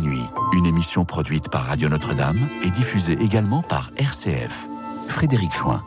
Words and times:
nuit, 0.00 0.22
une 0.54 0.66
émission 0.66 1.04
produite 1.04 1.48
par 1.50 1.64
Radio 1.64 1.88
Notre-Dame 1.88 2.48
et 2.62 2.70
diffusée 2.70 3.16
également 3.20 3.62
par 3.62 3.90
RCF. 3.96 4.68
Frédéric 5.08 5.52
Chouin. 5.52 5.82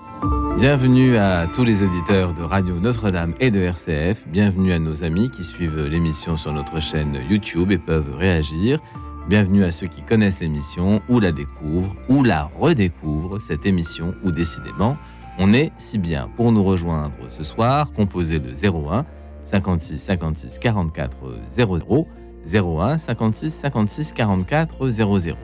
Bienvenue 0.57 1.17
à 1.17 1.47
tous 1.47 1.63
les 1.63 1.83
auditeurs 1.83 2.33
de 2.33 2.41
Radio 2.41 2.75
Notre-Dame 2.75 3.33
et 3.39 3.51
de 3.51 3.59
RCF. 3.59 4.27
Bienvenue 4.27 4.73
à 4.73 4.79
nos 4.79 5.03
amis 5.03 5.29
qui 5.29 5.43
suivent 5.43 5.85
l'émission 5.85 6.37
sur 6.37 6.53
notre 6.53 6.79
chaîne 6.79 7.19
YouTube 7.29 7.71
et 7.71 7.77
peuvent 7.77 8.15
réagir. 8.15 8.79
Bienvenue 9.27 9.63
à 9.63 9.71
ceux 9.71 9.87
qui 9.87 10.01
connaissent 10.01 10.39
l'émission 10.39 11.01
ou 11.07 11.19
la 11.19 11.31
découvrent 11.31 11.95
ou 12.09 12.23
la 12.23 12.45
redécouvrent, 12.59 13.39
cette 13.39 13.65
émission 13.65 14.15
où 14.23 14.31
décidément 14.31 14.97
on 15.37 15.53
est 15.53 15.71
si 15.77 15.97
bien. 15.97 16.29
Pour 16.35 16.51
nous 16.51 16.63
rejoindre 16.63 17.15
ce 17.29 17.43
soir, 17.43 17.91
composez 17.93 18.39
le 18.39 18.51
01 18.51 19.05
56 19.45 19.97
56 19.97 20.59
44 20.59 21.17
00 21.49 22.07
01 22.45 22.97
56 22.97 23.53
56 23.53 24.13
44 24.13 24.89
00. 24.89 25.35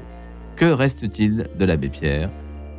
Que 0.56 0.66
reste-t-il 0.66 1.50
de 1.58 1.66
l'abbé 1.66 1.90
Pierre 1.90 2.30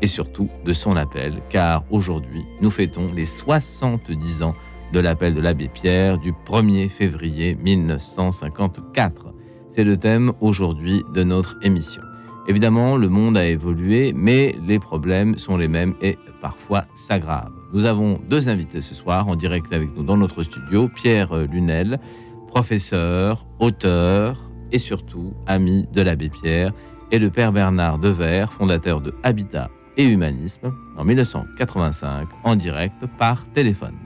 et 0.02 0.06
surtout 0.06 0.48
de 0.64 0.72
son 0.72 0.96
appel? 0.96 1.34
Car 1.50 1.84
aujourd'hui, 1.90 2.42
nous 2.60 2.70
fêtons 2.70 3.12
les 3.14 3.24
70 3.24 4.42
ans 4.42 4.54
de 4.92 5.00
l'appel 5.00 5.34
de 5.34 5.40
l'abbé 5.40 5.68
Pierre 5.68 6.18
du 6.18 6.32
1er 6.32 6.88
février 6.88 7.54
1954. 7.56 9.34
C'est 9.68 9.84
le 9.84 9.96
thème 9.96 10.32
aujourd'hui 10.40 11.04
de 11.12 11.22
notre 11.22 11.58
émission. 11.62 12.02
Évidemment, 12.48 12.96
le 12.96 13.08
monde 13.08 13.36
a 13.36 13.44
évolué, 13.44 14.12
mais 14.14 14.54
les 14.66 14.78
problèmes 14.78 15.36
sont 15.36 15.56
les 15.56 15.66
mêmes 15.66 15.94
et 16.00 16.16
parfois 16.40 16.84
s'aggravent. 16.94 17.50
Nous 17.72 17.84
avons 17.84 18.20
deux 18.30 18.48
invités 18.48 18.80
ce 18.80 18.94
soir 18.94 19.26
en 19.26 19.34
direct 19.34 19.72
avec 19.72 19.94
nous 19.96 20.04
dans 20.04 20.16
notre 20.16 20.44
studio. 20.44 20.88
Pierre 20.88 21.36
Lunel, 21.36 21.98
professeur, 22.56 23.46
auteur 23.58 24.50
et 24.72 24.78
surtout 24.78 25.34
ami 25.46 25.86
de 25.92 26.00
l'abbé 26.00 26.30
Pierre, 26.30 26.72
et 27.12 27.18
le 27.18 27.28
père 27.28 27.52
Bernard 27.52 27.98
Devers, 27.98 28.50
fondateur 28.50 29.02
de 29.02 29.12
Habitat 29.24 29.68
et 29.98 30.06
Humanisme, 30.06 30.72
en 30.96 31.04
1985, 31.04 32.26
en 32.44 32.56
direct 32.56 33.04
par 33.18 33.44
téléphone. 33.52 33.96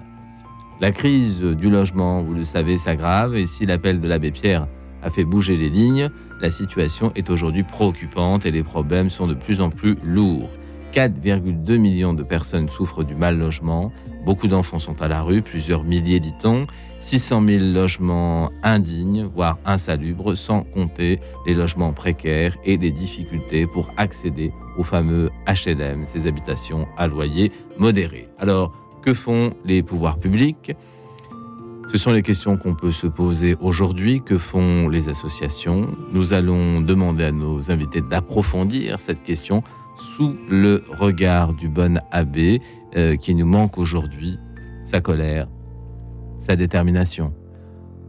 La 0.80 0.90
crise 0.90 1.40
du 1.40 1.70
logement, 1.70 2.22
vous 2.22 2.34
le 2.34 2.42
savez, 2.42 2.76
s'aggrave, 2.76 3.36
et 3.36 3.46
si 3.46 3.66
l'appel 3.66 4.00
de 4.00 4.08
l'abbé 4.08 4.32
Pierre 4.32 4.66
a 5.04 5.10
fait 5.10 5.22
bouger 5.22 5.54
les 5.54 5.70
lignes, 5.70 6.10
la 6.40 6.50
situation 6.50 7.12
est 7.14 7.30
aujourd'hui 7.30 7.62
préoccupante 7.62 8.46
et 8.46 8.50
les 8.50 8.64
problèmes 8.64 9.10
sont 9.10 9.28
de 9.28 9.34
plus 9.34 9.60
en 9.60 9.70
plus 9.70 9.96
lourds. 10.02 10.50
4,2 10.92 11.76
millions 11.76 12.14
de 12.14 12.24
personnes 12.24 12.68
souffrent 12.68 13.04
du 13.04 13.14
mal 13.14 13.38
logement, 13.38 13.92
beaucoup 14.24 14.48
d'enfants 14.48 14.80
sont 14.80 15.00
à 15.00 15.06
la 15.06 15.22
rue, 15.22 15.40
plusieurs 15.40 15.84
milliers 15.84 16.18
dit-on, 16.18 16.66
600 17.00 17.46
000 17.46 17.64
logements 17.72 18.50
indignes, 18.62 19.24
voire 19.24 19.58
insalubres, 19.64 20.36
sans 20.36 20.62
compter 20.62 21.18
les 21.46 21.54
logements 21.54 21.92
précaires 21.92 22.56
et 22.64 22.76
les 22.76 22.90
difficultés 22.90 23.66
pour 23.66 23.90
accéder 23.96 24.52
aux 24.78 24.84
fameux 24.84 25.30
HLM, 25.48 26.04
ces 26.06 26.26
habitations 26.26 26.86
à 26.96 27.06
loyer 27.06 27.50
modéré. 27.78 28.28
Alors, 28.38 28.72
que 29.02 29.14
font 29.14 29.54
les 29.64 29.82
pouvoirs 29.82 30.18
publics? 30.18 30.72
Ce 31.90 31.98
sont 31.98 32.12
les 32.12 32.22
questions 32.22 32.56
qu'on 32.56 32.74
peut 32.74 32.92
se 32.92 33.06
poser 33.06 33.56
aujourd'hui. 33.60 34.22
Que 34.22 34.38
font 34.38 34.88
les 34.88 35.08
associations? 35.08 35.88
Nous 36.12 36.32
allons 36.34 36.80
demander 36.80 37.24
à 37.24 37.32
nos 37.32 37.70
invités 37.70 38.00
d'approfondir 38.00 39.00
cette 39.00 39.22
question 39.22 39.64
sous 39.96 40.36
le 40.48 40.84
regard 40.88 41.54
du 41.54 41.68
bon 41.68 42.00
abbé 42.12 42.60
euh, 42.96 43.16
qui 43.16 43.34
nous 43.34 43.46
manque 43.46 43.76
aujourd'hui, 43.76 44.38
sa 44.84 45.00
colère, 45.00 45.48
sa 46.40 46.56
détermination. 46.56 47.32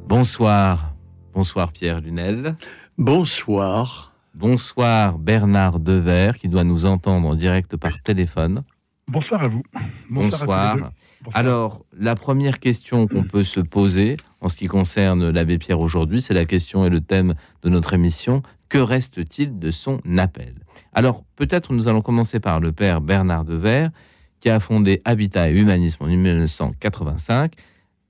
Bonsoir, 0.07 0.95
bonsoir 1.33 1.71
Pierre 1.71 2.01
Lunel. 2.01 2.55
Bonsoir. 2.97 4.13
Bonsoir 4.33 5.19
Bernard 5.19 5.79
Devers 5.79 6.37
qui 6.37 6.47
doit 6.47 6.63
nous 6.63 6.85
entendre 6.85 7.27
en 7.27 7.35
direct 7.35 7.77
par 7.77 8.01
téléphone. 8.01 8.63
Bonsoir 9.07 9.43
à 9.43 9.47
vous. 9.49 9.63
Bonsoir. 10.09 10.75
Bonsoir. 10.75 10.91
Alors, 11.33 11.85
la 11.97 12.15
première 12.15 12.59
question 12.59 13.07
qu'on 13.07 13.23
peut 13.23 13.43
se 13.43 13.59
poser 13.59 14.17
en 14.39 14.47
ce 14.47 14.55
qui 14.55 14.67
concerne 14.67 15.29
l'abbé 15.29 15.57
Pierre 15.57 15.79
aujourd'hui, 15.79 16.21
c'est 16.21 16.33
la 16.33 16.45
question 16.45 16.85
et 16.85 16.89
le 16.89 17.01
thème 17.01 17.35
de 17.61 17.69
notre 17.69 17.93
émission. 17.93 18.41
Que 18.69 18.77
reste-t-il 18.77 19.59
de 19.59 19.69
son 19.69 19.99
appel? 20.17 20.55
Alors, 20.93 21.25
peut-être 21.35 21.73
nous 21.73 21.89
allons 21.89 22.01
commencer 22.01 22.39
par 22.39 22.61
le 22.61 22.71
père 22.71 23.01
Bernard 23.01 23.43
Devers, 23.43 23.91
qui 24.39 24.49
a 24.49 24.59
fondé 24.59 25.01
Habitat 25.03 25.49
et 25.49 25.53
Humanisme 25.53 26.05
en 26.05 26.07
1985. 26.07 27.53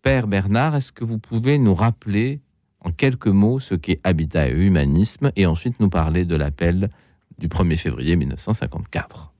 Père 0.01 0.28
Bernard, 0.28 0.75
est-ce 0.75 0.91
que 0.91 1.03
vous 1.03 1.19
pouvez 1.19 1.57
nous 1.59 1.75
rappeler 1.75 2.39
en 2.79 2.91
quelques 2.91 3.28
mots 3.28 3.59
ce 3.59 3.75
qu'est 3.75 4.00
Habitat 4.03 4.50
et 4.50 4.51
Humanisme 4.51 5.31
et 5.35 5.45
ensuite 5.45 5.79
nous 5.79 5.89
parler 5.89 6.25
de 6.25 6.35
l'appel 6.35 6.89
du 7.38 7.47
1er 7.47 7.78
février 7.78 8.16
1954 8.16 9.31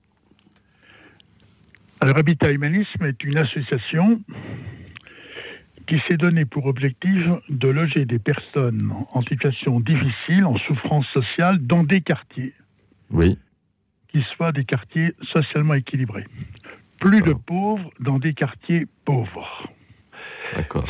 alors, 2.02 2.18
Habitat 2.18 2.50
Humanisme 2.50 3.04
est 3.04 3.22
une 3.22 3.38
association 3.38 4.20
qui 5.86 6.00
s'est 6.00 6.16
donnée 6.16 6.44
pour 6.44 6.66
objectif 6.66 7.28
de 7.48 7.68
loger 7.68 8.06
des 8.06 8.18
personnes 8.18 8.92
en 9.12 9.22
situation 9.22 9.78
difficile, 9.78 10.44
en 10.44 10.56
souffrance 10.56 11.06
sociale, 11.10 11.58
dans 11.58 11.84
des 11.84 12.00
quartiers. 12.00 12.54
Oui. 13.12 13.38
Qui 14.08 14.20
soient 14.22 14.50
des 14.50 14.64
quartiers 14.64 15.14
socialement 15.22 15.74
équilibrés. 15.74 16.26
Plus 16.98 17.22
de 17.22 17.34
pauvres 17.34 17.88
dans 18.00 18.18
des 18.18 18.34
quartiers 18.34 18.88
pauvres. 19.04 19.68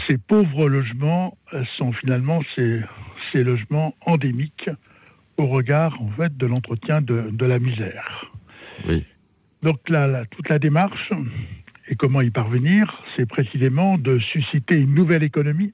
Ces 0.07 0.19
pauvres 0.19 0.69
logements 0.69 1.37
sont 1.77 1.93
finalement 1.93 2.41
ces, 2.55 2.81
ces, 3.31 3.45
logements 3.45 3.95
endémiques 4.07 4.71
au 5.37 5.47
regard 5.47 6.01
en 6.03 6.09
fait 6.09 6.37
de 6.37 6.47
l'entretien 6.47 7.01
de, 7.01 7.31
de 7.31 7.47
la 7.47 7.59
misère. 7.59 8.33
Oui. 8.89 9.05
Donc 9.63 9.89
là, 9.89 10.25
toute 10.31 10.49
la 10.49 10.59
démarche, 10.59 11.13
et 11.89 11.95
comment 11.95 12.21
y 12.21 12.31
parvenir, 12.31 13.03
c'est 13.15 13.27
précisément 13.27 13.99
de 13.99 14.19
susciter 14.19 14.75
une 14.75 14.95
nouvelle 14.95 15.23
économie, 15.23 15.73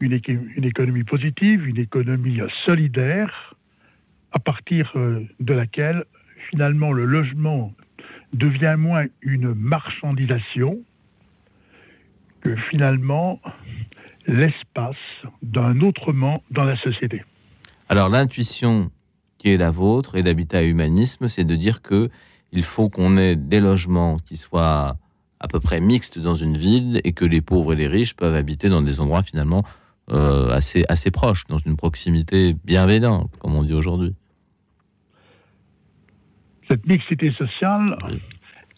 une, 0.00 0.18
une, 0.56 0.64
économie 0.64 1.04
positive, 1.04 1.66
une 1.66 1.78
économie 1.78 2.40
solidaire, 2.64 3.54
à 4.32 4.38
partir 4.38 4.92
euh, 4.96 5.26
de 5.40 5.54
laquelle 5.54 6.04
finalement 6.50 6.92
le 6.92 7.04
logement 7.04 7.74
devient 8.32 8.76
moins 8.78 9.06
une 9.22 9.54
marchandisation 9.54 10.78
que 12.40 12.56
finalement 12.56 13.40
l'espace 14.26 14.96
d'un 15.42 15.80
autrement 15.80 16.42
dans 16.50 16.64
la 16.64 16.76
société. 16.76 17.24
Alors 17.88 18.08
l'intuition 18.08 18.90
qui 19.38 19.50
est 19.50 19.56
la 19.56 19.70
vôtre 19.70 20.16
et 20.16 20.22
d'habitat 20.22 20.62
humanisme, 20.62 21.28
c'est 21.28 21.44
de 21.44 21.56
dire 21.56 21.80
que 21.82 22.10
il 22.52 22.62
faut 22.62 22.88
qu'on 22.88 23.16
ait 23.16 23.36
des 23.36 23.60
logements 23.60 24.18
qui 24.18 24.36
soient 24.36 24.96
à 25.40 25.48
peu 25.48 25.60
près 25.60 25.80
mixtes 25.80 26.18
dans 26.18 26.34
une 26.34 26.56
ville 26.56 27.00
et 27.04 27.12
que 27.12 27.24
les 27.24 27.40
pauvres 27.40 27.72
et 27.72 27.76
les 27.76 27.86
riches 27.86 28.14
peuvent 28.14 28.34
habiter 28.34 28.68
dans 28.68 28.82
des 28.82 29.00
endroits 29.00 29.22
finalement 29.22 29.64
euh, 30.10 30.50
assez, 30.50 30.84
assez 30.88 31.10
proches, 31.10 31.46
dans 31.48 31.58
une 31.58 31.76
proximité 31.76 32.56
bienveillante, 32.64 33.30
comme 33.38 33.54
on 33.54 33.62
dit 33.62 33.74
aujourd'hui. 33.74 34.14
Cette 36.68 36.86
mixité 36.86 37.30
sociale, 37.32 37.96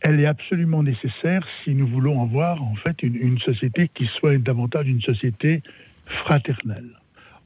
elle 0.01 0.21
est 0.21 0.27
absolument 0.27 0.83
nécessaire 0.83 1.47
si 1.63 1.75
nous 1.75 1.87
voulons 1.87 2.23
avoir 2.23 2.63
en 2.63 2.75
fait 2.75 3.03
une, 3.03 3.17
une, 3.17 3.39
société 3.39 3.91
qui 3.93 4.07
soit 4.07 4.39
davantage 4.39 4.89
une 4.89 5.03
société 5.03 5.63
fraternelle. 6.07 6.91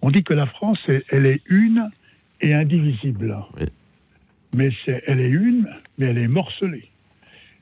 On 0.03 0.11
dit 0.11 0.23
que 0.23 0.35
la 0.35 0.47
France, 0.47 0.89
elle 1.09 1.27
est 1.27 1.43
une 1.47 1.91
et 2.41 2.55
indivisible. 2.55 3.37
Oui 3.59 3.67
mais 4.55 4.71
elle 5.07 5.21
est 5.21 5.29
une, 5.29 5.69
mais 5.99 6.07
elle 6.07 6.19
est 6.19 6.29
morcelée. 6.29 6.89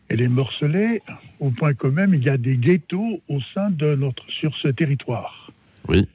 Elle 0.09 0.21
est 0.21 0.29
morcelée 0.29 1.03
au 1.41 1.51
point 1.51 1.75
que 1.75 1.87
même 1.87 2.15
il 2.15 2.23
y 2.23 2.29
a 2.29 2.37
des 2.37 2.57
ghettos 2.57 3.23
au 3.29 3.41
sein 3.41 3.71
de 3.71 3.95
notre, 3.95 4.29
sur 4.31 4.57
ce 4.57 4.69
territoire. 4.69 5.51
Oui. 5.89 6.07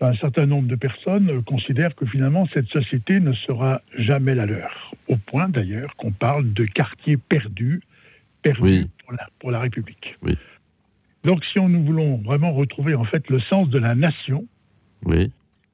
Un 0.00 0.14
certain 0.14 0.46
nombre 0.46 0.66
de 0.66 0.76
personnes 0.76 1.42
considèrent 1.44 1.94
que 1.94 2.06
finalement 2.06 2.46
cette 2.52 2.68
société 2.68 3.20
ne 3.20 3.32
sera 3.32 3.82
jamais 3.96 4.34
la 4.34 4.46
leur. 4.46 4.94
Au 5.08 5.16
point 5.16 5.48
d'ailleurs 5.48 5.94
qu'on 5.96 6.10
parle 6.10 6.52
de 6.52 6.64
quartiers 6.64 7.18
perdus, 7.18 7.82
perdus 8.42 8.86
pour, 9.04 9.12
la, 9.12 9.28
pour, 9.38 9.50
la, 9.50 9.60
République. 9.60 10.16
Oui. 10.22 10.36
Donc 11.24 11.44
si 11.44 11.58
on, 11.58 11.68
nous 11.68 11.84
voulons 11.84 12.16
vraiment 12.18 12.52
retrouver 12.52 12.94
en 12.94 13.04
fait 13.04 13.28
le 13.28 13.40
sens 13.40 13.68
de 13.68 13.78
la 13.78 13.94
nation, 13.94 14.46
oui. 15.04 15.30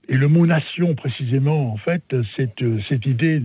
et 0.09 0.17
le 0.17 0.29
mot 0.29 0.47
nation 0.47 0.95
précisément 0.95 1.73
en 1.73 1.77
fait, 1.77 2.03
cette, 2.37 2.65
cette 2.89 3.07
idée 3.07 3.43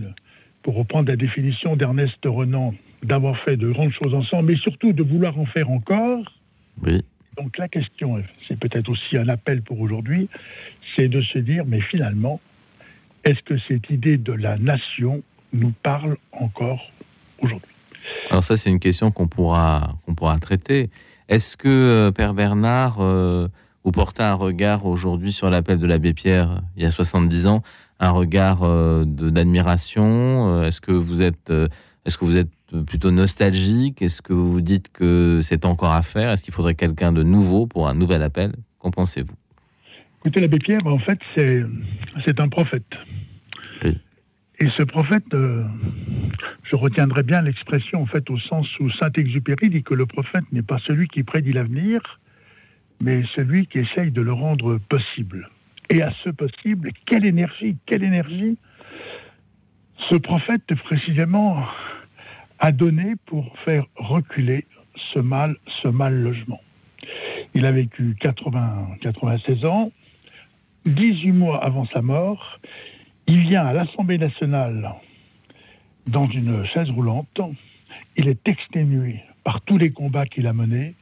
pour 0.62 0.74
reprendre 0.74 1.08
la 1.08 1.16
définition 1.16 1.76
d'Ernest 1.76 2.18
Renan, 2.24 2.74
d'avoir 3.02 3.36
fait 3.38 3.56
de 3.56 3.70
grandes 3.70 3.92
choses 3.92 4.14
ensemble, 4.14 4.52
mais 4.52 4.56
surtout 4.56 4.92
de 4.92 5.02
vouloir 5.02 5.38
en 5.38 5.46
faire 5.46 5.70
encore. 5.70 6.38
Oui. 6.82 7.02
Donc 7.36 7.58
la 7.58 7.68
question, 7.68 8.22
c'est 8.46 8.58
peut-être 8.58 8.88
aussi 8.88 9.16
un 9.16 9.28
appel 9.28 9.62
pour 9.62 9.80
aujourd'hui, 9.80 10.28
c'est 10.94 11.08
de 11.08 11.20
se 11.20 11.38
dire, 11.38 11.64
mais 11.66 11.80
finalement, 11.80 12.40
est-ce 13.24 13.42
que 13.42 13.56
cette 13.58 13.88
idée 13.90 14.18
de 14.18 14.32
la 14.32 14.58
nation 14.58 15.22
nous 15.52 15.72
parle 15.82 16.16
encore 16.32 16.90
aujourd'hui? 17.40 17.71
Alors 18.30 18.44
ça, 18.44 18.56
c'est 18.56 18.70
une 18.70 18.80
question 18.80 19.10
qu'on 19.10 19.28
pourra, 19.28 19.96
qu'on 20.04 20.14
pourra 20.14 20.38
traiter. 20.38 20.90
Est-ce 21.28 21.56
que, 21.56 21.68
euh, 21.68 22.10
Père 22.10 22.34
Bernard, 22.34 22.98
euh, 23.00 23.48
vous 23.84 23.92
portez 23.92 24.22
un 24.22 24.34
regard 24.34 24.86
aujourd'hui 24.86 25.32
sur 25.32 25.50
l'appel 25.50 25.78
de 25.78 25.86
l'abbé 25.86 26.12
Pierre 26.12 26.62
il 26.76 26.82
y 26.82 26.86
a 26.86 26.90
70 26.90 27.46
ans, 27.46 27.62
un 28.00 28.10
regard 28.10 28.62
euh, 28.62 29.04
d'admiration 29.04 30.64
Est-ce 30.64 30.80
que 30.80 30.92
vous 30.92 31.22
êtes, 31.22 31.50
euh, 31.50 31.68
est-ce 32.04 32.18
que 32.18 32.24
vous 32.24 32.36
êtes 32.36 32.50
plutôt 32.86 33.10
nostalgique? 33.10 34.02
Est-ce 34.02 34.22
que 34.22 34.32
vous 34.32 34.50
vous 34.50 34.60
dites 34.60 34.90
que 34.92 35.40
c'est 35.42 35.64
encore 35.64 35.92
à 35.92 36.02
faire? 36.02 36.30
Est-ce 36.30 36.42
qu'il 36.42 36.54
faudrait 36.54 36.74
quelqu'un 36.74 37.12
de 37.12 37.22
nouveau 37.22 37.66
pour 37.66 37.88
un 37.88 37.94
nouvel 37.94 38.22
appel? 38.22 38.52
Qu'en 38.78 38.90
pensez-vous? 38.90 39.34
Écoutez, 40.20 40.40
l'abbé 40.40 40.58
Pierre, 40.58 40.86
en 40.86 40.98
fait, 40.98 41.18
c'est, 41.34 41.62
c'est 42.24 42.40
un 42.40 42.48
prophète. 42.48 42.96
Et 44.62 44.68
ce 44.68 44.84
prophète, 44.84 45.34
je 46.62 46.76
retiendrai 46.76 47.24
bien 47.24 47.42
l'expression 47.42 48.02
en 48.02 48.32
au 48.32 48.38
sens 48.38 48.78
où 48.78 48.90
Saint-Exupéry 48.90 49.70
dit 49.70 49.82
que 49.82 49.92
le 49.92 50.06
prophète 50.06 50.44
n'est 50.52 50.62
pas 50.62 50.78
celui 50.78 51.08
qui 51.08 51.24
prédit 51.24 51.52
l'avenir, 51.52 52.20
mais 53.02 53.24
celui 53.34 53.66
qui 53.66 53.80
essaye 53.80 54.12
de 54.12 54.22
le 54.22 54.32
rendre 54.32 54.78
possible. 54.88 55.50
Et 55.90 56.00
à 56.00 56.12
ce 56.12 56.30
possible, 56.30 56.92
quelle 57.06 57.24
énergie, 57.24 57.76
quelle 57.86 58.04
énergie 58.04 58.56
ce 59.96 60.14
prophète 60.14 60.72
précisément 60.84 61.64
a 62.60 62.70
donné 62.70 63.14
pour 63.26 63.58
faire 63.64 63.86
reculer 63.96 64.64
ce 64.94 65.18
mal, 65.18 65.56
ce 65.66 65.88
mal 65.88 66.22
logement. 66.22 66.60
Il 67.54 67.66
a 67.66 67.72
vécu 67.72 68.14
80, 68.20 68.90
96 69.00 69.64
ans. 69.64 69.90
18 70.84 71.32
mois 71.32 71.64
avant 71.64 71.84
sa 71.84 72.02
mort, 72.02 72.60
il 73.26 73.40
vient 73.40 73.66
à 73.66 73.72
l'Assemblée 73.72 74.18
nationale 74.18 74.94
dans 76.06 76.28
une 76.28 76.64
chaise 76.64 76.90
roulante. 76.90 77.40
Il 78.16 78.28
est 78.28 78.48
exténué 78.48 79.20
par 79.44 79.60
tous 79.60 79.78
les 79.78 79.90
combats 79.90 80.26
qu'il 80.26 80.46
a 80.46 80.52
menés. 80.52 80.94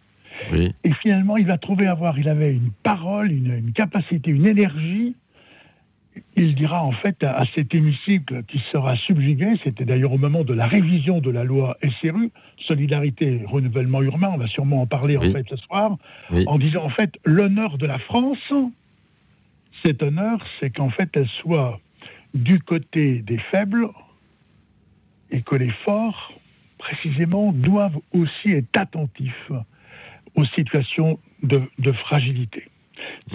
Et 0.53 0.93
finalement, 1.03 1.37
il 1.37 1.47
va 1.47 1.59
trouver 1.59 1.87
avoir, 1.87 2.19
il 2.19 2.29
avait 2.29 2.53
une 2.53 2.71
parole, 2.83 3.33
une, 3.33 3.73
capacité, 3.73 4.31
une 4.31 4.47
énergie. 4.47 5.15
Il 6.37 6.55
dira 6.55 6.83
en 6.83 6.93
fait 6.93 7.23
à, 7.23 7.45
cet 7.55 7.75
hémicycle 7.75 8.43
qui 8.45 8.59
sera 8.73 8.97
subjugué, 8.97 9.55
c'était 9.63 9.85
d'ailleurs 9.85 10.13
au 10.13 10.19
moment 10.19 10.45
de 10.45 10.55
la 10.55 10.67
révision 10.67 11.21
de 11.21 11.31
la 11.31 11.45
loi 11.45 11.77
SRU, 12.01 12.31
Solidarité, 12.59 13.43
Renouvellement 13.47 14.03
Urbain, 14.03 14.31
on 14.35 14.39
va 14.39 14.47
sûrement 14.47 14.83
en 14.83 14.87
parler 14.87 15.17
en 15.17 15.23
fait 15.23 15.47
ce 15.49 15.57
soir, 15.57 15.97
en 16.47 16.59
disant 16.59 16.85
en 16.85 16.89
fait 16.89 17.17
l'honneur 17.25 17.79
de 17.79 17.87
la 17.87 17.99
France, 17.99 18.53
cet 19.85 20.03
honneur, 20.03 20.45
c'est 20.59 20.71
qu'en 20.71 20.91
fait 20.91 21.11
elle 21.15 21.29
soit 21.29 21.81
du 22.35 22.61
côté 22.61 23.23
des 23.23 23.39
faibles 23.39 23.89
et 25.31 25.43
que 25.43 25.55
les 25.55 25.71
forts, 25.71 26.33
précisément, 26.79 27.53
doivent 27.53 27.99
aussi 28.13 28.53
être 28.53 28.77
attentifs 28.77 29.53
aux 30.35 30.45
situations 30.45 31.19
de, 31.43 31.93
fragilité. 31.93 32.69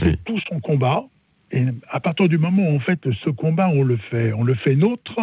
C'est 0.01 0.23
tout 0.23 0.39
son 0.49 0.59
combat. 0.59 1.03
Et 1.51 1.65
à 1.89 1.99
partir 1.99 2.27
du 2.27 2.37
moment 2.37 2.69
où 2.69 2.75
en 2.75 2.79
fait 2.79 3.11
ce 3.23 3.29
combat 3.29 3.69
on 3.69 3.83
le 3.83 3.97
fait, 3.97 4.33
on 4.33 4.43
le 4.43 4.55
fait 4.55 4.75
nôtre, 4.75 5.19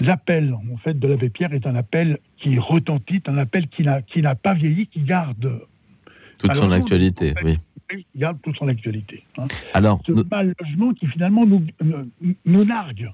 l'appel 0.00 0.54
en 0.54 0.76
fait 0.78 0.98
de 0.98 1.08
l'abbé 1.08 1.30
Pierre 1.30 1.52
est 1.52 1.66
un 1.66 1.74
appel 1.74 2.18
qui 2.36 2.58
retentit, 2.58 3.22
un 3.26 3.38
appel 3.38 3.68
qui 3.68 3.82
n'a 3.84 4.34
pas 4.34 4.54
vieilli, 4.54 4.86
qui 4.88 5.00
garde 5.00 5.60
toute 6.38 6.54
son 6.54 6.70
actualité, 6.70 7.34
oui. 7.42 7.58
Garde 8.16 8.38
toute 8.42 8.56
son 8.56 8.68
actualité. 8.68 9.24
Hein. 9.38 9.46
Alors, 9.74 10.00
ce 10.06 10.12
mal 10.12 10.54
logement 10.60 10.92
qui 10.92 11.06
finalement 11.06 11.46
nous, 11.46 11.64
nous, 12.44 12.64
nargue. 12.64 13.10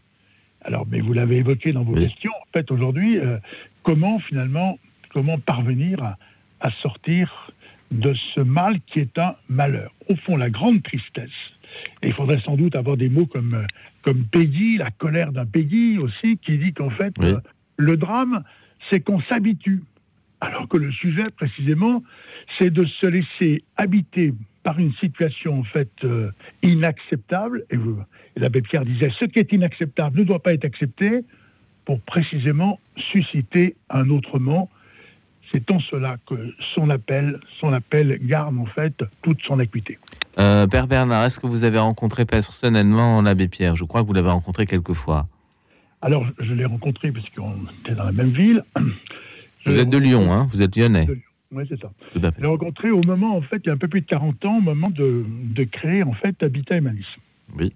Alors, 0.63 0.87
mais 0.91 1.01
vous 1.01 1.13
l'avez 1.13 1.39
évoqué 1.39 1.73
dans 1.73 1.83
vos 1.83 1.95
questions. 1.95 2.33
En 2.33 2.53
fait, 2.53 2.71
aujourd'hui, 2.71 3.19
euh, 3.19 3.39
comment 3.83 4.19
finalement, 4.19 4.79
comment 5.11 5.39
parvenir 5.39 6.03
à, 6.03 6.19
à 6.61 6.71
sortir 6.71 7.51
de 7.91 8.15
ce 8.15 8.41
mal 8.41 8.81
qui 8.87 9.01
est 9.01 9.19
un 9.19 9.35
malheur? 9.49 9.93
Au 10.09 10.17
fond, 10.17 10.37
la 10.37 10.49
grande 10.49 10.83
tristesse, 10.83 11.31
et 12.03 12.09
il 12.09 12.13
faudrait 12.13 12.41
sans 12.41 12.57
doute 12.57 12.77
avoir 12.77 12.97
des 12.97 13.09
mots 13.09 13.27
comme, 13.27 13.67
comme 14.03 14.25
Peggy, 14.25 14.79
la 14.79 14.91
colère 14.91 15.33
d'un 15.33 15.47
Peggy 15.47 15.99
aussi, 15.99 16.39
qui 16.39 16.59
dit 16.59 16.73
qu'en 16.73 16.91
fait, 16.91 17.15
euh, 17.21 17.41
le 17.77 17.97
drame, 17.97 18.45
c'est 18.89 19.01
qu'on 19.01 19.21
s'habitue. 19.21 19.83
Alors 20.41 20.67
que 20.67 20.77
le 20.77 20.91
sujet, 20.91 21.25
précisément, 21.37 22.03
c'est 22.59 22.71
de 22.71 22.85
se 22.85 23.07
laisser 23.07 23.63
habiter 23.77 24.33
par 24.63 24.79
une 24.79 24.93
situation 24.95 25.61
en 25.61 25.65
fait 25.65 25.91
euh, 26.05 26.31
inacceptable. 26.63 27.65
Et, 27.71 27.77
et 27.77 28.41
l'abbé 28.41 28.63
Pierre 28.63 28.85
disait 28.85 29.11
ce 29.11 29.25
qui 29.25 29.39
est 29.39 29.53
inacceptable 29.53 30.19
ne 30.21 30.25
doit 30.25 30.43
pas 30.43 30.53
être 30.53 30.65
accepté 30.65 31.25
pour 31.85 32.01
précisément 32.01 32.79
susciter 32.97 33.77
un 33.91 34.09
autrement 34.11 34.71
c'est 35.53 35.71
en 35.71 35.81
cela 35.81 36.17
que 36.27 36.55
son 36.75 36.89
appel, 36.91 37.39
son 37.61 37.73
appel 37.73 38.19
garde 38.23 38.59
en 38.59 38.67
fait 38.67 39.05
toute 39.23 39.43
son 39.43 39.59
acuité. 39.59 39.99
Euh, 40.39 40.67
Père 40.67 40.87
Bernard, 40.87 41.25
est-ce 41.25 41.39
que 41.39 41.47
vous 41.47 41.65
avez 41.65 41.79
rencontré 41.79 42.25
personnellement 42.25 43.21
l'abbé 43.21 43.49
Pierre? 43.49 43.77
Je 43.77 43.85
crois 43.85 44.03
que 44.03 44.07
vous 44.07 44.15
l'avez 44.15 44.31
rencontré 44.31 44.67
quelques 44.67 44.95
fois. 44.95 45.27
Alors, 46.01 46.27
je 46.41 46.55
l'ai 46.55 46.65
rencontré 46.65 47.13
parce 47.13 47.29
qu'on 47.31 47.55
était 47.81 47.95
dans 47.95 48.05
la 48.05 48.13
même 48.13 48.31
ville. 48.31 48.65
vous 49.67 49.79
êtes 49.79 49.91
de 49.91 49.99
Lyon, 49.99 50.33
hein? 50.33 50.49
Vous 50.53 50.63
êtes 50.63 50.75
lyonnais. 50.75 51.07
Oui, 51.53 51.65
c'est 51.69 51.81
ça. 51.81 51.93
Tout 52.13 52.21
à 52.23 52.33
fait. 52.33 52.39
Je 52.39 52.43
l'ai 52.43 52.49
rencontré 52.49 52.91
au 52.91 53.01
moment, 53.07 53.37
en 53.37 53.43
fait, 53.43 53.61
il 53.65 53.67
y 53.67 53.71
a 53.71 53.75
un 53.75 53.79
peu 53.79 53.89
plus 53.89 54.01
de 54.01 54.07
40 54.07 54.45
ans, 54.45 54.59
au 54.59 54.61
moment 54.61 54.89
de, 54.91 55.65
créer, 55.65 56.03
en 56.03 56.13
fait, 56.13 56.43
Habitat 56.43 56.79
Humanisme. 56.79 57.21
Oui. 57.59 57.73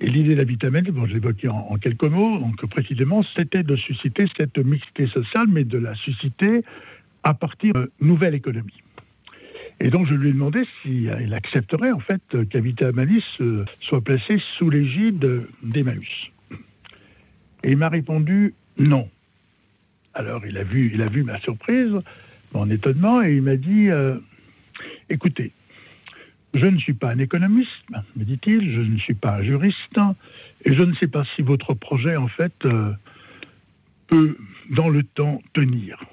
Et 0.00 0.06
l'idée 0.06 0.34
d'Habitat 0.34 0.68
Humanisme, 0.68 0.92
bon, 0.92 1.06
je 1.06 1.14
l'évoquais 1.14 1.48
en, 1.48 1.66
en, 1.70 1.76
quelques 1.76 2.04
mots, 2.04 2.38
donc 2.38 2.64
précisément, 2.66 3.22
c'était 3.22 3.62
de 3.62 3.76
susciter 3.76 4.26
cette 4.36 4.58
mixité 4.58 5.06
sociale, 5.06 5.46
mais 5.48 5.64
de 5.64 5.78
la 5.78 5.94
susciter 5.94 6.62
à 7.22 7.34
partir 7.34 7.74
d'une 7.74 7.88
nouvelle 8.00 8.34
économie. 8.34 8.82
Et 9.80 9.88
donc 9.88 10.06
je 10.06 10.14
lui 10.14 10.28
ai 10.28 10.32
demandé 10.32 10.64
s'il 10.82 11.32
accepterait 11.32 11.90
en 11.90 12.00
fait 12.00 12.20
qu'Habitat 12.50 12.92
Manis 12.92 13.24
euh, 13.40 13.64
soit 13.80 14.02
placé 14.02 14.38
sous 14.58 14.68
l'égide 14.68 15.46
d'Emmaüs. 15.62 16.30
Et 17.64 17.70
il 17.70 17.78
m'a 17.78 17.88
répondu 17.88 18.54
non. 18.78 19.08
Alors 20.12 20.44
il 20.46 20.58
a 20.58 20.64
vu, 20.64 20.90
il 20.92 21.00
a 21.00 21.06
vu 21.06 21.22
ma 21.22 21.40
surprise, 21.40 21.94
mon 22.52 22.68
étonnement, 22.70 23.22
et 23.22 23.34
il 23.36 23.42
m'a 23.42 23.56
dit 23.56 23.90
euh, 23.90 24.16
écoutez, 25.08 25.52
je 26.54 26.66
ne 26.66 26.78
suis 26.78 26.94
pas 26.94 27.10
un 27.10 27.18
économiste, 27.18 27.70
me 28.16 28.24
dit-il, 28.24 28.72
je 28.72 28.80
ne 28.80 28.98
suis 28.98 29.14
pas 29.14 29.36
un 29.36 29.42
juriste, 29.42 30.00
et 30.64 30.74
je 30.74 30.82
ne 30.82 30.94
sais 30.94 31.06
pas 31.06 31.24
si 31.36 31.42
votre 31.42 31.74
projet 31.74 32.16
en 32.16 32.28
fait 32.28 32.64
euh, 32.64 32.92
peut 34.08 34.36
dans 34.70 34.88
le 34.88 35.02
temps 35.02 35.40
tenir. 35.52 36.04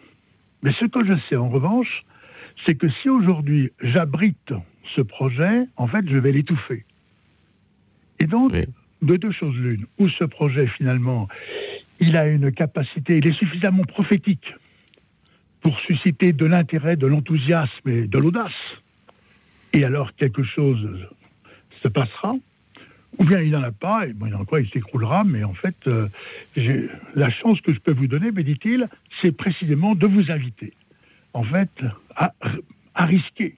Mais 0.64 0.71
ce 0.71 0.85
que 0.85 1.06
je 1.06 1.14
sais 1.30 1.35
en 1.35 1.50
revanche, 1.50 2.06
c'est 2.66 2.76
que 2.76 2.90
si 2.90 3.09
aujourd'hui 3.09 3.71
j'abrite 3.81 4.54
ce 4.95 5.02
projet, 5.02 5.66
en 5.76 5.88
fait, 5.88 6.07
je 6.07 6.18
vais 6.18 6.31
l'étouffer. 6.31 6.85
Et 8.19 8.26
donc, 8.26 8.52
de 9.02 9.16
deux 9.16 9.31
choses 9.31 9.56
l'une, 9.56 9.85
où 10.00 10.09
ce 10.09 10.23
projet, 10.23 10.66
finalement, 10.68 11.28
il 12.00 12.18
a 12.18 12.28
une 12.28 12.52
capacité, 12.52 13.18
il 13.18 13.28
est 13.28 13.33
suffisamment 13.33 13.83
prophétique 13.83 14.54
pour 15.61 15.80
susciter 15.81 16.33
de 16.33 16.45
l'intérêt, 16.45 16.95
de 16.95 17.07
l'enthousiasme 17.07 17.90
et 17.90 18.07
de 18.07 18.18
l'audace, 18.18 18.52
et 19.73 19.83
alors 19.83 20.16
quelque 20.16 20.44
chose 20.44 20.87
se 21.83 21.87
passera, 21.87 22.35
ou 23.18 23.23
bien 23.23 23.42
il 23.42 23.52
n'en 23.52 23.64
a 23.64 23.71
pas, 23.71 24.07
et 24.07 24.14
bon, 24.14 24.28
il 24.28 24.35
en 24.35 24.45
quoi, 24.45 24.61
il 24.61 24.69
s'écroulera, 24.69 25.23
mais 25.23 25.44
en 25.44 25.54
fait, 25.54 25.76
euh, 25.87 26.07
la 27.16 27.30
chance 27.30 27.61
que 27.61 27.73
je 27.73 27.80
peux 27.80 27.92
vous 27.92 28.07
donner, 28.07 28.31
me 28.31 28.44
dit-il, 28.44 28.87
c'est 29.21 29.31
précisément 29.31 29.95
de 29.95 30.07
vous 30.07 30.31
inviter, 30.31 30.73
en 31.33 31.44
fait, 31.44 31.69
à, 32.16 32.33
risquer. 33.06 33.56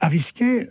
À 0.00 0.08
risquer, 0.08 0.68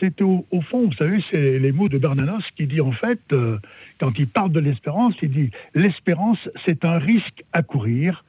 c'est 0.00 0.20
au, 0.20 0.44
fond, 0.68 0.86
vous 0.86 0.92
savez, 0.92 1.22
c'est 1.30 1.58
les 1.58 1.72
mots 1.72 1.88
de 1.88 1.98
Bernanos 1.98 2.44
qui 2.56 2.66
dit 2.66 2.80
en 2.80 2.90
fait, 2.90 3.20
euh, 3.32 3.58
quand 3.98 4.18
il 4.18 4.26
parle 4.26 4.50
de 4.50 4.58
l'espérance, 4.58 5.14
il 5.22 5.30
dit 5.30 5.50
l'espérance, 5.74 6.48
c'est 6.64 6.84
un 6.84 6.98
risque 6.98 7.44
à 7.52 7.62
courir, 7.62 8.24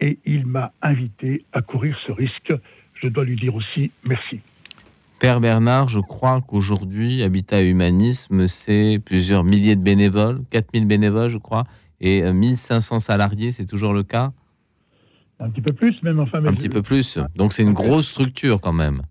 et 0.00 0.18
il 0.24 0.46
m'a 0.46 0.72
invité 0.82 1.44
à 1.52 1.62
courir 1.62 1.98
ce 2.06 2.12
risque. 2.12 2.52
Je 2.94 3.08
dois 3.08 3.24
lui 3.24 3.36
dire 3.36 3.54
aussi 3.54 3.90
merci. 4.04 4.40
Père 5.20 5.40
Bernard, 5.40 5.88
je 5.88 6.00
crois 6.00 6.40
qu'aujourd'hui, 6.46 7.22
Habitat 7.22 7.62
Humanisme, 7.62 8.46
c'est 8.46 9.00
plusieurs 9.04 9.44
milliers 9.44 9.76
de 9.76 9.80
bénévoles, 9.80 10.42
4000 10.50 10.86
bénévoles, 10.86 11.30
je 11.30 11.38
crois, 11.38 11.64
et 12.00 12.22
1500 12.30 12.96
euh, 12.96 12.98
salariés, 12.98 13.52
c'est 13.52 13.64
toujours 13.64 13.92
le 13.92 14.02
cas? 14.02 14.32
Un 15.40 15.50
petit 15.50 15.62
peu 15.62 15.72
plus, 15.72 16.02
même 16.02 16.20
enfin. 16.20 16.44
Un 16.44 16.52
petit 16.52 16.68
peu 16.68 16.82
plus. 16.82 17.18
Donc 17.36 17.52
c'est 17.52 17.62
une 17.62 17.72
grosse 17.72 18.08
structure 18.08 18.60
quand 18.60 18.72
même. 18.72 19.02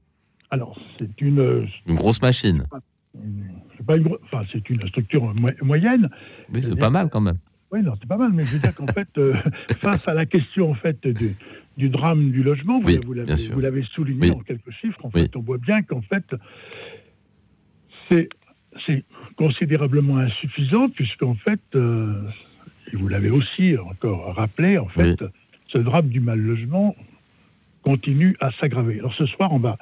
Alors, 0.51 0.77
c'est 0.99 1.19
une. 1.21 1.39
Euh, 1.39 1.65
une 1.87 1.95
grosse 1.95 2.21
machine. 2.21 2.65
C'est 3.77 3.85
pas 3.85 3.97
une, 3.97 4.07
enfin, 4.23 4.43
c'est 4.51 4.69
une 4.69 4.87
structure 4.87 5.33
moyenne. 5.61 6.09
Oui, 6.53 6.63
c'est 6.63 6.77
pas 6.77 6.89
mal 6.89 7.09
quand 7.09 7.21
même. 7.21 7.37
Oui, 7.73 7.81
non, 7.81 7.93
c'est 7.99 8.07
pas 8.07 8.17
mal, 8.17 8.31
mais 8.31 8.45
je 8.45 8.53
veux 8.53 8.59
dire 8.59 8.75
qu'en 8.75 8.85
fait, 8.85 9.07
euh, 9.17 9.33
face 9.81 10.07
à 10.07 10.13
la 10.13 10.27
question 10.27 10.69
en 10.69 10.75
fait 10.75 11.07
du, 11.07 11.35
du 11.75 11.89
drame 11.89 12.29
du 12.29 12.43
logement, 12.43 12.79
vous, 12.79 13.13
l'avez 13.59 13.81
souligné 13.81 14.29
en 14.29 14.41
quelques 14.41 14.69
chiffres, 14.69 15.03
en 15.03 15.09
fait, 15.09 15.35
on 15.35 15.39
voit 15.39 15.57
bien 15.57 15.81
qu'en 15.81 16.03
fait, 16.03 16.35
c'est 18.09 18.29
considérablement 19.37 20.17
insuffisant, 20.17 20.87
puisqu'en 20.87 21.33
fait, 21.33 21.61
euh, 21.73 22.21
et 22.91 22.95
vous 22.95 23.07
l'avez 23.07 23.31
aussi 23.31 23.75
encore 23.77 24.35
rappelé, 24.35 24.77
en 24.77 24.87
fait, 24.87 25.23
ce 25.67 25.79
drame 25.79 26.09
du 26.09 26.19
mal 26.19 26.39
logement 26.39 26.95
continue 27.81 28.37
à 28.39 28.51
s'aggraver. 28.51 28.99
Alors 28.99 29.15
ce 29.15 29.25
soir, 29.25 29.51
on 29.51 29.57
va 29.59 29.79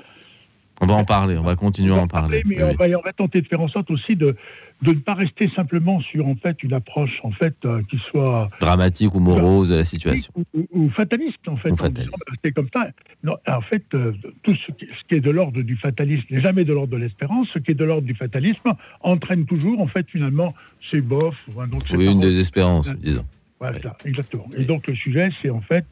On 0.83 0.87
va 0.87 0.95
en 0.95 1.05
parler, 1.05 1.37
on 1.37 1.43
va 1.43 1.55
continuer 1.55 1.93
à 1.93 1.97
en 1.97 2.07
parler. 2.07 2.41
mais 2.45 2.61
on, 2.63 2.73
Va, 2.73 2.85
on, 2.97 3.01
va, 3.01 3.13
tenter 3.13 3.41
de 3.41 3.47
faire 3.47 3.61
en 3.61 3.67
sorte 3.67 3.91
aussi 3.91 4.15
de, 4.15 4.35
de 4.81 4.89
ne 4.89 4.99
pas 4.99 5.13
rester 5.13 5.47
simplement 5.49 6.01
sur 6.01 6.27
en 6.27 6.35
fait 6.35 6.63
une 6.63 6.73
approche 6.73 7.19
en 7.23 7.29
fait 7.29 7.53
euh, 7.65 7.83
qui 7.87 7.99
soit 7.99 8.49
dramatique 8.59 9.13
ou 9.13 9.19
morose 9.19 9.69
de 9.69 9.75
la 9.75 9.85
situation 9.85 10.33
ou, 10.71 10.89
fataliste 10.89 11.47
en 11.47 11.55
fait. 11.55 11.69
Fataliste. 11.75 12.11
comme 12.55 12.67
ça. 12.73 12.87
Non, 13.23 13.35
en 13.47 13.61
fait, 13.61 13.85
euh, 13.93 14.11
tout 14.41 14.55
ce 14.55 14.71
qui, 14.71 14.87
ce 14.87 15.03
qui, 15.07 15.15
est 15.15 15.19
de 15.19 15.29
l'ordre 15.29 15.61
du 15.61 15.75
fatalisme 15.75 16.25
n'est 16.31 16.41
jamais 16.41 16.65
de 16.65 16.73
l'ordre 16.73 16.93
de 16.93 16.97
l'espérance. 16.97 17.49
Ce 17.53 17.59
qui 17.59 17.71
est 17.71 17.75
de 17.75 17.85
l'ordre 17.85 18.07
du 18.07 18.15
fatalisme 18.15 18.73
entraîne 19.01 19.45
toujours 19.45 19.79
en 19.81 19.87
fait 19.87 20.09
finalement 20.09 20.55
c'est 20.89 21.01
bof. 21.01 21.35
Donc, 21.69 21.83
oui, 21.93 22.11
une 22.11 22.19
désespérance, 22.21 22.91
disons. 22.95 23.25
Voilà, 23.59 23.95
exactement. 24.05 24.49
Et 24.57 24.65
donc 24.65 24.87
le 24.87 24.95
sujet, 24.95 25.29
c'est 25.39 25.51
en 25.51 25.61
fait 25.61 25.85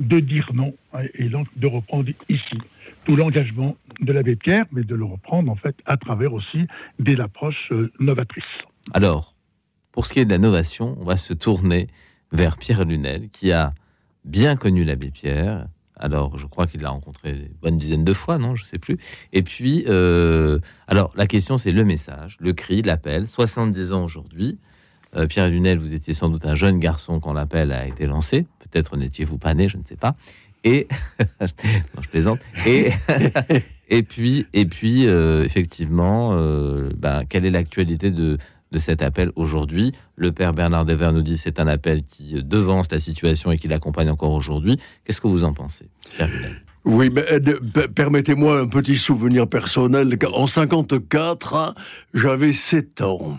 de 0.00 0.18
dire 0.18 0.50
non 0.52 0.74
hein, 0.92 1.02
et 1.14 1.28
donc 1.28 1.46
de 1.56 1.68
reprendre 1.68 2.10
ici 2.28 2.58
tout 3.04 3.16
l'engagement 3.16 3.76
de 4.00 4.12
l'abbé 4.12 4.36
Pierre, 4.36 4.64
mais 4.72 4.84
de 4.84 4.94
le 4.94 5.04
reprendre 5.04 5.50
en 5.50 5.56
fait 5.56 5.76
à 5.86 5.96
travers 5.96 6.32
aussi 6.32 6.66
des 6.98 7.18
approches 7.20 7.70
euh, 7.72 7.92
novatrices. 8.00 8.44
Alors, 8.92 9.34
pour 9.92 10.06
ce 10.06 10.12
qui 10.12 10.20
est 10.20 10.24
de 10.24 10.30
la 10.30 10.38
novation, 10.38 10.96
on 11.00 11.04
va 11.04 11.16
se 11.16 11.32
tourner 11.34 11.88
vers 12.32 12.56
Pierre 12.56 12.84
Lunel, 12.84 13.28
qui 13.30 13.52
a 13.52 13.74
bien 14.24 14.56
connu 14.56 14.84
l'abbé 14.84 15.10
Pierre. 15.10 15.66
Alors, 15.96 16.38
je 16.38 16.46
crois 16.46 16.66
qu'il 16.66 16.80
l'a 16.80 16.90
rencontré 16.90 17.30
une 17.30 17.54
bonne 17.60 17.76
dizaine 17.76 18.04
de 18.04 18.12
fois, 18.12 18.38
non 18.38 18.56
Je 18.56 18.64
ne 18.64 18.66
sais 18.66 18.78
plus. 18.78 18.98
Et 19.32 19.42
puis, 19.42 19.84
euh, 19.86 20.58
alors, 20.88 21.12
la 21.16 21.26
question, 21.26 21.58
c'est 21.58 21.72
le 21.72 21.84
message, 21.84 22.36
le 22.40 22.52
cri, 22.52 22.82
l'appel. 22.82 23.28
70 23.28 23.92
ans 23.92 24.02
aujourd'hui. 24.02 24.58
Euh, 25.14 25.26
Pierre 25.26 25.48
Lunel, 25.48 25.78
vous 25.78 25.92
étiez 25.92 26.14
sans 26.14 26.30
doute 26.30 26.46
un 26.46 26.54
jeune 26.54 26.78
garçon 26.78 27.20
quand 27.20 27.34
l'appel 27.34 27.70
a 27.72 27.86
été 27.86 28.06
lancé. 28.06 28.46
Peut-être 28.60 28.96
n'étiez-vous 28.96 29.38
pas 29.38 29.54
né, 29.54 29.68
je 29.68 29.76
ne 29.76 29.84
sais 29.84 29.96
pas. 29.96 30.16
Et 30.64 30.88
non, 31.40 32.02
je 32.02 32.08
plaisante. 32.08 32.40
Et 32.66 32.90
et 33.88 34.02
puis 34.02 34.46
et 34.52 34.64
puis 34.66 35.06
euh, 35.06 35.44
effectivement, 35.44 36.30
euh, 36.32 36.90
ben, 36.96 37.24
quelle 37.28 37.44
est 37.44 37.50
l'actualité 37.50 38.10
de 38.10 38.38
de 38.70 38.78
cet 38.78 39.02
appel 39.02 39.30
aujourd'hui? 39.36 39.92
Le 40.16 40.32
père 40.32 40.54
Bernard 40.54 40.84
Dever 40.84 41.10
nous 41.12 41.22
dit 41.22 41.36
c'est 41.36 41.60
un 41.60 41.66
appel 41.66 42.04
qui 42.04 42.42
devance 42.42 42.90
la 42.90 42.98
situation 42.98 43.52
et 43.52 43.58
qui 43.58 43.68
l'accompagne 43.68 44.08
encore 44.08 44.32
aujourd'hui. 44.32 44.78
Qu'est-ce 45.04 45.20
que 45.20 45.28
vous 45.28 45.44
en 45.44 45.52
pensez, 45.52 45.88
oui, 46.84 47.10
mais 47.12 47.24
permettez-moi 47.94 48.58
un 48.58 48.66
petit 48.66 48.96
souvenir 48.96 49.46
personnel. 49.46 50.18
En 50.32 50.48
54, 50.48 51.76
j'avais 52.12 52.52
7 52.52 53.02
ans. 53.02 53.36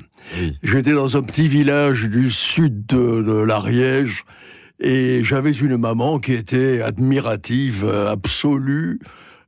J'étais 0.63 0.93
dans 0.93 1.17
un 1.17 1.21
petit 1.23 1.49
village 1.49 2.03
du 2.05 2.31
sud 2.31 2.85
de, 2.85 3.21
de 3.21 3.33
l'Ariège 3.33 4.23
et 4.79 5.23
j'avais 5.23 5.51
une 5.51 5.77
maman 5.77 6.19
qui 6.19 6.33
était 6.33 6.81
admirative 6.81 7.85
euh, 7.85 8.11
absolue 8.11 8.99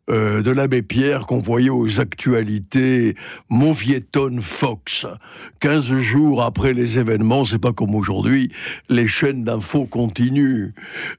euh, 0.07 0.43
de 0.43 0.51
l'abbé 0.51 0.83
Pierre 0.83 1.25
qu'on 1.25 1.39
voyait 1.39 1.71
aux 1.71 1.99
actualités 1.99 3.15
Montvietton 3.49 4.37
Fox. 4.39 5.07
15 5.61 5.95
jours 5.97 6.43
après 6.43 6.73
les 6.73 6.99
événements, 6.99 7.43
c'est 7.43 7.57
pas 7.57 7.73
comme 7.73 7.95
aujourd'hui, 7.95 8.51
les 8.87 9.07
chaînes 9.07 9.43
d'infos 9.43 9.85
continuent. 9.85 10.73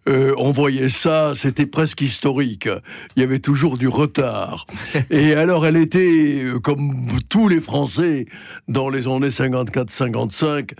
Euh, 0.08 0.34
on 0.38 0.52
voyait 0.52 0.88
ça, 0.88 1.32
c'était 1.34 1.66
presque 1.66 2.00
historique. 2.00 2.68
Il 3.16 3.20
y 3.20 3.24
avait 3.24 3.40
toujours 3.40 3.76
du 3.76 3.88
retard. 3.88 4.68
Et 5.10 5.34
alors 5.34 5.66
elle 5.66 5.76
était, 5.76 6.44
comme 6.62 7.08
tous 7.28 7.48
les 7.48 7.60
Français, 7.60 8.26
dans 8.68 8.88
les 8.88 9.08
années 9.08 9.30
54-55, 9.30 10.74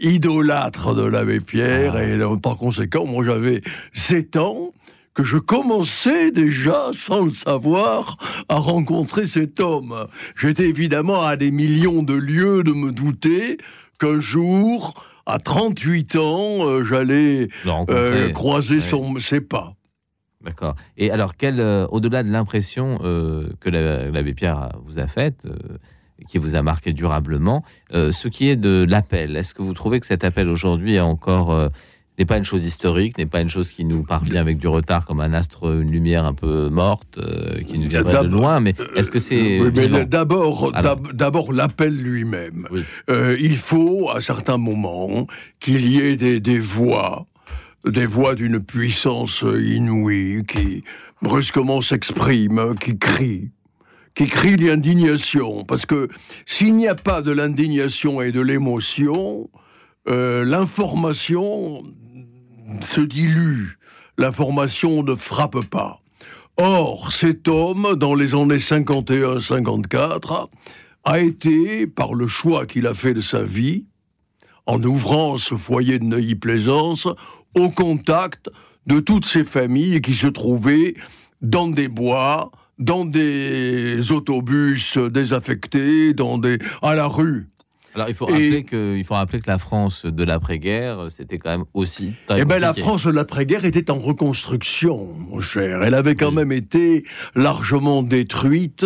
idolâtre 0.00 0.94
de 0.94 1.02
l'abbé 1.02 1.40
Pierre, 1.40 1.94
ah. 1.96 2.04
et 2.04 2.18
par 2.42 2.56
conséquent, 2.56 3.06
moi 3.06 3.24
j'avais 3.24 3.62
7 3.94 4.36
ans, 4.36 4.72
que 5.16 5.24
je 5.24 5.38
commençais 5.38 6.30
déjà, 6.30 6.90
sans 6.92 7.24
le 7.24 7.30
savoir, 7.30 8.18
à 8.48 8.56
rencontrer 8.56 9.26
cet 9.26 9.60
homme. 9.60 10.06
J'étais 10.36 10.68
évidemment 10.68 11.22
à 11.22 11.36
des 11.36 11.50
millions 11.50 12.02
de 12.02 12.14
lieues 12.14 12.62
de 12.62 12.72
me 12.72 12.92
douter 12.92 13.56
qu'un 13.98 14.20
jour, 14.20 15.02
à 15.24 15.38
38 15.38 16.16
ans, 16.16 16.66
euh, 16.66 16.84
j'allais 16.84 17.48
euh, 17.66 18.30
croiser 18.32 18.80
son, 18.80 19.18
ses 19.18 19.40
pas. 19.40 19.74
D'accord. 20.42 20.76
Et 20.98 21.10
alors, 21.10 21.32
euh, 21.42 21.86
au-delà 21.90 22.22
de 22.22 22.30
l'impression 22.30 22.98
que 22.98 23.70
l'abbé 23.70 24.34
Pierre 24.34 24.68
vous 24.84 24.98
a 24.98 25.06
faite, 25.06 25.40
qui 26.28 26.38
vous 26.38 26.54
a 26.54 26.62
marqué 26.62 26.92
durablement. 26.92 27.64
Euh, 27.92 28.12
ce 28.12 28.28
qui 28.28 28.48
est 28.48 28.56
de 28.56 28.84
l'appel, 28.88 29.36
est-ce 29.36 29.54
que 29.54 29.62
vous 29.62 29.74
trouvez 29.74 30.00
que 30.00 30.06
cet 30.06 30.24
appel 30.24 30.48
aujourd'hui 30.48 30.94
est 30.94 31.00
encore 31.00 31.52
euh, 31.52 31.68
n'est 32.18 32.24
pas 32.24 32.38
une 32.38 32.44
chose 32.44 32.64
historique, 32.64 33.18
n'est 33.18 33.26
pas 33.26 33.40
une 33.40 33.50
chose 33.50 33.70
qui 33.70 33.84
nous 33.84 34.02
parvient 34.02 34.40
avec 34.40 34.56
du 34.56 34.68
retard 34.68 35.04
comme 35.04 35.20
un 35.20 35.34
astre, 35.34 35.70
une 35.70 35.90
lumière 35.90 36.24
un 36.24 36.32
peu 36.32 36.70
morte 36.70 37.18
euh, 37.18 37.60
qui 37.66 37.78
nous 37.78 37.88
viendrait 37.88 38.22
de 38.22 38.28
loin, 38.28 38.60
mais 38.60 38.74
est-ce 38.96 39.10
que 39.10 39.18
c'est 39.18 39.58
d'abord 40.06 40.72
d'abord 41.12 41.52
l'appel 41.52 41.94
lui-même. 41.94 42.66
il 43.08 43.56
faut 43.56 44.08
à 44.10 44.22
certains 44.22 44.56
moments 44.56 45.26
qu'il 45.60 45.86
y 45.86 45.98
ait 45.98 46.16
des, 46.16 46.40
des 46.40 46.58
voix, 46.58 47.26
des 47.84 48.06
voix 48.06 48.34
d'une 48.34 48.60
puissance 48.60 49.42
inouïe 49.42 50.44
qui 50.48 50.84
brusquement 51.20 51.82
s'expriment, 51.82 52.74
qui 52.78 52.96
crient 52.98 53.50
qui 54.16 54.26
crie 54.26 54.56
l'indignation. 54.56 55.64
Parce 55.64 55.86
que 55.86 56.08
s'il 56.46 56.74
n'y 56.74 56.88
a 56.88 56.96
pas 56.96 57.22
de 57.22 57.30
l'indignation 57.30 58.20
et 58.20 58.32
de 58.32 58.40
l'émotion, 58.40 59.48
euh, 60.08 60.44
l'information 60.44 61.84
se 62.80 63.00
dilue. 63.00 63.78
L'information 64.18 65.02
ne 65.02 65.14
frappe 65.14 65.64
pas. 65.66 66.00
Or, 66.56 67.12
cet 67.12 67.46
homme, 67.48 67.94
dans 67.96 68.14
les 68.14 68.34
années 68.34 68.56
51-54, 68.56 70.48
a 71.04 71.20
été, 71.20 71.86
par 71.86 72.14
le 72.14 72.26
choix 72.26 72.64
qu'il 72.64 72.86
a 72.86 72.94
fait 72.94 73.12
de 73.12 73.20
sa 73.20 73.42
vie, 73.42 73.84
en 74.64 74.82
ouvrant 74.82 75.36
ce 75.36 75.54
foyer 75.54 75.98
de 75.98 76.04
Neuilly-Plaisance, 76.04 77.06
au 77.54 77.68
contact 77.68 78.48
de 78.86 79.00
toutes 79.00 79.26
ces 79.26 79.44
familles 79.44 80.00
qui 80.00 80.14
se 80.14 80.26
trouvaient 80.26 80.94
dans 81.42 81.68
des 81.68 81.88
bois, 81.88 82.50
dans 82.78 83.04
des 83.04 84.12
autobus 84.12 84.98
désaffectés, 84.98 86.12
dans 86.14 86.38
des 86.38 86.58
à 86.82 86.94
la 86.94 87.06
rue. 87.06 87.48
Alors 87.96 88.10
il 88.10 88.14
faut, 88.14 88.26
rappeler 88.26 88.64
que, 88.64 88.94
il 88.94 89.04
faut 89.04 89.14
rappeler 89.14 89.40
que 89.40 89.50
la 89.50 89.56
France 89.56 90.04
de 90.04 90.22
l'après-guerre, 90.22 91.06
c'était 91.08 91.38
quand 91.38 91.48
même 91.48 91.64
aussi 91.72 92.12
Eh 92.28 92.44
bien 92.44 92.58
la 92.58 92.74
France 92.74 93.06
de 93.06 93.10
l'après-guerre 93.10 93.64
était 93.64 93.90
en 93.90 93.98
reconstruction, 93.98 95.14
mon 95.30 95.40
cher. 95.40 95.82
Elle 95.82 95.94
avait 95.94 96.14
quand 96.14 96.30
même 96.30 96.52
été 96.52 97.04
largement 97.34 98.02
détruite. 98.02 98.84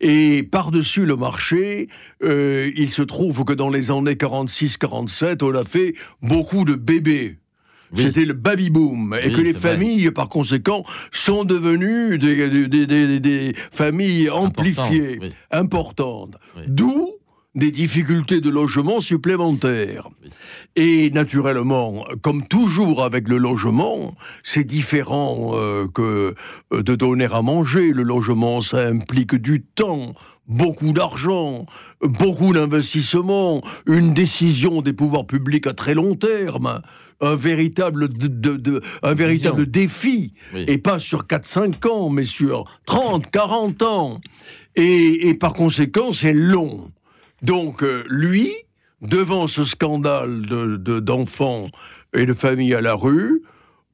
Et 0.00 0.44
par-dessus 0.44 1.04
le 1.04 1.16
marché, 1.16 1.88
euh, 2.22 2.70
il 2.76 2.90
se 2.90 3.02
trouve 3.02 3.44
que 3.44 3.52
dans 3.52 3.70
les 3.70 3.90
années 3.90 4.14
46-47, 4.14 5.42
on 5.42 5.52
a 5.52 5.64
fait 5.64 5.96
beaucoup 6.22 6.64
de 6.64 6.76
bébés. 6.76 7.38
C'était 7.96 8.24
le 8.24 8.34
baby 8.34 8.70
boom. 8.70 9.16
Et 9.22 9.30
que 9.30 9.40
les 9.40 9.54
familles, 9.54 10.10
par 10.10 10.28
conséquent, 10.28 10.84
sont 11.12 11.44
devenues 11.44 12.18
des, 12.18 13.54
familles 13.70 14.30
amplifiées, 14.30 15.20
importantes. 15.50 16.36
D'où 16.66 17.14
des 17.54 17.70
difficultés 17.70 18.40
de 18.40 18.50
logement 18.50 19.00
supplémentaires. 19.00 20.08
Et 20.76 21.10
naturellement, 21.10 22.04
comme 22.20 22.46
toujours 22.46 23.04
avec 23.04 23.28
le 23.28 23.38
logement, 23.38 24.16
c'est 24.42 24.64
différent 24.64 25.52
euh, 25.54 25.86
que 25.86 26.34
euh, 26.72 26.82
de 26.82 26.94
donner 26.96 27.28
à 27.30 27.42
manger. 27.42 27.92
Le 27.92 28.02
logement, 28.02 28.60
ça 28.60 28.88
implique 28.88 29.36
du 29.36 29.62
temps, 29.62 30.10
beaucoup 30.48 30.92
d'argent, 30.92 31.66
beaucoup 32.02 32.52
d'investissement, 32.52 33.62
une 33.86 34.14
décision 34.14 34.82
des 34.82 34.92
pouvoirs 34.92 35.26
publics 35.26 35.68
à 35.68 35.74
très 35.74 35.94
long 35.94 36.16
terme 36.16 36.82
un 37.24 37.36
véritable, 37.36 38.08
de, 38.08 38.82
un 39.02 39.14
véritable 39.14 39.66
défi, 39.66 40.34
et 40.54 40.78
pas 40.78 40.98
sur 40.98 41.24
4-5 41.24 41.88
ans, 41.88 42.10
mais 42.10 42.24
sur 42.24 42.64
30, 42.86 43.30
40 43.30 43.82
ans. 43.82 44.20
Et, 44.76 45.34
par 45.34 45.52
conséquent, 45.52 46.12
c'est 46.12 46.32
long. 46.32 46.90
Donc, 47.42 47.82
euh, 47.82 48.04
lui, 48.08 48.52
devant 49.02 49.46
ce 49.46 49.64
scandale 49.64 50.42
d'enfants 51.02 51.68
et 52.14 52.26
de 52.26 52.32
familles 52.32 52.74
à 52.74 52.80
la 52.80 52.94
rue, 52.94 53.42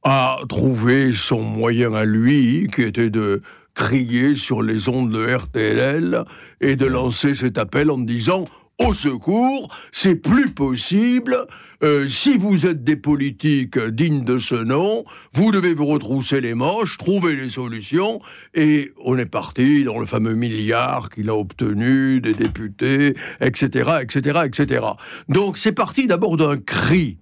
a 0.03 0.39
trouvé 0.49 1.11
son 1.11 1.41
moyen 1.41 1.93
à 1.93 2.05
lui, 2.05 2.67
qui 2.73 2.81
était 2.81 3.09
de 3.09 3.41
crier 3.73 4.35
sur 4.35 4.61
les 4.61 4.89
ondes 4.89 5.11
de 5.11 5.35
RTL 5.35 6.23
et 6.59 6.75
de 6.75 6.85
lancer 6.85 7.33
cet 7.33 7.57
appel 7.57 7.89
en 7.89 7.99
disant 7.99 8.45
au 8.85 8.93
secours, 8.93 9.69
c'est 9.91 10.15
plus 10.15 10.49
possible. 10.49 11.45
Euh, 11.83 12.07
si 12.07 12.37
vous 12.37 12.65
êtes 12.65 12.83
des 12.83 12.95
politiques 12.95 13.79
dignes 13.79 14.23
de 14.23 14.37
ce 14.37 14.55
nom, 14.55 15.03
vous 15.33 15.51
devez 15.51 15.73
vous 15.73 15.85
retrousser 15.85 16.41
les 16.41 16.53
manches, 16.53 16.97
trouver 16.97 17.35
les 17.35 17.49
solutions, 17.49 18.21
et 18.53 18.91
on 19.03 19.17
est 19.17 19.25
parti 19.25 19.83
dans 19.83 19.99
le 19.99 20.05
fameux 20.05 20.35
milliard 20.35 21.09
qu'il 21.09 21.29
a 21.29 21.35
obtenu 21.35 22.21
des 22.21 22.33
députés, 22.33 23.15
etc., 23.39 23.99
etc., 24.01 24.41
etc. 24.45 24.85
Donc 25.29 25.57
c'est 25.57 25.71
parti 25.71 26.07
d'abord 26.07 26.37
d'un 26.37 26.57
cri, 26.57 27.17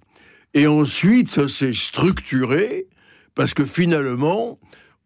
et 0.54 0.66
ensuite 0.66 1.30
ça 1.30 1.48
s'est 1.48 1.74
structuré, 1.74 2.86
parce 3.34 3.54
que 3.54 3.64
finalement, 3.64 4.58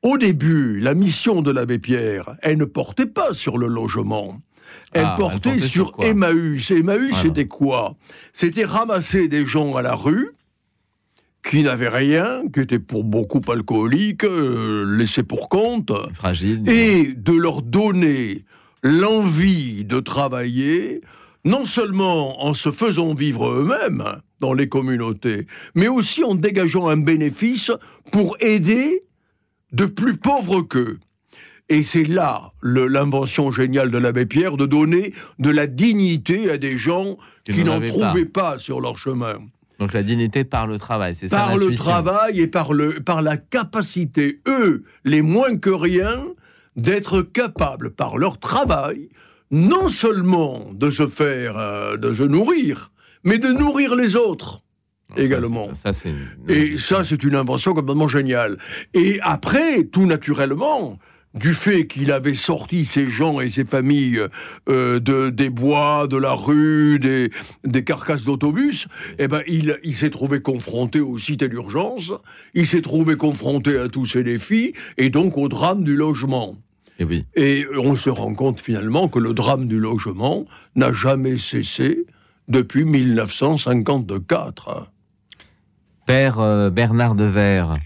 au 0.03 0.19
début, 0.19 0.81
la 0.81 0.95
mission 0.95 1.43
de 1.43 1.51
l'abbé 1.51 1.79
Pierre, 1.79 2.37
elle 2.43 2.59
ne 2.59 2.65
portait 2.65 3.07
pas 3.07 3.33
sur 3.33 3.57
le 3.57 3.67
logement. 3.67 4.41
Elle, 4.95 5.03
Ah, 5.05 5.17
portait, 5.19 5.35
elle 5.51 5.59
portait 5.61 5.67
sur 5.69 5.93
Emmaüs. 6.01 6.71
Emmaüs, 6.71 7.11
Voilà. 7.11 7.23
c'était 7.23 7.47
quoi? 7.47 7.97
C'était 8.33 8.65
ramasser 8.65 9.29
des 9.29 9.45
gens 9.45 9.75
à 9.77 9.83
la 9.83 9.95
rue 9.95 10.31
qui 11.47 11.63
n'avaient 11.63 11.89
rien, 11.89 12.43
qui 12.53 12.61
étaient 12.61 12.79
pour 12.79 13.05
beaucoup 13.05 13.41
alcooliques, 13.49 14.25
euh, 14.25 14.85
laissés 14.97 15.23
pour 15.25 15.49
compte, 15.51 15.93
Fragile. 16.15 16.63
et 16.69 17.13
de 17.13 17.33
leur 17.33 17.61
donner 17.61 18.45
l'envie 18.83 19.85
de 19.85 20.01
travailler, 20.01 21.01
non 21.45 21.65
seulement 21.67 22.45
en 22.47 22.55
se 22.55 22.71
faisant 22.71 23.15
vivre 23.15 23.51
eux-mêmes 23.51 24.05
dans 24.41 24.55
les 24.55 24.69
communautés, 24.69 25.47
mais 25.75 25.89
aussi 25.89 26.25
en 26.25 26.35
dégageant 26.35 26.89
un 26.89 26.97
bénéfice 26.97 27.71
pour 28.13 28.37
aider 28.41 29.03
de 29.73 29.85
plus 29.87 30.17
pauvres 30.17 30.63
qu'eux. 30.63 30.99
Et 31.69 31.83
c'est 31.83 32.05
là 32.05 32.53
l'invention 32.63 33.51
géniale 33.51 33.91
de 33.91 33.99
l'abbé 33.99 34.27
Pierre 34.27 34.57
de 34.57 34.67
donner 34.67 35.15
de 35.39 35.51
la 35.51 35.67
dignité 35.67 36.51
à 36.51 36.59
des 36.59 36.77
gens 36.77 37.17
Qui 37.45 37.53
qui, 37.53 37.65
n'en 37.65 37.81
trouvaient 37.81 38.27
pas. 38.27 38.59
sur 38.59 38.81
leur 38.81 38.99
chemin. 38.99 39.37
Donc 39.79 39.93
la 39.93 40.03
dignité 40.03 40.45
par 40.45 40.67
le 40.67 40.79
travail, 40.79 41.15
c'est 41.15 41.29
ça 41.29 41.37
Par 41.37 41.57
le 41.57 41.75
travail 41.75 42.41
et 42.41 42.47
par, 42.47 42.73
le, 42.75 43.01
par 43.01 43.23
la 43.23 43.37
capacité, 43.37 44.41
eux, 44.47 44.85
les 45.05 45.23
moins 45.23 45.57
que 45.57 45.71
rien, 45.71 46.25
d'être 46.77 47.23
capables, 47.23 47.91
par 47.91 48.19
leur 48.19 48.39
travail, 48.39 49.09
non 49.51 49.89
seulement 49.89 50.67
de 50.73 50.91
se 50.91 51.07
faire, 51.07 51.57
euh, 51.59 51.97
de 51.97 52.13
se 52.15 52.23
nourrir, 52.23 52.93
mais 53.25 53.39
de 53.39 53.49
nourrir 53.49 53.95
les 53.95 54.17
autres. 54.17 54.61
Également. 55.17 55.73
Ça, 55.75 55.91
une- 56.05 56.29
Et 56.49 56.77
ça, 56.77 57.05
c'est 57.05 57.23
une 57.25 57.35
invention 57.37 57.73
complètement 57.75 58.09
géniale. 58.09 58.59
Et 58.95 59.19
après, 59.23 59.85
tout 59.85 60.07
naturellement, 60.07 60.99
du 61.35 61.53
fait 61.53 61.87
qu'il 61.87 62.13
avait 62.13 62.35
sorti 62.35 62.87
ces 62.87 63.09
gens 63.09 63.41
et 63.41 63.51
ces 63.51 63.65
familles 63.65 64.21
euh, 64.69 65.01
de, 65.01 65.31
des 65.31 65.51
bois, 65.51 66.07
de 66.09 66.17
la 66.17 66.33
rue, 66.33 66.99
des, 66.99 67.31
des 67.65 67.85
carcasses 67.85 68.25
d'autobus, 68.25 68.87
eh 69.19 69.27
ben, 69.27 69.43
il, 69.47 69.79
il 69.83 69.95
s'est 69.95 70.11
trouvé 70.11 70.41
confronté 70.41 71.01
aux 71.01 71.19
cités 71.19 71.49
d'urgence, 71.49 72.13
il 72.55 72.67
s'est 72.67 72.83
trouvé 72.83 73.17
confronté 73.17 73.79
à 73.79 73.89
tous 73.89 74.07
ces 74.07 74.23
défis, 74.23 74.75
et 74.97 75.11
donc 75.11 75.37
au 75.37 75.49
drame 75.49 75.83
du 75.83 75.97
logement. 75.97 76.57
Et 76.99 77.05
oui. 77.05 77.27
Et 77.35 77.67
on 77.77 77.97
se 77.97 78.11
rend 78.11 78.35
compte 78.35 78.61
finalement 78.61 79.09
que 79.09 79.19
le 79.19 79.35
drame 79.35 79.67
du 79.67 79.81
logement 79.81 80.47
n'a 80.77 80.93
jamais 80.93 81.39
cessé 81.39 82.07
depuis 82.49 82.85
1954. 82.85 84.91
Père 86.07 86.39
euh, 86.39 86.71
Bernard 86.71 87.15
Devers. 87.15 87.79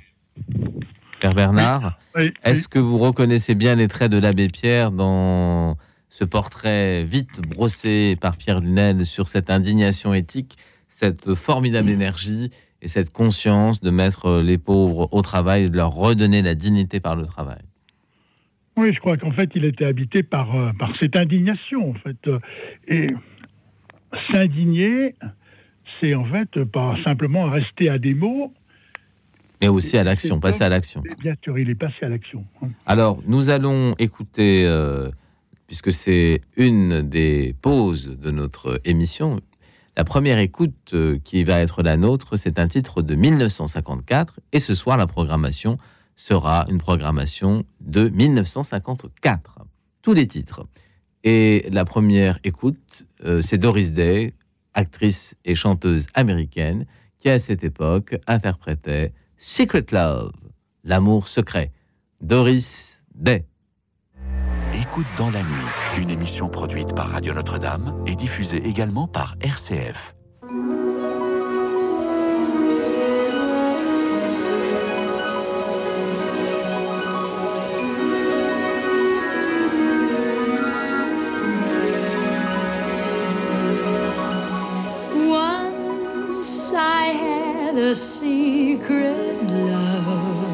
Père 1.21 1.35
Bernard, 1.35 1.99
Oui, 2.19 2.33
est-ce 2.45 2.67
que 2.67 2.79
vous 2.81 2.99
reconnaissez 2.99 3.55
bien 3.55 3.77
les 3.77 3.87
traits 3.87 4.11
de 4.11 4.19
l'abbé 4.19 4.49
Pierre 4.49 4.91
dans 4.91 5.77
ce 6.09 6.25
portrait 6.25 7.05
vite 7.05 7.41
brossé 7.41 8.17
par 8.21 8.37
Pierre 8.37 8.61
Lunel 8.61 9.07
sur 9.07 9.29
cette 9.29 9.51
indignation 9.51 10.15
éthique, 10.15 10.57
cette 10.89 11.35
formidable 11.35 11.91
énergie 11.91 12.51
et 12.83 12.89
cette 12.89 13.11
conscience 13.11 13.81
de 13.81 13.91
mettre 13.91 14.41
les 14.41 14.59
pauvres 14.59 15.09
au 15.13 15.23
travail 15.23 15.65
et 15.65 15.69
de 15.69 15.77
leur 15.77 15.93
redonner 15.93 16.43
la 16.43 16.55
dignité 16.55 16.99
par 16.99 17.15
le 17.15 17.25
travail? 17.25 17.61
Oui, 18.77 18.93
je 18.93 19.01
crois 19.01 19.17
qu'en 19.17 19.33
fait, 19.33 19.51
il 19.55 19.65
était 19.65 19.85
habité 19.85 20.23
par, 20.23 20.55
euh, 20.57 20.71
par 20.79 20.97
cette 20.97 21.17
indignation, 21.17 21.91
en 21.91 21.95
fait. 21.95 22.17
Euh, 22.27 22.39
Et 22.87 23.09
s'indigner, 24.31 25.15
c'est 26.01 26.15
en 26.15 26.25
fait 26.25 26.65
pas 26.65 26.97
simplement 27.05 27.51
rester 27.51 27.91
à 27.91 27.99
des 27.99 28.15
mots. 28.15 28.53
Mais 29.61 29.69
aussi 29.69 29.97
à 29.99 30.05
l'action, 30.05 30.41
passer 30.41 30.61
pas- 30.61 30.67
à 30.67 30.69
l'action. 30.69 31.03
Bien 31.21 31.35
sûr, 31.43 31.59
il 31.59 31.69
est 31.71 31.75
passé 31.75 31.97
à 32.03 32.09
l'action. 32.09 32.45
hein. 32.63 32.69
Alors, 32.87 33.21
nous 33.27 33.49
allons 33.49 33.95
écouter, 33.99 34.65
euh, 34.67 35.11
puisque 35.67 35.93
c'est 35.93 36.41
une 36.57 37.03
des 37.03 37.55
pauses 37.61 38.17
de 38.21 38.31
notre 38.31 38.81
émission, 38.85 39.41
la 39.97 40.05
première 40.05 40.39
écoute 40.39 40.93
euh, 40.95 41.19
qui 41.25 41.43
va 41.45 41.59
être 41.61 41.83
la 41.83 41.97
nôtre, 41.97 42.37
c'est 42.37 42.59
un 42.59 42.69
titre 42.69 43.03
de 43.03 43.15
1954, 43.17 44.41
et 44.53 44.61
ce 44.61 44.75
soir, 44.75 44.97
la 44.97 45.07
programmation 45.09 45.77
sera 46.15 46.67
une 46.69 46.79
programmation 46.79 47.65
de 47.81 48.09
1954. 48.09 49.59
Tous 50.03 50.13
les 50.15 50.27
titres. 50.27 50.67
Et 51.25 51.67
la 51.71 51.85
première 51.85 52.39
écoute, 52.45 53.05
euh, 53.25 53.41
c'est 53.41 53.59
Doris 53.59 53.93
Day, 53.93 54.35
actrice 54.75 55.37
et 55.45 55.55
chanteuse 55.57 56.07
américaine, 56.15 56.87
qui 57.19 57.29
à 57.29 57.39
cette 57.41 57.65
époque 57.65 58.17
interprétait 58.29 59.13
Secret 59.41 59.87
Love, 59.93 60.33
l'amour 60.83 61.29
secret. 61.29 61.71
Doris 62.21 63.01
Day. 63.15 63.47
Écoute 64.75 65.07
dans 65.17 65.31
la 65.31 65.45
nuit, 65.45 66.03
une 66.03 66.11
émission 66.11 66.49
produite 66.49 66.97
par 66.97 67.11
Radio 67.11 67.33
Notre-Dame 67.35 68.03
et 68.05 68.17
diffusée 68.17 68.67
également 68.67 69.07
par 69.07 69.37
RCF. 69.41 70.18
A 87.79 87.95
secret 87.95 89.41
love 89.45 90.49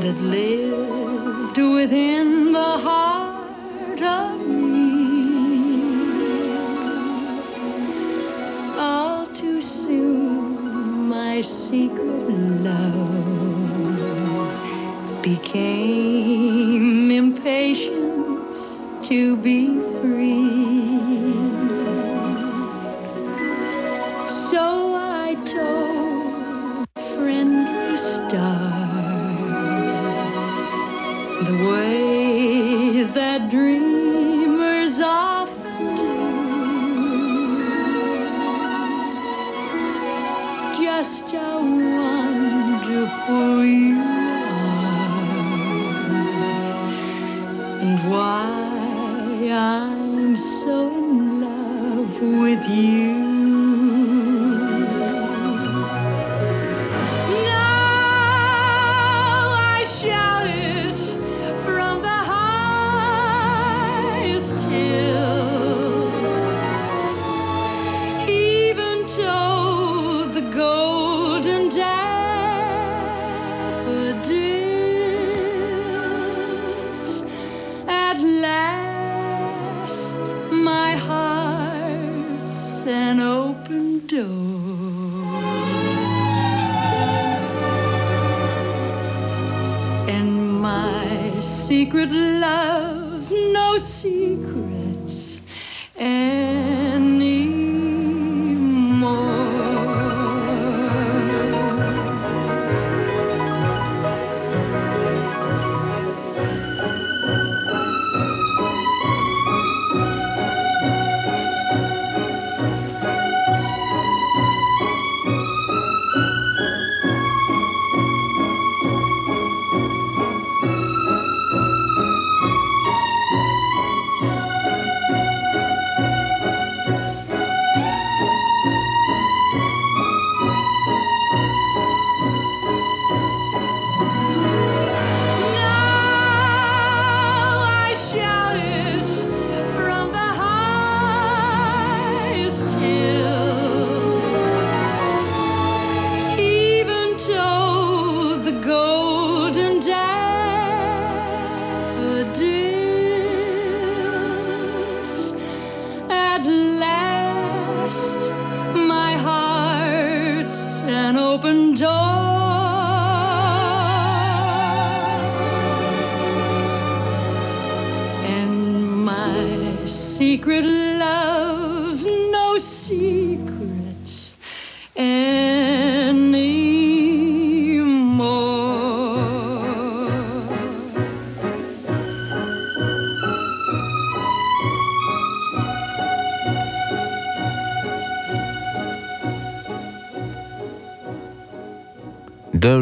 that 0.00 0.16
lived 0.20 1.58
within 1.58 2.50
the 2.50 2.78
heart 2.78 4.02
of 4.02 4.44
me. 4.46 5.78
All 8.76 9.26
too 9.28 9.60
soon, 9.62 11.08
my 11.08 11.40
secret 11.40 12.28
love 12.66 13.22
became 15.22 17.12
impatient 17.12 18.56
to 19.04 19.36
be 19.36 19.80
free. 20.00 20.85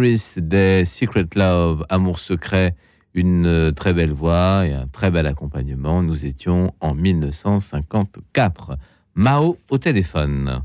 Des 0.05 0.85
Secret 0.85 1.25
Love, 1.35 1.87
Amour 1.89 2.19
secret, 2.19 2.75
une 3.15 3.47
euh, 3.47 3.71
très 3.73 3.95
belle 3.95 4.13
voix 4.13 4.67
et 4.67 4.75
un 4.75 4.87
très 4.87 5.11
bel 5.11 5.27
accompagnement. 5.27 6.03
Nous 6.03 6.27
étions 6.27 6.75
en 6.81 6.95
1954. 6.95 8.77
Mao 9.15 9.57
au 9.71 9.79
téléphone. 9.79 10.61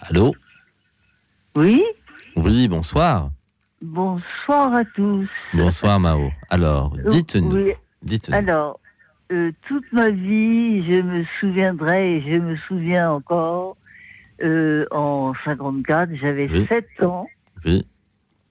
Allô? 0.00 0.34
Oui, 1.56 1.84
Oui, 2.34 2.66
bonsoir. 2.66 3.30
bonsoir 3.80 4.74
à 4.74 4.84
tous. 4.84 5.28
Bonsoir 5.52 6.00
Mao. 6.00 6.30
Alors, 6.50 6.96
dites-nous. 7.08 7.54
Oui, 7.54 7.72
alors, 8.32 8.80
euh, 9.30 9.52
toute 9.68 9.84
ma 9.92 10.10
vie, 10.10 10.82
je 10.90 11.00
me 11.02 11.24
souviendrai 11.38 12.16
et 12.16 12.20
je 12.22 12.36
me 12.38 12.56
souviens 12.66 13.12
encore, 13.12 13.76
euh, 14.42 14.86
en 14.90 15.34
54, 15.44 16.10
j'avais 16.16 16.48
Oui. 16.50 16.66
7 16.68 16.84
ans, 17.04 17.28
Oui, 17.64 17.84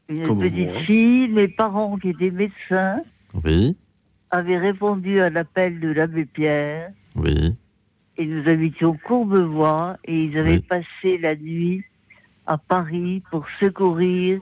une 0.09 0.27
Comme 0.27 0.39
petite 0.41 0.69
moi. 0.71 0.81
fille, 0.81 1.27
mes 1.29 1.47
parents 1.47 1.97
qui 1.97 2.09
étaient 2.09 2.31
médecins 2.31 3.01
oui, 3.43 3.75
avaient 4.31 4.57
répondu 4.57 5.19
à 5.19 5.29
l'appel 5.29 5.79
de 5.79 5.89
l'abbé 5.89 6.25
Pierre 6.25 6.91
oui. 7.15 7.55
et 8.17 8.25
nous 8.25 8.47
habitions 8.49 8.97
Courbevoie 9.05 9.97
et 10.05 10.25
ils 10.25 10.37
avaient 10.37 10.55
Oui. 10.57 10.59
passé 10.61 11.17
la 11.19 11.35
nuit 11.35 11.83
à 12.47 12.57
Paris 12.57 13.21
pour 13.31 13.45
secourir 13.59 14.41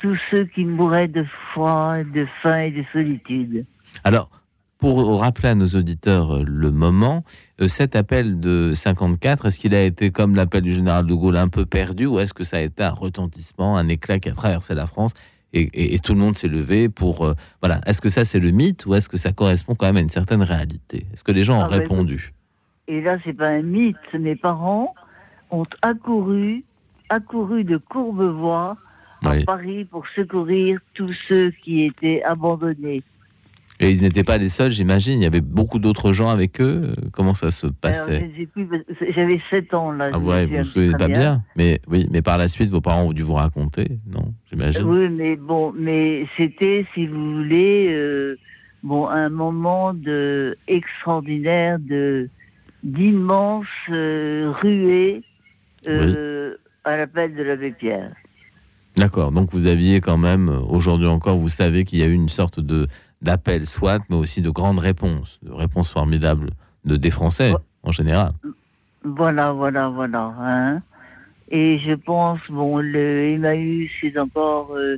tous 0.00 0.16
ceux 0.30 0.44
qui 0.44 0.64
mouraient 0.64 1.08
de 1.08 1.24
froid, 1.52 2.02
de 2.04 2.26
faim 2.40 2.60
et 2.62 2.70
de 2.70 2.84
solitude. 2.92 3.66
Alors, 4.04 4.30
pour 4.78 5.20
rappeler 5.20 5.48
à 5.48 5.54
nos 5.54 5.66
auditeurs 5.66 6.36
euh, 6.36 6.44
le 6.46 6.70
moment, 6.70 7.24
euh, 7.60 7.68
cet 7.68 7.96
appel 7.96 8.38
de 8.40 8.72
54, 8.74 9.46
est-ce 9.46 9.58
qu'il 9.58 9.74
a 9.74 9.82
été 9.82 10.10
comme 10.10 10.36
l'appel 10.36 10.62
du 10.62 10.72
général 10.72 11.06
de 11.06 11.14
Gaulle 11.14 11.36
un 11.36 11.48
peu 11.48 11.66
perdu 11.66 12.06
ou 12.06 12.20
est-ce 12.20 12.32
que 12.32 12.44
ça 12.44 12.58
a 12.58 12.60
été 12.60 12.82
un 12.84 12.90
retentissement, 12.92 13.76
un 13.76 13.88
éclat 13.88 14.20
qui 14.20 14.28
a 14.28 14.32
traversé 14.32 14.74
la 14.74 14.86
France 14.86 15.14
et, 15.52 15.62
et- 15.72 15.94
et 15.94 15.98
tout 15.98 16.12
le 16.14 16.20
monde 16.20 16.34
s'est 16.36 16.46
levé 16.48 16.88
pour... 16.88 17.24
euh, 17.24 17.34
voilà, 17.62 17.80
est-ce 17.86 18.00
que 18.00 18.08
ça 18.08 18.24
c'est 18.24 18.38
le 18.38 18.50
mythe 18.50 18.86
ou 18.86 18.94
est-ce 18.94 19.08
que 19.08 19.16
ça 19.16 19.32
correspond 19.32 19.74
quand 19.74 19.86
même 19.86 19.96
à 19.96 20.00
une 20.00 20.08
certaine 20.10 20.42
réalité? 20.42 21.06
Est-ce 21.12 21.24
que 21.24 21.32
les 21.32 21.42
gens 21.42 21.58
ont 21.58 21.64
Ah, 21.64 21.68
répondu? 21.68 22.32
Et 22.86 23.00
là, 23.00 23.18
c'est 23.24 23.32
pas 23.32 23.48
un 23.48 23.62
mythe. 23.62 23.96
Mes 24.18 24.36
parents 24.36 24.94
ont 25.50 25.64
accouru, 25.82 26.64
accouru 27.08 27.64
de 27.64 27.78
Courbevoie 27.78 28.76
à 29.24 29.30
Oui. 29.30 29.44
Paris 29.44 29.84
pour 29.86 30.06
secourir 30.14 30.78
tous 30.94 31.12
ceux 31.28 31.50
qui 31.64 31.82
étaient 31.84 32.22
abandonnés. 32.22 33.02
Et 33.80 33.90
ils 33.90 34.02
n'étaient 34.02 34.24
pas 34.24 34.38
les 34.38 34.48
seuls, 34.48 34.72
j'imagine. 34.72 35.20
Il 35.20 35.22
y 35.22 35.26
avait 35.26 35.40
beaucoup 35.40 35.78
d'autres 35.78 36.12
gens 36.12 36.30
avec 36.30 36.60
eux. 36.60 36.94
Comment 37.12 37.34
ça 37.34 37.50
se 37.50 37.66
passait 37.68 38.30
j'avais 39.14 39.40
7 39.50 39.74
ans 39.74 39.92
là. 39.92 40.10
Ah 40.12 40.18
ouais, 40.18 40.46
vous 40.46 40.56
vous 40.56 40.64
souvenez 40.64 40.96
pas 40.96 41.08
bien. 41.08 41.42
Mais 41.56 41.80
oui, 41.88 42.08
mais 42.10 42.22
par 42.22 42.38
la 42.38 42.48
suite, 42.48 42.70
vos 42.70 42.80
parents 42.80 43.04
ont 43.04 43.12
dû 43.12 43.22
vous 43.22 43.34
raconter, 43.34 43.98
non 44.06 44.32
J'imagine. 44.50 44.82
Oui, 44.82 45.08
mais 45.08 45.36
bon, 45.36 45.72
mais 45.76 46.26
c'était, 46.36 46.86
si 46.94 47.06
vous 47.06 47.36
voulez, 47.36 47.88
euh, 47.90 48.36
bon, 48.82 49.06
un 49.06 49.28
moment 49.28 49.94
de 49.94 50.56
extraordinaire 50.66 51.78
de 51.78 52.28
d'immenses 52.82 53.66
euh, 53.90 54.52
ruées 54.60 55.22
euh, 55.88 56.54
à 56.84 56.96
l'appel 56.96 57.34
de 57.34 57.42
l'abbé 57.42 57.72
Pierre. 57.72 58.12
D'accord. 58.96 59.32
Donc 59.32 59.50
vous 59.52 59.66
aviez 59.66 60.00
quand 60.00 60.16
même, 60.16 60.48
euh, 60.48 60.60
aujourd'hui 60.60 61.06
encore, 61.06 61.36
vous 61.36 61.48
savez 61.48 61.84
qu'il 61.84 62.00
y 62.00 62.02
a 62.02 62.06
eu 62.06 62.12
une 62.12 62.28
sorte 62.28 62.60
de 62.60 62.88
d'appel, 63.22 63.66
soit, 63.66 64.00
mais 64.08 64.16
aussi 64.16 64.42
de 64.42 64.50
grandes 64.50 64.78
réponses, 64.78 65.38
de 65.42 65.52
réponses 65.52 65.90
formidables 65.90 66.50
de 66.84 66.96
des 66.96 67.10
Français 67.10 67.52
en 67.82 67.90
général. 67.92 68.32
Voilà, 69.04 69.52
voilà, 69.52 69.88
voilà. 69.88 70.32
Hein. 70.40 70.82
Et 71.50 71.78
je 71.78 71.92
pense, 71.94 72.40
bon, 72.50 72.78
le 72.78 73.30
Emmaüs 73.30 73.90
est 74.02 74.18
encore 74.18 74.72
euh, 74.76 74.96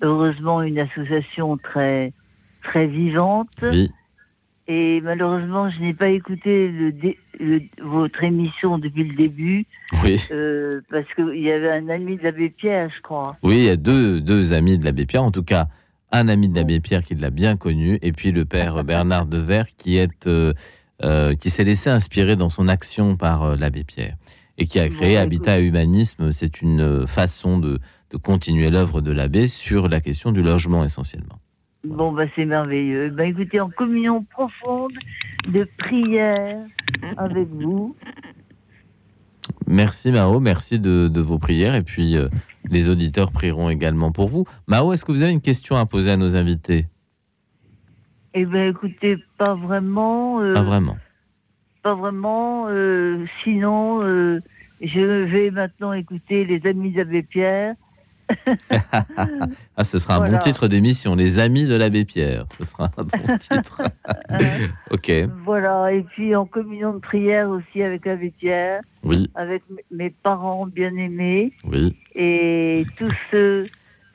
heureusement 0.00 0.62
une 0.62 0.78
association 0.78 1.56
très 1.58 2.12
très 2.62 2.86
vivante. 2.86 3.48
Oui. 3.62 3.90
Et 4.68 5.00
malheureusement, 5.02 5.68
je 5.70 5.80
n'ai 5.80 5.92
pas 5.92 6.08
écouté 6.08 6.68
le 6.68 6.92
dé- 6.92 7.18
le- 7.40 7.62
votre 7.82 8.22
émission 8.22 8.78
depuis 8.78 9.04
le 9.04 9.14
début 9.16 9.66
Oui. 10.04 10.20
euh, 10.30 10.80
parce 10.88 11.12
qu'il 11.14 11.40
y 11.42 11.50
avait 11.50 11.72
un 11.72 11.88
ami 11.88 12.16
de 12.16 12.22
l'abbé 12.22 12.48
Pierre, 12.48 12.88
je 12.96 13.02
crois. 13.02 13.36
Oui, 13.42 13.56
il 13.56 13.64
y 13.64 13.68
a 13.70 13.76
deux, 13.76 14.20
deux 14.20 14.52
amis 14.52 14.78
de 14.78 14.84
l'abbé 14.84 15.04
Pierre, 15.04 15.24
en 15.24 15.32
tout 15.32 15.42
cas 15.42 15.66
un 16.12 16.28
ami 16.28 16.48
de 16.48 16.54
l'abbé 16.54 16.80
Pierre 16.80 17.02
qui 17.02 17.14
l'a 17.14 17.30
bien 17.30 17.56
connu, 17.56 17.98
et 18.02 18.12
puis 18.12 18.32
le 18.32 18.44
père 18.44 18.84
Bernard 18.84 19.26
Devers 19.26 19.66
qui 19.76 19.96
est 19.96 20.26
euh, 20.26 20.52
euh, 21.02 21.34
qui 21.34 21.50
s'est 21.50 21.64
laissé 21.64 21.90
inspirer 21.90 22.36
dans 22.36 22.50
son 22.50 22.68
action 22.68 23.16
par 23.16 23.42
euh, 23.42 23.56
l'abbé 23.56 23.82
Pierre 23.82 24.16
et 24.58 24.66
qui 24.66 24.78
a 24.78 24.88
créé. 24.88 25.16
Habitat 25.16 25.58
et 25.58 25.64
Humanisme. 25.64 26.30
C'est 26.30 26.60
une 26.60 27.06
façon 27.06 27.58
de, 27.58 27.80
de 28.10 28.16
continuer 28.18 28.70
l'œuvre 28.70 29.00
de 29.00 29.10
l'abbé 29.10 29.48
sur 29.48 29.88
la 29.88 30.00
question 30.00 30.30
du 30.30 30.42
logement 30.42 30.84
essentiellement. 30.84 31.38
Bon, 31.84 32.12
bah, 32.12 32.26
c'est 32.36 32.44
merveilleux. 32.44 33.10
Ben, 33.10 33.30
écoutez, 33.30 33.58
en 33.58 33.70
communion 33.70 34.22
profonde 34.24 34.92
de 35.48 35.66
prière 35.78 36.58
avec 37.16 37.48
vous. 37.48 37.96
Merci 39.66 40.12
Mao, 40.12 40.38
merci 40.38 40.78
de, 40.78 41.08
de 41.08 41.20
vos 41.20 41.38
prières 41.38 41.74
et 41.74 41.82
puis 41.82 42.16
euh, 42.16 42.28
les 42.70 42.88
auditeurs 42.88 43.32
prieront 43.32 43.68
également 43.70 44.12
pour 44.12 44.28
vous. 44.28 44.44
Mao, 44.66 44.92
est-ce 44.92 45.04
que 45.04 45.12
vous 45.12 45.22
avez 45.22 45.32
une 45.32 45.40
question 45.40 45.76
à 45.76 45.86
poser 45.86 46.10
à 46.10 46.16
nos 46.16 46.36
invités? 46.36 46.86
Eh 48.34 48.46
ben, 48.46 48.70
écoutez, 48.70 49.16
pas 49.38 49.54
vraiment. 49.54 50.40
euh, 50.40 50.54
Pas 50.54 50.62
vraiment. 50.62 50.96
pas 51.82 51.94
vraiment. 51.94 52.66
euh, 52.68 53.24
sinon, 53.44 54.02
euh, 54.02 54.40
je 54.80 55.00
vais 55.00 55.50
maintenant 55.50 55.92
écouter 55.92 56.44
les 56.44 56.66
amis 56.68 56.92
d'Abbé 56.92 57.22
Pierre. 57.22 57.74
Ah, 59.76 59.84
ce 59.84 59.98
sera 59.98 60.14
un 60.16 60.18
Voilà. 60.18 60.38
bon 60.38 60.44
titre 60.44 60.68
d'émission, 60.68 61.14
Les 61.14 61.38
Amis 61.38 61.66
de 61.66 61.74
l'abbé 61.74 62.04
Pierre. 62.04 62.44
Ce 62.58 62.64
sera 62.64 62.90
un 62.96 63.02
bon 63.04 63.36
titre. 63.38 63.82
ok, 64.90 65.10
Voilà. 65.44 65.92
Et 65.92 66.02
puis 66.02 66.34
en 66.36 66.44
communion 66.46 66.92
de 66.92 66.98
prière 66.98 67.48
aussi 67.48 67.82
avec 67.82 68.06
Abbé 68.06 68.32
Pierre, 68.38 68.82
oui, 69.02 69.30
avec 69.34 69.62
mes 69.90 70.10
parents 70.10 70.66
bien-aimés 70.66 71.52
oui, 71.64 71.96
et 72.14 72.84
tous 72.98 73.12
ceux, 73.30 73.66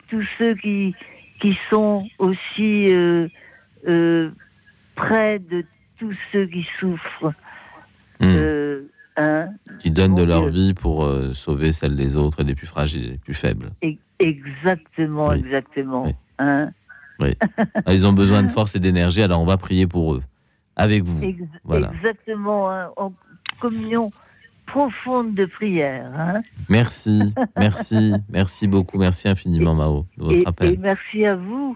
tous 0.10 0.24
ceux 0.38 0.54
qui, 0.56 0.96
qui 1.40 1.58
sont 1.70 2.08
aussi 2.20 2.94
euh, 2.94 3.28
euh, 3.88 4.30
près 4.96 5.40
de 5.40 5.66
tous 6.00 6.14
ceux 6.32 6.46
qui 6.46 6.66
souffrent. 6.80 7.34
Hmm. 8.20 8.26
Euh, 8.36 8.82
hein, 9.18 9.48
qui 9.80 9.92
donnent 9.92 10.16
de 10.16 10.24
leur 10.24 10.48
vie 10.50 10.74
pour 10.74 11.04
euh, 11.06 11.34
sauver 11.34 11.72
celle 11.72 11.96
des 11.96 12.16
autres 12.16 12.42
et 12.42 12.44
des 12.44 12.56
plus 12.56 12.68
fragiles 12.68 13.06
et 13.06 13.10
des 13.12 13.18
plus 13.18 13.34
faibles. 13.34 13.72
Exactement, 14.20 15.30
Oui. 15.30 15.40
exactement. 15.40 16.04
Oui. 16.06 16.14
Hein, 16.40 16.70
Ah, 17.20 17.94
Ils 17.94 18.06
ont 18.06 18.14
besoin 18.14 18.44
de 18.44 18.48
force 18.50 18.76
et 18.76 18.80
d'énergie, 18.80 19.24
alors 19.24 19.42
on 19.42 19.46
va 19.46 19.58
prier 19.58 19.88
pour 19.88 20.14
eux, 20.14 20.22
avec 20.76 21.04
vous. 21.04 21.24
Ex- 21.24 21.42
Voilà. 21.64 21.92
Exactement, 21.96 22.70
hein, 22.72 22.90
en 22.98 23.12
communion 23.60 24.12
profonde 24.68 25.34
de 25.34 25.46
prière. 25.46 26.12
hein. 26.16 26.42
Merci, 26.70 27.34
merci, 27.58 28.14
merci 28.30 28.68
beaucoup, 28.68 29.00
merci 29.00 29.28
infiniment 29.30 29.74
Mao 29.74 30.06
de 30.18 30.24
votre 30.24 30.36
Et, 30.38 30.44
appel. 30.46 30.74
et 30.74 30.78
merci 30.78 31.26
à 31.26 31.36
vous. 31.36 31.76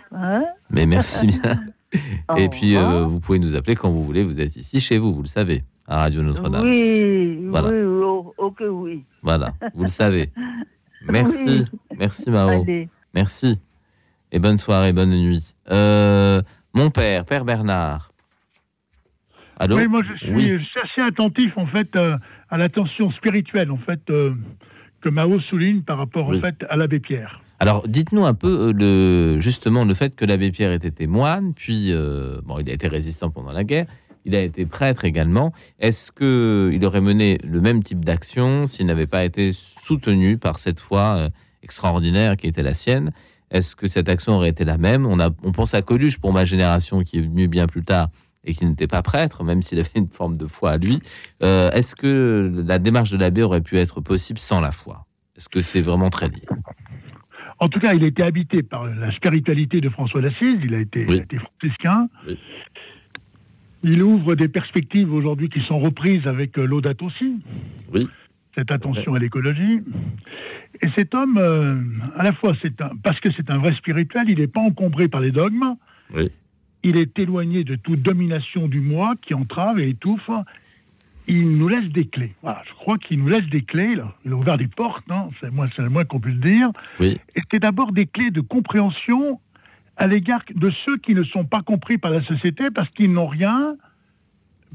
Mais 0.70 0.86
merci 0.86 1.26
bien. 1.28 1.64
Et 2.38 2.48
puis, 2.50 2.78
euh, 2.78 3.06
vous 3.06 3.20
pouvez 3.20 3.40
nous 3.40 3.56
appeler 3.56 3.76
quand 3.76 3.90
vous 3.90 4.04
voulez. 4.06 4.24
Vous 4.24 4.40
êtes 4.40 4.56
ici 4.56 4.80
chez 4.80 4.98
vous, 4.98 5.12
vous 5.14 5.24
le 5.24 5.28
savez, 5.28 5.64
à 5.88 5.98
Radio 6.02 6.22
Notre-Dame. 6.22 6.64
Oui, 6.64 7.40
Voilà. 7.50 7.68
oui, 7.70 7.82
oh, 7.82 8.34
ok, 8.38 8.62
oui. 8.70 9.04
Voilà, 9.24 9.54
vous 9.74 9.84
le 9.84 9.90
savez. 9.90 10.30
Merci, 11.10 11.66
merci 11.98 12.30
Mao. 12.30 12.62
Allez. 12.64 12.90
Merci. 13.14 13.60
Et 14.32 14.40
bonne 14.40 14.60
soirée, 14.60 14.94
bonne 14.94 15.12
nuit. 15.12 15.54
Euh, 15.70 16.42
mon 16.74 16.90
père, 16.90 17.26
Père 17.26 17.44
Bernard. 17.46 18.12
Allô? 19.58 19.78
Oui, 19.78 19.88
moi 19.88 20.02
je 20.10 20.18
suis, 20.18 20.34
Oui. 20.34 20.58
je 20.60 20.64
suis 20.64 20.80
assez 20.80 21.02
attentif 21.02 21.58
en 21.58 21.68
fait 21.68 21.96
euh, 21.96 22.18
à 22.50 22.58
l'attention 22.58 23.12
spirituelle 23.12 23.70
en 23.72 23.78
fait 23.78 24.02
euh, 24.10 24.34
que 25.02 25.10
Mao 25.10 25.40
souligne 25.40 25.82
par 25.82 25.98
rapport 25.98 26.30
Oui. 26.30 26.38
en 26.38 26.42
fait 26.42 26.66
à 26.70 26.78
l'abbé 26.78 27.00
Pierre. 27.00 27.42
Alors, 27.60 27.88
dites-nous 27.88 28.26
un 28.26 28.34
peu 28.34 28.72
le, 28.72 29.40
justement 29.40 29.86
le 29.86 29.94
fait 29.94 30.16
que 30.16 30.26
l'abbé 30.26 30.50
Pierre 30.52 30.72
ait 30.72 30.78
été 30.78 31.06
moine, 31.06 31.54
puis 31.54 31.92
euh, 31.92 32.42
bon, 32.44 32.58
il 32.58 32.68
a 32.70 32.74
été 32.74 32.88
résistant 32.88 33.30
pendant 33.30 33.52
la 33.52 33.64
guerre, 33.64 33.86
il 34.26 34.36
a 34.36 34.42
été 34.42 34.66
prêtre 34.66 35.06
également. 35.06 35.54
Est-ce 35.80 36.12
que 36.12 36.70
il 36.74 36.84
aurait 36.86 37.02
mené 37.02 37.38
le 37.44 37.62
même 37.62 37.82
type 37.84 38.04
d'action 38.06 38.68
s'il 38.68 38.86
n'avait 38.86 39.08
pas 39.08 39.24
été 39.26 39.52
soutenu 39.84 40.38
par 40.38 40.60
cette 40.60 40.80
foi 40.80 41.16
euh, 41.18 41.30
extraordinaire 41.64 42.38
qui 42.38 42.48
était 42.48 42.64
la 42.64 42.74
sienne? 42.74 43.12
Est-ce 43.50 43.76
que 43.76 43.88
cette 43.88 44.08
action 44.10 44.34
aurait 44.34 44.50
été 44.50 44.64
la 44.64 44.78
même? 44.78 45.06
On, 45.06 45.20
a, 45.20 45.30
on 45.44 45.52
pense 45.52 45.74
à 45.74 45.82
Coluche 45.82 46.20
pour 46.20 46.32
ma 46.34 46.46
génération 46.46 47.02
qui 47.04 47.18
est 47.18 47.22
venu 47.22 47.48
bien 47.48 47.68
plus 47.68 47.84
tard 47.84 48.08
et 48.44 48.54
qui 48.54 48.66
n'était 48.66 48.88
pas 48.88 49.02
prêtre, 49.02 49.44
même 49.44 49.62
s'il 49.62 49.80
avait 49.80 49.90
une 49.96 50.08
forme 50.08 50.38
de 50.38 50.48
foi 50.48 50.72
à 50.72 50.78
lui. 50.78 51.00
Euh, 51.44 51.70
Est-ce 51.72 51.96
que 51.96 52.64
la 52.66 52.80
démarche 52.80 53.12
de 53.12 53.18
l'abbé 53.18 53.44
aurait 53.44 53.62
pu 53.62 53.78
être 53.78 54.02
possible 54.02 54.40
sans 54.40 54.62
la 54.62 54.72
foi? 54.72 55.06
Est-ce 55.38 55.50
que 55.50 55.62
c'est 55.62 55.82
vraiment 55.82 56.10
très 56.10 56.28
lié? 56.30 56.44
En 57.60 57.70
tout 57.70 57.80
cas, 57.80 57.94
il 57.94 58.04
a 58.04 58.08
été 58.08 58.24
habité 58.24 58.64
par 58.64 58.86
la 58.86 59.12
spiritualité 59.12 59.82
de 59.82 59.90
François 59.90 60.22
d'Assise, 60.22 60.58
il 60.64 60.74
a 60.74 60.80
été, 60.80 61.06
Oui. 61.08 61.22
franciscain. 61.60 62.08
Oui. 62.28 62.40
Il 63.84 64.04
ouvre 64.04 64.36
des 64.36 64.48
perspectives 64.48 65.12
aujourd'hui 65.14 65.50
qui 65.50 65.62
sont 65.62 65.80
reprises 65.80 66.28
avec 66.28 66.58
euh, 66.58 66.66
Laudato 66.66 67.06
aussi. 67.06 67.38
Oui. 67.92 68.08
Cette 68.56 68.72
attention 68.72 69.16
à 69.16 69.20
l'écologie. 69.20 69.82
Et 70.82 70.90
cet 70.96 71.16
homme, 71.16 71.38
euh, 71.38 71.80
à 72.18 72.24
la 72.24 72.34
fois, 72.34 72.54
c'est 72.62 72.82
un, 72.82 72.92
parce 73.02 73.20
que 73.20 73.32
c'est 73.32 73.50
un 73.50 73.58
vrai 73.58 73.74
spirituel, 73.74 74.26
il 74.28 74.40
n'est 74.40 74.48
pas 74.48 74.60
encombré 74.60 75.08
par 75.08 75.22
les 75.22 75.32
dogmes. 75.32 75.76
Oui. 76.14 76.30
Il 76.84 76.98
est 76.98 77.18
éloigné 77.18 77.64
de 77.64 77.76
toute 77.76 78.02
domination 78.02 78.68
du 78.68 78.82
moi 78.82 79.16
qui 79.22 79.34
entrave 79.34 79.80
et 79.80 79.90
étouffe. 79.90 80.30
Il 81.28 81.58
nous 81.58 81.68
laisse 81.68 81.88
des 81.90 82.06
clés. 82.06 82.34
Voilà, 82.42 82.62
je 82.68 82.74
crois 82.74 82.98
qu'il 82.98 83.20
nous 83.20 83.28
laisse 83.28 83.48
des 83.48 83.62
clés. 83.62 83.96
Là. 83.96 84.16
Il 84.26 84.34
a 84.34 84.36
ouvert 84.36 84.58
des 84.58 84.68
portes, 84.68 85.10
hein, 85.10 85.30
c'est 85.40 85.50
c'est 85.76 85.82
le 85.82 85.90
moins 85.90 86.04
qu'on 86.04 86.20
puisse 86.20 86.40
dire. 86.40 86.72
Oui. 87.00 87.20
Et 87.36 87.42
c'est 87.52 87.60
d'abord 87.60 87.94
des 87.94 88.06
clés 88.06 88.32
de 88.32 88.42
compréhension 88.42 89.40
à 90.02 90.08
l'égard 90.08 90.44
de 90.54 90.70
ceux 90.86 90.98
qui 90.98 91.14
ne 91.16 91.24
sont 91.24 91.46
pas 91.46 91.62
compris 91.62 91.98
par 91.98 92.12
la 92.12 92.22
société 92.24 92.72
parce 92.72 92.90
qu'ils 92.90 93.12
n'ont 93.14 93.28
rien, 93.28 93.76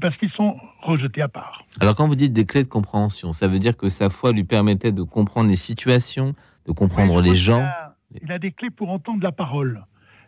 parce 0.01 0.15
qu'ils 0.17 0.29
sont 0.31 0.57
rejetés 0.81 1.21
à 1.21 1.27
part. 1.27 1.63
Alors 1.79 1.95
quand 1.95 2.07
vous 2.07 2.15
dites 2.15 2.33
des 2.33 2.45
clés 2.45 2.63
de 2.63 2.67
compréhension, 2.67 3.33
ça 3.33 3.47
veut 3.47 3.59
dire 3.59 3.75
que 3.75 3.89
sa 3.89 4.09
foi 4.09 4.31
lui 4.31 4.43
permettait 4.43 4.91
de 4.91 5.03
comprendre 5.03 5.49
les 5.49 5.55
situations, 5.55 6.33
de 6.65 6.71
comprendre 6.71 7.21
les 7.21 7.35
gens? 7.35 7.61
a- 7.61 7.95
Il 8.21 8.31
a 8.31 8.39
des 8.39 8.51
clés 8.51 8.69
pour 8.69 8.89
entendre 8.89 9.21
la 9.23 9.31
parole. 9.31 9.83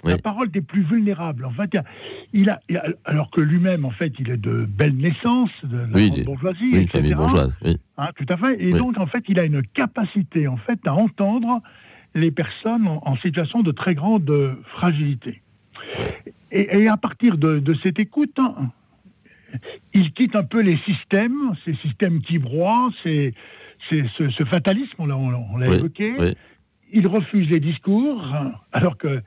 Oui. 0.05 0.11
La 0.11 0.17
parole 0.17 0.49
des 0.49 0.61
plus 0.61 0.81
vulnérables. 0.83 1.43
En 1.45 1.51
fait, 1.51 1.71
il 2.31 2.49
a, 2.49 2.61
il 2.69 2.77
a- 2.77 2.85
alors 3.03 3.29
que 3.31 3.41
lui-même, 3.41 3.83
en 3.83 3.91
fait, 3.91 4.13
il 4.17 4.29
est 4.29 4.37
de 4.37 4.65
belle 4.65 4.95
naissance, 4.95 5.49
de 5.63 5.77
la 5.77 5.87
Oui, 5.93 6.23
bourgeoisie, 6.23 6.59
Oui, 6.63 6.69
une 6.77 6.83
etc. 6.83 6.97
famille 6.99 7.13
bourgeoise. 7.15 7.57
Oui. 7.65 7.77
Hein, 7.97 8.07
tout 8.15 8.25
à 8.29 8.37
fait. 8.37 8.63
Et 8.63 8.71
donc, 8.71 8.97
en 8.97 9.07
fait, 9.07 9.25
il 9.27 9.39
a 9.39 9.43
une 9.43 9.61
capacité, 9.61 10.47
en 10.47 10.55
fait, 10.55 10.79
à 10.87 10.93
entendre 10.93 11.61
les 12.15 12.31
personnes 12.31 12.87
en, 12.87 13.01
en 13.05 13.15
situation 13.17 13.61
de 13.61 13.71
très 13.71 13.95
grande 13.95 14.57
fragilité. 14.75 15.41
Et, 16.51 16.79
et 16.79 16.87
à 16.87 16.97
partir 16.97 17.37
de, 17.37 17.59
de 17.59 17.73
cette 17.75 17.99
écoute, 17.99 18.37
hein, 18.39 18.71
il 19.93 20.11
quitte 20.13 20.35
un 20.35 20.43
peu 20.43 20.61
les 20.61 20.77
systèmes, 20.77 21.53
ces 21.65 21.73
systèmes 21.75 22.21
qui 22.21 22.37
broient, 22.39 22.89
ces- 23.03 23.33
ces- 23.89 24.05
ce, 24.17 24.29
ce 24.29 24.43
fatalisme, 24.43 24.95
on 24.99 25.05
l'a, 25.05 25.17
on 25.17 25.29
l'a- 25.29 25.39
on 25.51 25.57
l'a 25.57 25.69
Oui, 25.69 25.75
évoqué. 25.77 26.13
oui. 26.19 26.35
Il 26.91 27.05
refuse 27.07 27.49
les 27.49 27.59
discours, 27.59 28.25
alors 28.71 28.97
que 28.97 29.21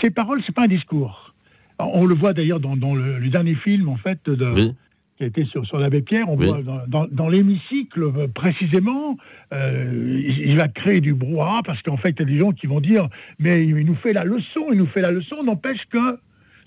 ces 0.00 0.10
paroles, 0.10 0.42
c'est 0.46 0.54
pas 0.54 0.64
un 0.64 0.68
discours. 0.68 1.34
On 1.78 2.06
le 2.06 2.14
voit 2.14 2.32
d'ailleurs 2.32 2.60
dans, 2.60 2.76
dans 2.78 2.94
le, 2.94 3.18
le 3.18 3.28
dernier 3.28 3.54
film, 3.54 3.88
en 3.90 3.96
fait, 3.96 4.28
de, 4.30 4.46
Oui. 4.54 4.74
Qui 5.16 5.24
a 5.24 5.26
été 5.26 5.44
sur, 5.46 5.64
sur 5.66 5.78
l'abbé 5.78 6.02
Pierre, 6.02 6.28
on 6.28 6.36
Oui. 6.36 6.46
voit 6.46 6.62
dans, 6.62 6.86
dans- 6.86 7.06
dans 7.10 7.28
l'hémicycle 7.28 8.02
euh, 8.02 8.28
précisément, 8.28 9.16
euh, 9.52 10.20
il, 10.26 10.50
il 10.50 10.56
va 10.58 10.68
créer 10.68 11.00
du 11.00 11.14
brouhaha 11.14 11.62
parce 11.64 11.80
qu'en 11.82 11.96
fait, 11.96 12.10
il 12.10 12.18
y 12.18 12.22
a 12.22 12.24
des 12.26 12.38
gens 12.38 12.52
qui 12.52 12.66
vont 12.66 12.80
dire 12.80 13.08
Mais 13.38 13.64
il 13.64 13.74
nous 13.86 13.94
fait 13.94 14.12
la 14.12 14.24
leçon, 14.24 14.66
il 14.72 14.78
nous 14.78 14.86
fait 14.86 15.00
la 15.00 15.10
leçon. 15.10 15.42
N'empêche 15.42 15.84
que, 15.90 16.18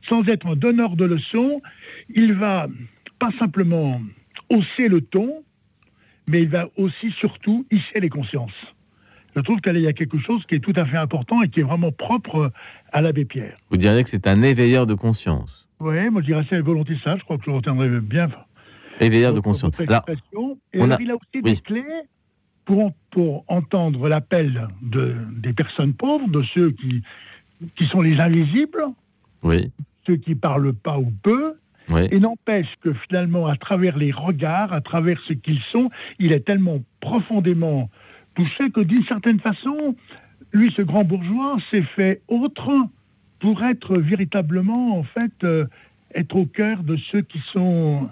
sans 0.08 0.28
être 0.28 0.48
un 0.48 0.56
donneur 0.56 0.96
de 0.96 1.06
leçons, 1.06 1.62
il 2.14 2.34
va 2.34 2.68
pas 3.20 3.30
simplement 3.38 4.02
hausser 4.50 4.88
le 4.88 5.02
ton, 5.02 5.44
mais 6.28 6.42
il 6.42 6.50
va 6.50 6.70
aussi, 6.78 7.12
surtout, 7.12 7.66
hisser 7.70 8.00
les 8.00 8.10
consciences. 8.10 8.54
Je 9.36 9.42
trouve 9.42 9.62
qu'il 9.62 9.78
y 9.78 9.88
a 9.88 9.94
quelque 9.94 10.18
chose 10.18 10.44
qui 10.48 10.56
est 10.56 10.60
tout 10.60 10.74
à 10.76 10.86
fait 10.86 10.98
important 10.98 11.44
et 11.44 11.50
qui 11.50 11.60
est 11.60 11.64
vraiment 11.64 11.92
propre 11.92 12.52
à 12.92 13.02
l'abbé 13.02 13.26
Pierre. 13.26 13.58
Vous 13.70 13.78
diriez 13.78 14.04
que 14.04 14.10
c'est 14.10 14.26
un 14.26 14.42
éveilleur 14.42 14.88
de 14.88 14.96
conscience. 14.96 15.69
Oui, 15.80 16.10
moi 16.10 16.22
je 16.22 16.28
dirais 16.28 16.42
assez 16.42 16.60
volontiers 16.60 16.98
ça, 17.04 17.16
je 17.18 17.24
crois 17.24 17.38
que 17.38 17.46
je 17.46 17.52
retiendrai 17.52 17.90
bien 18.02 18.30
Éveilleur 19.02 19.34
de 19.34 19.40
conscience. 19.40 19.74
Alors. 19.80 20.04
Et 20.74 20.80
on 20.80 20.84
alors, 20.84 20.98
a- 21.00 21.02
il 21.02 21.10
a 21.12 21.16
aussi 21.16 21.24
oui. 21.36 21.42
des 21.42 21.56
clés 21.58 21.86
pour, 22.66 22.92
pour 23.12 23.46
entendre 23.48 24.10
l'appel 24.10 24.68
de, 24.82 25.16
des 25.38 25.54
personnes 25.54 25.94
pauvres, 25.94 26.28
de 26.28 26.44
ceux 26.54 26.72
qui, 26.72 27.02
qui 27.76 27.86
sont 27.86 28.02
les 28.02 28.20
invisibles, 28.20 28.84
oui, 29.42 29.72
ceux 30.06 30.18
qui 30.18 30.36
parlent 30.36 30.74
pas 30.74 30.98
ou 31.00 31.12
peu, 31.24 31.54
oui. 31.90 32.02
et 32.12 32.20
n'empêche 32.20 32.68
que 32.82 32.92
finalement, 32.94 33.48
à 33.48 33.56
travers 33.56 33.98
les 33.98 34.12
regards, 34.12 34.74
à 34.74 34.82
travers 34.82 35.20
ce 35.22 35.32
qu'ils 35.34 35.62
sont, 35.72 35.90
il 36.20 36.34
est 36.34 36.42
tellement 36.46 36.80
profondément 37.00 37.90
touché 38.36 38.70
que 38.70 38.82
d'une 38.82 39.04
certaine 39.06 39.40
façon, 39.40 39.96
lui, 40.52 40.72
ce 40.76 40.82
grand 40.82 41.06
bourgeois, 41.06 41.58
s'est 41.72 41.84
fait 41.96 42.22
autre 42.28 42.70
pour 43.40 43.64
être 43.64 44.00
véritablement, 44.00 44.98
en 44.98 45.04
fait, 45.04 45.32
euh, 45.44 45.66
être 46.16 46.36
au 46.36 46.46
cœur 46.46 46.84
de 46.84 46.98
ceux 46.98 47.22
qui 47.22 47.40
sont, 47.40 48.10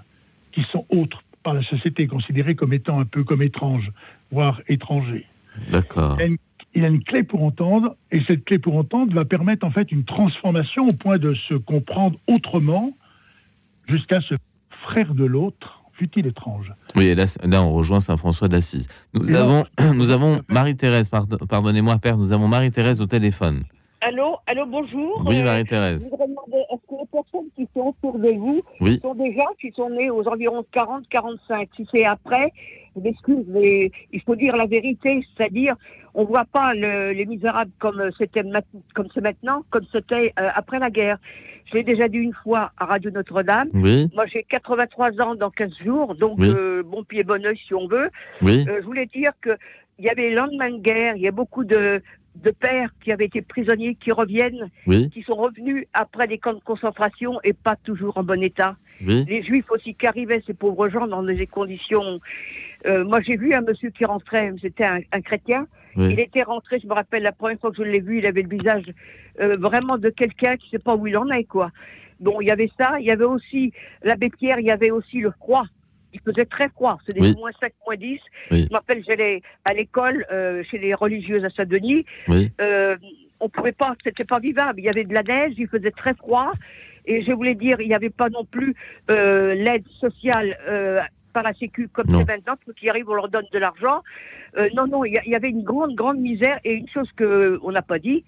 qui 0.51 0.63
sont 0.63 0.85
autres 0.89 1.23
par 1.43 1.53
la 1.53 1.61
société, 1.63 2.07
considérés 2.07 2.55
comme 2.55 2.73
étant 2.73 2.99
un 2.99 3.05
peu 3.05 3.23
comme 3.23 3.41
étranges, 3.41 3.91
voire 4.31 4.61
étrangers. 4.67 5.25
D'accord. 5.71 6.15
Il 6.19 6.23
a, 6.23 6.25
une, 6.27 6.37
il 6.75 6.85
a 6.85 6.87
une 6.87 7.03
clé 7.03 7.23
pour 7.23 7.43
entendre, 7.43 7.95
et 8.11 8.21
cette 8.21 8.45
clé 8.45 8.59
pour 8.59 8.75
entendre 8.77 9.13
va 9.13 9.25
permettre 9.25 9.65
en 9.65 9.71
fait 9.71 9.91
une 9.91 10.03
transformation 10.03 10.87
au 10.87 10.93
point 10.93 11.17
de 11.17 11.33
se 11.33 11.53
comprendre 11.55 12.19
autrement, 12.27 12.95
jusqu'à 13.87 14.21
ce 14.21 14.35
frère 14.69 15.13
de 15.13 15.25
l'autre, 15.25 15.81
fut-il 15.93 16.27
étrange. 16.27 16.71
Oui, 16.95 17.05
et 17.05 17.15
là, 17.15 17.25
là, 17.43 17.63
on 17.63 17.73
rejoint 17.73 17.99
Saint 17.99 18.17
François 18.17 18.47
d'Assise. 18.47 18.87
Nous 19.13 19.31
Et 19.31 19.35
avons, 19.35 19.65
nous 19.95 20.11
avons 20.11 20.41
Marie-Thérèse, 20.47 21.09
pardon- 21.09 21.37
pardonnez-moi, 21.47 21.97
Père, 21.97 22.17
nous 22.17 22.31
avons 22.33 22.47
Marie-Thérèse 22.47 23.01
au 23.01 23.07
téléphone. 23.07 23.63
Allô, 24.01 24.37
allô, 24.45 24.65
bonjour. 24.67 25.23
Oui, 25.25 25.37
Euh, 25.37 25.39
je 25.39 25.43
Marie-Thérèse. 25.45 26.09
voudrais 26.11 26.27
demander, 26.27 26.57
est-ce 26.71 26.87
que 26.87 27.01
les 27.01 27.07
personnes 27.11 27.49
qui 27.55 27.67
sont 27.73 27.87
autour 27.87 28.19
de 28.19 28.29
vous 28.29 28.61
Oui. 28.79 28.99
sont 29.01 29.15
gens 29.15 29.53
qui 29.59 29.71
sont 29.71 29.89
nés 29.89 30.11
aux 30.11 30.27
environs 30.27 30.61
de 30.61 30.67
40, 30.71 31.09
45 31.09 31.67
Si 31.75 31.87
c'est 31.91 32.05
après, 32.05 32.51
je 32.95 33.01
m'excuse, 33.01 33.45
mais 33.47 33.91
il 34.13 34.21
faut 34.21 34.35
dire 34.35 34.55
la 34.55 34.67
vérité, 34.67 35.25
c'est-à-dire, 35.35 35.75
on 36.13 36.25
voit 36.25 36.45
pas 36.45 36.75
le- 36.75 37.11
les 37.11 37.25
misérables 37.25 37.71
comme 37.79 38.11
c'était 38.19 38.43
comme 38.93 39.07
c'est 39.15 39.21
maintenant, 39.21 39.63
comme 39.71 39.85
c'était 39.91 40.31
euh, 40.39 40.49
après 40.53 40.77
la 40.77 40.91
guerre. 40.91 41.17
Je 41.65 41.73
l'ai 41.77 41.83
déjà 41.83 42.07
dit 42.07 42.19
une 42.19 42.33
fois 42.43 42.71
à 42.77 42.85
Radio 42.85 43.09
Notre-Dame. 43.09 43.69
Oui, 43.73 44.09
Moi, 44.13 44.25
j'ai 44.27 44.43
83 44.43 45.19
ans 45.21 45.33
dans 45.35 45.49
15 45.49 45.75
jours, 45.83 46.13
donc 46.15 46.37
Oui. 46.37 46.49
euh, 46.49 46.83
bon 46.83 47.03
pied, 47.03 47.23
bon 47.23 47.43
oeil 47.43 47.57
si 47.57 47.73
on 47.73 47.87
veut. 47.87 48.09
oui, 48.43 48.63
Euh, 48.69 48.77
je 48.79 48.85
voulais 48.85 49.07
dire 49.07 49.31
que 49.41 49.57
il 49.99 50.05
y 50.05 50.09
avait 50.09 50.29
le 50.29 50.35
lendemain 50.35 50.69
de 50.69 50.77
guerre, 50.77 51.15
il 51.15 51.23
y 51.23 51.27
a 51.27 51.31
beaucoup 51.31 51.63
de, 51.63 52.03
de 52.43 52.51
pères 52.51 52.91
qui 53.01 53.11
avaient 53.11 53.25
été 53.25 53.41
prisonniers, 53.41 53.95
qui 53.95 54.11
reviennent, 54.11 54.69
oui, 54.85 55.09
qui 55.09 55.23
sont 55.23 55.35
revenus 55.35 55.85
après 55.93 56.27
des 56.27 56.37
camps 56.37 56.53
de 56.53 56.59
concentration 56.59 57.39
et 57.43 57.53
pas 57.53 57.75
toujours 57.75 58.17
en 58.17 58.23
bon 58.23 58.41
état. 58.41 58.75
oui, 59.05 59.25
Les 59.27 59.43
juifs 59.43 59.69
aussi 59.71 59.95
qui 59.95 60.07
arrivaient, 60.07 60.43
ces 60.45 60.53
pauvres 60.53 60.89
gens, 60.89 61.07
dans 61.07 61.23
des 61.23 61.47
conditions. 61.47 62.19
Euh, 62.85 63.03
moi, 63.03 63.21
j'ai 63.21 63.37
vu 63.37 63.53
un 63.53 63.61
monsieur 63.61 63.89
qui 63.89 64.05
rentrait, 64.05 64.53
c'était 64.61 64.85
un, 64.85 64.99
un 65.11 65.21
chrétien. 65.21 65.67
Il 66.11 66.19
était 66.19 66.43
rentré, 66.43 66.79
je 66.79 66.85
me 66.85 66.93
rappelle 66.93 67.23
la 67.23 67.31
première 67.31 67.59
fois 67.59 67.71
que 67.71 67.77
je 67.77 67.81
l'ai 67.83 67.99
vu, 67.99 68.19
il 68.19 68.27
avait 68.27 68.43
le 68.43 68.49
visage 68.49 68.85
euh, 69.41 69.57
vraiment 69.57 69.97
de 69.97 70.09
quelqu'un 70.11 70.55
qui 70.55 70.67
ne 70.67 70.71
sait 70.77 70.83
pas 70.83 70.95
où 70.95 71.07
il 71.07 71.17
en 71.17 71.27
est, 71.31 71.45
quoi. 71.45 71.71
Bon, 72.19 72.39
il 72.39 72.47
y 72.47 72.51
avait 72.51 72.69
ça, 72.79 72.99
il 72.99 73.05
y 73.07 73.11
avait 73.11 73.25
aussi 73.25 73.73
l'abbé 74.03 74.29
Pierre, 74.29 74.59
il 74.59 74.67
y 74.67 74.71
avait 74.71 74.91
aussi 74.91 75.19
le 75.19 75.31
froid. 75.31 75.65
Il 76.17 76.31
faisait 76.31 76.45
très 76.45 76.69
froid, 76.69 76.97
c'était 77.05 77.21
Oui. 77.21 77.35
moins 77.37 77.51
5, 77.59 77.71
moins 77.85 77.95
10. 77.95 78.19
Oui. 78.51 78.63
Je 78.63 78.69
me 78.69 78.73
rappelle, 78.73 79.03
j'allais 79.05 79.41
à 79.65 79.73
l'école 79.73 80.25
euh, 80.31 80.63
chez 80.63 80.77
les 80.77 80.93
religieuses 80.93 81.43
à 81.45 81.49
Saint-Denis. 81.49 82.05
Oui. 82.27 82.51
Euh, 82.61 82.95
on 83.39 83.49
pouvait 83.49 83.71
pas, 83.71 83.95
c'était 84.03 84.25
pas 84.25 84.39
vivable. 84.39 84.79
Il 84.79 84.85
y 84.85 84.89
avait 84.89 85.03
de 85.03 85.13
la 85.13 85.23
neige, 85.23 85.53
il 85.57 85.67
faisait 85.67 85.91
très 85.91 86.13
froid. 86.15 86.51
Et 87.05 87.21
je 87.21 87.31
voulais 87.31 87.55
dire, 87.55 87.79
il 87.79 87.87
n'y 87.87 87.93
avait 87.93 88.09
pas 88.09 88.29
non 88.29 88.43
plus 88.45 88.75
euh, 89.11 89.53
l'aide 89.53 89.87
sociale 89.99 90.57
euh, 90.67 90.99
par 91.37 91.43
la 91.43 91.53
Sécu 91.53 91.87
comme 91.87 92.07
c'est 92.09 92.25
maintenant, 92.25 92.55
ceux 92.65 92.73
qui 92.73 92.89
arrivent, 92.89 93.09
on 93.09 93.13
leur 93.13 93.29
donne 93.29 93.45
de 93.53 93.59
l'argent. 93.59 94.01
Euh, 94.57 94.69
non, 94.75 94.87
non, 94.87 95.05
il 95.05 95.13
y, 95.13 95.35
avait 95.35 95.51
une 95.51 95.61
grande, 95.61 95.93
grande 95.93 96.17
misère. 96.17 96.59
Et 96.63 96.73
une 96.73 96.89
chose 96.89 97.07
que 97.15 97.59
on 97.61 97.71
n'a 97.71 97.83
pas 97.83 97.99
dit, 97.99 98.23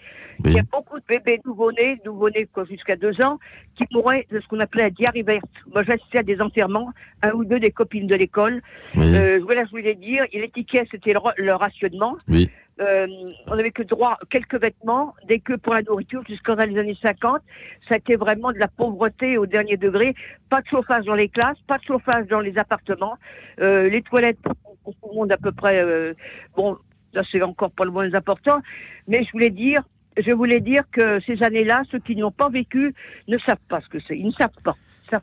il 0.46 0.54
y 0.54 0.60
a 0.60 0.64
beaucoup 0.72 1.00
de 1.00 1.04
bébés 1.10 1.42
nouveau-nés, 1.44 1.98
nouveau-nés 2.06 2.48
jusqu'à 2.70 2.96
deux 2.96 3.20
ans, 3.26 3.40
qui 3.74 3.86
mouraient 3.92 4.28
de 4.32 4.40
ce 4.40 4.48
qu'on 4.48 4.60
appelait 4.60 4.84
la 4.84 4.90
diarrhée 4.92 5.24
verte. 5.24 5.50
Moi, 5.74 5.82
j'assistais 5.82 6.20
à 6.20 6.24
des 6.24 6.40
enterrements, 6.40 6.92
un 7.24 7.32
ou 7.32 7.46
deux 7.46 7.60
des 7.60 7.72
copines 7.72 8.06
de 8.06 8.16
l'école. 8.16 8.62
oui. 8.96 9.16
Euh, 9.16 9.40
voilà, 9.44 9.66
je 9.66 9.72
voulais 9.72 9.96
dire, 9.96 10.26
tickets, 10.54 10.88
c'était 10.92 11.14
le, 11.14 11.20
le 11.38 11.54
rationnement. 11.56 12.16
Oui. 12.28 12.48
Euh, 12.80 13.08
on 13.48 13.56
n'avait 13.56 13.72
que 13.72 13.84
droit 13.84 14.12
à 14.12 14.20
quelques 14.30 14.60
vêtements, 14.60 15.14
dès 15.28 15.40
que 15.40 15.54
pour 15.54 15.74
la 15.74 15.82
nourriture, 15.82 16.24
jusqu'en 16.28 16.56
les 16.56 16.78
années 16.78 16.98
50. 17.02 17.42
Ça 17.88 17.96
a 17.96 17.98
été 17.98 18.16
vraiment 18.16 18.52
de 18.52 18.58
la 18.58 18.68
pauvreté 18.68 19.38
au 19.38 19.46
dernier 19.46 19.78
degré. 19.78 20.16
Pas 20.50 20.62
de 20.62 20.68
chauffage 20.68 21.06
dans 21.06 21.16
les 21.16 21.30
classes, 21.30 21.60
pas 21.68 21.78
de 21.78 21.84
chauffage 21.84 22.28
dans 22.28 22.40
les 22.40 22.58
appartements. 22.58 23.18
Euh, 23.60 23.90
les 23.90 24.02
toilettes 24.02 24.40
pour, 24.42 24.56
pour 24.84 24.94
tout 24.96 25.10
le 25.10 25.16
monde 25.16 25.32
à 25.32 25.38
peu 25.38 25.52
près. 25.52 25.82
euh, 25.84 26.14
bon, 26.56 26.78
Ça, 27.14 27.22
c'est 27.30 27.42
encore 27.42 27.72
pas 27.72 27.86
le 27.86 27.92
moins 27.92 28.14
important. 28.14 28.62
Mais 29.08 29.24
je 29.24 29.32
voulais 29.32 29.50
dire, 29.50 29.82
je 30.18 30.32
voulais 30.32 30.62
dire 30.62 30.84
que 30.92 31.20
ces 31.22 31.44
années-là, 31.44 31.84
ceux 31.92 32.00
qui 32.00 32.16
n'ont 32.16 32.32
pas 32.32 32.50
vécu 32.50 32.94
ne 33.28 33.38
savent 33.40 33.58
pas 33.68 33.82
ce 33.82 33.90
que 33.90 34.00
c'est. 34.00 34.16
Ils 34.16 34.28
ne 34.28 34.32
savent 34.32 34.62
pas. 34.64 34.76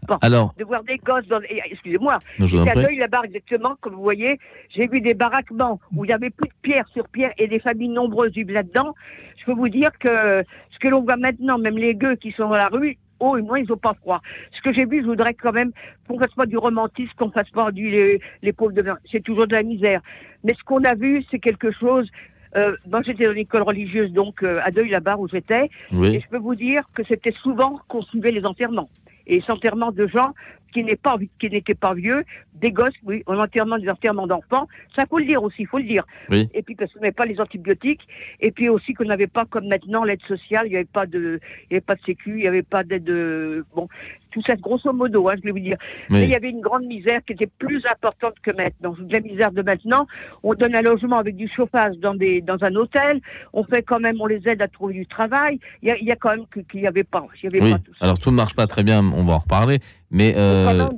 Pas. 0.07 0.18
Alors, 0.22 0.55
De 0.59 0.64
voir 0.64 0.83
des 0.83 0.99
gosses 0.99 1.27
dans. 1.29 1.40
et, 1.42 1.62
Excusez-moi, 1.70 2.18
c'est 2.40 2.68
à 2.68 2.75
l'œil 2.75 2.96
là-bas 2.96 3.22
exactement, 3.25 3.77
comme 3.81 3.94
vous 3.94 4.03
voyez, 4.03 4.38
j'ai 4.70 4.88
vu 4.88 5.01
des 5.01 5.14
baraquements 5.14 5.81
où 5.94 6.05
il 6.05 6.09
y 6.09 6.12
avait 6.12 6.31
plus 6.31 6.49
de 6.49 6.55
pierre 6.62 6.88
sur 6.88 7.09
pierre 7.09 7.33
et 7.38 7.46
des 7.46 7.61
familles 7.61 7.88
nombreuses 7.88 8.33
vivent 8.33 8.53
là-dedans. 8.53 8.94
Je 9.38 9.44
peux 9.44 9.53
vous 9.53 9.68
dire 9.68 9.90
que 9.99 10.42
ce 10.70 10.79
que 10.81 10.88
l'on 10.88 11.03
voit 11.03 11.16
maintenant, 11.16 11.59
même 11.59 11.79
les 11.79 11.94
gueux 11.94 12.16
qui 12.16 12.33
sont 12.33 12.49
dans 12.49 12.57
la 12.57 12.68
rue, 12.68 12.99
oh 13.20 13.37
et 13.37 13.42
moi 13.42 13.61
ils 13.61 13.70
ont 13.72 13.77
pas 13.77 13.94
froid. 13.94 14.20
Ce 14.53 14.61
que 14.61 14.72
j'ai 14.72 14.85
vu, 14.85 15.03
je 15.03 15.07
voudrais 15.07 15.35
quand 15.35 15.53
même 15.53 15.72
qu'on 16.09 16.18
fasse 16.18 16.35
pas 16.35 16.46
du 16.46 16.59
romantisme, 16.59 17.12
qu'on 17.16 17.31
fasse 17.31 17.51
pas 17.51 17.70
du 17.70 17.90
les, 17.90 18.20
les 18.42 18.53
pauvres 18.53 18.72
de 18.72 18.85
c'est 19.11 19.22
toujours 19.22 19.46
de 19.46 19.55
la 19.55 19.62
misère. 19.62 20.01
Mais 20.44 20.55
ce 20.55 20.64
qu'on 20.64 20.83
a 20.85 20.94
vu, 20.94 21.25
c'est 21.31 21.38
quelque 21.38 21.70
chose. 21.70 22.11
Euh, 22.57 22.75
moi, 22.88 23.03
j'étais 23.03 23.27
dans 23.27 23.33
l'école 23.33 23.62
religieuse, 23.62 24.12
donc 24.12 24.42
euh, 24.42 24.61
à 24.64 24.70
Deuil 24.70 24.88
là-bas 24.88 25.16
où 25.18 25.29
j'étais, 25.29 25.66
et 25.66 25.70
Oui, 25.92 26.20
je 26.20 26.29
peux 26.29 26.38
vous 26.38 26.55
dire 26.55 26.85
que 26.94 27.03
c'était 27.05 27.33
souvent 27.33 27.81
qu'on 27.88 28.01
suivait 28.03 28.31
les 28.31 28.46
enterrements. 28.46 28.88
Et 29.27 29.41
les 29.41 29.51
enterrements 29.51 29.93
de 29.93 30.07
gens 30.07 30.35
qui 30.77 30.85
n'étaient 30.85 30.97
pas, 30.97 31.17
qui 31.39 31.49
n'étaient 31.49 31.75
pas 31.75 31.95
vieux, 31.95 32.25
des 32.55 32.71
gosses, 32.71 32.95
oui, 33.05 33.23
en 33.27 33.39
enterrement, 33.39 33.79
des 33.79 33.89
enterrements 33.89 34.27
d'enfants. 34.27 34.69
Ça 34.95 35.05
faut 35.09 35.19
le 35.19 35.25
dire 35.25 35.43
aussi, 35.43 35.62
il 35.62 35.67
faut 35.67 35.79
le 35.79 35.85
dire. 35.85 36.05
Oui. 36.31 36.49
Et 36.53 36.62
puis 36.62 36.75
parce 36.75 36.93
qu'on 36.93 37.01
n'avait 37.01 37.12
pas 37.12 37.25
les 37.25 37.41
antibiotiques, 37.41 38.07
et 38.41 38.51
puis 38.51 38.69
aussi 38.69 38.93
qu'on 38.95 39.05
n'avait 39.05 39.27
pas 39.27 39.47
comme 39.47 39.69
maintenant 39.69 40.05
l'aide 40.05 40.23
sociale, 40.27 40.67
il 40.67 40.71
n'y 40.71 40.77
avait 40.77 40.85
pas 40.85 41.07
de, 41.07 41.41
il 41.71 41.73
y 41.73 41.77
avait 41.77 41.81
pas 41.81 41.95
de 41.95 42.03
sécu, 42.05 42.31
il 42.33 42.37
n'y 42.43 42.47
avait 42.47 42.62
pas 42.62 42.85
d'aide, 42.85 43.09
euh, 43.09 43.62
bon, 43.75 43.89
tout 44.31 44.43
ça 44.43 44.55
grosso 44.57 44.93
modo, 44.93 45.29
hein, 45.29 45.35
je 45.39 45.43
vais 45.43 45.51
vous 45.51 45.59
dire. 45.59 45.79
Mais 46.11 46.25
il 46.25 46.31
y 46.31 46.35
avait 46.35 46.51
une 46.51 46.61
grande 46.61 46.85
misère 46.85 47.21
qui 47.25 47.33
était 47.33 47.47
plus 47.47 47.83
importante 47.87 48.35
que 48.43 48.51
maintenant. 48.51 48.95
La 49.11 49.21
misère 49.21 49.51
de 49.53 49.62
maintenant, 49.62 50.07
on 50.43 50.53
donne 50.55 50.77
un 50.77 50.83
logement 50.83 51.17
avec 51.17 51.37
du 51.37 51.49
chauffage 51.49 51.97
dans, 51.99 52.15
des, 52.15 52.43
dans 52.43 52.62
un 52.62 52.75
hôtel, 52.75 53.21
on 53.55 53.65
fait 53.65 53.83
quand 53.83 54.01
même, 54.01 54.21
on 54.21 54.27
les 54.27 54.47
aide 54.47 54.61
à 54.61 54.69
trouver 54.69 54.95
du 54.95 55.07
travail. 55.07 55.59
Il 55.83 55.89
y 55.89 55.93
a, 55.93 55.97
il 55.99 56.05
y 56.05 56.12
a 56.12 56.17
quand 56.17 56.31
même 56.37 56.45
qu'il 56.71 56.81
n'y 56.81 56.87
avait 56.87 57.05
pas, 57.05 57.27
il 57.43 57.45
y 57.45 57.47
avait 57.47 57.62
Oui. 57.62 57.71
pas 57.73 57.79
tout 57.79 57.95
ça. 57.95 58.05
Alors 58.05 58.19
tout 58.19 58.31
ne 58.31 58.37
marche 58.37 58.55
pas 58.55 58.67
très 58.67 58.83
bien, 58.83 59.03
on 59.03 59.25
va 59.25 59.35
en 59.35 59.39
reparler. 59.39 59.81
Mais 60.11 60.33
Quand 60.35 60.40
euh, 60.40 60.90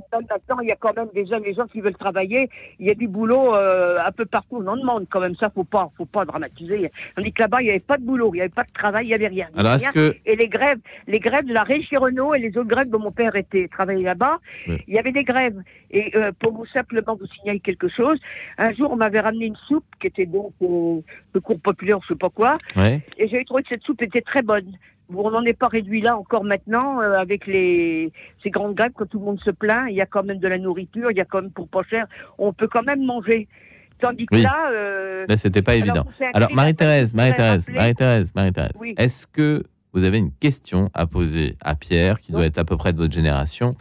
il 0.61 0.67
y 0.67 0.71
a 0.71 0.75
quand 0.75 0.95
même 0.95 1.09
des 1.13 1.25
jeunes, 1.25 1.43
les 1.43 1.53
gens 1.53 1.65
qui 1.65 1.81
veulent 1.81 1.95
travailler. 1.95 2.49
Il 2.79 2.87
y 2.87 2.91
a 2.91 2.93
du 2.93 3.07
boulot 3.07 3.55
euh, 3.55 3.97
un 4.05 4.11
peu 4.11 4.25
partout. 4.25 4.57
On 4.57 4.67
en 4.67 4.77
demande 4.77 5.07
quand 5.09 5.19
même. 5.19 5.35
Ça, 5.35 5.49
faut 5.49 5.63
pas, 5.63 5.91
faut 5.97 6.05
pas 6.05 6.25
dramatiser. 6.25 6.91
Tandis 7.15 7.33
que 7.33 7.41
là-bas, 7.41 7.61
il 7.61 7.65
n'y 7.65 7.69
avait 7.71 7.79
pas 7.79 7.97
de 7.97 8.03
boulot, 8.03 8.31
il 8.33 8.37
n'y 8.37 8.41
avait 8.41 8.49
pas 8.49 8.63
de 8.63 8.71
travail, 8.71 9.05
il 9.05 9.09
n'y 9.09 9.13
avait 9.15 9.27
rien. 9.27 9.47
Alors 9.55 9.77
que 9.93 10.15
Et 10.25 10.35
les 10.35 10.47
grèves, 10.47 10.79
les 11.07 11.19
grèves 11.19 11.45
de 11.45 11.53
la 11.53 11.63
régie 11.63 11.97
Renault 11.97 12.33
et 12.35 12.39
les 12.39 12.57
autres 12.57 12.69
grèves 12.69 12.89
dont 12.89 12.99
mon 12.99 13.11
père 13.11 13.35
était 13.35 13.67
travaillait 13.67 14.03
là-bas, 14.03 14.39
Oui. 14.67 14.77
il 14.87 14.93
y 14.93 14.99
avait 14.99 15.11
des 15.11 15.23
grèves. 15.23 15.59
Et 15.91 16.15
euh, 16.15 16.31
pour 16.39 16.53
vous 16.53 16.65
simplement 16.67 17.15
vous 17.15 17.25
signaler 17.27 17.59
quelque 17.59 17.87
chose, 17.87 18.19
un 18.57 18.73
jour 18.73 18.91
on 18.91 18.95
m'avait 18.95 19.21
ramené 19.21 19.45
une 19.45 19.55
soupe 19.55 19.85
qui 19.99 20.07
était 20.07 20.25
donc 20.27 20.53
euh, 20.61 21.01
le 21.33 21.39
cours 21.39 21.59
populaire, 21.59 21.99
je 22.03 22.09
sais 22.09 22.15
pas 22.15 22.29
quoi, 22.29 22.57
et 22.77 23.27
j'avais 23.27 23.43
trouvé 23.43 23.63
que 23.63 23.69
cette 23.69 23.83
soupe 23.83 24.01
était 24.01 24.21
très 24.21 24.41
bonne. 24.41 24.71
On 25.15 25.31
n'en 25.31 25.43
est 25.43 25.53
pas 25.57 25.67
réduit 25.67 26.01
là 26.01 26.17
encore 26.17 26.43
maintenant 26.43 27.01
euh, 27.01 27.13
avec 27.13 27.47
les 27.47 28.11
ces 28.43 28.49
grandes 28.51 28.75
grèves 28.75 28.91
que 28.93 29.03
tout 29.03 29.19
le 29.19 29.25
monde 29.25 29.39
se 29.39 29.49
plaint. 29.49 29.87
Il 29.89 29.95
y 29.95 30.01
a 30.01 30.05
quand 30.05 30.23
même 30.23 30.37
de 30.39 30.47
la 30.47 30.57
nourriture, 30.57 31.09
il 31.11 31.17
y 31.17 31.21
a 31.21 31.25
quand 31.25 31.41
même 31.41 31.51
pour 31.51 31.67
pas 31.67 31.83
cher, 31.83 32.05
on 32.37 32.53
peut 32.53 32.67
quand 32.67 32.83
même 32.83 33.03
manger. 33.03 33.47
Tandis 33.99 34.27
que 34.27 34.35
Oui. 34.35 34.41
là, 34.43 34.69
euh, 34.71 35.25
là 35.27 35.35
c'était 35.35 35.61
pas 35.61 35.75
évident. 35.75 36.05
Alors 36.33 36.53
Marie-Thérèse, 36.53 37.13
Marie-Thérèse, 37.13 37.67
Marie-Thérèse, 37.69 38.33
Marie-Thérèse, 38.35 38.71
Oui. 38.79 38.93
est-ce 38.97 39.27
que 39.27 39.63
vous 39.93 40.03
avez 40.03 40.19
une 40.19 40.31
question 40.31 40.89
à 40.93 41.05
poser 41.07 41.55
à 41.61 41.75
Pierre, 41.75 42.19
qui 42.21 42.31
Non. 42.31 42.37
doit 42.37 42.47
être 42.47 42.59
à 42.59 42.63
peu 42.63 42.77
près 42.77 42.93
de 42.93 42.97
votre 42.97 43.13
génération, 43.13 43.75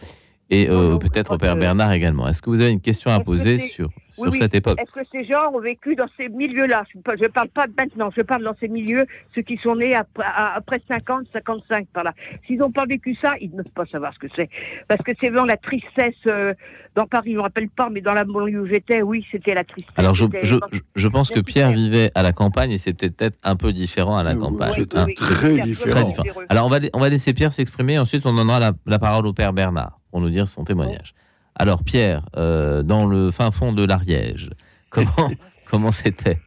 et 0.51 0.69
euh, 0.71 0.97
peut-être 0.97 1.33
au 1.35 1.39
Père 1.39 1.55
que- 1.55 1.61
Bernard 1.61 1.93
également 1.93 2.27
Est-ce 2.29 2.41
que 2.43 2.51
vous 2.51 2.61
avez 2.61 2.71
une 2.71 2.81
question 2.81 3.11
à 3.11 3.21
poser 3.21 3.59
sur, 3.59 3.89
sur 4.15 4.23
Oui, 4.25 4.29
oui. 4.33 4.39
cette 4.39 4.55
époque? 4.55 4.81
Est-ce 4.81 4.93
que 4.93 5.07
ces 5.13 5.25
gens 5.25 5.53
ont 5.53 5.61
vécu 5.61 5.95
dans 5.95 6.07
ces 6.17 6.29
milieux-là? 6.29 6.85
Je 6.95 6.99
ne 6.99 7.29
parle 7.29 7.49
pas 7.49 7.67
de 7.67 7.73
maintenant, 7.79 8.11
je 8.17 8.23
parle 8.23 8.43
dans 8.45 8.57
ces 8.59 8.69
milieux, 8.69 9.07
ceux 9.35 9.43
qui 9.43 9.57
sont 9.59 9.77
nés 9.77 9.95
après, 9.95 10.25
à- 10.25 10.55
après 10.57 10.81
50, 10.89 11.27
55 11.33 11.87
par 11.93 12.05
là. 12.05 12.15
S'ils 12.47 12.59
n'ont 12.59 12.73
pas 12.73 12.87
vécu 12.87 13.15
ça, 13.15 13.35
ils 13.41 13.51
ne 13.51 13.63
peuvent 13.63 13.73
pas 13.73 13.87
savoir 13.87 14.15
ce 14.15 14.19
que 14.19 14.27
c'est. 14.35 14.49
Parce 14.89 15.03
que 15.03 15.13
c'est 15.21 15.29
vraiment 15.29 15.45
la 15.47 15.57
tristesse 15.59 16.15
euh, 16.27 16.55
dans 16.95 17.07
Paris, 17.07 17.29
je 17.29 17.33
ne 17.33 17.37
me 17.37 17.43
rappelle 17.43 17.69
pas, 17.69 17.91
mais 17.91 18.01
dans 18.01 18.15
la 18.15 18.25
banlieue 18.25 18.61
où 18.63 18.67
j'étais, 18.67 19.03
oui, 19.03 19.25
c'était 19.31 19.55
la 19.55 19.65
tristesse. 19.65 19.95
Alors 19.99 20.15
je, 20.15 20.25
je, 20.43 20.57
je- 20.73 20.81
je 20.97 21.09
pense 21.09 21.29
que 21.31 21.41
Pierre 21.41 21.71
vivait 21.73 22.11
à 22.15 22.23
la 22.23 22.33
campagne 22.33 22.73
et 22.73 22.79
c'est 22.79 22.95
peut-être 22.95 23.37
un 23.45 23.55
peu 23.55 23.73
différent 23.73 24.17
à 24.17 24.23
la 24.25 24.33
Oui, 24.35 24.41
campagne. 24.41 24.73
hein. 24.95 25.07
très 25.15 25.59
différent. 25.61 26.11
Très. 26.11 26.31
Alors 26.49 26.67
on 26.67 26.71
va, 26.71 26.79
on 26.95 26.99
va 27.01 27.09
laisser 27.09 27.35
Pierre 27.35 27.53
s'exprimer, 27.53 27.99
ensuite 27.99 28.25
on 28.27 28.33
donnera 28.33 28.59
la, 28.59 28.73
la 28.87 28.99
parole 28.99 29.27
au 29.27 29.33
Père 29.33 29.53
Bernard 29.53 29.98
pour 30.19 30.25
nous 30.27 30.31
dire 30.33 30.49
son 30.49 30.65
témoignage. 30.65 31.15
Alors 31.55 31.85
Pierre, 31.85 32.23
euh, 32.37 32.83
dans 32.83 33.07
le 33.07 33.31
fin 33.31 33.53
fond 33.53 33.73
de 33.73 33.85
l'Ariège, 33.85 34.51
comment 34.91 35.31
comment 35.71 35.93
c'était? 35.93 36.41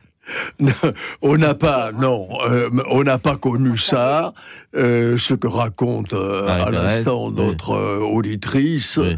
On 1.21 1.37
n'a 1.37 1.55
pas, 1.55 1.91
non, 1.93 2.27
euh, 2.49 2.69
on 2.89 3.03
n'a 3.03 3.17
pas 3.17 3.37
connu 3.37 3.77
ça. 3.77 4.33
euh, 4.75 5.17
ce 5.17 5.33
que 5.33 5.47
raconte 5.47 6.11
euh, 6.13 6.47
à 6.47 6.69
l'instant 6.69 7.31
notre 7.31 7.75
auditrice, 8.01 8.97
Oui. 8.97 9.15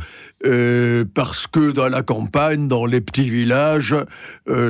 parce 1.15 1.47
que 1.47 1.71
dans 1.71 1.89
la 1.89 2.03
campagne, 2.03 2.67
dans 2.67 2.85
les 2.85 3.01
petits 3.01 3.29
villages, 3.29 3.95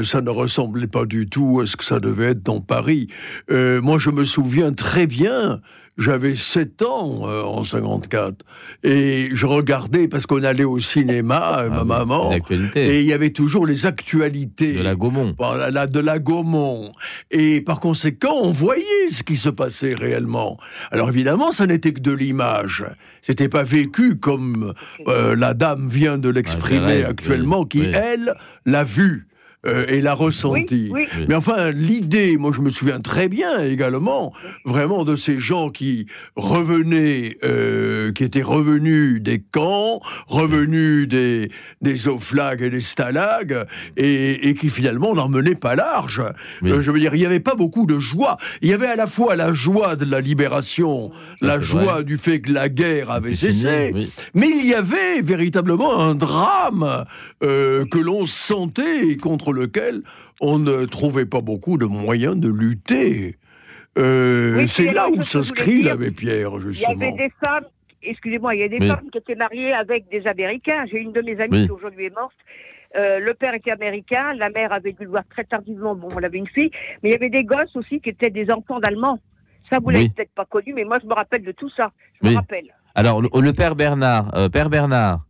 ça 0.04 0.22
ne 0.22 0.30
ressemblait 0.30 0.88
pas 0.88 1.06
du 1.06 1.28
tout 1.28 1.60
à 1.62 1.66
ce 1.66 1.76
que 1.76 1.84
ça 1.84 2.00
devait 2.00 2.32
être 2.32 2.44
dans 2.44 2.62
Paris. 2.62 3.08
Moi, 3.50 3.98
je 4.00 4.10
me 4.12 4.24
souviens 4.24 4.72
très 4.74 5.08
bien. 5.08 5.60
J'avais 5.98 6.34
7 6.34 6.82
ans 6.82 7.22
euh, 7.26 7.44
en 7.44 7.64
54 7.64 8.44
et 8.84 9.30
je 9.32 9.46
regardais 9.46 10.08
parce 10.08 10.26
qu'on 10.26 10.44
allait 10.44 10.64
au 10.64 10.80
cinéma, 10.80 11.60
euh, 11.60 11.70
Ah 11.72 11.84
ma 11.84 11.84
maman, 11.84 12.32
et 12.76 13.02
il 13.02 13.06
y 13.06 13.14
avait 13.14 13.30
toujours 13.30 13.68
les 13.68 13.86
actualités 13.86 14.74
de 14.74 14.82
la 14.82 14.96
Gaumont. 14.96 15.36
la, 15.40 15.86
de 15.86 16.00
la 16.00 16.18
Gaumont. 16.18 16.92
Et 17.30 17.62
par 17.62 17.80
conséquent, 17.80 18.34
on 18.42 18.50
voyait 18.50 19.10
ce 19.12 19.22
qui 19.22 19.36
se 19.36 19.50
passait 19.50 19.94
réellement. 19.94 20.58
Alors 20.92 21.10
évidemment, 21.10 21.52
ça 21.52 21.68
n'était 21.68 21.94
que 21.94 22.02
de 22.02 22.12
l'image. 22.12 22.86
C'était 23.22 23.50
pas 23.50 23.64
vécu 23.64 24.18
comme 24.18 24.74
euh, 25.08 25.36
la 25.36 25.54
dame 25.54 25.88
vient 25.88 26.18
de 26.18 26.30
l'exprimer 26.30 26.80
Thérèse, 26.80 27.06
actuellement, 27.06 27.62
oui, 27.62 27.68
qui, 27.70 27.80
oui. 27.82 27.92
elle, 27.94 28.34
l'a 28.66 28.84
vu. 28.84 29.28
Euh, 29.66 29.86
et 29.88 30.02
l'a 30.02 30.14
ressenti. 30.14 30.90
oui. 30.92 31.08
Oui. 31.18 31.26
Mais 31.28 31.36
enfin, 31.36 31.72
l'idée, 31.72 32.38
moi 32.38 32.52
je 32.54 32.62
me 32.62 32.70
souviens 32.70 33.00
très 33.00 33.30
bien 33.30 33.64
également, 33.64 34.34
vraiment 34.66 35.06
de 35.06 35.16
ces 35.16 35.38
gens 35.38 35.70
qui 35.70 36.08
revenaient, 36.36 37.38
euh, 37.44 38.12
qui 38.12 38.24
étaient 38.24 38.42
revenus 38.42 39.22
des 39.22 39.40
camps, 39.40 40.02
revenus 40.28 41.08
des, 41.08 41.50
des 41.82 42.08
oflags 42.08 42.62
et 42.62 42.70
des 42.70 42.82
stalags, 42.82 43.66
et, 43.98 44.50
et 44.50 44.56
qui 44.56 44.70
finalement 44.70 45.14
n'en 45.14 45.30
menaient 45.30 45.56
pas 45.56 45.76
large. 45.76 46.22
Oui. 46.62 46.72
Euh, 46.72 46.82
je 46.82 46.92
veux 46.92 47.00
dire, 47.00 47.16
il 47.16 47.20
n'y 47.20 47.26
avait 47.26 47.40
pas 47.40 47.56
beaucoup 47.56 47.86
de 47.86 48.00
joie. 48.00 48.38
Il 48.62 48.70
y 48.70 48.74
avait 48.74 48.88
à 48.88 48.96
la 48.96 49.08
fois 49.08 49.36
la 49.36 49.54
joie 49.54 49.96
de 49.96 50.06
la 50.06 50.22
libération, 50.22 51.12
la 51.42 51.60
joie 51.60 51.84
vrai. 51.84 52.04
du 52.04 52.18
fait 52.18 52.42
que 52.42 52.52
la 52.52 52.70
guerre 52.70 53.12
avait 53.12 53.34
fini, 53.34 53.54
cessé, 53.54 53.92
oui. 53.94 54.12
mais 54.34 54.50
il 54.50 54.66
y 54.68 54.74
avait 54.74 55.22
véritablement 55.22 56.00
un 56.00 56.16
drame 56.16 57.06
euh, 57.44 57.86
que 57.86 57.98
l'on 58.00 58.26
sentait 58.26 59.08
et 59.08 59.18
contre 59.54 59.62
lequel 59.62 60.02
on 60.42 60.60
ne 60.60 60.86
trouvait 60.86 61.26
pas 61.26 61.42
beaucoup 61.42 61.78
de 61.78 61.86
moyens 61.86 62.38
de 62.38 62.50
lutter. 62.50 63.38
Euh, 63.98 64.58
Oui, 64.58 64.68
c'est 64.68 64.92
là 64.92 65.10
où 65.10 65.22
s'inscrit 65.22 65.82
l'abbé 65.84 66.12
Pierre, 66.12 66.52
Il 66.54 66.58
y 66.58 66.62
justement. 66.72 66.94
avait 66.94 67.12
des 67.12 67.32
femmes, 67.44 67.66
excusez-moi, 68.02 68.56
il 68.56 68.62
y 68.62 68.64
a 68.64 68.68
des 68.68 68.80
Oui. 68.80 68.88
femmes 68.88 69.10
qui 69.12 69.18
étaient 69.20 69.36
mariées 69.36 69.74
avec 69.74 70.10
des 70.10 70.26
Américains. 70.28 70.86
J'ai 70.92 71.00
une 71.00 71.12
de 71.12 71.22
mes 71.22 71.40
amies 71.40 71.58
Oui. 71.60 71.66
qui 71.66 71.72
aujourd'hui 71.72 72.06
est 72.06 72.16
morte. 72.16 72.36
Euh, 72.96 73.20
le 73.20 73.34
père 73.34 73.54
était 73.56 73.72
américain, 73.72 74.34
la 74.36 74.50
mère 74.50 74.72
avait 74.72 74.92
dû 74.94 75.04
le 75.04 75.10
voir 75.10 75.24
très 75.30 75.44
tardivement. 75.44 75.96
Bon, 75.96 76.10
elle 76.18 76.26
avait 76.26 76.38
une 76.38 76.48
fille, 76.48 76.70
mais 77.02 77.10
il 77.10 77.12
y 77.12 77.16
avait 77.16 77.30
des 77.30 77.44
gosses 77.44 77.76
aussi 77.76 78.00
qui 78.00 78.10
étaient 78.10 78.30
des 78.30 78.52
enfants 78.52 78.80
d'Allemands. 78.80 79.20
Ça, 79.70 79.78
vous 79.82 79.90
l'avez 79.90 80.06
Oui. 80.06 80.10
peut-être 80.10 80.34
pas 80.36 80.46
connu, 80.46 80.74
mais 80.74 80.84
moi, 80.84 80.98
je 81.02 81.08
me 81.08 81.14
rappelle 81.14 81.44
de 81.44 81.52
tout 81.52 81.70
ça. 81.70 81.92
Je 82.22 82.28
Oui. 82.28 82.34
me 82.34 82.38
rappelle. 82.40 82.66
Alors 82.96 83.22
le, 83.22 83.30
le 83.42 83.54
Père 83.54 83.76
Bernard, 83.76 84.36
euh, 84.36 84.50
Père 84.50 84.70
Bernard, 84.70 85.22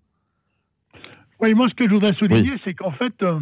Oui, 1.39 1.53
moi, 1.53 1.67
ce 1.69 1.74
que 1.74 1.86
je 1.88 1.93
voudrais 1.93 2.13
souligner, 2.13 2.53
c'est 2.63 2.74
qu'en 2.74 2.91
fait, 2.91 3.13
euh, 3.21 3.38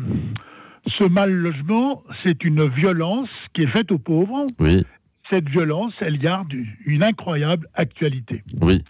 ce 0.88 1.04
mal 1.04 1.32
logement, 1.32 2.04
c'est 2.24 2.44
une 2.44 2.68
violence 2.68 3.30
qui 3.54 3.64
est 3.64 3.68
faite 3.68 3.92
aux 3.92 4.00
pauvres. 4.00 4.48
oui, 4.60 4.84
Cette 5.30 5.48
violence, 5.50 5.94
elle 6.02 6.18
garde 6.18 6.52
une 6.86 7.04
incroyable 7.04 7.68
actualité. 7.76 8.44
oui, 8.62 8.84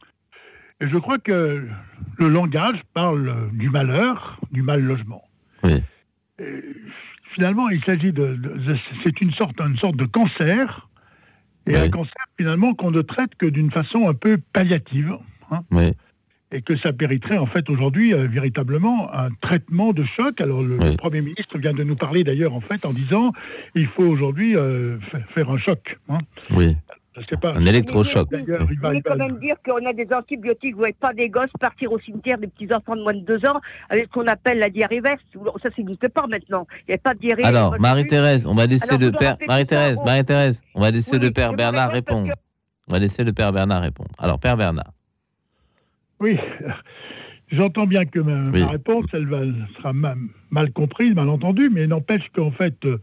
Et 0.80 0.88
je 0.88 0.98
crois 0.98 1.20
que 1.20 1.68
le 2.18 2.28
langage 2.30 2.82
parle 2.94 3.50
du 3.54 3.70
malheur, 3.70 4.40
du 4.52 4.62
mal 4.64 4.82
logement. 4.82 5.24
Oui. 5.64 5.84
Et 6.40 6.64
finalement, 7.36 7.70
il 7.70 7.84
s'agit 7.84 8.12
de, 8.12 8.36
de- 8.36 8.58
de- 8.58 8.78
c'est 9.04 9.22
une 9.22 9.32
sorte, 9.34 9.60
une 9.62 9.78
sorte 9.78 9.96
de 9.98 10.06
cancer, 10.06 10.88
et 11.68 11.72
Oui. 11.74 11.78
un 11.78 11.90
cancer 11.90 12.26
finalement 12.38 12.74
qu'on 12.74 12.90
ne 12.92 13.02
traite 13.04 13.36
que 13.36 13.46
d'une 13.46 13.70
façon 13.70 14.10
un 14.10 14.16
peu 14.16 14.40
palliative, 14.54 15.16
hein, 15.52 15.60
oui, 15.72 15.92
et 16.52 16.62
que 16.62 16.76
ça 16.76 16.92
mériterait 17.00 17.38
en 17.38 17.46
fait 17.46 17.70
aujourd'hui 17.70 18.14
euh, 18.14 18.28
véritablement 18.28 19.14
un 19.14 19.30
traitement 19.42 19.94
de 19.94 20.04
choc. 20.04 20.42
Alors 20.42 20.62
le, 20.62 20.78
Oui. 20.78 20.92
le 20.92 20.98
Premier 20.98 21.22
ministre 21.22 21.58
vient 21.58 21.74
de 21.74 21.84
nous 21.84 21.96
parler 21.96 22.24
d'ailleurs 22.24 22.54
en 22.54 22.62
fait 22.62 22.86
en 22.86 22.94
disant 22.94 23.32
il 23.76 23.88
faut 23.88 24.04
aujourd'hui 24.04 24.56
euh, 24.56 24.98
fa- 25.12 25.20
faire 25.34 25.50
un 25.50 25.58
choc. 25.58 25.98
hein. 26.10 26.20
oui. 26.56 26.76
Je 27.18 27.22
sais 27.30 27.36
pas. 27.36 27.54
Un 27.54 27.66
électrochoc. 27.66 28.30
Il 28.32 28.40
Vous 28.40 28.46
va- 28.46 28.58
voulez 28.60 28.74
il 28.76 28.80
va- 28.80 29.02
quand 29.02 29.18
même 29.18 29.38
dire 29.40 29.56
qu'on 29.66 29.86
a 29.86 29.92
des 29.92 30.08
antibiotiques, 30.14 30.72
vous 30.76 30.80
voyez 30.80 30.96
pas 30.98 31.14
des 31.14 31.28
gosses 31.28 31.52
partir 31.60 31.92
au 31.92 32.00
cimetière, 32.00 32.38
des 32.38 32.48
petits 32.48 32.74
enfants 32.74 32.96
de 32.96 33.02
moins 33.02 33.14
de 33.14 33.20
deux 33.26 33.46
ans, 33.50 33.60
avec 33.90 34.06
ce 34.06 34.10
qu'on 34.12 34.28
appelle 34.28 34.60
la 34.60 34.70
diarrhée 34.70 35.02
verte. 35.02 35.20
Ça, 35.34 35.42
ça 35.64 35.70
n'existe 35.78 36.08
pas 36.08 36.26
maintenant. 36.28 36.66
Il 36.88 36.92
n'y 36.92 36.96
a 36.96 36.98
pas 37.00 37.14
de 37.14 37.20
diarrhée. 37.20 37.44
Alors, 37.44 37.76
je 37.76 37.82
Marie-Thérèse, 37.82 38.48
on 38.48 38.54
va 38.56 38.66
laisser 38.66 38.88
Alors, 38.94 39.02
le 39.02 39.12
père. 39.12 39.36
Marie-Thérèse, 39.46 39.98
Marie-Thérèse, 40.06 40.64
on 40.74 40.80
va 40.80 40.90
laisser 40.92 41.18
Oui, 41.18 41.24
le 41.24 41.32
père 41.32 41.52
je 41.52 41.58
Bernard 41.58 41.92
répondre. 41.92 42.30
que- 42.30 42.38
On 42.88 42.94
va 42.94 43.00
laisser 43.00 43.26
le 43.26 43.34
père 43.34 43.52
Bernard 43.52 43.82
répondre. 43.82 44.10
Alors, 44.18 44.40
père 44.40 44.56
Bernard. 44.56 44.94
Oui, 46.22 46.38
j'entends 47.52 47.88
bien 47.88 48.06
que 48.06 48.20
ma, 48.20 48.52
réponse, 48.68 49.06
elle 49.14 49.26
va, 49.26 49.42
sera 49.78 49.92
ma- 49.92 50.16
mal 50.52 50.72
comprise, 50.72 51.14
mal 51.16 51.28
entendue, 51.30 51.70
mais 51.70 51.88
n'empêche 51.88 52.30
qu'en 52.34 52.52
fait, 52.52 52.86
euh, 52.86 52.98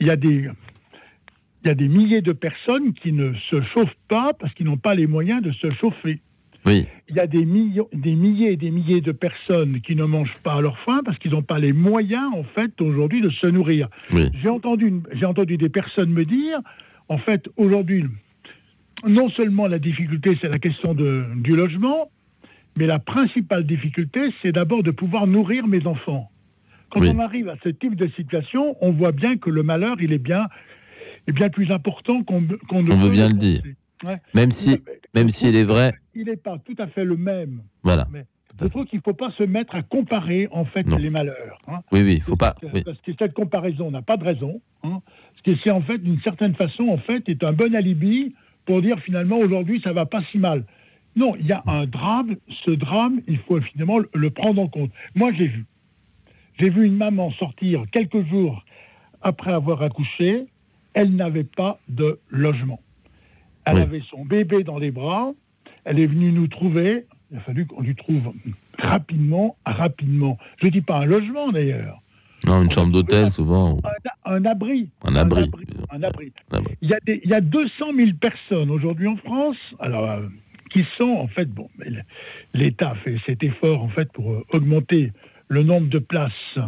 il 0.00 0.06
y 0.06 0.10
a 0.10 0.16
des 0.16 0.48
il 1.64 1.68
y 1.68 1.70
a 1.70 1.74
des 1.74 1.88
milliers 1.88 2.22
de 2.22 2.32
personnes 2.32 2.92
qui 2.92 3.12
ne 3.12 3.34
se 3.50 3.60
chauffent 3.62 3.96
pas 4.06 4.32
parce 4.32 4.54
qu'ils 4.54 4.66
n'ont 4.66 4.76
pas 4.76 4.94
les 4.94 5.08
moyens 5.08 5.42
de 5.42 5.50
se 5.50 5.68
chauffer. 5.72 6.20
Oui, 6.64 6.86
Il 7.08 7.16
y 7.16 7.20
a 7.20 7.26
des, 7.26 7.44
millions, 7.44 7.88
des 7.92 8.14
milliers 8.14 8.52
et 8.52 8.56
des 8.56 8.70
milliers 8.70 9.00
de 9.00 9.10
personnes 9.10 9.80
qui 9.80 9.96
ne 9.96 10.04
mangent 10.04 10.36
pas 10.44 10.54
à 10.54 10.60
leur 10.60 10.78
faim 10.80 11.00
parce 11.04 11.18
qu'ils 11.18 11.32
n'ont 11.32 11.42
pas 11.42 11.58
les 11.58 11.72
moyens, 11.72 12.30
en 12.32 12.44
fait, 12.44 12.80
aujourd'hui, 12.80 13.20
de 13.22 13.30
se 13.30 13.46
nourrir. 13.48 13.88
oui, 14.12 14.26
J'ai 14.40 14.48
entendu, 14.48 14.92
j'ai 15.12 15.26
entendu 15.26 15.56
des 15.56 15.68
personnes 15.68 16.10
me 16.10 16.24
dire, 16.24 16.60
en 17.08 17.18
fait, 17.18 17.48
aujourd'hui, 17.56 18.04
non 19.06 19.28
seulement 19.28 19.66
la 19.66 19.78
difficulté, 19.80 20.38
c'est 20.40 20.48
la 20.48 20.58
question 20.60 20.94
de- 20.94 21.24
du 21.36 21.56
logement, 21.56 22.08
mais 22.78 22.86
la 22.86 22.98
principale 22.98 23.64
difficulté, 23.66 24.20
c'est 24.40 24.52
d'abord 24.52 24.82
de 24.82 24.90
pouvoir 24.90 25.26
nourrir 25.26 25.66
mes 25.66 25.86
enfants. 25.86 26.30
Quand 26.90 27.00
Oui. 27.00 27.10
on 27.14 27.18
arrive 27.18 27.48
à 27.48 27.56
ce 27.62 27.68
type 27.68 27.96
de 27.96 28.06
situation, 28.08 28.76
on 28.80 28.92
voit 28.92 29.12
bien 29.12 29.36
que 29.36 29.50
le 29.50 29.62
malheur, 29.62 29.96
il 30.00 30.12
est 30.12 30.18
bien, 30.18 30.46
est 31.26 31.32
bien 31.32 31.50
plus 31.50 31.70
important 31.70 32.22
qu'on 32.22 32.42
qu'on 32.68 32.82
ne 32.82 32.92
On 32.92 32.96
veut 32.96 33.10
bien 33.10 33.28
le 33.28 33.34
dire. 33.34 33.62
Ouais. 34.06 34.18
même 34.32 34.52
si, 34.52 34.80
même 35.14 35.28
s'il 35.28 35.56
est 35.56 35.64
vrai, 35.64 35.92
Il 36.14 36.26
n'est 36.26 36.36
pas 36.36 36.56
tout 36.64 36.76
à 36.78 36.86
fait 36.86 37.04
le 37.04 37.16
même. 37.16 37.62
voilà. 37.82 38.06
Je 38.60 38.66
trouve 38.66 38.86
qu'il 38.86 38.98
ne 38.98 39.02
faut 39.02 39.14
pas 39.14 39.30
se 39.32 39.44
mettre 39.44 39.74
à 39.76 39.82
comparer, 39.82 40.48
en 40.50 40.64
fait, 40.64 40.84
Non. 40.84 40.96
les 40.96 41.10
malheurs. 41.10 41.60
hein. 41.68 41.80
Oui, 41.92 42.02
oui, 42.02 42.20
faut 42.20 42.34
pas. 42.36 42.54
Parce 42.60 42.72
que- 42.72 42.76
oui. 42.78 42.82
Parce 42.84 43.00
que 43.02 43.12
cette 43.18 43.32
comparaison 43.32 43.90
n'a 43.90 44.02
pas 44.02 44.16
de 44.16 44.24
raison. 44.24 44.60
Hein, 44.82 45.00
parce 45.30 45.42
que 45.44 45.54
c'est 45.62 45.70
en 45.70 45.80
fait, 45.80 45.98
d'une 45.98 46.20
certaine 46.22 46.54
façon, 46.54 46.88
en 46.88 46.98
fait, 46.98 47.28
est 47.28 47.44
un 47.44 47.52
bon 47.52 47.72
alibi 47.74 48.34
pour 48.66 48.82
dire 48.82 48.98
finalement 49.00 49.38
aujourd'hui 49.38 49.80
ça 49.82 49.92
va 49.92 50.06
pas 50.06 50.22
si 50.30 50.38
mal. 50.38 50.64
Non, 51.16 51.34
il 51.36 51.46
y 51.46 51.52
a 51.52 51.62
un 51.66 51.86
drame. 51.86 52.36
Ce 52.64 52.70
drame, 52.70 53.20
il 53.26 53.38
faut 53.38 53.60
finalement 53.60 53.98
le, 54.12 54.30
prendre 54.30 54.62
en 54.62 54.68
compte. 54.68 54.90
Moi, 55.14 55.32
j'ai 55.32 55.46
vu. 55.48 55.64
J'ai 56.58 56.70
vu 56.70 56.84
une 56.86 56.96
maman 56.96 57.30
sortir 57.32 57.84
quelques 57.92 58.24
jours 58.28 58.64
après 59.22 59.52
avoir 59.52 59.82
accouché. 59.82 60.46
Elle 60.94 61.14
n'avait 61.16 61.44
pas 61.44 61.78
de 61.88 62.18
logement. 62.30 62.80
Elle 63.64 63.76
Oui. 63.76 63.82
avait 63.82 64.02
son 64.10 64.24
bébé 64.24 64.64
dans 64.64 64.78
les 64.78 64.90
bras. 64.90 65.32
Elle 65.84 65.98
est 66.00 66.06
venue 66.06 66.32
nous 66.32 66.46
trouver. 66.48 67.06
Il 67.30 67.36
a 67.36 67.40
fallu 67.40 67.66
qu'on 67.66 67.82
lui 67.82 67.94
trouve 67.94 68.32
rapidement, 68.78 69.56
rapidement. 69.66 70.38
Je 70.60 70.66
ne 70.66 70.70
dis 70.70 70.80
pas 70.80 70.98
un 70.98 71.04
logement 71.04 71.50
d'ailleurs. 71.52 72.00
Non, 72.46 72.62
une 72.62 72.70
chambre 72.70 72.92
d'hôtel, 72.92 73.30
souvent. 73.30 73.72
ou 73.74 73.80
Un, 74.24 74.36
un 74.36 74.44
abri. 74.44 74.88
Un 75.04 75.16
abri. 75.16 75.40
Un 75.42 75.44
abri. 75.44 75.64
disons. 75.66 75.84
Un 75.90 76.02
abri. 76.04 76.32
Un 76.52 76.56
abri. 76.58 76.74
Il 76.80 76.88
y, 76.88 76.94
a 76.94 77.00
des, 77.04 77.20
il 77.24 77.30
y 77.30 77.34
a 77.34 77.40
200 77.40 77.86
000 77.96 78.10
personnes 78.20 78.70
aujourd'hui 78.70 79.08
en 79.08 79.16
France, 79.16 79.56
alors 79.80 80.04
euh, 80.08 80.20
qui 80.68 80.84
sont 80.96 81.10
en 81.10 81.26
fait 81.26 81.46
bon, 81.50 81.68
l'État 82.54 82.94
fait 83.04 83.16
cet 83.26 83.42
effort 83.42 83.82
en 83.82 83.88
fait 83.88 84.10
pour 84.12 84.32
euh, 84.32 84.44
augmenter 84.52 85.12
le 85.48 85.62
nombre 85.62 85.88
de 85.88 85.98
places 85.98 86.32
euh, 86.56 86.62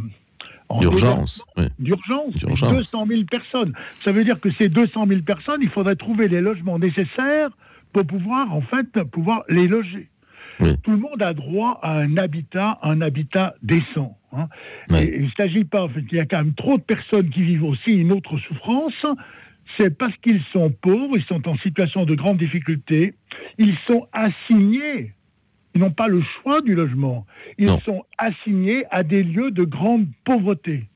en 0.68 0.80
D'urgence. 0.80 1.42
oui. 1.57 1.66
d'urgence, 1.78 2.32
mais 2.34 2.38
D'urgence. 2.40 2.70
200 2.72 3.07
000 3.09 3.24
personnes. 3.24 3.72
Ça 4.03 4.12
veut 4.12 4.24
dire 4.24 4.38
que 4.40 4.51
ces 4.53 4.68
200 4.68 5.07
000 5.09 5.22
personnes, 5.22 5.61
il 5.62 5.68
faudrait 5.68 5.96
trouver 5.96 6.28
les 6.28 6.40
logements 6.40 6.78
nécessaires 6.78 7.51
pour 7.92 8.07
pouvoir, 8.07 8.55
en 8.55 8.61
fait, 8.61 9.03
pouvoir 9.11 9.42
les 9.48 9.66
loger. 9.66 10.09
Oui. 10.61 10.76
Tout 10.84 10.92
le 10.92 10.98
monde 10.98 11.20
a 11.22 11.34
droit 11.34 11.80
à 11.82 11.94
un 11.98 12.16
habitat, 12.16 12.78
un 12.82 13.01
habitat 13.01 13.55
décent. 13.62 14.16
hein. 14.32 14.48
Oui. 14.90 14.98
Et 14.98 15.16
il 15.16 15.24
ne 15.24 15.30
s'agit 15.36 15.64
pas, 15.64 15.82
en 15.84 15.88
fait, 15.88 16.05
il 16.12 16.16
y 16.16 16.20
a 16.20 16.26
quand 16.26 16.38
même 16.38 16.55
trop 16.55 16.76
de 16.78 16.82
personnes 16.82 17.30
qui 17.30 17.42
vivent 17.42 17.64
aussi 17.64 17.90
une 17.92 18.12
autre 18.12 18.38
souffrance. 18.38 19.05
C'est 19.77 19.97
parce 19.97 20.17
qu'ils 20.19 20.43
sont 20.53 20.71
pauvres, 20.71 21.17
ils 21.17 21.25
sont 21.25 21.47
en 21.49 21.57
situation 21.59 22.05
de 22.05 22.15
grande 22.15 22.39
difficulté, 22.39 23.15
ils 23.59 23.77
sont 23.87 24.07
assignés. 24.13 25.15
Ils 25.75 25.81
n'ont 25.81 25.93
pas 25.93 26.09
le 26.09 26.21
choix 26.23 26.61
du 26.63 26.75
logement. 26.75 27.25
Ils 27.57 27.67
Non. 27.67 27.81
sont 27.81 28.03
assignés 28.19 28.85
à 28.91 29.05
des 29.05 29.23
lieux 29.23 29.53
de 29.53 29.63
grande 29.63 30.07
pauvreté. 30.25 30.89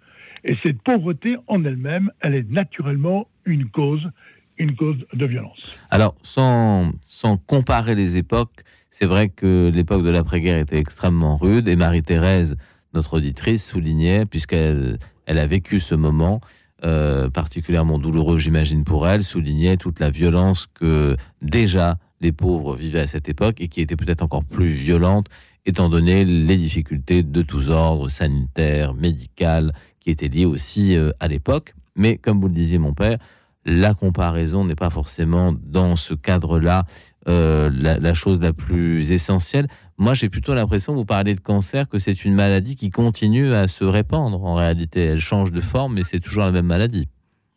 Et 0.43 0.57
cette 0.63 0.83
pauvreté 0.83 1.37
en 1.47 1.65
elle-même, 1.65 2.11
elle 2.21 2.35
est 2.35 2.51
naturellement 2.51 3.29
une 3.45 3.67
cause, 3.67 4.11
une 4.59 4.75
cause 4.75 4.97
de 5.13 5.27
violence. 5.27 5.73
Alors, 5.91 6.17
sans, 6.23 6.91
sans 7.07 7.37
comparer 7.37 7.95
les 7.95 8.17
époques, 8.17 8.65
c'est 8.91 9.07
vrai 9.07 9.29
que 9.29 9.71
l'époque 9.73 10.03
de 10.05 10.11
l'après-guerre 10.11 10.59
était 10.59 10.79
extrêmement 10.79 11.37
rude 11.37 11.69
et 11.69 11.77
Marie-Thérèse, 11.77 12.57
notre 12.95 13.15
auditrice, 13.19 13.65
soulignait, 13.65 14.27
puisqu'elle 14.27 14.99
elle 15.27 15.39
a 15.39 15.47
vécu 15.47 15.81
ce 15.81 15.95
moment 15.95 16.41
euh, 16.85 17.31
particulièrement 17.31 17.99
douloureux, 17.99 18.39
j'imagine, 18.39 18.85
pour 18.85 19.09
elle, 19.09 19.25
soulignait 19.25 19.77
toute 19.77 20.01
la 20.01 20.11
violence 20.11 20.67
que 20.75 21.17
déjà 21.41 21.99
les 22.21 22.33
pauvres 22.33 22.77
vivaient 22.77 23.01
à 23.01 23.07
cette 23.07 23.29
époque 23.29 23.61
et 23.61 23.69
qui 23.69 23.81
était 23.81 23.97
peut-être 23.97 24.23
encore 24.23 24.45
plus 24.45 24.69
violente 24.69 25.29
étant 25.67 25.89
donné 25.89 26.25
les 26.25 26.57
difficultés 26.57 27.23
de 27.23 27.43
tous 27.43 27.71
ordres, 27.71 28.11
sanitaires, 28.11 28.95
médicales, 28.95 29.73
qui 30.01 30.11
étaient 30.11 30.29
liées 30.29 30.45
aussi 30.45 30.95
euh, 30.95 31.11
à 31.21 31.29
l'époque. 31.29 31.75
Mais 31.97 32.19
comme 32.19 32.41
vous 32.41 32.49
le 32.49 32.55
disiez, 32.55 32.79
mon 32.79 32.93
père, 32.93 33.19
la 33.65 33.95
comparaison 33.95 34.65
n'est 34.65 34.75
pas 34.75 34.91
forcément 34.91 35.55
dans 35.59 35.97
ce 35.97 36.13
cadre-là 36.13 36.85
euh, 37.29 37.71
la, 37.75 37.99
la 37.99 38.15
chose 38.15 38.41
la 38.41 38.53
plus 38.53 39.13
essentielle. 39.13 39.67
Moi, 39.99 40.15
j'ai 40.15 40.29
plutôt 40.29 40.55
l'impression, 40.55 40.95
vous 40.95 41.05
parlez 41.05 41.35
de 41.35 41.41
cancer, 41.41 41.89
que 41.89 41.99
c'est 41.99 42.25
une 42.25 42.35
maladie 42.35 42.77
qui 42.77 42.91
continue 42.91 43.53
à 43.53 43.69
se 43.69 43.85
répandre. 43.85 44.43
En 44.45 44.55
réalité, 44.57 45.01
elle 45.05 45.21
change 45.21 45.53
de 45.53 45.61
forme, 45.61 45.95
mais 45.95 46.03
c'est 46.03 46.21
toujours 46.21 46.45
la 46.45 46.51
même 46.53 46.67
maladie. 46.67 47.09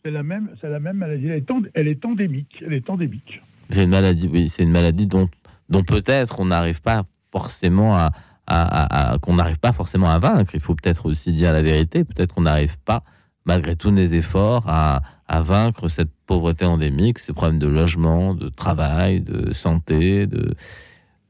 C'est 0.05 0.11
la 0.11 0.23
même, 0.23 0.49
c'est 0.61 0.69
la 0.69 0.79
même 0.79 0.97
maladie. 0.97 1.27
Elle 1.27 1.37
est, 1.39 1.51
elle 1.73 1.87
est 1.87 2.05
endémique. 2.05 2.63
Elle 2.65 2.73
est 2.73 2.89
endémique. 2.89 3.41
C'est 3.69 3.83
une 3.83 3.89
maladie, 3.89 4.29
oui, 4.31 4.47
c'est 4.49 4.63
une 4.63 4.71
maladie 4.71 5.07
dont, 5.07 5.27
dont 5.69 5.83
peut-être 5.83 6.39
on 6.39 6.45
n'arrive 6.45 6.81
pas 6.81 7.03
forcément 7.31 7.95
à, 7.95 8.11
à- 8.45 8.83
à- 8.85 9.13
à- 9.13 9.17
qu'on 9.19 9.35
n'arrive 9.35 9.59
pas 9.59 9.73
forcément 9.73 10.07
à 10.07 10.19
vaincre. 10.19 10.51
Il 10.53 10.61
faut 10.61 10.75
peut-être 10.75 11.07
aussi 11.07 11.33
dire 11.33 11.51
la 11.51 11.61
vérité. 11.61 12.05
Peut-être 12.05 12.33
qu'on 12.35 12.43
n'arrive 12.43 12.77
pas, 12.85 13.03
malgré 13.45 13.75
tous 13.75 13.91
nos 13.91 14.05
efforts, 14.05 14.63
à, 14.67 15.01
à 15.27 15.41
vaincre 15.41 15.89
cette 15.89 16.11
pauvreté 16.27 16.65
endémique, 16.65 17.19
ces 17.19 17.33
problèmes 17.33 17.59
de 17.59 17.67
logement, 17.67 18.35
de 18.35 18.49
travail, 18.49 19.21
de 19.21 19.53
santé, 19.53 20.27
de 20.27 20.53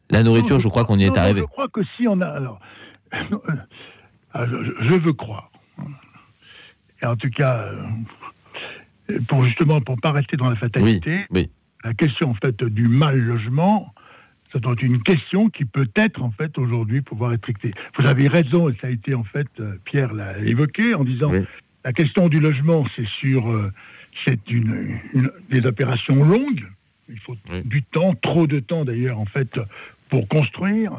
la 0.09 0.23
nourriture. 0.23 0.55
Non, 0.55 0.59
Je 0.59 0.67
crois 0.67 0.83
qu'on 0.83 0.97
y 0.97 1.05
non, 1.05 1.13
est 1.13 1.17
arrivé. 1.17 1.41
Je 1.41 1.45
crois 1.45 1.69
que 1.69 1.81
si 1.95 2.07
on 2.07 2.19
a. 2.19 2.27
Alors, 2.27 2.59
alors, 4.33 4.63
je, 4.81 4.95
veux 4.95 5.13
croire. 5.13 5.51
Et 7.01 7.05
en 7.05 7.15
tout 7.15 7.29
cas, 7.29 7.69
euh, 9.09 9.19
pour 9.27 9.43
justement, 9.43 9.79
pour 9.79 9.95
ne 9.95 10.01
pas 10.01 10.11
rester 10.11 10.35
dans 10.35 10.49
la 10.49 10.55
fatalité, 10.55 11.25
oui, 11.29 11.49
la 11.83 11.93
question 11.93 12.31
en 12.31 12.33
fait 12.33 12.63
du 12.63 12.87
mal 12.87 13.17
logement, 13.19 13.93
ça 14.51 14.59
doit 14.59 14.73
être 14.73 14.81
une 14.81 15.01
question 15.03 15.49
qui 15.49 15.65
peut 15.65 15.89
être 15.95 16.23
en 16.23 16.31
fait 16.31 16.57
aujourd'hui 16.57 17.01
pouvoir 17.01 17.33
être 17.33 17.41
traitée. 17.41 17.73
Vous 17.99 18.05
avez 18.05 18.27
raison, 18.27 18.69
et 18.69 18.75
ça 18.81 18.87
a 18.87 18.89
été 18.89 19.13
en 19.13 19.23
fait, 19.23 19.47
euh, 19.59 19.77
Pierre 19.85 20.13
l'a 20.13 20.37
évoqué 20.39 20.93
en 20.93 21.03
disant 21.03 21.31
Oui. 21.31 21.45
la 21.85 21.93
question 21.93 22.29
du 22.29 22.39
logement, 22.39 22.85
c'est 22.95 23.07
sur, 23.07 23.51
euh, 23.51 23.71
c'est 24.25 24.49
une, 24.49 24.99
une- 25.13 25.31
des 25.49 25.65
opérations 25.65 26.23
longues. 26.23 26.65
Il 27.09 27.19
faut 27.19 27.35
Oui. 27.51 27.61
du 27.63 27.83
temps, 27.83 28.13
trop 28.15 28.47
de 28.47 28.59
temps 28.59 28.83
d'ailleurs 28.85 29.19
en 29.19 29.25
fait 29.25 29.59
pour 30.09 30.27
construire. 30.27 30.91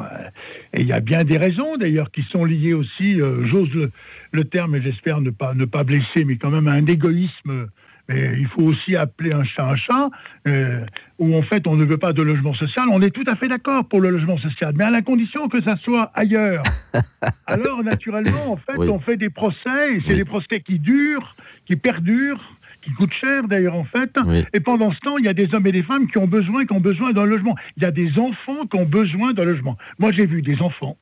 Et 0.75 0.83
il 0.83 0.87
y 0.87 0.93
a 0.93 1.01
bien 1.01 1.25
des 1.25 1.39
raisons 1.39 1.77
d'ailleurs 1.77 2.11
qui 2.11 2.23
sont 2.23 2.45
liées 2.45 2.75
aussi, 2.75 3.21
euh, 3.21 3.45
j'ose 3.47 3.73
le, 3.75 3.91
le 4.33 4.45
terme 4.45 4.75
et 4.77 4.83
j'espère 4.83 5.21
ne 5.21 5.31
pas, 5.31 5.55
ne 5.55 5.65
pas 5.65 5.85
blesser, 5.85 6.25
mais 6.25 6.37
quand 6.37 6.51
même 6.51 6.69
à 6.69 6.73
un 6.73 6.87
égoïsme. 6.87 7.69
Mais 8.11 8.37
il 8.39 8.47
faut 8.47 8.63
aussi 8.63 8.97
appeler 8.97 9.35
un 9.35 9.45
chat 9.45 9.69
un 9.69 9.77
chat, 9.77 10.09
euh, 10.47 10.83
où 11.19 11.35
en 11.37 11.43
fait 11.43 11.67
on 11.67 11.77
ne 11.77 11.85
veut 11.85 11.99
pas 11.99 12.15
de 12.15 12.23
logement 12.23 12.55
social. 12.55 12.87
On 12.91 13.03
est 13.03 13.11
tout 13.11 13.25
à 13.27 13.37
fait 13.37 13.49
d'accord 13.49 13.85
pour 13.87 14.01
le 14.01 14.09
logement 14.09 14.39
social, 14.39 14.73
mais 14.77 14.85
à 14.85 14.91
la 14.91 15.03
condition 15.03 15.47
que 15.51 15.61
ça 15.63 15.77
soit 15.77 16.11
ailleurs. 16.15 16.63
Alors 17.47 17.85
naturellement, 17.85 18.53
en 18.53 18.57
fait, 18.57 18.79
Oui. 18.79 18.89
on 18.89 18.99
fait 18.99 19.19
des 19.19 19.29
procès, 19.29 19.95
et 19.97 20.01
c'est 20.07 20.13
Oui. 20.13 20.17
des 20.17 20.25
procès 20.25 20.61
qui 20.61 20.79
durent, 20.79 21.37
qui 21.67 21.77
perdurent, 21.77 22.51
qui 22.89 22.95
coûtent 22.95 23.13
cher 23.13 23.47
d'ailleurs 23.49 23.75
en 23.75 23.85
fait. 23.85 24.11
oui. 24.27 24.45
Et 24.55 24.61
pendant 24.61 24.91
ce 24.93 24.99
temps, 25.01 25.17
il 25.19 25.25
y 25.25 25.29
a 25.29 25.35
des 25.35 25.55
hommes 25.55 25.67
et 25.67 25.73
des 25.73 25.83
femmes 25.83 26.07
qui 26.09 26.19
ont 26.19 26.27
besoin, 26.27 26.65
qui 26.67 26.73
ont 26.73 26.81
besoin 26.81 27.13
d'un 27.13 27.25
logement. 27.25 27.55
Il 27.77 27.83
y 27.83 27.87
a 27.87 27.91
des 27.91 28.19
enfants 28.19 28.67
qui 28.71 28.77
ont 28.79 28.87
besoin 28.87 29.33
d'un 29.35 29.45
logement. 29.45 29.77
Moi, 29.99 30.13
j'ai 30.13 30.27
vu 30.27 30.43
des 30.43 30.61
enfants. 30.63 30.97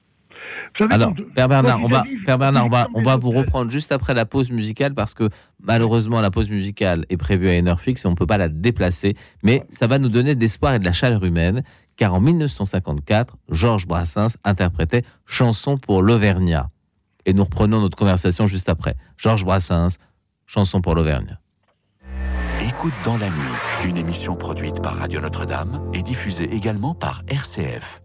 Savez, 0.79 0.95
Alors, 0.95 1.15
quand- 1.17 1.25
Père 1.35 1.49
Bernard, 1.49 1.83
on 1.83 1.89
va, 1.89 2.05
Père 2.27 2.39
Bernard, 2.39 2.67
on 2.67 2.69
va, 2.69 2.89
on 2.95 3.03
va 3.03 3.17
vous 3.17 3.31
reprendre 3.31 3.71
juste 3.71 3.91
après 3.91 4.15
la 4.15 4.27
pause 4.27 4.51
musicale 4.51 4.95
parce 4.95 5.15
que 5.15 5.29
malheureusement 5.63 6.21
la 6.21 6.31
pause 6.31 6.51
musicale 6.51 7.05
est 7.09 7.17
prévue 7.17 7.49
à 7.49 7.57
une 7.57 7.69
heure 7.69 7.81
fixe 7.81 8.05
et 8.05 8.07
on 8.09 8.11
ne 8.13 8.17
peut 8.17 8.27
pas 8.27 8.37
la 8.39 8.49
déplacer. 8.49 9.17
Mais 9.43 9.63
ça 9.71 9.87
va 9.87 9.99
nous 9.99 10.09
donner 10.11 10.35
de 10.35 10.41
l'espoir 10.41 10.75
et 10.75 10.79
de 10.79 10.85
la 10.85 10.93
chaleur 10.93 11.25
humaine 11.25 11.63
car 11.97 12.13
en 12.15 12.21
1954, 12.21 13.37
Georges 13.51 13.87
Brassens 13.87 14.37
interprétait 14.45 15.03
Chanson 15.25 15.79
pour 15.79 16.03
l'Auvergnat. 16.03 16.69
Et 17.25 17.33
nous 17.33 17.43
reprenons 17.45 17.81
notre 17.81 17.97
conversation 17.97 18.47
juste 18.47 18.69
après. 18.69 18.95
Georges 19.17 19.45
Brassens, 19.45 19.97
Chanson 20.47 20.81
pour 20.83 20.95
l'Auvergnat. 20.95 21.41
Écoute 22.69 22.95
dans 23.05 23.17
la 23.17 23.29
nuit, 23.29 23.89
une 23.89 23.97
émission 23.97 24.35
produite 24.35 24.83
par 24.83 24.97
Radio 24.97 25.21
Notre-Dame 25.21 25.89
et 25.95 26.03
diffusée 26.03 26.53
également 26.53 26.95
par 26.95 27.23
RCF. 27.29 28.03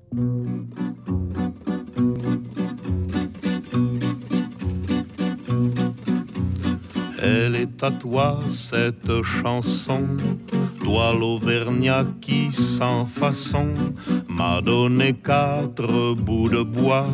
Elle 7.23 7.55
est 7.55 7.83
à 7.83 7.89
toi 7.89 8.39
cette 8.49 9.23
chanson, 9.23 10.05
toi 10.83 11.13
l'Auvergnat 11.19 12.05
qui 12.21 12.51
sans 12.51 13.07
façon 13.07 13.73
m'a 14.29 14.61
donné 14.61 15.13
quatre 15.13 16.13
bouts 16.13 16.49
de 16.49 16.61
bois 16.61 17.07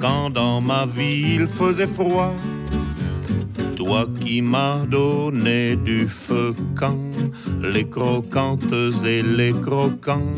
quand 0.00 0.30
dans 0.30 0.62
ma 0.62 0.86
vie 0.86 1.34
il 1.34 1.46
faisait 1.46 1.86
froid. 1.86 2.32
Toi 3.76 4.06
qui 4.20 4.40
m'as 4.40 4.86
donné 4.86 5.76
du 5.76 6.06
feu 6.06 6.54
quand 6.76 7.12
les 7.60 7.88
croquantes 7.88 8.72
et 9.04 9.22
les 9.22 9.52
croquants, 9.52 10.34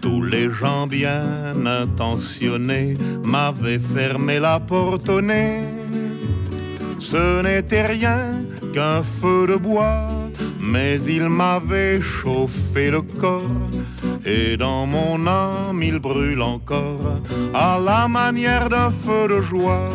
tous 0.00 0.22
les 0.22 0.50
gens 0.50 0.86
bien 0.86 1.54
intentionnés 1.66 2.96
m'avaient 3.22 3.78
fermé 3.78 4.38
la 4.38 4.58
porte 4.60 5.08
au 5.08 5.20
nez. 5.20 5.62
Ce 6.98 7.42
n'était 7.42 7.86
rien 7.86 8.44
qu'un 8.72 9.02
feu 9.02 9.46
de 9.46 9.56
bois, 9.56 10.08
mais 10.60 11.00
il 11.02 11.28
m'avait 11.28 12.00
chauffé 12.00 12.90
le 12.90 13.02
corps. 13.02 13.70
Et 14.24 14.56
dans 14.56 14.86
mon 14.86 15.26
âme 15.26 15.82
il 15.82 15.98
brûle 15.98 16.42
encore 16.42 17.20
à 17.54 17.78
la 17.78 18.08
manière 18.08 18.68
d'un 18.68 18.90
feu 18.90 19.28
de 19.28 19.40
joie. 19.40 19.90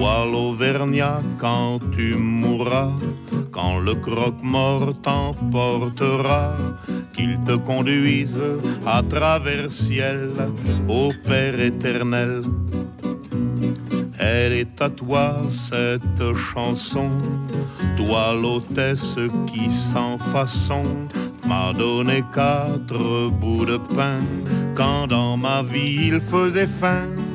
Toi 0.00 0.24
l'Auvergnat 0.24 1.20
quand 1.36 1.78
tu 1.92 2.14
mourras, 2.14 2.90
quand 3.52 3.80
le 3.80 3.94
croque-mort 3.96 4.94
t'emportera, 5.02 6.54
qu'il 7.12 7.38
te 7.44 7.54
conduise 7.56 8.40
à 8.86 9.02
travers 9.02 9.70
ciel 9.70 10.30
au 10.88 11.12
Père 11.26 11.60
éternel. 11.60 12.40
Elle 14.18 14.54
est 14.54 14.80
à 14.80 14.88
toi 14.88 15.36
cette 15.50 16.32
chanson, 16.54 17.10
toi 17.98 18.32
l'hôtesse 18.32 19.18
qui 19.48 19.70
sans 19.70 20.16
façon 20.16 20.84
m'a 21.46 21.74
donné 21.74 22.24
quatre 22.34 23.28
bouts 23.28 23.66
de 23.66 23.76
pain 23.76 24.20
quand 24.74 25.08
dans 25.08 25.36
ma 25.36 25.62
vie 25.62 26.06
il 26.06 26.20
faisait 26.20 26.66
faim. 26.80 27.29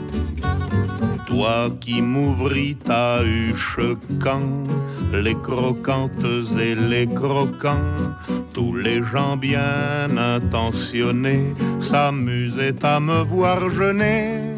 Toi 1.26 1.72
qui 1.80 2.02
m'ouvris 2.02 2.76
ta 2.76 3.24
huche 3.24 3.80
quand 4.20 4.68
les 5.12 5.36
croquantes 5.36 6.26
et 6.60 6.76
les 6.76 7.08
croquants, 7.08 8.14
tous 8.54 8.76
les 8.76 9.04
gens 9.04 9.36
bien 9.36 10.18
intentionnés 10.18 11.54
s'amusaient 11.80 12.84
à 12.86 13.00
me 13.00 13.24
voir 13.24 13.70
jeûner. 13.70 14.56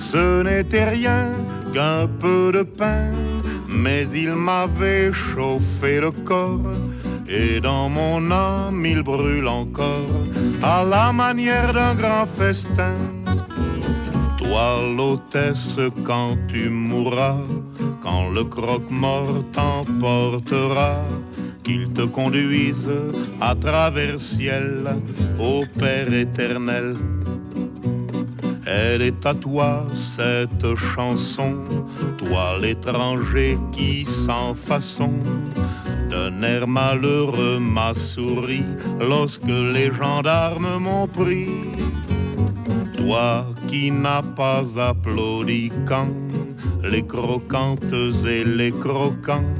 Ce 0.00 0.42
n'était 0.42 0.88
rien 0.90 1.30
qu'un 1.72 2.08
peu 2.08 2.50
de 2.52 2.64
pain, 2.64 3.12
mais 3.68 4.08
il 4.08 4.32
m'avait 4.34 5.12
chauffé 5.12 6.00
le 6.00 6.10
corps. 6.10 6.74
Et 7.28 7.60
dans 7.60 7.88
mon 7.88 8.30
âme 8.30 8.84
il 8.84 9.02
brûle 9.02 9.48
encore 9.48 10.10
à 10.62 10.84
la 10.84 11.12
manière 11.12 11.72
d'un 11.72 11.94
grand 11.94 12.26
festin. 12.26 12.96
Toi 14.42 14.80
l'hôtesse 14.96 15.78
quand 16.04 16.36
tu 16.48 16.68
mourras, 16.68 17.38
quand 18.00 18.28
le 18.30 18.42
croque-mort 18.42 19.44
t'emportera, 19.52 20.96
qu'il 21.62 21.92
te 21.92 22.02
conduise 22.02 22.90
à 23.40 23.54
travers 23.54 24.18
ciel 24.18 24.96
au 25.38 25.64
Père 25.78 26.12
éternel. 26.12 26.96
Elle 28.66 29.02
est 29.02 29.24
à 29.24 29.34
toi 29.34 29.84
cette 29.94 30.74
chanson, 30.74 31.58
toi 32.18 32.58
l'étranger 32.60 33.58
qui 33.70 34.04
sans 34.04 34.54
façon 34.54 35.12
d'un 36.10 36.42
air 36.42 36.66
malheureux 36.66 37.60
m'a 37.60 37.94
souri 37.94 38.64
lorsque 38.98 39.46
les 39.46 39.92
gendarmes 39.92 40.78
m'ont 40.80 41.06
pris. 41.06 41.48
Toi 43.02 43.46
qui 43.66 43.90
n'as 43.90 44.22
pas 44.22 44.62
applaudi 44.78 45.72
quand 45.88 46.14
les 46.84 47.04
croquantes 47.04 47.92
et 48.24 48.44
les 48.44 48.70
croquants, 48.70 49.58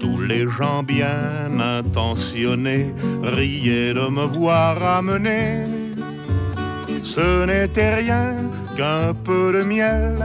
tous 0.00 0.20
les 0.20 0.48
gens 0.48 0.82
bien 0.82 1.60
intentionnés 1.60 2.92
riaient 3.22 3.94
de 3.94 4.08
me 4.08 4.26
voir 4.26 4.82
amener. 4.82 5.64
Ce 7.04 7.46
n'était 7.46 7.94
rien 7.94 8.34
qu'un 8.76 9.14
peu 9.14 9.52
de 9.52 9.62
miel, 9.62 10.18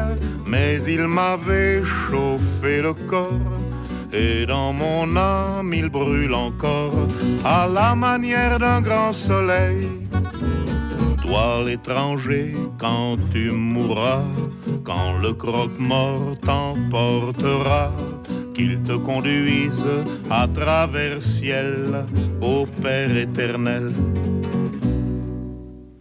mais 0.48 0.82
il 0.88 1.06
m'avait 1.06 1.84
chauffé 1.84 2.82
le 2.82 2.94
corps. 2.94 3.62
Et 4.12 4.48
dans 4.48 4.74
mon 4.74 5.16
âme 5.16 5.76
il 5.76 5.90
brûle 5.90 6.34
encore 6.34 7.08
à 7.46 7.68
la 7.68 7.94
manière 7.94 8.58
d'un 8.58 8.82
grand 8.82 9.14
soleil. 9.14 10.07
Toi 11.28 11.64
l'étranger, 11.66 12.56
quand 12.78 13.18
tu 13.32 13.52
mourras, 13.52 14.24
quand 14.84 15.18
le 15.22 15.34
croque-mort 15.34 16.38
t'emportera, 16.42 17.92
qu'il 18.54 18.82
te 18.84 18.94
conduise 18.94 19.86
à 20.30 20.48
travers 20.48 21.22
ciel 21.22 22.06
au 22.42 22.66
Père 22.82 23.16
éternel. 23.16 23.92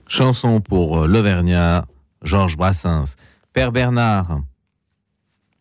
Chanson 0.07 0.61
pour 0.61 1.03
euh, 1.03 1.07
l'Auvergnat, 1.07 1.85
Georges 2.23 2.57
Brassens. 2.57 3.17
Père 3.53 3.73
Bernard, 3.73 4.39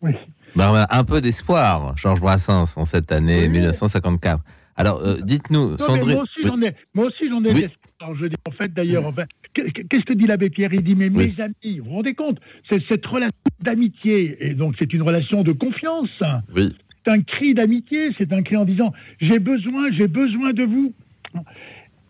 Oui. 0.01 0.13
ben, 0.55 0.85
un 0.89 1.03
peu 1.03 1.19
d'espoir, 1.21 1.97
Georges 1.97 2.21
Brassens, 2.21 2.77
en 2.77 2.85
cette 2.85 3.11
année 3.11 3.41
Oui. 3.43 3.49
1954. 3.49 4.41
Alors, 4.75 5.01
euh, 5.01 5.17
dites-nous, 5.21 5.77
Sandrine. 5.77 6.15
moi 6.15 6.23
aussi, 6.23 6.39
j'en 6.43 6.61
ai, 6.61 6.73
moi 6.93 7.05
aussi, 7.05 7.29
j'en 7.29 7.43
ai 7.43 7.53
Oui. 7.53 7.61
l'espoir. 7.61 8.15
Je 8.15 8.25
dis, 8.25 8.35
en 8.45 8.51
fait, 8.51 8.73
d'ailleurs, 8.73 9.05
enfin, 9.05 9.23
qu'est- 9.53 9.71
qu'est-ce 9.87 10.03
que 10.03 10.13
dit 10.13 10.27
l'abbé 10.27 10.49
Pierre? 10.49 10.73
Il 10.73 10.83
dit, 10.83 10.95
mais 10.95 11.09
Oui. 11.09 11.33
mes 11.37 11.41
amis, 11.43 11.79
vous 11.79 11.85
vous 11.85 11.91
rendez 11.91 12.13
compte 12.13 12.39
C'est 12.69 12.83
cette 12.87 13.05
relation 13.05 13.31
d'amitié, 13.61 14.37
et 14.41 14.53
donc 14.53 14.75
c'est 14.77 14.91
une 14.93 15.01
relation 15.01 15.43
de 15.43 15.53
confiance. 15.53 16.09
Oui, 16.55 16.75
C'est 17.05 17.11
un 17.11 17.21
cri 17.21 17.53
d'amitié, 17.53 18.09
c'est 18.17 18.33
un 18.33 18.41
cri 18.43 18.57
en 18.57 18.65
disant, 18.65 18.91
j'ai 19.21 19.39
besoin, 19.39 19.91
j'ai 19.91 20.07
besoin 20.07 20.51
de 20.53 20.63
vous. 20.63 20.93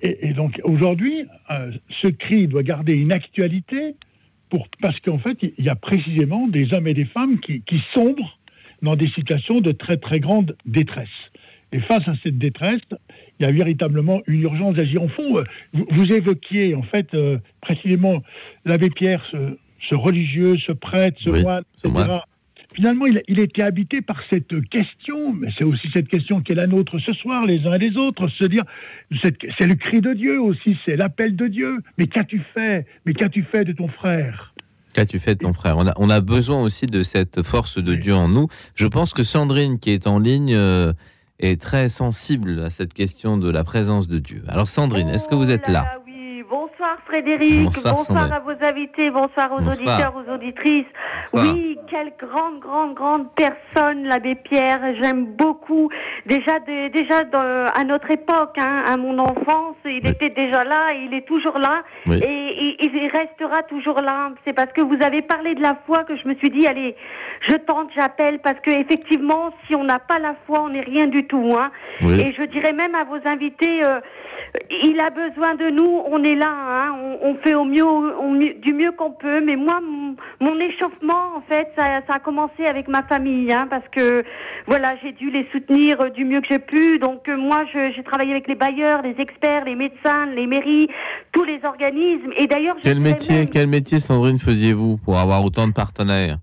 Et, 0.02 0.30
et 0.30 0.34
donc, 0.34 0.60
aujourd'hui, 0.64 1.26
euh, 1.52 1.72
ce 1.90 2.08
cri 2.08 2.48
doit 2.48 2.64
garder 2.64 2.94
une 2.94 3.12
actualité, 3.12 3.96
pour, 4.50 4.68
parce 4.82 5.00
qu'en 5.02 5.18
fait, 5.20 5.38
il 5.42 5.64
y 5.66 5.70
a 5.70 5.76
précisément 5.76 6.48
des 6.48 6.74
hommes 6.74 6.88
et 6.88 6.94
des 6.94 7.06
femmes 7.06 7.40
qui, 7.40 7.62
qui 7.62 7.80
sombrent 7.94 8.40
dans 8.82 8.96
des 8.96 9.08
situations 9.08 9.60
de 9.62 9.72
très, 9.72 9.98
très 9.98 10.20
grande 10.20 10.56
détresse. 10.66 11.10
Et 11.76 11.80
face 11.82 12.08
à 12.08 12.14
cette 12.24 12.38
détresse, 12.38 12.80
il 13.38 13.46
y 13.46 13.50
a 13.50 13.52
véritablement 13.52 14.22
une 14.28 14.44
urgence 14.44 14.76
d'agir. 14.76 15.02
En 15.04 15.10
fond, 15.10 15.38
euh, 15.38 15.44
vous, 15.74 15.86
vous 15.92 16.14
évoquiez 16.14 16.74
en 16.74 16.84
fait 16.84 17.14
euh, 17.14 17.38
précisément 17.60 18.24
l'abbé 18.64 18.90
Pierre, 18.90 19.26
ce, 19.30 19.58
ce 19.82 19.94
religieux, 19.94 20.56
ce 20.58 20.72
prêtre, 20.72 21.18
ce 21.20 21.32
Oui, 21.32 21.42
moine, 21.44 21.64
etc. 21.84 22.20
Finalement, 22.74 23.06
il, 23.08 23.22
il 23.28 23.40
était 23.40 23.62
habité 23.62 24.02
par 24.02 24.22
cette 24.30 24.70
question, 24.70 25.34
mais 25.34 25.50
c'est 25.58 25.66
aussi 25.66 25.90
cette 25.92 26.08
question 26.08 26.40
qui 26.40 26.54
est 26.54 26.56
la 26.56 26.68
nôtre 26.68 26.98
ce 26.98 27.12
soir, 27.12 27.46
les 27.46 27.68
uns 27.68 27.74
et 27.74 27.80
les 27.80 27.98
autres, 27.98 28.30
se 28.30 28.46
dire, 28.46 28.64
c'est 29.22 29.68
le 29.68 29.76
cri 29.76 30.00
de 30.00 30.14
Dieu 30.14 30.42
aussi, 30.42 30.78
c'est 30.86 30.96
l'appel 30.96 31.36
de 31.36 31.48
Dieu. 31.48 31.80
Mais 31.98 32.08
qu'as-tu 32.08 32.42
fait? 32.54 32.86
Mais 33.06 33.14
qu'as-tu 33.14 33.44
fait 33.44 33.66
de 33.66 33.74
ton 33.74 33.90
frère? 33.90 34.54
Qu'as-tu 34.94 35.20
fait 35.20 35.36
de 35.36 35.40
ton 35.40 35.52
frère? 35.52 35.78
On 35.78 35.88
a, 35.88 35.94
on 35.98 36.10
a 36.10 36.22
besoin 36.22 36.62
aussi 36.62 36.86
de 36.86 37.02
cette 37.02 37.44
force 37.44 37.80
de 37.80 37.92
Oui. 37.92 38.00
Dieu 38.00 38.14
en 38.16 38.30
nous. 38.30 38.48
Je 38.76 38.88
pense 38.88 39.14
que 39.14 39.24
Sandrine, 39.24 39.78
qui 39.78 39.92
est 39.92 40.08
en 40.08 40.20
ligne, 40.20 40.54
euh, 40.54 40.94
est 41.40 41.62
très 41.62 41.90
sensible 41.90 42.62
à 42.62 42.70
cette 42.70 42.94
question 42.94 43.38
de 43.38 43.50
la 43.50 43.64
présence 43.64 44.08
de 44.08 44.20
Dieu. 44.20 44.44
Alors, 44.48 44.68
Sandrine, 44.68 45.10
est-ce 45.10 45.28
que 45.28 45.36
vous 45.36 45.50
êtes 45.50 45.68
là? 45.68 46.00
Oui, 46.06 46.44
bonsoir 46.66 46.98
Frédéric, 47.06 47.66
Bonsoir, 47.84 48.32
à 48.34 48.40
vos 48.40 48.52
invités, 48.66 49.10
bonsoir 49.12 49.52
aux 49.52 49.60
Bonsoir. 49.62 49.74
auditeurs, 49.74 50.14
aux 50.16 50.34
auditrices. 50.34 50.86
Bonsoir. 51.32 51.54
Oui, 51.54 51.78
quelle 51.90 52.12
grande, 52.20 52.60
grande, 52.60 52.94
grande 52.96 53.28
personne, 53.36 54.06
l'abbé 54.06 54.36
Pierre. 54.36 54.82
J'aime 55.02 55.26
beaucoup. 55.26 55.90
Déjà, 56.26 56.60
de- 56.60 56.88
déjà 56.90 57.24
de- 57.24 57.80
à 57.80 57.84
notre 57.84 58.10
époque, 58.12 58.58
hein, 58.58 58.78
à 58.88 58.98
mon 58.98 59.18
enfance, 59.20 59.76
il 59.86 60.02
Oui. 60.04 60.10
était 60.10 60.30
déjà 60.30 60.64
là, 60.64 60.94
il 60.94 61.14
est 61.14 61.28
toujours 61.28 61.60
là, 61.60 61.84
Oui. 62.08 62.18
et, 62.24 62.76
et- 62.86 62.86
il 62.96 63.08
restera 63.10 63.64
toujours 63.64 64.02
là. 64.02 64.32
C'est 64.46 64.54
parce 64.54 64.72
que 64.74 64.82
vous 64.82 64.98
avez 65.04 65.22
parlé 65.22 65.54
de 65.56 65.62
la 65.62 65.76
foi 65.86 66.04
que 66.04 66.16
je 66.16 66.28
me 66.28 66.36
suis 66.36 66.50
dit, 66.50 66.66
allez, 66.68 66.96
je 67.42 67.56
tente, 67.56 67.90
j'appelle, 67.96 68.40
parce 68.40 68.60
que 68.62 68.72
effectivement, 68.72 69.52
si 69.68 69.76
on 69.76 69.84
n'a 69.84 70.00
pas 70.00 70.20
la 70.20 70.36
foi, 70.48 70.62
on 70.64 70.70
n'est 70.70 70.82
rien 70.82 71.08
du 71.08 71.26
tout. 71.28 71.54
Hein. 71.58 71.72
Oui. 72.02 72.20
Et 72.22 72.34
je 72.34 72.44
dirais 72.44 72.74
même 72.74 72.96
à 72.96 73.04
vos 73.04 73.20
invités, 73.28 73.86
euh, 73.86 74.00
il 74.84 75.00
a 75.00 75.10
besoin 75.10 75.56
de 75.56 75.70
nous, 75.70 76.02
on 76.08 76.24
est 76.24 76.36
là, 76.36 76.55
hein, 76.56 76.96
on, 77.22 77.30
on 77.30 77.36
fait 77.36 77.54
au 77.56 77.66
mieux, 77.66 77.84
au 77.86 78.30
mieux- 78.30 78.54
du 78.56 78.74
mieux 78.74 78.92
qu'on 78.92 79.12
peut. 79.12 79.42
Mais 79.44 79.56
moi, 79.56 79.80
mon, 79.82 80.16
mon 80.40 80.60
échauffement, 80.60 81.36
en 81.38 81.42
fait, 81.42 81.68
ça, 81.78 82.02
ça 82.08 82.16
a 82.16 82.20
commencé 82.20 82.66
avec 82.66 82.88
ma 82.88 83.04
famille, 83.04 83.52
hein, 83.54 83.68
parce 83.70 83.88
que 83.90 84.24
voilà, 84.68 84.96
j'ai 85.04 85.12
dû 85.12 85.30
les 85.32 85.48
soutenir 85.52 86.02
euh, 86.02 86.10
du 86.10 86.26
mieux 86.26 86.42
que 86.42 86.48
j'ai 86.50 86.60
pu. 86.60 87.00
Donc 87.00 87.28
euh, 87.30 87.38
moi, 87.38 87.66
j'ai 87.74 88.04
travaillé 88.04 88.32
avec 88.32 88.48
les 88.48 88.56
bailleurs, 88.56 89.02
les 89.02 89.16
experts, 89.20 89.66
les 89.66 89.76
médecins, 89.76 90.26
les 90.28 90.48
mairies, 90.48 90.88
tous 91.32 91.44
les 91.44 91.60
organismes. 91.64 92.32
Et 92.38 92.48
d'ailleurs, 92.48 92.76
je 92.80 92.84
Quel 92.84 93.00
métier, 93.00 93.36
même- 93.36 93.50
quel 93.50 93.68
métier, 93.68 94.00
Sandrine, 94.00 94.38
faisiez-vous 94.40 94.98
pour 94.98 95.18
avoir 95.20 95.44
autant 95.44 95.68
de 95.68 95.74
partenaires? 95.74 96.38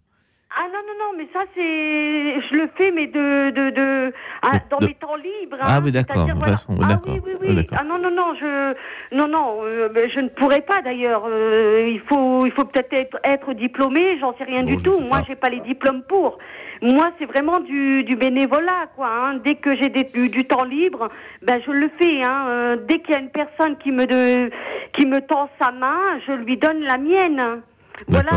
Ah 0.54 0.66
non 0.68 0.80
non 0.86 0.94
non, 0.98 1.16
mais 1.18 1.28
ça 1.32 1.44
c'est, 1.54 2.40
je 2.48 2.54
le 2.54 2.68
fais, 2.76 2.90
mais 2.90 3.06
de 3.06 3.50
de 3.50 3.70
de 3.70 4.12
ah, 4.42 4.58
dans 4.70 4.78
de- 4.78 4.86
mes 4.86 4.94
temps 4.94 5.16
libres. 5.16 5.56
Ah 5.60 5.76
hein. 5.76 5.80
oui, 5.82 5.92
d'accord, 5.92 6.26
de 6.26 6.32
voilà. 6.32 6.52
façon- 6.52 6.74
oui, 6.74 6.84
ah 6.84 6.88
d'accord, 6.94 7.16
oui 7.40 7.66
ah 7.72 7.84
non 7.84 7.98
non 7.98 8.10
non, 8.10 8.34
je 8.38 8.74
non 9.16 9.28
non, 9.28 9.60
euh, 9.64 9.88
ben, 9.88 10.10
je 10.10 10.20
ne 10.20 10.28
pourrais 10.28 10.60
pas 10.60 10.82
d'ailleurs. 10.82 11.24
Euh, 11.26 11.88
il 11.90 12.00
faut 12.00 12.44
il 12.44 12.52
faut 12.52 12.64
peut-être 12.64 12.92
être, 12.92 13.16
être 13.24 13.54
diplômé, 13.54 14.18
j'en 14.20 14.36
sais 14.36 14.44
rien 14.44 14.62
Bon, 14.62 14.70
du 14.70 14.76
tout. 14.76 14.98
Moi 15.00 15.22
j'ai 15.26 15.36
pas 15.36 15.48
les 15.48 15.60
diplômes 15.60 16.02
pour. 16.02 16.38
Moi 16.82 17.12
c'est 17.18 17.26
vraiment 17.26 17.60
du 17.60 18.04
du 18.04 18.16
bénévolat 18.16 18.88
quoi. 18.94 19.08
hein. 19.08 19.34
Dès 19.44 19.54
que 19.54 19.70
j'ai 19.76 19.88
du, 19.88 20.28
du 20.28 20.44
temps 20.44 20.64
libre, 20.64 21.08
ben 21.40 21.62
je 21.64 21.70
le 21.70 21.88
fais. 22.00 22.22
Hein. 22.26 22.46
Euh, 22.48 22.76
dès 22.88 22.98
qu'il 22.98 23.14
y 23.14 23.16
a 23.16 23.20
une 23.20 23.30
personne 23.30 23.76
qui 23.78 23.90
me 23.90 24.04
de, 24.06 24.50
qui 24.92 25.06
me 25.06 25.20
tend 25.20 25.48
sa 25.60 25.70
main, 25.72 26.18
je 26.26 26.32
lui 26.32 26.56
donne 26.58 26.80
la 26.82 26.98
mienne. 26.98 27.62
Voilà, 28.08 28.30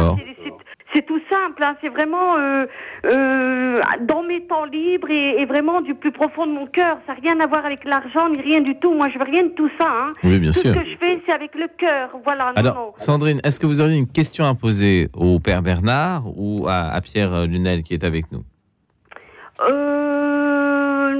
c'est- 0.44 0.52
c'est- 0.96 1.06
tout 1.06 1.20
simple, 1.30 1.62
hein, 1.64 1.76
c'est 1.82 1.90
vraiment 1.90 2.38
euh, 2.38 2.66
euh, 3.06 3.76
dans 4.02 4.24
mes 4.24 4.42
temps 4.48 4.66
libres 4.66 5.10
et, 5.12 5.42
et 5.42 5.46
vraiment 5.46 5.82
du 5.82 5.94
plus 5.94 6.12
profond 6.12 6.48
de 6.48 6.52
mon 6.52 6.66
cœur. 6.66 6.98
Ça 7.06 7.14
n'a 7.14 7.20
rien 7.22 7.40
à 7.42 7.48
voir 7.48 7.66
avec 7.66 7.84
l'argent 7.86 8.30
ni 8.30 8.42
rien 8.42 8.62
du 8.62 8.76
tout. 8.78 8.94
Moi, 8.94 9.10
je 9.10 9.20
veux 9.20 9.26
rien 9.26 9.44
de 9.44 9.50
tout 9.50 9.70
ça. 9.80 9.88
Hein. 9.88 10.14
Oui, 10.24 10.40
bien 10.40 10.52
tout 10.52 10.60
sûr. 10.62 10.74
ce 10.74 10.80
que 10.80 10.86
je 10.90 10.96
fais, 10.98 11.22
c'est 11.26 11.32
avec 11.34 11.54
le 11.56 11.68
cœur. 11.78 12.10
Voilà, 12.24 12.46
non, 12.48 12.54
Alors, 12.56 12.76
non. 12.76 12.94
Sandrine, 12.98 13.40
est-ce 13.44 13.60
que 13.60 13.68
vous 13.68 13.82
auriez 13.82 13.98
une 13.98 14.08
question 14.08 14.46
à 14.46 14.56
poser 14.56 15.10
au 15.14 15.40
père 15.40 15.62
Bernard 15.62 16.24
ou 16.36 16.66
à, 16.68 16.88
à 16.90 17.02
Pierre 17.02 17.46
Lunel 17.46 17.84
qui 17.84 17.94
est 17.94 18.04
avec 18.04 18.32
nous? 18.32 18.44
Euh, 19.70 21.12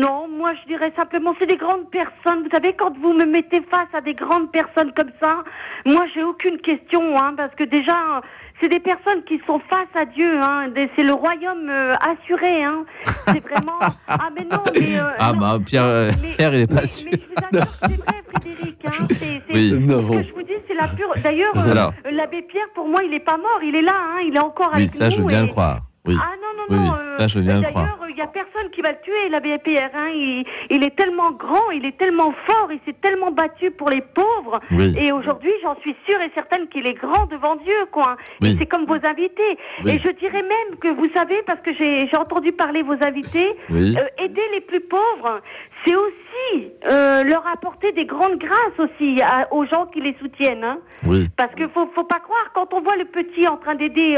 non, 0.00 0.28
moi 0.28 0.52
je 0.60 0.66
dirais 0.68 0.92
simplement, 0.96 1.34
c'est 1.38 1.46
des 1.46 1.56
grandes 1.56 1.90
personnes. 1.90 2.42
Vous 2.44 2.50
savez, 2.52 2.74
quand 2.74 2.96
vous 2.98 3.12
me 3.12 3.24
mettez 3.24 3.60
face 3.62 3.88
à 3.92 4.00
des 4.00 4.14
grandes 4.14 4.50
personnes 4.52 4.92
comme 4.92 5.10
ça, 5.20 5.42
moi 5.86 6.04
j'ai 6.14 6.22
aucune 6.22 6.58
question, 6.58 7.16
hein, 7.20 7.34
parce 7.36 7.54
que 7.54 7.64
déjà, 7.64 8.20
c'est 8.62 8.68
des 8.68 8.80
personnes 8.80 9.22
qui 9.24 9.40
sont 9.46 9.58
face 9.68 9.88
à 9.94 10.04
Dieu. 10.04 10.38
Hein, 10.40 10.70
c'est 10.96 11.02
le 11.02 11.12
royaume 11.12 11.68
euh, 11.68 11.94
assuré. 11.96 12.62
Hein. 12.64 12.84
C'est 13.26 13.40
vraiment. 13.46 13.78
ah 14.08 14.28
mais 14.34 14.44
non, 14.44 14.62
mais. 14.74 14.98
euh, 14.98 15.02
Ah 15.18 15.32
non, 15.32 15.38
bah 15.40 15.58
Pierre, 15.64 15.84
euh, 15.84 16.10
mais- 16.22 16.28
Pierre, 16.36 16.54
il 16.54 16.60
est 16.62 16.66
pas 16.66 16.80
mais, 16.82 16.86
sûr. 16.86 17.08
mais 17.12 17.18
je 17.18 17.26
vous 17.26 17.58
assure 17.58 17.80
que 17.80 17.86
c'est 17.88 17.96
vrai, 17.96 18.22
Frédéric. 18.32 18.76
Hein, 18.86 18.90
c'est, 19.10 19.16
c'est- 19.16 19.42
Oui. 19.54 19.70
Ce 19.70 19.76
Non. 19.76 20.08
que 20.08 20.22
je 20.22 20.32
vous 20.32 20.42
dis, 20.42 20.52
c'est 20.68 20.74
la 20.74 20.88
pure. 20.88 21.12
D'ailleurs, 21.22 21.52
euh, 21.56 22.10
l'abbé 22.10 22.42
Pierre, 22.42 22.66
pour 22.74 22.86
moi, 22.88 23.00
il 23.04 23.10
n'est 23.10 23.20
pas 23.20 23.36
mort. 23.36 23.60
Il 23.62 23.74
est 23.74 23.82
là. 23.82 23.92
Hein, 23.94 24.20
il 24.26 24.34
est 24.36 24.40
encore 24.40 24.70
Oui, 24.74 24.82
avec 24.82 24.94
ça, 24.94 25.06
nous. 25.06 25.10
je 25.16 25.20
veux 25.20 25.26
bien 25.26 25.40
et- 25.42 25.46
le 25.46 25.48
croire. 25.48 25.80
Oui. 26.04 26.16
ah 26.20 26.32
non, 26.36 26.48
non, 26.58 26.64
Oui, 26.68 26.88
non. 26.88 26.94
euh, 26.94 27.28
je 27.28 27.38
D'ailleurs, 27.38 27.98
il 28.08 28.14
n'y 28.16 28.20
a 28.20 28.26
personne 28.26 28.70
qui 28.72 28.80
va 28.82 28.90
le 28.90 28.98
tuer, 29.02 29.28
l'abbé 29.30 29.56
Pierre. 29.58 29.90
Hein. 29.94 30.08
Il, 30.12 30.44
il 30.70 30.82
est 30.84 30.96
tellement 30.96 31.30
grand, 31.30 31.70
il 31.70 31.84
est 31.86 31.96
tellement 31.96 32.34
fort, 32.46 32.68
il 32.72 32.80
s'est 32.84 32.96
tellement 33.00 33.30
battu 33.30 33.70
pour 33.70 33.88
les 33.88 34.00
pauvres. 34.00 34.58
Oui. 34.72 34.92
Et 34.98 35.12
aujourd'hui, 35.12 35.52
j'en 35.62 35.76
suis 35.80 35.94
sûre 36.08 36.20
et 36.20 36.30
certaine 36.34 36.66
qu'il 36.68 36.86
est 36.88 36.94
grand 36.94 37.26
devant 37.26 37.54
Dieu, 37.56 37.86
quoi. 37.92 38.16
Oui. 38.40 38.56
C'est 38.58 38.66
comme 38.66 38.84
vos 38.84 38.98
invités. 39.06 39.56
Et 39.86 39.98
je 40.00 40.10
dirais 40.10 40.42
même 40.42 40.76
que 40.80 40.88
vous 40.88 41.06
savez, 41.14 41.40
parce 41.46 41.60
que 41.60 41.72
j'ai 41.72 42.08
entendu 42.16 42.50
parler 42.52 42.82
vos 42.82 42.96
invités, 43.04 43.56
euh, 43.96 44.04
aider 44.18 44.42
les 44.52 44.60
plus 44.60 44.80
pauvres, 44.80 45.40
c'est 45.86 45.94
aussi 45.94 46.72
euh, 46.90 47.22
leur 47.24 47.46
apporter 47.46 47.92
des 47.92 48.04
grandes 48.06 48.38
grâces 48.38 48.78
aussi 48.78 49.20
à- 49.22 49.52
aux 49.52 49.64
gens 49.66 49.86
qui 49.86 50.00
les 50.00 50.16
soutiennent. 50.20 50.64
Hein. 50.64 50.78
Oui. 51.06 51.28
Parce 51.36 51.54
que 51.54 51.68
faut, 51.68 51.86
faut 51.94 52.04
pas 52.04 52.18
croire 52.20 52.50
quand 52.54 52.74
on 52.74 52.80
voit 52.80 52.96
le 52.96 53.04
petit 53.04 53.46
en 53.46 53.56
train 53.56 53.76
d'aider. 53.76 54.16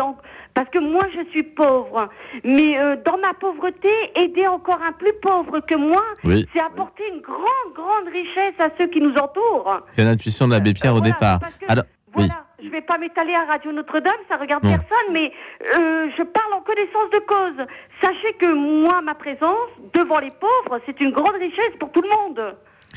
Parce 0.55 0.69
que 0.71 0.79
moi 0.79 1.03
je 1.15 1.29
suis 1.31 1.43
pauvre, 1.43 2.09
mais 2.45 2.79
euh, 2.79 2.97
dans 3.05 3.19
ma 3.19 3.35
pauvreté, 3.35 3.89
aider 4.15 4.47
encore 4.47 4.81
un 4.87 4.93
plus 4.93 5.13
pauvre 5.21 5.59
que 5.61 5.75
moi, 5.75 6.03
Oui. 6.25 6.47
c'est 6.53 6.61
apporter 6.61 7.03
une 7.13 7.21
grande, 7.21 7.75
grande 7.75 8.13
richesse 8.13 8.55
à 8.61 8.69
ceux 8.79 8.87
qui 8.87 9.01
nous 9.01 9.15
entourent. 9.15 9.81
C'est 9.91 10.05
l'intuition 10.05 10.47
de 10.47 10.53
l'abbé 10.53 10.73
Pierre 10.73 10.95
au 10.95 10.99
Voilà, 10.99 11.13
départ. 11.13 11.41
que- 11.61 11.67
Alors, 11.69 11.85
oui. 12.17 12.29
Je 12.63 12.71
vais 12.71 12.81
pas 12.81 12.97
m'étaler 12.97 13.35
à 13.35 13.45
Radio 13.45 13.73
Notre-Dame, 13.73 14.13
ça 14.29 14.37
regarde 14.37 14.65
Non. 14.65 14.71
personne, 14.71 15.13
mais 15.13 15.31
euh, 15.79 16.09
je 16.17 16.23
parle 16.23 16.53
en 16.55 16.61
connaissance 16.63 17.11
de 17.13 17.19
cause. 17.27 17.67
Sachez 18.01 18.33
que 18.41 18.55
moi, 18.55 19.03
ma 19.03 19.15
présence 19.15 19.69
devant 19.93 20.19
les 20.19 20.31
pauvres, 20.31 20.81
c'est 20.87 20.99
une 21.01 21.11
grande 21.11 21.35
richesse 21.39 21.75
pour 21.79 21.91
tout 21.93 22.01
le 22.01 22.09
monde. 22.09 22.57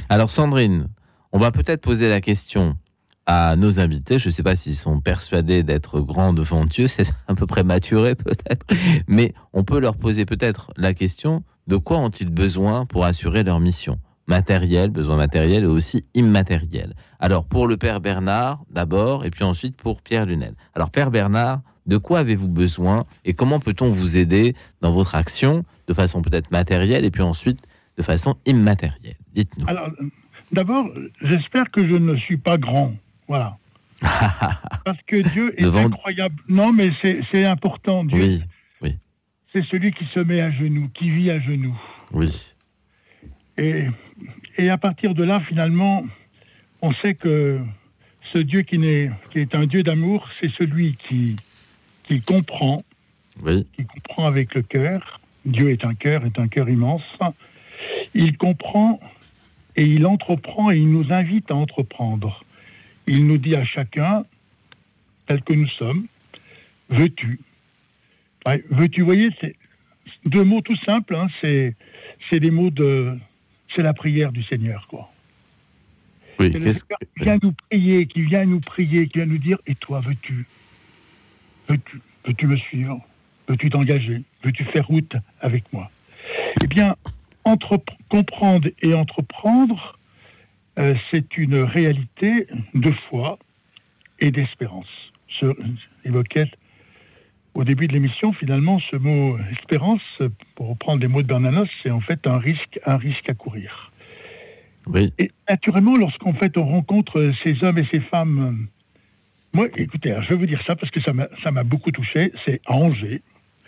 Alors 0.09 0.29
Sandrine, 0.29 0.87
on 1.33 1.39
va 1.39 1.51
peut-être 1.51 1.81
poser 1.81 2.07
la 2.07 2.21
question 2.21 2.75
à 3.27 3.55
nos 3.57 3.79
invités. 3.79 4.17
Je 4.17 4.29
ne 4.29 4.31
sais 4.31 4.41
pas 4.41 4.55
s'ils 4.55 4.75
sont 4.75 5.01
persuadés 5.01 5.61
d'être 5.61 5.99
grands 5.99 6.33
devant 6.33 6.65
Dieu, 6.65 6.87
c'est 6.87 7.11
un 7.27 7.35
peu 7.35 7.45
prématuré 7.45 8.15
peut-être, 8.15 8.65
mais 9.07 9.33
on 9.53 9.63
peut 9.63 9.79
leur 9.79 9.97
poser 9.97 10.25
peut-être 10.25 10.71
la 10.77 10.93
question 10.93 11.43
de 11.67 11.75
quoi 11.75 11.99
ont-ils 11.99 12.31
besoin 12.31 12.85
pour 12.85 13.05
assurer 13.05 13.43
leur 13.43 13.59
mission? 13.59 13.99
Matériel, 14.29 14.89
besoin 14.89 15.15
matériel 15.15 15.63
et 15.63 15.67
aussi 15.67 16.05
immatériel. 16.13 16.95
Alors 17.19 17.45
pour 17.45 17.67
le 17.67 17.77
Père 17.77 18.01
Bernard 18.01 18.63
d'abord 18.69 19.25
et 19.25 19.29
puis 19.29 19.43
ensuite 19.43 19.75
pour 19.77 20.01
Pierre 20.01 20.25
Lunel. 20.25 20.53
Alors 20.73 20.89
Père 20.89 21.11
Bernard, 21.11 21.61
de 21.85 21.97
quoi 21.97 22.19
avez-vous 22.19 22.49
besoin 22.49 23.05
et 23.25 23.33
comment 23.33 23.59
peut-on 23.59 23.89
vous 23.89 24.17
aider 24.17 24.55
dans 24.81 24.91
votre 24.91 25.15
action 25.15 25.63
de 25.87 25.93
façon 25.93 26.21
peut-être 26.21 26.51
matérielle 26.51 27.05
et 27.05 27.11
puis 27.11 27.21
ensuite 27.21 27.61
de 27.97 28.03
façon 28.03 28.35
immatérielle? 28.45 29.15
Dites-nous. 29.33 29.65
Alors, 29.67 29.89
d'abord, 30.51 30.89
j'espère 31.21 31.71
que 31.71 31.87
je 31.87 31.95
ne 31.95 32.15
suis 32.17 32.37
pas 32.37 32.57
grand. 32.57 32.93
Voilà. 33.27 33.57
Parce 34.85 35.01
que 35.07 35.17
Dieu 35.31 35.53
est 35.59 35.63
Devant- 35.63 35.85
incroyable. 35.87 36.35
Non, 36.47 36.71
mais 36.71 36.91
c'est 37.31 37.45
important. 37.45 38.03
Dieu, 38.05 38.39
oui, 38.81 38.95
c'est 39.53 39.63
celui 39.65 39.91
qui 39.91 40.05
se 40.05 40.19
met 40.19 40.39
à 40.41 40.51
genoux, 40.51 40.89
qui 40.93 41.09
vit 41.09 41.31
à 41.31 41.39
genoux. 41.39 41.79
oui. 42.11 42.29
Et, 43.59 43.85
et 44.59 44.69
à 44.69 44.77
partir 44.77 45.15
de 45.15 45.23
là, 45.23 45.39
finalement, 45.39 46.05
on 46.83 46.91
sait 46.91 47.15
que 47.15 47.59
ce 48.31 48.37
Dieu 48.37 48.61
qui, 48.61 48.77
n'est- 48.77 49.09
qui 49.31 49.39
est 49.39 49.55
un 49.55 49.65
Dieu 49.65 49.81
d'amour, 49.81 50.29
c'est 50.39 50.51
celui 50.51 50.93
qui, 50.95 51.35
qui 52.03 52.21
comprend, 52.21 52.83
Oui, 53.41 53.65
qui 53.75 53.83
comprend 53.85 54.27
avec 54.27 54.53
le 54.53 54.61
cœur. 54.61 55.19
Dieu 55.45 55.71
est 55.71 55.85
un 55.85 55.95
cœur, 55.95 56.23
est 56.23 56.37
un 56.37 56.47
cœur 56.47 56.69
immense. 56.69 57.01
Il 58.13 58.37
comprend 58.37 58.99
et 59.75 59.85
il 59.85 60.05
entreprend 60.05 60.69
et 60.69 60.77
il 60.77 60.91
nous 60.91 61.11
invite 61.11 61.49
à 61.49 61.55
entreprendre. 61.55 62.43
Il 63.07 63.25
nous 63.27 63.37
dit 63.37 63.55
à 63.55 63.63
chacun, 63.63 64.25
tel 65.27 65.41
que 65.41 65.53
nous 65.53 65.67
sommes, 65.67 66.07
veux-tu? 66.89 67.39
Ouais, 68.45 68.63
Veux-tu, 68.69 69.01
vous 69.01 69.05
voyez, 69.07 69.29
c'est 69.41 69.55
deux 70.25 70.43
mots 70.43 70.61
tout 70.61 70.75
simples, 70.77 71.15
hein, 71.15 71.27
c'est, 71.41 71.75
c'est 72.29 72.39
des 72.39 72.51
mots 72.51 72.69
de... 72.69 73.17
C'est 73.69 73.81
la 73.83 73.93
prière 73.93 74.31
du 74.31 74.43
Seigneur, 74.43 74.87
quoi. 74.87 75.11
oui. 76.39 76.49
C'est 76.53 76.59
le 76.59 76.73
Seigneur 76.73 76.99
qui 76.99 77.23
vient 77.23 77.37
nous 77.43 77.51
prier, 77.69 78.05
qui 78.07 78.21
vient 78.21 78.45
nous 78.45 78.59
prier, 78.61 79.07
qui 79.07 79.17
vient 79.17 79.25
nous 79.25 79.37
dire 79.37 79.57
Et 79.67 79.75
toi, 79.75 79.99
veux-tu? 79.99 80.45
Veux-tu 81.67 82.01
veux-tu 82.25 82.47
me 82.47 82.55
suivre? 82.57 83.05
Veux-tu 83.49 83.69
t'engager? 83.69 84.21
Veux-tu 84.43 84.63
faire 84.65 84.87
route 84.87 85.15
avec 85.41 85.71
moi? 85.73 85.89
Eh 86.63 86.67
bien, 86.67 86.95
entrepre- 87.45 87.97
comprendre 88.09 88.69
et 88.81 88.93
entreprendre, 88.93 89.96
euh, 90.79 90.95
c'est 91.11 91.37
une 91.37 91.59
réalité 91.59 92.47
de 92.73 92.91
foi 93.09 93.39
et 94.19 94.31
d'espérance. 94.31 95.11
Je 95.27 95.47
évoquais 96.05 96.49
au 97.53 97.63
début 97.63 97.87
de 97.87 97.93
l'émission, 97.93 98.33
finalement, 98.33 98.79
ce 98.79 98.95
mot 98.95 99.37
espérance, 99.51 100.21
pour 100.55 100.69
reprendre 100.69 101.01
les 101.01 101.07
mots 101.07 101.23
de 101.23 101.27
Bernanos, 101.27 101.67
c'est 101.81 101.89
en 101.89 102.01
fait 102.01 102.27
un 102.27 102.37
risque, 102.37 102.79
un 102.85 102.97
risque 102.97 103.29
à 103.31 103.33
courir. 103.33 103.91
Oui, 104.85 105.11
Et 105.17 105.31
naturellement, 105.49 105.97
lorsqu'en 105.97 106.33
fait 106.33 106.55
on 106.57 106.65
rencontre 106.65 107.31
ces 107.43 107.63
hommes 107.63 107.79
et 107.79 107.85
ces 107.85 107.99
femmes, 107.99 108.67
moi, 109.55 109.67
écoutez, 109.75 110.15
je 110.21 110.29
vais 110.29 110.35
vous 110.35 110.45
dire 110.45 110.61
ça 110.67 110.75
parce 110.75 110.91
que 110.91 111.01
ça 111.01 111.13
m'a 111.13 111.27
ça 111.43 111.51
m'a 111.51 111.63
beaucoup 111.63 111.91
touché. 111.91 112.31
C'est 112.45 112.61
à 112.67 112.73
Angers, 112.73 113.21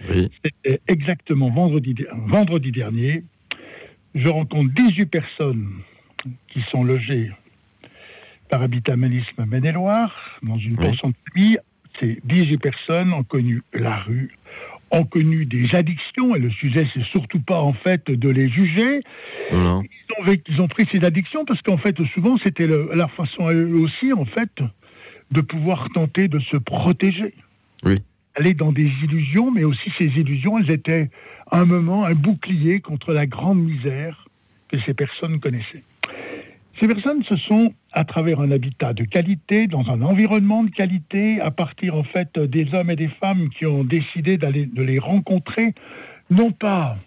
oui, 0.07 0.29
c'était 0.43 0.79
exactement 0.87 1.49
vendredi, 1.49 1.95
vendredi 2.27 2.71
dernier. 2.71 3.23
Je 4.13 4.27
rencontre 4.27 4.71
18 4.73 5.07
personnes 5.07 5.67
qui 6.47 6.61
sont 6.69 6.83
logées 6.83 7.31
par 8.49 8.61
Habitat 8.63 8.95
Manisme 8.95 9.45
Maine-et-Loire, 9.45 10.39
dans 10.43 10.57
une 10.57 10.71
Oui. 10.79 10.87
pension 10.87 11.09
de 11.09 11.15
famille. 11.31 11.57
Ces 11.99 12.19
18 12.23 12.57
personnes 12.57 13.13
ont 13.13 13.23
connu 13.23 13.61
la 13.73 13.97
rue, 13.97 14.31
ont 14.91 15.03
connu 15.05 15.45
des 15.45 15.75
addictions, 15.75 16.35
et 16.35 16.39
le 16.39 16.49
sujet, 16.49 16.87
c'est 16.93 17.03
surtout 17.03 17.39
pas 17.39 17.59
en 17.61 17.73
fait 17.73 18.09
de 18.09 18.29
les 18.29 18.49
juger, 18.49 19.01
non, 19.53 19.81
ils 19.83 20.13
ont, 20.19 20.23
vécu- 20.23 20.43
ils 20.51 20.61
ont 20.61 20.67
pris 20.67 20.85
ces 20.91 21.03
addictions 21.03 21.45
parce 21.45 21.61
qu'en 21.61 21.77
fait, 21.77 21.95
souvent, 22.13 22.37
c'était 22.37 22.67
leur 22.67 23.11
façon 23.11 23.47
à 23.47 23.53
eux 23.53 23.75
aussi, 23.75 24.13
en 24.13 24.25
fait, 24.25 24.61
de 25.31 25.41
pouvoir 25.41 25.89
tenter 25.93 26.27
de 26.27 26.39
se 26.39 26.57
protéger. 26.57 27.33
Oui. 27.83 27.97
Aller 28.35 28.53
dans 28.53 28.71
des 28.71 28.89
illusions, 29.03 29.51
mais 29.51 29.63
aussi 29.63 29.91
ces 29.97 30.05
illusions, 30.05 30.57
elles 30.57 30.71
étaient 30.71 31.09
un 31.51 31.65
moment 31.65 32.05
un 32.05 32.13
bouclier 32.15 32.79
contre 32.79 33.11
la 33.13 33.25
grande 33.27 33.59
misère 33.61 34.25
que 34.69 34.79
ces 34.79 34.93
personnes 34.93 35.39
connaissaient. 35.39 35.83
Ces 36.79 36.87
personnes, 36.87 37.23
ce 37.23 37.35
sont 37.35 37.73
à 37.91 38.05
travers 38.05 38.39
un 38.39 38.51
habitat 38.51 38.93
de 38.93 39.03
qualité, 39.03 39.67
dans 39.67 39.89
un 39.89 40.01
environnement 40.01 40.63
de 40.63 40.69
qualité, 40.69 41.41
à 41.41 41.51
partir 41.51 41.95
en 41.95 42.03
fait 42.03 42.39
des 42.39 42.73
hommes 42.73 42.89
et 42.89 42.95
des 42.95 43.09
femmes 43.09 43.49
qui 43.49 43.65
ont 43.65 43.83
décidé 43.83 44.37
d'aller 44.37 44.65
de 44.65 44.81
les 44.81 44.97
rencontrer, 44.97 45.73
non 46.29 46.51
pas 46.51 46.97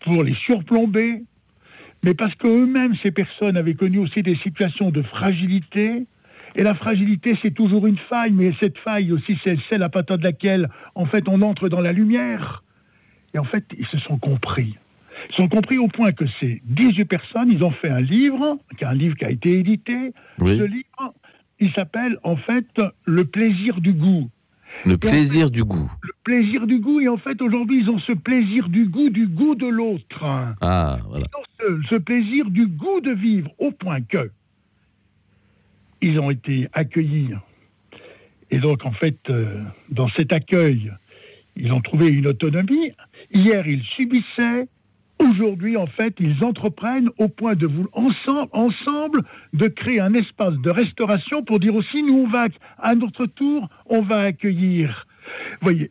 pour 0.00 0.22
les 0.22 0.34
surplomber, 0.34 1.22
mais 2.04 2.12
parce 2.12 2.34
qu'eux-mêmes, 2.34 2.94
ces 3.02 3.10
personnes 3.10 3.56
avaient 3.56 3.74
connu 3.74 3.98
aussi 3.98 4.22
des 4.22 4.36
situations 4.36 4.90
de 4.90 5.00
fragilité. 5.00 6.04
Et 6.54 6.62
la 6.62 6.74
fragilité, 6.74 7.38
c'est 7.40 7.52
toujours 7.52 7.86
une 7.86 7.98
faille, 7.98 8.32
mais 8.32 8.52
cette 8.60 8.78
faille 8.78 9.12
aussi, 9.12 9.38
c'est 9.42 9.56
celle 9.70 9.82
à 9.82 9.88
partir 9.88 10.18
de 10.18 10.24
laquelle, 10.24 10.68
en 10.94 11.06
fait, 11.06 11.26
on 11.28 11.40
entre 11.40 11.68
dans 11.68 11.80
la 11.80 11.92
lumière. 11.92 12.62
Et 13.34 13.38
en 13.38 13.44
fait, 13.44 13.64
ils 13.78 13.86
se 13.86 13.98
sont 13.98 14.18
compris. 14.18 14.76
Ils 15.30 15.34
sont 15.34 15.48
compris 15.48 15.78
au 15.78 15.88
point 15.88 16.12
que 16.12 16.26
ces 16.40 16.60
18 16.64 17.04
personnes, 17.04 17.50
ils 17.50 17.64
ont 17.64 17.70
fait 17.70 17.88
un 17.88 18.00
livre, 18.00 18.58
qui 18.76 18.84
est 18.84 18.86
un 18.86 18.94
livre 18.94 19.16
qui 19.16 19.24
a 19.24 19.30
été 19.30 19.58
édité. 19.58 20.12
Oui. 20.38 20.58
Ce 20.58 20.64
livre, 20.64 21.14
il 21.60 21.72
s'appelle 21.72 22.18
en 22.22 22.36
fait 22.36 22.66
Le 23.04 23.24
plaisir 23.24 23.80
du 23.80 23.92
goût. 23.92 24.30
Le 24.84 24.98
plaisir 24.98 25.50
du 25.50 25.64
goût. 25.64 25.90
Le 26.02 26.12
plaisir 26.22 26.66
du 26.66 26.80
goût, 26.80 27.00
et 27.00 27.08
en 27.08 27.16
fait, 27.16 27.40
aujourd'hui, 27.40 27.80
ils 27.80 27.90
ont 27.90 27.98
ce 27.98 28.12
plaisir 28.12 28.68
du 28.68 28.86
goût, 28.86 29.08
du 29.08 29.26
goût 29.26 29.54
de 29.54 29.66
l'autre. 29.66 30.24
Ah, 30.60 30.98
voilà. 31.08 31.26
Ils 31.26 31.38
ont 31.38 31.78
ce, 31.80 31.88
ce 31.88 31.94
plaisir 31.94 32.50
du 32.50 32.66
goût 32.66 33.00
de 33.00 33.12
vivre, 33.12 33.50
au 33.58 33.70
point 33.70 34.02
que 34.02 34.30
ils 36.02 36.20
ont 36.20 36.30
été 36.30 36.68
accueillis. 36.72 37.30
Et 38.50 38.58
donc, 38.58 38.84
en 38.84 38.92
fait, 38.92 39.18
euh, 39.30 39.62
dans 39.90 40.08
cet 40.08 40.32
accueil, 40.32 40.92
ils 41.56 41.72
ont 41.72 41.80
trouvé 41.80 42.08
une 42.08 42.26
autonomie. 42.26 42.92
Hier, 43.32 43.66
ils 43.66 43.82
subissaient. 43.82 44.68
Aujourd'hui, 45.18 45.76
en 45.76 45.86
fait, 45.86 46.14
ils 46.20 46.44
entreprennent 46.44 47.08
au 47.18 47.28
point 47.28 47.54
de 47.54 47.66
vous 47.66 47.88
ensemble, 47.92 48.48
ensemble 48.52 49.22
de 49.54 49.66
créer 49.66 49.98
un 50.00 50.12
espace 50.14 50.54
de 50.58 50.70
restauration 50.70 51.42
pour 51.42 51.58
dire 51.58 51.74
aussi 51.74 52.02
nous 52.02 52.24
on 52.24 52.28
va 52.28 52.46
à 52.78 52.94
notre 52.94 53.24
tour 53.26 53.68
on 53.86 54.02
va 54.02 54.20
accueillir. 54.20 55.06
Vous 55.60 55.70
voyez, 55.70 55.90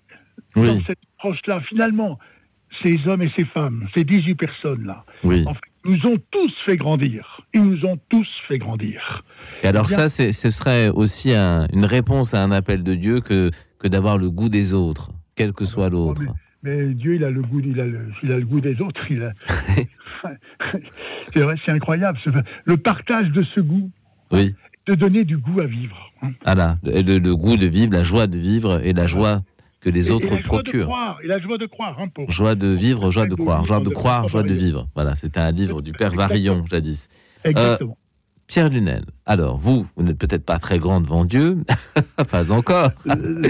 Oui. 0.55 0.67
dans 0.67 0.79
cette 0.85 0.99
approche-là, 1.17 1.59
finalement, 1.61 2.19
ces 2.83 3.07
hommes 3.07 3.23
et 3.23 3.31
ces 3.35 3.45
femmes, 3.45 3.87
ces 3.95 4.03
18 4.03 4.35
personnes-là, 4.35 5.05
Oui. 5.23 5.43
en 5.47 5.53
fait, 5.53 5.61
nous 5.85 6.05
ont 6.07 6.17
tous 6.31 6.53
fait 6.65 6.77
grandir. 6.77 7.41
Ils 7.53 7.63
nous 7.63 7.85
ont 7.85 7.97
tous 8.09 8.27
fait 8.47 8.57
grandir. 8.59 9.23
Et 9.63 9.67
alors 9.67 9.87
Bien. 9.87 10.07
ça, 10.07 10.31
ce 10.31 10.49
serait 10.51 10.89
aussi 10.89 11.33
un- 11.33 11.67
une 11.73 11.85
réponse 11.85 12.33
à 12.33 12.43
un 12.43 12.51
appel 12.51 12.83
de 12.83 12.95
Dieu 12.95 13.21
que, 13.21 13.49
que 13.79 13.87
d'avoir 13.87 14.17
le 14.17 14.29
goût 14.29 14.49
des 14.49 14.73
autres, 14.73 15.11
quel 15.35 15.51
que 15.53 15.65
soit 15.65 15.89
l'autre. 15.89 16.21
Mais 16.65 16.87
Dieu, 16.95 17.15
il 17.15 17.23
a 17.23 17.29
le 17.29 17.41
goût, 17.43 17.61
il 17.63 17.79
a 17.79 17.85
le, 17.85 18.07
il 18.23 18.31
a 18.31 18.37
le 18.39 18.45
goût 18.45 18.59
des 18.59 18.81
autres. 18.81 19.09
Il 19.11 19.21
a... 19.23 19.31
c'est 21.33 21.39
vrai, 21.41 21.55
c'est 21.63 21.71
incroyable. 21.71 22.17
ce- 22.23 22.29
Le 22.65 22.77
partage 22.77 23.29
de 23.29 23.43
ce 23.43 23.59
goût, 23.59 23.91
Oui. 24.31 24.55
de 24.87 24.95
donner 24.95 25.23
du 25.25 25.37
goût 25.37 25.61
à 25.61 25.65
vivre. 25.65 26.11
hein. 26.23 26.31
Voilà, 26.43 26.77
le, 26.83 27.01
le- 27.01 27.17
le 27.19 27.35
goût 27.35 27.55
de 27.55 27.67
vivre, 27.67 27.93
la 27.93 28.03
joie 28.03 28.27
de 28.27 28.37
vivre 28.37 28.81
et 28.83 28.93
la 28.93 29.05
joie 29.07 29.43
que 29.81 29.89
les 29.89 30.07
Et- 30.07 30.11
autres 30.11 30.25
et 30.25 30.29
la 30.31 30.41
joie 30.41 30.57
de 30.57 30.63
procurent. 30.63 30.85
croire, 30.87 31.19
et 31.23 31.27
la 31.27 31.39
joie 31.39 31.57
de 31.59 31.65
croire. 31.67 31.99
hein, 31.99 32.07
pour... 32.07 32.31
Joie 32.31 32.55
de 32.55 32.67
vivre, 32.67 33.11
joie 33.11 33.27
de 33.27 33.35
croire, 33.35 33.63
joie 33.65 33.79
de 33.79 33.89
croire, 33.89 34.27
joie 34.27 34.43
de 34.43 34.53
vivre. 34.53 34.87
Voilà, 34.95 35.13
c'était 35.15 35.39
un 35.39 35.51
livre 35.51 35.81
du 35.83 35.91
père. 35.91 36.11
Varillon, 36.15 36.65
jadis. 36.65 37.07
Exactement. 37.43 37.97
Pierre 38.47 38.69
Lunel, 38.69 39.05
alors 39.25 39.57
vous, 39.57 39.87
vous 39.95 40.03
n'êtes 40.03 40.19
peut-être 40.19 40.45
pas 40.45 40.59
très 40.59 40.77
grand 40.77 41.01
devant 41.01 41.25
Dieu, 41.25 41.57
pas 42.29 42.51
encore. 42.51 42.91
Euh, 43.07 43.41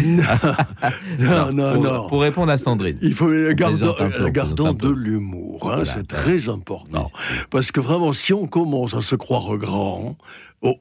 non, 1.20 1.52
non, 1.52 1.74
pour, 1.74 1.84
non. 1.84 2.08
pour 2.08 2.22
répondre 2.22 2.52
à 2.52 2.58
Sandrine. 2.58 2.98
Il 3.02 3.14
faut 3.14 3.30
gardons, 3.54 3.94
plaisante 3.94 4.02
un 4.02 4.10
peu, 4.10 4.30
gardons 4.30 4.74
de 4.74 4.90
l'humour, 4.90 5.60
hein, 5.64 5.76
Voilà, 5.78 5.86
c'est 5.94 6.08
très 6.08 6.48
important. 6.50 7.12
Parce 7.50 7.72
que 7.72 7.82
vraiment, 7.82 8.14
si 8.14 8.34
on 8.34 8.48
commence 8.48 8.94
à 8.94 9.02
se 9.02 9.16
croire 9.16 9.58
grand, 9.58 10.18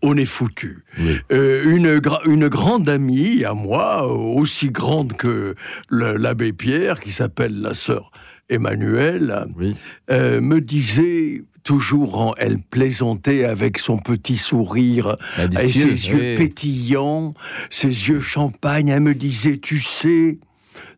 on- 0.02 0.16
est 0.16 0.24
foutu. 0.24 0.84
Oui. 0.98 1.16
Euh, 1.32 1.64
une, 1.74 1.96
gra- 1.98 2.22
une 2.24 2.46
grande 2.48 2.88
amie 2.88 3.44
à 3.44 3.52
moi, 3.52 4.06
aussi 4.06 4.70
grande 4.70 5.14
que 5.14 5.56
l'abbé 5.90 6.52
Pierre, 6.52 7.00
qui 7.00 7.10
s'appelle 7.10 7.60
la 7.60 7.74
sœur 7.74 8.12
Emmanuelle, 8.48 9.46
Oui. 9.58 9.74
euh, 10.10 10.40
me 10.40 10.60
disait 10.60 11.42
toujours, 11.64 12.20
en- 12.20 12.34
elle 12.36 12.60
plaisantait 12.60 13.44
avec 13.44 13.78
son 13.78 13.98
petit 13.98 14.36
sourire 14.36 15.16
et 15.62 15.68
ses 15.68 16.08
yeux 16.08 16.34
pétillants, 16.36 17.34
ses 17.70 17.88
yeux 17.88 18.20
champagne, 18.20 18.88
elle 18.88 19.00
me 19.00 19.14
disait, 19.14 19.58
tu 19.58 19.80
sais, 19.80 20.38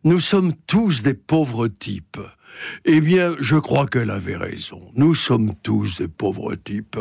nous 0.03 0.19
sommes 0.19 0.53
tous 0.67 1.01
des 1.01 1.13
pauvres 1.15 1.67
types. 1.67 2.19
Eh 2.85 3.01
bien, 3.01 3.35
je 3.39 3.55
crois 3.55 3.87
qu'elle 3.87 4.09
avait 4.11 4.35
raison. 4.37 4.81
Nous 4.95 5.13
sommes 5.15 5.53
tous 5.63 5.97
des 5.99 6.07
pauvres 6.07 6.55
types. 6.55 6.97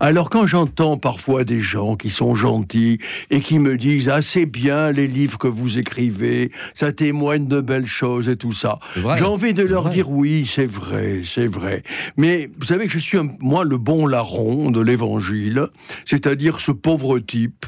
Alors 0.00 0.30
quand 0.30 0.46
j'entends 0.46 0.96
parfois 0.96 1.44
des 1.44 1.60
gens 1.60 1.96
qui 1.96 2.10
sont 2.10 2.34
gentils 2.34 2.98
et 3.30 3.40
qui 3.40 3.58
me 3.58 3.76
disent 3.76 4.08
ah 4.08 4.22
c'est 4.22 4.46
bien 4.46 4.92
les 4.92 5.06
livres 5.06 5.38
que 5.38 5.48
vous 5.48 5.78
écrivez, 5.78 6.52
ça 6.74 6.92
témoigne 6.92 7.46
de 7.48 7.60
belles 7.60 7.86
choses 7.86 8.28
et 8.28 8.36
tout 8.36 8.52
ça. 8.52 8.78
J'ai 8.94 9.24
envie 9.24 9.54
de 9.54 9.62
leur 9.62 9.84
vrai. 9.84 9.92
dire 9.94 10.10
oui, 10.10 10.48
c'est 10.52 10.66
vrai, 10.70 11.22
c'est 11.24 11.46
vrai. 11.46 11.82
Mais 12.16 12.50
vous 12.58 12.66
savez 12.66 12.86
que 12.86 12.92
je 12.92 12.98
suis 12.98 13.18
un- 13.18 13.28
moi 13.40 13.64
le 13.64 13.78
bon 13.78 14.06
larron 14.06 14.70
de 14.70 14.80
l'évangile, 14.80 15.66
c'est-à-dire 16.04 16.60
ce 16.60 16.72
pauvre 16.72 17.18
type 17.18 17.66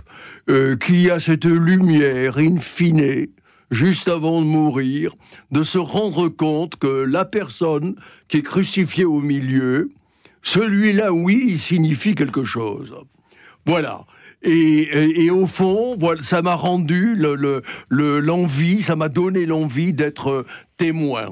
euh, 0.49 0.76
qui 0.76 1.11
a 1.11 1.20
cette 1.20 1.45
lumière 1.45 2.38
in 2.38 2.57
fine 2.59 3.26
juste 3.70 4.08
avant 4.08 4.40
de 4.40 4.46
mourir, 4.46 5.14
de 5.50 5.62
se 5.62 5.78
rendre 5.78 6.28
compte 6.28 6.76
que 6.76 7.04
la 7.04 7.24
personne 7.24 7.94
qui 8.28 8.38
est 8.38 8.42
crucifiée 8.42 9.04
au 9.04 9.20
milieu, 9.20 9.90
celui-là, 10.42 11.12
oui, 11.12 11.44
il 11.48 11.58
signifie 11.58 12.14
quelque 12.14 12.44
chose. 12.44 12.94
Voilà. 13.66 14.04
Et, 14.42 14.88
et- 15.24 15.30
au 15.30 15.46
fond, 15.46 15.98
ça 16.22 16.40
m'a 16.40 16.54
rendu 16.54 17.14
le- 17.14 17.34
le- 17.90 18.20
l'envie, 18.20 18.80
ça 18.82 18.96
m'a 18.96 19.10
donné 19.10 19.44
l'envie 19.44 19.92
d'être 19.92 20.46
témoin. 20.78 21.28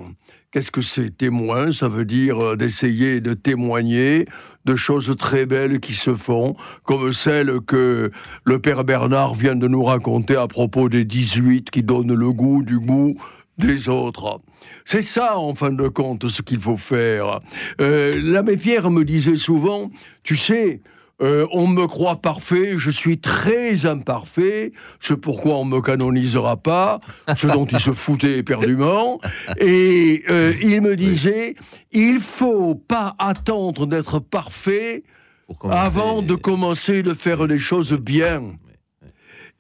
Qu'est-ce 0.51 0.71
que 0.71 0.83
c'est 0.83 1.17
témoin? 1.17 1.73
Ça 1.73 1.89
veut 1.89 2.05
dire 2.05 2.39
euh, 2.39 2.57
d'essayer 2.57 3.21
de 3.23 3.33
témoigner 3.35 4.27
de 4.69 4.77
choses 4.77 5.15
très 5.19 5.47
belles 5.47 5.81
qui 5.81 5.95
se 5.95 6.15
font, 6.15 6.55
comme 6.85 7.15
celle 7.15 7.61
que 7.63 8.11
le 8.45 8.59
père 8.59 8.85
Bernard 8.85 9.35
vient 9.35 9.57
de 9.57 9.67
nous 9.67 9.83
raconter 9.83 10.37
à 10.37 10.47
propos 10.47 10.91
des 10.91 11.07
18 11.07 11.71
qui 11.71 11.83
donnent 11.83 12.15
le 12.15 12.31
goût 12.33 12.63
du 12.63 12.79
goût 12.79 13.17
des 13.57 13.89
autres. 13.89 14.41
C'est 14.85 15.03
ça, 15.03 15.39
en 15.39 15.55
fin 15.55 15.73
de 15.73 15.89
compte, 15.89 16.29
ce 16.29 16.43
qu'il 16.43 16.61
faut 16.61 16.77
faire. 16.77 17.41
Euh, 17.81 18.13
L'abbé 18.15 18.59
Pierre 18.59 18.91
me 18.91 19.05
disait 19.05 19.37
souvent, 19.37 19.91
tu 20.23 20.37
sais, 20.37 20.83
euh, 21.21 21.47
on 21.51 21.67
me 21.67 21.87
croit 21.87 22.21
parfait, 22.21 22.75
je 22.77 22.91
suis 22.91 23.19
très 23.19 23.87
imparfait, 23.87 24.73
c'est 25.01 25.17
pourquoi 25.17 25.57
on 25.57 25.65
me 25.65 25.81
canonisera 25.81 26.57
pas, 26.57 27.01
ce 27.37 27.49
dont 27.49 27.67
il 27.67 27.81
se 27.81 27.93
foutait 27.93 28.39
éperdument. 28.39 29.21
Et 29.59 30.23
euh, 30.29 30.55
il 30.63 30.81
me 30.81 30.97
disait, 30.97 31.57
il 31.91 32.21
faut 32.21 32.77
pas 32.77 33.17
attendre 33.19 33.87
d'être 33.87 34.21
parfait 34.21 35.03
avant 35.69 36.23
de 36.23 36.35
commencer 36.35 37.03
de 37.03 37.15
faire 37.15 37.47
les 37.47 37.59
choses 37.59 37.95
bien. 37.95 38.43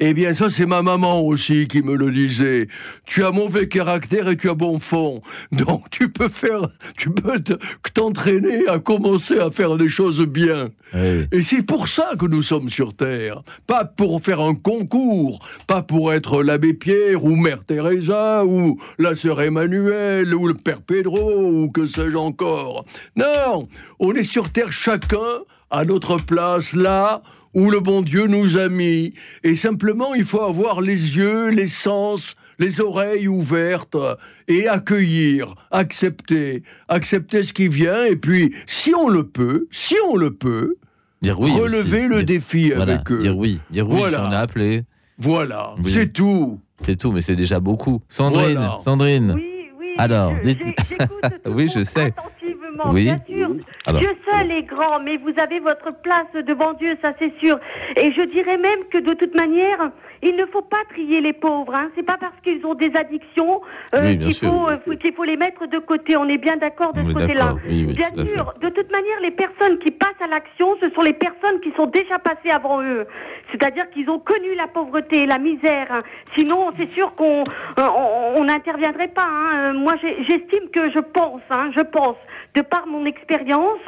Eh 0.00 0.14
bien, 0.14 0.32
ça, 0.32 0.48
c'est 0.48 0.64
ma 0.66 0.80
maman 0.80 1.20
aussi 1.22 1.66
qui 1.66 1.82
me 1.82 1.96
le 1.96 2.12
disait. 2.12 2.68
Tu 3.04 3.24
as 3.24 3.32
mauvais 3.32 3.66
caractère 3.66 4.28
et 4.28 4.36
tu 4.36 4.48
as 4.48 4.54
bon 4.54 4.78
fond. 4.78 5.22
Donc, 5.50 5.90
tu 5.90 6.08
peux 6.08 6.28
faire, 6.28 6.68
tu 6.96 7.10
peux 7.10 7.40
te- 7.40 7.54
t'entraîner 7.94 8.68
à 8.68 8.78
commencer 8.78 9.38
à 9.40 9.50
faire 9.50 9.76
des 9.76 9.88
choses 9.88 10.24
bien. 10.24 10.68
Oui. 10.94 11.26
Et 11.32 11.42
c'est 11.42 11.62
pour 11.62 11.88
ça 11.88 12.10
que 12.16 12.26
nous 12.26 12.42
sommes 12.42 12.68
sur 12.70 12.94
Terre. 12.94 13.42
Pas 13.66 13.84
pour 13.84 14.22
faire 14.22 14.40
un 14.40 14.54
concours, 14.54 15.40
pas 15.66 15.82
pour 15.82 16.12
être 16.12 16.44
l'abbé 16.44 16.74
Pierre 16.74 17.24
ou 17.24 17.34
Mère 17.34 17.64
Teresa 17.64 18.44
ou 18.44 18.78
la 19.00 19.16
sœur 19.16 19.42
Emmanuel 19.42 20.32
ou 20.32 20.46
le 20.46 20.54
Père 20.54 20.80
Pedro 20.80 21.42
ou 21.42 21.70
que 21.72 21.86
sais-je 21.88 22.16
encore. 22.16 22.84
Non, 23.16 23.66
on 23.98 24.12
est 24.14 24.22
sur 24.22 24.50
Terre 24.50 24.70
chacun 24.70 25.18
à 25.70 25.84
notre 25.84 26.16
place 26.24 26.72
là 26.72 27.20
où 27.54 27.70
le 27.70 27.80
bon 27.80 28.02
Dieu 28.02 28.26
nous 28.26 28.56
a 28.56 28.68
mis. 28.68 29.14
Et 29.44 29.54
simplement, 29.54 30.14
il 30.14 30.24
faut 30.24 30.42
avoir 30.42 30.80
les 30.80 31.16
yeux, 31.16 31.48
les 31.50 31.66
sens, 31.68 32.34
les 32.58 32.80
oreilles 32.80 33.28
ouvertes 33.28 33.96
et 34.48 34.66
accueillir, 34.68 35.54
accepter, 35.70 36.62
accepter 36.88 37.42
ce 37.44 37.52
qui 37.52 37.68
vient. 37.68 38.04
Et 38.04 38.16
puis, 38.16 38.54
si 38.66 38.94
on 38.94 39.08
le 39.08 39.24
peut, 39.24 39.66
si 39.70 39.94
on 40.10 40.16
le 40.16 40.32
peut, 40.32 40.76
Dire 41.22 41.40
oui. 41.40 41.50
relever 41.52 42.00
aussi. 42.00 42.08
le 42.08 42.16
Dire- 42.22 42.24
défi 42.26 42.70
voilà, 42.70 42.94
avec 42.94 43.10
eux. 43.12 43.18
Dire 43.18 43.36
oui. 43.36 43.60
Dire 43.70 43.88
oui, 43.88 43.96
Voilà. 43.98 44.18
si 44.18 44.24
on 44.24 44.32
a 44.32 44.38
appelé. 44.38 44.82
Voilà, 45.18 45.74
Oui. 45.82 45.90
c'est 45.92 46.12
tout. 46.12 46.60
C'est 46.82 46.96
tout, 46.96 47.10
mais 47.10 47.20
c'est 47.20 47.34
déjà 47.34 47.58
beaucoup. 47.58 48.00
Sandrine, 48.08 48.54
Voilà. 48.54 48.78
Sandrine. 48.84 49.32
Oui, 49.36 49.66
oui. 49.80 49.86
Alors, 49.98 50.36
je- 50.36 50.42
dites- 50.42 50.58
Oui, 51.46 51.68
je 51.74 51.82
sais. 51.82 52.14
Oui. 52.92 53.04
bien 53.04 53.16
sûr. 53.28 53.48
Alors. 53.86 54.00
Dieu 54.00 54.10
seul 54.30 54.50
est 54.52 54.62
grand, 54.62 55.00
mais 55.00 55.16
vous 55.16 55.32
avez 55.38 55.60
votre 55.60 55.92
place 56.02 56.26
devant 56.46 56.72
Dieu, 56.74 56.96
ça 57.02 57.12
c'est 57.18 57.32
sûr. 57.44 57.58
Et 57.96 58.12
je 58.12 58.22
dirais 58.22 58.56
même 58.58 58.84
que 58.90 58.98
de 58.98 59.14
toute 59.14 59.34
manière, 59.38 59.90
il 60.22 60.34
ne 60.36 60.46
faut 60.46 60.62
pas 60.62 60.82
trier 60.90 61.20
les 61.20 61.32
pauvres. 61.32 61.72
Hein. 61.76 61.90
C'est 61.96 62.02
pas 62.02 62.16
parce 62.18 62.34
qu'ils 62.42 62.64
ont 62.66 62.74
des 62.74 62.90
addictions 62.96 63.60
euh, 63.94 64.00
Oui, 64.02 64.16
bien 64.16 64.26
qu'il 64.26 64.34
sûr. 64.34 64.50
faut, 64.50 64.70
euh, 64.70 64.96
qu'il 64.96 65.14
faut 65.14 65.24
les 65.24 65.36
mettre 65.36 65.66
de 65.66 65.78
côté. 65.78 66.16
On 66.16 66.28
est 66.28 66.38
bien 66.38 66.56
d'accord 66.56 66.92
de 66.92 67.00
On 67.02 67.08
ce 67.08 67.12
côté-là. 67.12 67.34
d'accord, 67.44 67.58
oui, 67.68 67.84
oui, 67.88 67.94
bien 67.94 68.10
sûr. 68.26 68.52
De 68.60 68.68
toute 68.68 68.90
manière, 68.90 69.20
les 69.22 69.30
personnes 69.30 69.78
qui 69.78 69.90
passent 69.92 70.20
à 70.20 70.26
l'action, 70.26 70.76
ce 70.82 70.90
sont 70.90 71.02
les 71.02 71.12
personnes 71.12 71.60
qui 71.62 71.72
sont 71.76 71.86
déjà 71.86 72.18
passées 72.18 72.50
avant 72.50 72.82
eux. 72.82 73.06
C'est-à-dire 73.52 73.88
qu'ils 73.90 74.10
ont 74.10 74.18
connu 74.18 74.54
la 74.56 74.66
pauvreté, 74.66 75.24
la 75.26 75.38
misère. 75.38 76.02
Sinon, 76.36 76.72
c'est 76.76 76.90
sûr 76.94 77.14
qu'on 77.14 77.44
euh, 77.78 77.88
on 78.36 78.44
n'interviendrait 78.44 79.08
pas. 79.08 79.26
hein. 79.28 79.72
Moi, 79.74 79.94
j'estime 80.02 80.68
que 80.74 80.90
je 80.90 80.98
pense, 80.98 81.40
hein, 81.50 81.70
je 81.76 81.82
pense, 81.82 82.16
de 82.58 82.62
par 82.62 82.86
mon 82.88 83.06
expérience, 83.06 83.86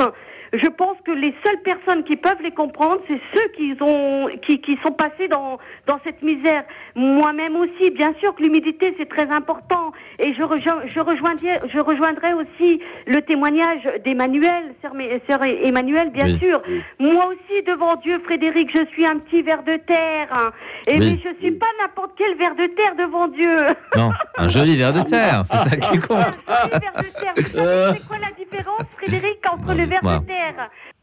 je 0.52 0.66
pense 0.68 0.96
que 1.04 1.12
les 1.12 1.34
seules 1.44 1.60
personnes 1.62 2.02
qui 2.04 2.16
peuvent 2.16 2.42
les 2.42 2.50
comprendre, 2.50 2.98
c'est 3.08 3.20
ceux 3.34 3.48
qui 3.56 3.74
ont, 3.80 4.28
qui, 4.42 4.60
qui 4.60 4.76
sont 4.82 4.92
passés 4.92 5.28
dans, 5.28 5.58
dans 5.86 5.98
cette 6.04 6.22
misère. 6.22 6.64
Moi-même 6.96 7.54
aussi, 7.56 7.90
bien 7.90 8.12
sûr 8.20 8.34
que 8.34 8.42
l'humilité 8.42 8.94
c'est 8.98 9.08
très 9.08 9.30
important. 9.30 9.92
Et 10.18 10.34
je, 10.34 10.42
rejoins, 10.42 10.82
je 10.86 11.00
rejoindrai, 11.00 11.60
je 11.72 11.78
rejoindrai 11.78 12.32
aussi 12.34 12.80
le 13.06 13.22
témoignage 13.22 13.88
d'Emmanuel, 14.04 14.74
sœur, 14.82 15.40
Emmanuel, 15.44 16.10
bien 16.10 16.24
Oui. 16.26 16.38
sûr. 16.38 16.60
Moi 16.98 17.26
aussi, 17.28 17.62
devant 17.62 17.94
Dieu, 17.96 18.18
Frédéric, 18.24 18.70
je 18.76 18.84
suis 18.92 19.06
un 19.06 19.18
petit 19.18 19.42
ver 19.42 19.62
de 19.62 19.76
terre. 19.76 20.28
hein. 20.32 20.50
Et 20.86 20.98
Oui. 20.98 21.10
mais 21.10 21.18
je 21.24 21.36
suis 21.46 21.52
pas 21.56 21.66
n'importe 21.80 22.12
quel 22.16 22.36
ver 22.36 22.54
de 22.56 22.66
terre 22.74 22.94
devant 22.96 23.28
Dieu. 23.28 23.56
Non, 23.96 24.10
un 24.36 24.48
joli 24.48 24.76
verre 24.76 24.92
de 24.92 25.02
terre, 25.02 25.42
c'est 25.44 25.56
ça 25.58 25.76
qui 25.76 25.98
compte. 25.98 26.18
Un 26.48 26.62
joli 26.62 26.70
ver 26.80 26.92
de 27.04 27.20
terre. 27.20 27.32
Vous 27.36 27.42
savez, 27.58 27.98
c'est 27.98 28.06
quoi 28.08 28.16
la 28.18 28.32
différence, 28.44 28.82
Frédéric, 28.96 29.38
entre 29.52 29.74
le 29.74 29.84
ver 29.84 30.00
de 30.02 30.26
terre 30.26 30.39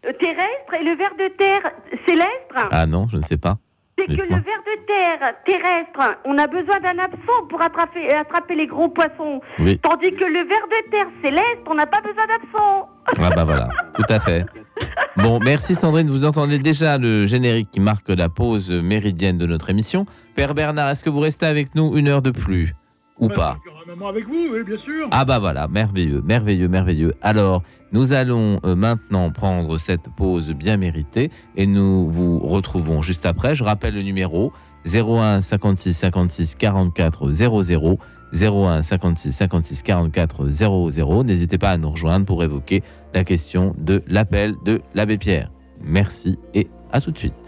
euh, 0.05 0.13
terrestre 0.19 0.73
et 0.79 0.83
le 0.83 0.95
ver 0.95 1.11
de 1.17 1.27
terre 1.35 1.71
céleste 2.07 2.69
Ah 2.71 2.85
non, 2.85 3.07
je 3.11 3.17
ne 3.17 3.23
sais 3.23 3.37
pas. 3.37 3.57
C'est 3.97 4.05
que 4.05 4.11
le 4.11 4.27
ver 4.27 4.39
de 4.39 4.85
terre 4.85 5.33
terrestre, 5.43 6.19
on 6.25 6.37
a 6.37 6.45
besoin 6.45 6.79
d'un 6.79 6.99
absent 6.99 7.47
pour 7.49 7.59
attraper, 7.61 8.13
attraper 8.13 8.55
les 8.55 8.67
gros 8.67 8.89
poissons. 8.89 9.41
Oui. 9.57 9.79
Tandis 9.79 10.11
que 10.11 10.23
le 10.23 10.47
ver 10.47 10.67
de 10.67 10.91
terre 10.91 11.07
céleste, 11.23 11.61
on 11.67 11.73
n'a 11.73 11.87
pas 11.87 12.01
besoin 12.01 12.27
d'absent. 12.27 12.89
Ah 13.19 13.29
bah 13.35 13.43
voilà, 13.43 13.69
tout 13.95 14.05
à 14.09 14.19
fait. 14.19 14.45
Bon, 15.15 15.39
merci 15.39 15.73
Sandrine, 15.73 16.11
vous 16.11 16.25
entendez 16.25 16.59
déjà 16.59 16.99
le 16.99 17.25
générique 17.25 17.71
qui 17.71 17.79
marque 17.79 18.09
la 18.09 18.29
pause 18.29 18.71
méridienne 18.71 19.39
de 19.39 19.47
notre 19.47 19.71
émission. 19.71 20.05
Père 20.35 20.53
Bernard, 20.53 20.89
est-ce 20.89 21.03
que 21.03 21.09
vous 21.09 21.21
restez 21.21 21.47
avec 21.47 21.73
nous 21.73 21.97
une 21.97 22.07
heure 22.07 22.21
de 22.21 22.29
plus? 22.29 22.75
Ou 23.19 23.29
pas 23.29 23.57
y 23.65 23.69
aura 23.69 23.81
un 23.85 23.89
moment 23.89 24.07
avec 24.07 24.27
vous, 24.27 24.47
oui, 24.51 24.63
bien 24.63 24.77
sûr. 24.77 25.07
Ah 25.11 25.25
bah 25.25 25.39
voilà, 25.39 25.67
merveilleux, 25.67 26.21
merveilleux, 26.21 26.67
merveilleux. 26.67 27.13
Alors, 27.21 27.63
nous 27.91 28.13
allons 28.13 28.59
euh, 28.65 28.75
maintenant 28.75 29.31
prendre 29.31 29.77
cette 29.77 30.09
pause 30.15 30.51
bien 30.51 30.77
méritée 30.77 31.31
et 31.55 31.65
nous 31.65 32.09
vous 32.09 32.39
retrouvons 32.39 33.01
juste 33.01 33.25
après. 33.25 33.55
Je 33.55 33.63
rappelle 33.63 33.95
le 33.95 34.01
numéro 34.01 34.51
01 34.85 35.41
56 35.41 35.93
56 35.93 36.55
44 36.55 37.31
00 37.31 37.97
01 38.33 38.81
56 38.81 39.31
56 39.31 39.81
44 39.83 40.49
00. 40.49 41.23
N'hésitez 41.23 41.57
pas 41.57 41.71
à 41.71 41.77
nous 41.77 41.91
rejoindre 41.91 42.25
pour 42.25 42.43
évoquer 42.43 42.83
la 43.13 43.23
question 43.23 43.73
de 43.77 44.03
l'appel 44.07 44.55
de 44.65 44.81
l'abbé 44.93 45.17
Pierre. 45.17 45.51
Merci 45.81 46.37
et 46.53 46.67
à 46.91 47.01
tout 47.01 47.11
de 47.11 47.17
suite. 47.17 47.46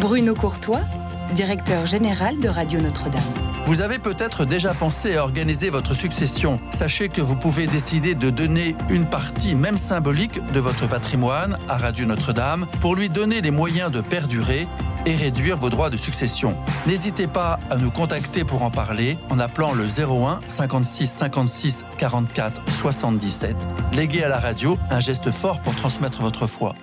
Bruno 0.00 0.34
Courtois, 0.34 0.82
directeur 1.34 1.86
général 1.86 2.38
de 2.38 2.48
Radio 2.48 2.80
Notre-Dame. 2.80 3.22
Vous 3.66 3.80
avez 3.80 3.98
peut-être 3.98 4.44
déjà 4.44 4.74
pensé 4.74 5.16
à 5.16 5.22
organiser 5.22 5.70
votre 5.70 5.94
succession. 5.94 6.60
Sachez 6.70 7.08
que 7.08 7.22
vous 7.22 7.34
pouvez 7.34 7.66
décider 7.66 8.14
de 8.14 8.28
donner 8.30 8.76
une 8.90 9.06
partie, 9.06 9.54
même 9.54 9.78
symbolique, 9.78 10.44
de 10.52 10.60
votre 10.60 10.86
patrimoine 10.86 11.58
à 11.68 11.78
Radio 11.78 12.04
Notre-Dame 12.04 12.66
pour 12.80 12.94
lui 12.94 13.08
donner 13.08 13.40
les 13.40 13.50
moyens 13.50 13.90
de 13.90 14.02
perdurer 14.02 14.68
et 15.06 15.16
réduire 15.16 15.56
vos 15.56 15.70
droits 15.70 15.90
de 15.90 15.96
succession. 15.96 16.58
N'hésitez 16.86 17.26
pas 17.26 17.58
à 17.70 17.76
nous 17.76 17.90
contacter 17.90 18.44
pour 18.44 18.62
en 18.62 18.70
parler 18.70 19.18
en 19.30 19.38
appelant 19.38 19.72
le 19.72 19.84
01 19.84 20.40
56 20.46 21.10
56 21.10 21.84
44 21.98 22.62
77. 22.70 23.56
Léguez 23.92 24.24
à 24.24 24.28
la 24.28 24.38
radio 24.38 24.78
un 24.90 25.00
geste 25.00 25.30
fort 25.30 25.60
pour 25.60 25.74
transmettre 25.74 26.20
votre 26.20 26.46
foi. 26.46 26.74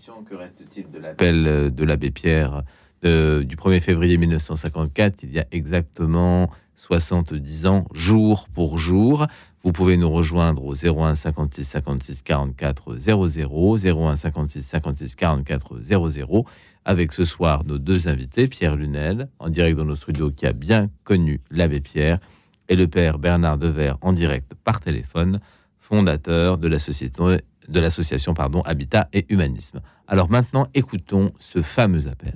Émission. 0.00 0.24
Que 0.24 0.34
reste-t-il 0.34 0.90
de 0.90 0.98
l'appel 0.98 1.74
de 1.74 1.84
l'abbé 1.84 2.10
Pierre 2.10 2.62
du 3.02 3.56
1er 3.56 3.80
février 3.80 4.16
1954 4.16 5.22
Il 5.24 5.32
y 5.32 5.38
a 5.38 5.46
exactement 5.52 6.50
70 6.76 7.66
ans, 7.66 7.84
jour 7.92 8.46
pour 8.54 8.78
jour. 8.78 9.26
Vous 9.62 9.72
pouvez 9.72 9.98
nous 9.98 10.10
rejoindre 10.10 10.64
au 10.64 10.74
01 10.74 11.14
56 11.14 11.64
56 11.64 12.22
44 12.22 12.96
00, 12.96 13.76
01 13.86 14.16
56 14.16 14.62
56 14.62 15.14
44 15.16 15.80
00, 15.82 16.46
avec 16.86 17.12
ce 17.12 17.24
soir 17.24 17.64
nos 17.64 17.78
deux 17.78 18.08
invités, 18.08 18.48
Pierre 18.48 18.76
Lunel, 18.76 19.28
en 19.38 19.50
direct 19.50 19.76
dans 19.76 19.84
nos 19.84 19.96
studios, 19.96 20.30
qui 20.30 20.46
a 20.46 20.54
bien 20.54 20.88
connu 21.04 21.40
l'abbé 21.50 21.80
Pierre, 21.80 22.20
et 22.70 22.76
le 22.76 22.86
père 22.86 23.18
Bernard 23.18 23.58
Devers, 23.58 23.98
en 24.00 24.14
direct 24.14 24.54
par 24.64 24.80
téléphone, 24.80 25.40
fondateur 25.78 26.56
de 26.56 26.68
l'association 26.68 27.36
de 27.70 27.80
l'association 27.80 28.34
pardon 28.34 28.62
Habitat 28.62 29.08
et 29.12 29.26
Humanisme. 29.28 29.80
Alors 30.06 30.30
maintenant, 30.30 30.68
écoutons 30.74 31.32
ce 31.38 31.62
fameux 31.62 32.08
appel. 32.08 32.34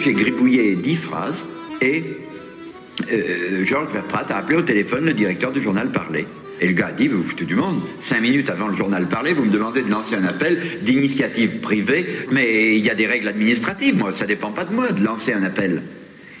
J'ai 0.00 0.12
gribouillé 0.14 0.76
dix 0.76 0.96
phrases 0.96 1.42
et 1.80 2.04
euh, 3.10 3.64
Georges 3.64 3.92
Verprat 3.92 4.26
a 4.28 4.38
appelé 4.38 4.58
au 4.58 4.62
téléphone 4.62 5.06
le 5.06 5.14
directeur 5.14 5.52
du 5.52 5.62
journal 5.62 5.90
Parler. 5.90 6.26
Et 6.60 6.68
le 6.68 6.74
gars 6.74 6.88
a 6.88 6.92
dit, 6.92 7.08
vous 7.08 7.24
foutez 7.24 7.44
du 7.44 7.56
monde, 7.56 7.80
cinq 7.98 8.20
minutes 8.20 8.48
avant 8.48 8.68
le 8.68 8.74
journal 8.74 9.08
Parler, 9.08 9.32
vous 9.32 9.44
me 9.44 9.50
demandez 9.50 9.82
de 9.82 9.90
lancer 9.90 10.14
un 10.14 10.24
appel 10.24 10.60
d'initiative 10.82 11.58
privée, 11.58 12.26
mais 12.30 12.76
il 12.78 12.84
y 12.84 12.90
a 12.90 12.94
des 12.94 13.06
règles 13.06 13.26
administratives, 13.26 13.96
moi, 13.96 14.12
ça 14.12 14.26
dépend 14.26 14.52
pas 14.52 14.64
de 14.64 14.72
moi 14.72 14.92
de 14.92 15.02
lancer 15.02 15.32
un 15.32 15.42
appel. 15.42 15.82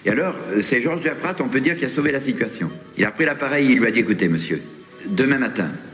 Et 0.04 0.10
alors, 0.10 0.36
euh, 0.50 0.62
c'est 0.62 0.80
Georges 0.80 1.02
Verprat, 1.02 1.34
on 1.40 1.48
peut 1.48 1.60
dire, 1.60 1.76
qui 1.76 1.84
a 1.84 1.88
sauvé 1.88 2.12
la 2.12 2.20
situation. 2.20 2.70
Il 2.96 3.04
a 3.04 3.10
pris 3.10 3.24
l'appareil, 3.24 3.72
il 3.72 3.78
lui 3.78 3.86
a 3.86 3.90
dit, 3.90 4.00
écoutez, 4.00 4.28
monsieur, 4.28 4.62
demain 5.08 5.38
matin, 5.38 5.70
euh, 5.70 5.91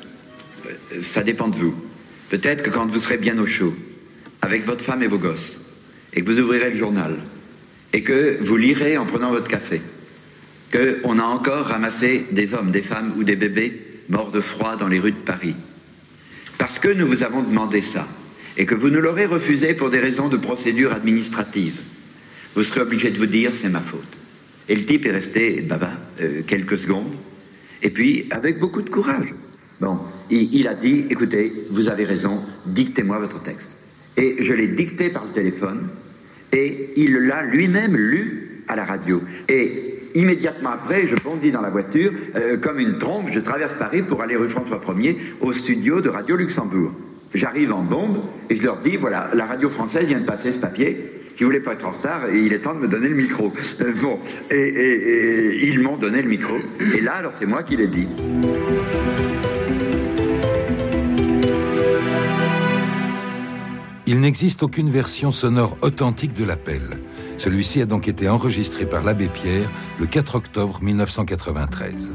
ça 1.03 1.23
dépend 1.23 1.49
de 1.49 1.57
vous. 1.57 1.75
Peut-être 2.31 2.63
que 2.63 2.71
quand 2.71 2.87
vous 2.87 2.99
serez 2.99 3.17
bien 3.17 3.39
au 3.39 3.47
chaud, 3.47 3.75
avec 4.43 4.65
votre 4.65 4.85
femme 4.85 5.03
et 5.03 5.09
vos 5.09 5.19
gosses, 5.19 5.59
et 6.15 6.23
que 6.23 6.31
vous 6.31 6.41
ouvrirez 6.41 6.71
le 6.71 6.79
journal, 6.79 7.17
et 7.93 8.03
que 8.03 8.39
vous 8.41 8.57
lirez 8.57 8.97
en 8.97 9.07
prenant 9.07 9.31
votre 9.31 9.49
café, 9.49 9.81
qu'on 10.73 11.19
a 11.19 11.23
encore 11.23 11.67
ramassé 11.67 12.27
des 12.31 12.55
hommes, 12.55 12.71
des 12.71 12.83
femmes 12.83 13.15
ou 13.17 13.25
des 13.25 13.37
bébés 13.37 13.83
morts 14.09 14.31
de 14.31 14.41
froid 14.41 14.77
dans 14.77 14.89
les 14.89 15.01
rues 15.01 15.13
de 15.13 15.17
Paris. 15.17 15.57
Parce 16.59 16.79
que 16.79 16.89
nous 16.89 17.07
vous 17.07 17.23
avons 17.23 17.43
demandé 17.43 17.81
ça, 17.81 18.07
et 18.57 18.67
que 18.67 18.75
vous 18.75 18.91
nous 18.91 19.01
l'aurez 19.01 19.27
refusé 19.27 19.75
pour 19.75 19.91
des 19.91 20.01
raisons 20.01 20.29
de 20.29 20.37
procédure 20.37 20.93
administrative, 20.93 21.79
vous 22.55 22.65
serez 22.65 22.81
obligé 22.81 23.11
de 23.11 23.19
vous 23.19 23.27
dire 23.27 23.53
c'est 23.55 23.69
ma 23.69 23.81
faute. 23.81 24.03
Et 24.69 24.75
le 24.75 24.85
type 24.85 25.07
est 25.07 25.13
resté 25.13 25.63
baba 25.63 25.93
euh, 26.21 26.43
quelques 26.47 26.79
secondes, 26.79 27.15
et 27.83 27.91
puis 27.91 28.27
avec 28.31 28.59
beaucoup 28.59 28.83
de 28.83 28.91
courage. 28.91 29.33
Bon, 29.81 29.99
il, 30.31 30.67
a 30.67 30.75
dit 30.75 31.07
écoutez, 31.09 31.67
vous 31.71 31.89
avez 31.89 32.05
raison, 32.05 32.41
dictez-moi 32.67 33.19
votre 33.19 33.41
texte. 33.43 33.77
Et 34.17 34.37
je 34.41 34.53
l'ai 34.53 34.69
dicté 34.69 35.11
par 35.11 35.25
le 35.25 35.31
téléphone, 35.31 35.89
et 36.53 36.91
il 36.97 37.15
l'a 37.19 37.45
lui-même 37.45 37.97
lu 37.97 38.65
à 38.67 38.75
la 38.75 38.85
radio. 38.85 39.23
Et 39.49 40.01
immédiatement 40.15 40.71
après, 40.71 41.07
je 41.07 41.15
bondis 41.23 41.53
dans 41.53 41.61
la 41.61 41.71
voiture, 41.71 42.13
euh, 42.35 42.57
comme 42.57 42.81
une 42.81 42.99
trompe, 42.99 43.29
je 43.31 43.39
traverse 43.39 43.75
Paris 43.75 44.03
pour 44.03 44.21
aller 44.21 44.35
rue 44.35 44.49
François 44.49 44.79
1er 44.79 45.17
au 45.41 45.53
studio 45.53 46.01
de 46.01 46.09
Radio 46.09 46.37
Luxembourg. 46.37 46.93
J'arrive 47.35 47.73
en 47.73 47.83
bombe 47.83 48.19
et 48.51 48.57
je 48.57 48.65
leur 48.65 48.79
dis, 48.79 48.97
voilà, 48.97 49.31
la 49.35 49.47
radio 49.47 49.69
française 49.69 50.07
vient 50.07 50.21
de 50.21 50.27
passer 50.27 50.51
ce 50.51 50.59
papier. 50.59 51.13
Si 51.37 51.45
vous 51.45 51.51
voulez 51.51 51.61
pas 51.61 51.75
être 51.75 51.87
en 51.87 51.93
retard, 51.93 52.23
il 52.35 52.53
est 52.53 52.59
temps 52.59 52.75
de 52.75 52.81
me 52.81 52.89
donner 52.89 53.09
le 53.09 53.15
micro. 53.15 53.53
Euh, 53.81 53.93
bon, 54.03 54.19
et 54.51 55.69
ils 55.69 55.79
m'ont 55.79 55.97
donné 55.97 56.21
le 56.21 56.29
micro. 56.29 56.55
Et 56.97 57.01
là, 57.01 57.13
alors 57.13 57.33
c'est 57.33 57.47
moi 57.47 57.63
qui 57.63 57.77
l'ai 57.77 57.87
dit. 57.87 58.09
Il 64.11 64.21
n'existe 64.21 64.63
aucune 64.63 64.89
version 64.89 65.31
sonore 65.33 65.77
authentique 65.83 66.33
de 66.33 66.43
l'appel. 66.43 66.97
Celui-ci 67.37 67.83
a 67.83 67.85
donc 67.85 68.09
été 68.09 68.27
enregistré 68.27 68.87
par 68.87 69.03
l'abbé 69.03 69.29
Pierre 69.29 69.69
le 70.01 70.07
4 70.07 70.35
octobre 70.37 70.79
1993. 70.81 72.11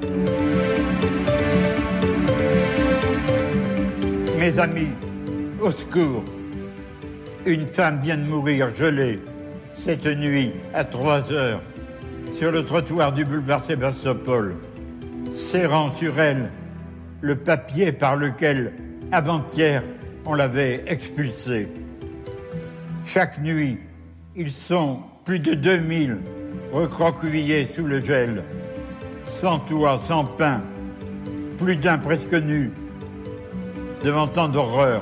Mes 4.39 4.57
amis, 4.57 4.89
au 5.61 5.69
secours. 5.69 6.25
Une 7.45 7.67
femme 7.67 8.01
vient 8.01 8.17
de 8.17 8.23
mourir 8.23 8.73
gelée 8.73 9.19
cette 9.75 10.07
nuit 10.07 10.51
à 10.73 10.85
3 10.85 11.31
heures 11.31 11.61
sur 12.31 12.51
le 12.51 12.65
trottoir 12.65 13.13
du 13.13 13.23
boulevard 13.23 13.61
Sébastopol, 13.61 14.55
serrant 15.35 15.91
sur 15.91 16.19
elle 16.19 16.49
le 17.21 17.35
papier 17.35 17.91
par 17.91 18.15
lequel, 18.15 18.73
avant-hier, 19.11 19.83
on 20.25 20.33
l'avait 20.33 20.83
expulsée. 20.87 21.67
Chaque 23.05 23.41
nuit, 23.41 23.77
ils 24.35 24.51
sont 24.51 24.99
plus 25.25 25.39
de 25.39 25.53
2000 25.53 26.17
recroquevillés 26.71 27.67
sous 27.67 27.85
le 27.85 28.03
gel, 28.03 28.43
sans 29.27 29.59
toit, 29.59 29.99
sans 29.99 30.25
pain, 30.25 30.61
plus 31.57 31.75
d'un 31.75 31.97
presque 31.97 32.33
nu, 32.33 32.71
devant 34.03 34.27
tant 34.27 34.49
d'horreur, 34.49 35.01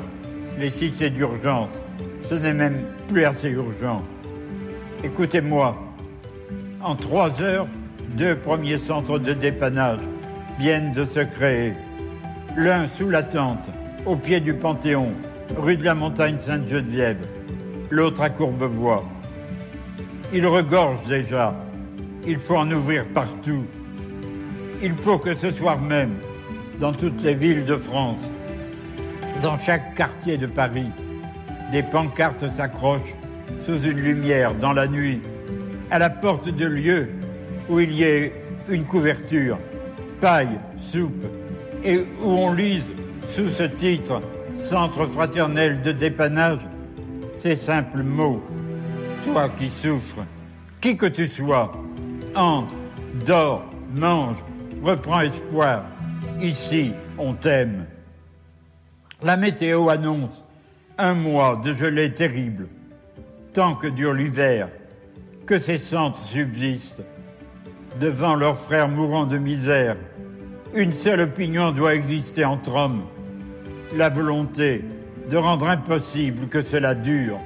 les 0.57 0.69
cités 0.69 1.09
d'urgence, 1.09 1.79
ce 2.23 2.35
n'est 2.35 2.53
même 2.53 2.83
plus 3.07 3.23
assez 3.23 3.49
urgent. 3.49 4.03
Écoutez-moi, 5.03 5.75
en 6.81 6.95
trois 6.95 7.41
heures, 7.41 7.67
deux 8.17 8.35
premiers 8.35 8.77
centres 8.77 9.19
de 9.19 9.33
dépannage 9.33 10.01
viennent 10.59 10.93
de 10.93 11.05
se 11.05 11.21
créer. 11.21 11.73
L'un 12.57 12.87
sous 12.89 13.09
la 13.09 13.23
tente, 13.23 13.69
au 14.05 14.15
pied 14.15 14.39
du 14.39 14.53
Panthéon, 14.53 15.13
rue 15.57 15.77
de 15.77 15.85
la 15.85 15.95
Montagne 15.95 16.37
Sainte-Geneviève, 16.37 17.25
l'autre 17.91 18.21
à 18.21 18.29
Courbevoie. 18.29 19.03
Il 20.33 20.47
regorge 20.47 21.03
déjà. 21.07 21.53
Il 22.25 22.39
faut 22.39 22.55
en 22.55 22.71
ouvrir 22.71 23.05
partout. 23.13 23.65
Il 24.81 24.95
faut 24.95 25.19
que 25.19 25.35
ce 25.35 25.51
soir 25.51 25.79
même, 25.79 26.13
dans 26.79 26.93
toutes 26.93 27.21
les 27.21 27.35
villes 27.35 27.65
de 27.65 27.75
France, 27.75 28.29
dans 29.43 29.59
chaque 29.59 29.93
quartier 29.95 30.37
de 30.37 30.47
Paris, 30.47 30.89
des 31.71 31.83
pancartes 31.83 32.49
s'accrochent 32.51 33.15
sous 33.65 33.81
une 33.81 33.99
lumière 33.99 34.55
dans 34.55 34.73
la 34.73 34.87
nuit, 34.87 35.21
à 35.91 35.99
la 35.99 36.09
porte 36.09 36.47
de 36.49 36.65
lieux 36.65 37.09
où 37.69 37.79
il 37.79 37.93
y 37.93 38.03
ait 38.03 38.33
une 38.69 38.85
couverture, 38.85 39.59
paille, 40.21 40.59
soupe, 40.79 41.25
et 41.83 41.99
où 42.21 42.27
on 42.27 42.53
lise 42.53 42.93
sous 43.29 43.49
ce 43.49 43.63
titre 43.63 44.21
Centre 44.57 45.05
fraternel 45.07 45.81
de 45.81 45.91
dépannage 45.91 46.59
ces 47.41 47.55
simples 47.55 48.03
mots. 48.03 48.43
Toi 49.25 49.49
qui 49.49 49.69
souffres, 49.69 50.23
qui 50.79 50.95
que 50.95 51.07
tu 51.07 51.27
sois, 51.27 51.71
entre, 52.35 52.75
dors, 53.25 53.65
mange, 53.93 54.37
reprends 54.83 55.21
espoir. 55.21 55.85
Ici, 56.39 56.93
on 57.17 57.33
t'aime. 57.33 57.85
La 59.23 59.37
météo 59.37 59.89
annonce 59.89 60.43
un 60.99 61.15
mois 61.15 61.59
de 61.63 61.73
gelée 61.73 62.13
terrible, 62.13 62.67
tant 63.53 63.73
que 63.73 63.87
dure 63.87 64.13
l'hiver, 64.13 64.69
que 65.47 65.57
ces 65.57 65.79
centres 65.79 66.19
subsistent. 66.19 67.03
Devant 67.99 68.35
leurs 68.35 68.57
frères 68.57 68.87
mourants 68.87 69.25
de 69.25 69.37
misère, 69.37 69.97
une 70.75 70.93
seule 70.93 71.21
opinion 71.21 71.71
doit 71.71 71.95
exister 71.95 72.45
entre 72.45 72.75
hommes, 72.75 73.03
la 73.95 74.09
volonté 74.09 74.85
de 75.32 75.38
rendre 75.38 75.69
impossible 75.69 76.47
que 76.49 76.61
cela 76.61 76.93
dure. 76.93 77.39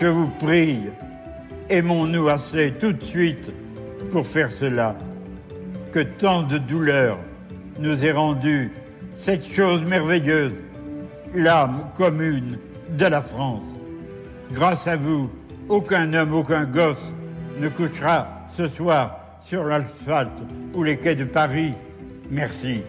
Je 0.00 0.06
vous 0.06 0.28
prie, 0.28 0.80
aimons-nous 1.68 2.28
assez 2.28 2.72
tout 2.72 2.94
de 2.94 3.04
suite 3.04 3.50
pour 4.10 4.26
faire 4.26 4.50
cela, 4.50 4.96
que 5.92 6.00
tant 6.00 6.42
de 6.42 6.56
douleurs 6.56 7.18
nous 7.78 8.04
ait 8.04 8.12
rendu 8.12 8.72
cette 9.14 9.46
chose 9.46 9.84
merveilleuse, 9.84 10.54
l'âme 11.34 11.84
commune 11.94 12.58
de 12.88 13.06
la 13.06 13.20
France. 13.20 13.66
Grâce 14.52 14.86
à 14.86 14.96
vous, 14.96 15.30
aucun 15.68 16.14
homme, 16.14 16.32
aucun 16.32 16.64
gosse 16.64 17.12
ne 17.60 17.68
couchera 17.68 18.46
ce 18.56 18.68
soir 18.68 19.18
sur 19.42 19.64
l'asphalte 19.64 20.42
ou 20.72 20.82
les 20.82 20.96
quais 20.96 21.14
de 21.14 21.24
Paris. 21.24 21.74
Merci. 22.30 22.80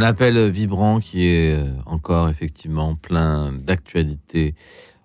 Un 0.00 0.04
appel 0.06 0.48
vibrant 0.48 0.98
qui 0.98 1.26
est 1.26 1.52
euh, 1.54 1.66
encore 1.84 2.30
effectivement 2.30 2.94
plein 2.94 3.52
d'actualité. 3.52 4.54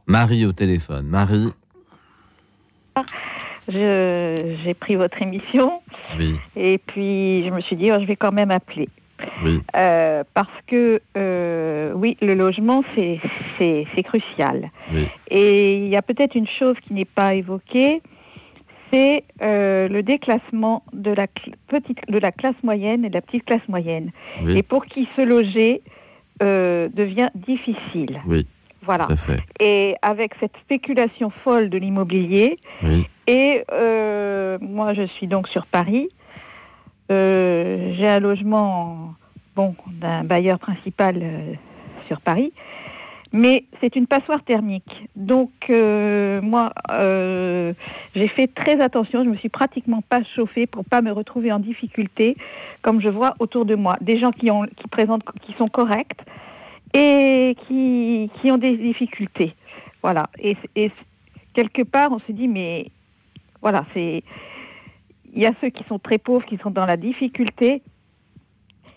Marie 0.07 0.45
au 0.45 0.53
téléphone. 0.53 1.05
Marie, 1.07 1.49
Je- 3.67 4.55
J'ai 4.63 4.73
pris 4.73 4.95
votre 4.95 5.21
émission 5.21 5.81
oui, 6.17 6.35
et 6.55 6.77
puis 6.77 7.43
je 7.45 7.49
me 7.49 7.59
suis 7.59 7.75
dit, 7.75 7.91
oh, 7.91 7.97
je 7.99 8.05
vais 8.05 8.15
quand 8.15 8.31
même 8.31 8.51
appeler. 8.51 8.87
oui. 9.43 9.61
Euh, 9.75 10.23
parce 10.33 10.47
que, 10.65 11.01
euh, 11.17 11.91
oui, 11.93 12.15
le 12.21 12.33
logement, 12.33 12.81
c'est 12.95 13.19
crucial. 14.05 14.71
Oui. 14.93 15.07
Et 15.29 15.77
il 15.79 15.87
y 15.89 15.97
a 15.97 16.01
peut-être 16.03 16.35
une 16.35 16.47
chose 16.47 16.77
qui 16.87 16.93
n'est 16.93 17.03
pas 17.03 17.33
évoquée, 17.33 18.01
c'est 18.95 19.23
euh, 19.41 19.87
le 19.89 20.03
déclassement 20.03 20.83
de 20.93 21.11
la, 21.11 21.27
petite, 21.67 21.99
de 22.09 22.17
la 22.17 22.31
classe 22.31 22.55
moyenne 22.63 23.03
et 23.03 23.09
de 23.09 23.13
la 23.13 23.21
petite 23.21 23.45
classe 23.45 23.67
moyenne. 23.67 24.11
Oui. 24.43 24.57
Et 24.57 24.63
pour 24.63 24.85
qui 24.85 25.07
se 25.15 25.21
loger 25.21 25.81
euh, 26.41 26.87
devient 26.93 27.29
difficile. 27.35 28.21
Oui. 28.25 28.47
Voilà. 28.83 29.07
Et 29.59 29.95
avec 30.03 30.33
cette 30.39 30.55
spéculation 30.61 31.31
folle 31.43 31.69
de 31.69 31.77
l'immobilier, 31.77 32.59
Oui. 32.83 33.07
et 33.25 33.63
euh, 33.71 34.59
moi 34.61 34.93
je 34.93 35.07
suis 35.07 35.25
donc 35.25 35.47
sur 35.47 35.65
Paris, 35.65 36.09
j'ai 37.09 38.07
un 38.07 38.19
logement 38.19 39.15
bon, 39.55 39.75
d'un 39.91 40.23
bailleur 40.23 40.59
principal 40.59 41.23
sur 42.07 42.21
Paris, 42.21 42.53
mais 43.33 43.65
c'est 43.81 43.95
une 43.95 44.07
passoire 44.07 44.43
thermique. 44.43 45.07
Donc 45.15 45.51
euh, 45.69 46.41
moi 46.41 46.73
euh, 46.91 47.73
j'ai 48.15 48.27
fait 48.27 48.47
très 48.47 48.79
attention, 48.81 49.23
je 49.23 49.29
me 49.29 49.35
suis 49.37 49.49
pratiquement 49.49 50.01
pas 50.01 50.23
chauffée 50.23 50.67
pour 50.67 50.85
pas 50.85 51.01
me 51.01 51.11
retrouver 51.11 51.51
en 51.51 51.59
difficulté, 51.59 52.37
comme 52.81 53.01
je 53.01 53.09
vois 53.09 53.35
autour 53.39 53.65
de 53.65 53.75
moi, 53.75 53.97
des 54.01 54.17
gens 54.17 54.31
qui, 54.31 54.51
ont, 54.51 54.63
qui, 54.63 54.87
présentent, 54.87 55.23
qui 55.41 55.53
sont 55.53 55.67
corrects 55.67 56.21
et 56.93 57.55
qui, 57.67 58.29
qui 58.41 58.51
ont 58.51 58.57
des 58.57 58.77
difficultés. 58.77 59.53
Voilà. 60.01 60.29
Et, 60.39 60.55
et 60.75 60.91
quelque 61.53 61.81
part, 61.81 62.11
on 62.11 62.19
se 62.19 62.31
dit, 62.31 62.47
mais 62.47 62.91
voilà, 63.61 63.85
c'est. 63.93 64.23
Il 65.33 65.41
y 65.41 65.47
a 65.47 65.51
ceux 65.59 65.69
qui 65.69 65.83
sont 65.85 65.99
très 65.99 66.17
pauvres, 66.17 66.45
qui 66.45 66.57
sont 66.57 66.69
dans 66.69 66.85
la 66.85 66.95
difficulté. 66.95 67.81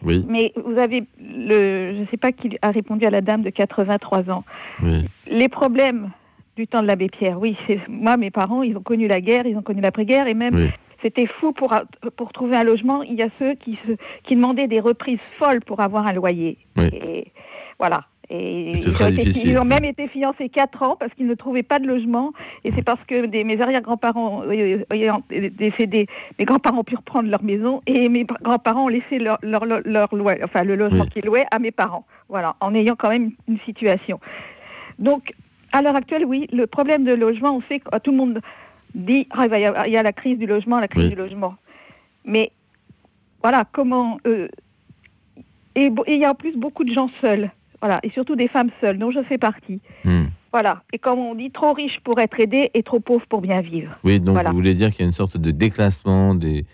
Oui. 0.02 0.24
Mais 0.28 0.52
vous 0.64 0.78
avez 0.78 1.04
le. 1.20 1.94
Je 1.94 2.00
ne 2.00 2.06
sais 2.06 2.16
pas 2.16 2.32
qui 2.32 2.56
a 2.62 2.70
répondu 2.70 3.04
à 3.04 3.10
la 3.10 3.20
dame 3.20 3.42
de 3.42 3.50
83 3.50 4.30
ans. 4.30 4.44
Oui. 4.82 5.04
Les 5.30 5.48
problèmes 5.48 6.10
du 6.56 6.66
temps 6.66 6.82
de 6.82 6.86
l'abbé 6.86 7.08
Pierre, 7.08 7.38
oui, 7.40 7.56
c'est 7.66 7.78
moi, 7.88 8.16
mes 8.16 8.30
parents, 8.30 8.62
ils 8.62 8.76
ont 8.76 8.82
connu 8.82 9.06
la 9.08 9.20
guerre, 9.20 9.46
ils 9.46 9.56
ont 9.56 9.62
connu 9.62 9.80
l'après-guerre, 9.80 10.26
et 10.26 10.34
même 10.34 10.54
Oui. 10.54 10.70
c'était 11.02 11.26
fou 11.26 11.52
pour, 11.52 11.72
pour 12.16 12.32
trouver 12.32 12.56
un 12.56 12.64
logement. 12.64 13.02
Il 13.02 13.14
y 13.14 13.22
a 13.22 13.28
ceux 13.38 13.54
qui, 13.54 13.78
se, 13.86 13.92
qui 14.24 14.34
demandaient 14.34 14.66
des 14.66 14.80
reprises 14.80 15.20
folles 15.38 15.60
pour 15.60 15.80
avoir 15.80 16.06
un 16.06 16.12
loyer. 16.12 16.58
Oui. 16.76 16.86
Et 16.92 17.26
voilà. 17.78 18.06
Et 18.30 18.72
ils, 18.72 18.92
très 18.92 19.04
ont 19.06 19.08
été- 19.08 19.24
difficile. 19.24 19.50
ils 19.52 19.58
ont 19.58 19.64
même 19.64 19.84
été 19.84 20.06
fiancés 20.08 20.50
4 20.50 20.82
ans 20.82 20.96
parce 21.00 21.12
qu'ils 21.14 21.26
ne 21.26 21.34
trouvaient 21.34 21.62
pas 21.62 21.78
de 21.78 21.86
logement. 21.86 22.32
Et 22.64 22.72
c'est 22.72 22.84
parce 22.84 23.02
que 23.04 23.24
des, 23.24 23.42
mes 23.42 23.58
arrière-grands-parents 23.60 24.42
euh, 24.46 24.84
ayant 24.92 25.22
décédés, 25.30 26.06
mes 26.38 26.44
grands-parents 26.44 26.80
ont 26.80 26.84
pu 26.84 26.96
reprendre 26.96 27.30
leur 27.30 27.42
maison 27.42 27.80
et 27.86 28.08
mes 28.10 28.24
grands-parents 28.24 28.84
ont 28.84 28.88
laissé 28.88 29.18
leur, 29.18 29.38
leur, 29.42 29.64
leur, 29.64 29.80
leur 29.86 30.08
enfin 30.44 30.62
le 30.62 30.76
logement 30.76 31.04
Oui. 31.04 31.10
qu'ils 31.10 31.24
louaient 31.24 31.46
à 31.50 31.58
mes 31.58 31.70
parents. 31.70 32.04
Voilà, 32.28 32.54
en 32.60 32.74
ayant 32.74 32.96
quand 32.96 33.08
même 33.08 33.30
une 33.48 33.58
situation. 33.60 34.20
Donc, 34.98 35.32
à 35.72 35.80
l'heure 35.80 35.96
actuelle, 35.96 36.26
oui, 36.26 36.48
le 36.52 36.66
problème 36.66 37.04
de 37.04 37.12
logement, 37.14 37.56
on 37.56 37.62
sait 37.62 37.80
que 37.80 37.98
tout 38.00 38.10
le 38.10 38.16
monde 38.18 38.40
dit 38.94 39.26
ah, 39.30 39.44
il, 39.44 39.48
va 39.50 39.58
y 39.58 39.64
avoir- 39.64 39.86
il 39.86 39.92
y 39.94 39.96
a 39.96 40.02
la 40.02 40.12
crise 40.12 40.38
du 40.38 40.44
logement, 40.46 40.78
la 40.80 40.88
crise 40.88 41.04
Oui. 41.04 41.10
du 41.10 41.16
logement. 41.16 41.54
Mais 42.26 42.52
voilà, 43.42 43.64
comment. 43.72 44.18
euh, 44.26 44.48
et 45.74 45.90
il 46.08 46.18
y 46.18 46.24
a 46.26 46.30
en 46.32 46.34
plus 46.34 46.56
beaucoup 46.56 46.84
de 46.84 46.92
gens 46.92 47.08
seuls. 47.22 47.50
Voilà, 47.80 48.00
et 48.02 48.10
surtout 48.10 48.34
des 48.34 48.48
femmes 48.48 48.70
seules, 48.80 48.98
dont 48.98 49.10
je 49.12 49.22
fais 49.22 49.38
partie. 49.38 49.80
Hmm. 50.04 50.24
Voilà, 50.52 50.82
et 50.92 50.98
comme 50.98 51.18
on 51.20 51.34
dit, 51.34 51.50
trop 51.50 51.72
riche 51.72 52.00
pour 52.00 52.18
être 52.18 52.40
aidé 52.40 52.70
et 52.74 52.82
trop 52.82 52.98
pauvre 53.00 53.24
pour 53.28 53.40
bien 53.40 53.60
vivre. 53.60 53.92
Oui, 54.02 54.18
donc 54.18 54.34
Voilà. 54.34 54.50
vous 54.50 54.56
voulez 54.56 54.74
dire 54.74 54.90
qu'il 54.90 55.00
y 55.00 55.02
a 55.04 55.06
une 55.06 55.12
sorte 55.12 55.36
de 55.36 55.50
déclassement 55.50 56.34
des, 56.34 56.64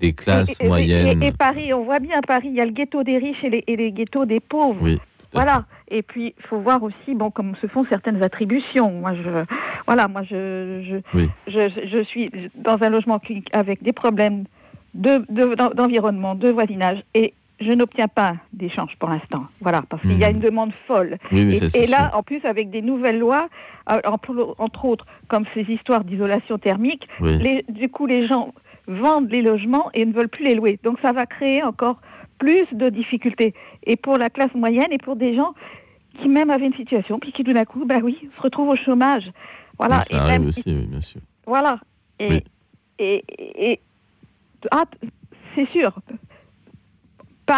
des 0.00 0.12
classes 0.12 0.54
Et- 0.60 0.64
et- 0.64 0.68
moyennes. 0.68 1.22
Et, 1.22 1.26
et 1.28 1.32
Paris, 1.32 1.72
on 1.72 1.82
voit 1.84 1.98
bien 1.98 2.20
Paris, 2.26 2.48
il 2.48 2.54
y 2.56 2.60
a 2.60 2.64
le 2.64 2.70
ghetto 2.72 3.02
des 3.02 3.18
riches 3.18 3.42
et 3.42 3.50
les, 3.50 3.64
et 3.66 3.76
les 3.76 3.90
ghettos 3.90 4.24
des 4.26 4.38
pauvres. 4.40 4.78
Oui. 4.82 5.00
Voilà. 5.32 5.64
Et 5.88 6.02
puis, 6.02 6.34
il 6.38 6.46
faut 6.46 6.58
voir 6.58 6.82
aussi, 6.82 7.14
bon, 7.14 7.30
comme 7.30 7.56
se 7.56 7.66
font 7.66 7.86
certaines 7.88 8.22
attributions. 8.22 8.92
Moi, 8.92 9.14
je, 9.14 9.44
voilà, 9.86 10.06
moi, 10.06 10.22
je, 10.24 10.82
je, 10.86 11.18
Oui. 11.18 11.28
je, 11.48 11.70
je 11.90 12.02
suis 12.04 12.30
dans 12.54 12.76
un 12.82 12.90
logement 12.90 13.18
avec 13.52 13.82
des 13.82 13.92
problèmes 13.94 14.44
de, 14.94 15.24
de- 15.30 15.54
d'environnement, 15.74 16.34
de 16.34 16.50
voisinage, 16.50 17.02
et 17.14 17.32
je 17.62 17.72
n'obtiens 17.72 18.08
pas 18.08 18.34
d'échange 18.52 18.96
pour 18.98 19.08
l'instant. 19.08 19.44
Voilà, 19.60 19.82
parce 19.88 20.02
qu'il 20.02 20.18
y 20.18 20.24
a 20.24 20.28
Mhm. 20.30 20.36
une 20.36 20.40
demande 20.42 20.72
folle. 20.86 21.16
Oui, 21.30 21.44
oui, 21.46 21.56
et 21.62 21.68
ça, 21.68 21.78
et 21.78 21.86
là, 21.86 22.08
sûr. 22.10 22.18
en 22.18 22.22
plus, 22.22 22.44
avec 22.44 22.70
des 22.70 22.82
nouvelles 22.82 23.18
lois, 23.18 23.48
euh, 23.90 24.00
entre, 24.04 24.84
autres, 24.84 25.06
comme 25.28 25.44
ces 25.54 25.62
histoires 25.62 26.04
d'isolation 26.04 26.58
thermique, 26.58 27.08
Oui. 27.20 27.38
les- 27.38 27.64
du 27.68 27.88
coup, 27.88 28.06
les 28.06 28.26
gens 28.26 28.52
vendent 28.86 29.30
les 29.30 29.42
logements 29.42 29.90
et 29.94 30.04
ne 30.04 30.12
veulent 30.12 30.28
plus 30.28 30.44
les 30.44 30.54
louer. 30.54 30.78
Donc, 30.82 30.98
ça 31.00 31.12
va 31.12 31.26
créer 31.26 31.62
encore 31.62 32.00
plus 32.38 32.66
de 32.72 32.88
difficultés. 32.88 33.54
Et 33.86 33.96
pour 33.96 34.16
la 34.18 34.28
classe 34.30 34.54
moyenne 34.54 34.90
et 34.90 34.98
pour 34.98 35.14
des 35.16 35.34
gens 35.36 35.54
qui 36.20 36.28
même 36.28 36.50
avaient 36.50 36.66
une 36.66 36.74
situation, 36.74 37.18
puis 37.18 37.32
qui 37.32 37.44
tout 37.44 37.52
d'un 37.52 37.64
coup, 37.64 37.84
bah 37.86 37.98
oui, 38.02 38.28
se 38.36 38.42
retrouvent 38.42 38.68
au 38.70 38.76
chômage. 38.76 39.30
Voilà. 39.78 40.02
Ça 40.02 40.14
et 40.14 40.18
arrive 40.18 40.30
même- 40.40 40.48
aussi, 40.48 40.62
oui, 40.66 40.86
bien 40.86 41.00
sûr. 41.00 41.20
voilà. 41.46 41.78
Et, 42.18 42.42
et, 42.98 43.24
et- 43.28 43.72
et- 43.72 43.80
ah, 44.70 44.84
c'est 45.54 45.68
sûr. 45.70 45.92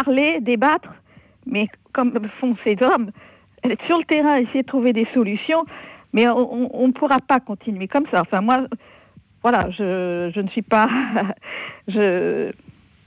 Parler, 0.03 0.41
débattre, 0.41 0.89
mais 1.45 1.69
comme 1.93 2.19
font 2.41 2.57
ces 2.65 2.75
hommes, 2.81 3.11
être 3.63 3.81
sur 3.85 3.97
le 3.97 4.03
terrain, 4.03 4.35
essayer 4.35 4.63
de 4.63 4.67
trouver 4.67 4.91
des 4.91 5.07
solutions, 5.13 5.63
mais 6.11 6.27
on 6.27 6.85
ne 6.87 6.91
pourra 6.91 7.19
pas 7.21 7.39
continuer 7.39 7.87
comme 7.87 8.03
ça. 8.11 8.19
Enfin, 8.19 8.41
moi, 8.41 8.67
voilà, 9.41 9.69
je, 9.69 10.31
je 10.35 10.41
ne 10.41 10.49
suis 10.49 10.63
pas. 10.63 10.89
je, 11.87 12.51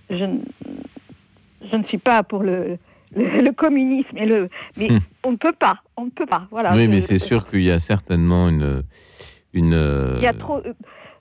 je, 0.09 0.25
ne- 0.25 0.39
je 1.71 1.77
ne 1.77 1.83
suis 1.85 1.99
pas 1.99 2.23
pour 2.23 2.43
le, 2.43 2.79
le, 3.15 3.25
le 3.43 3.53
communisme, 3.53 4.17
et 4.17 4.25
le, 4.25 4.49
mais 4.79 4.89
Hmm. 4.89 4.99
on 5.25 5.33
ne 5.33 5.37
peut 5.37 5.53
pas. 5.53 5.83
On 5.99 6.07
ne 6.07 6.11
peut 6.11 6.25
pas. 6.27 6.47
Voilà. 6.51 6.73
oui, 6.75 6.89
mais 6.89 7.03
c'est 7.03 7.19
sûr 7.19 7.47
qu'il 7.47 7.65
y 7.65 7.71
a 7.71 7.81
certainement 7.81 8.49
une, 8.49 8.83
une 9.53 9.75
euh, 9.75 10.15
Il 10.17 10.23
y 10.23 10.27
a 10.27 10.33
trop. 10.33 10.63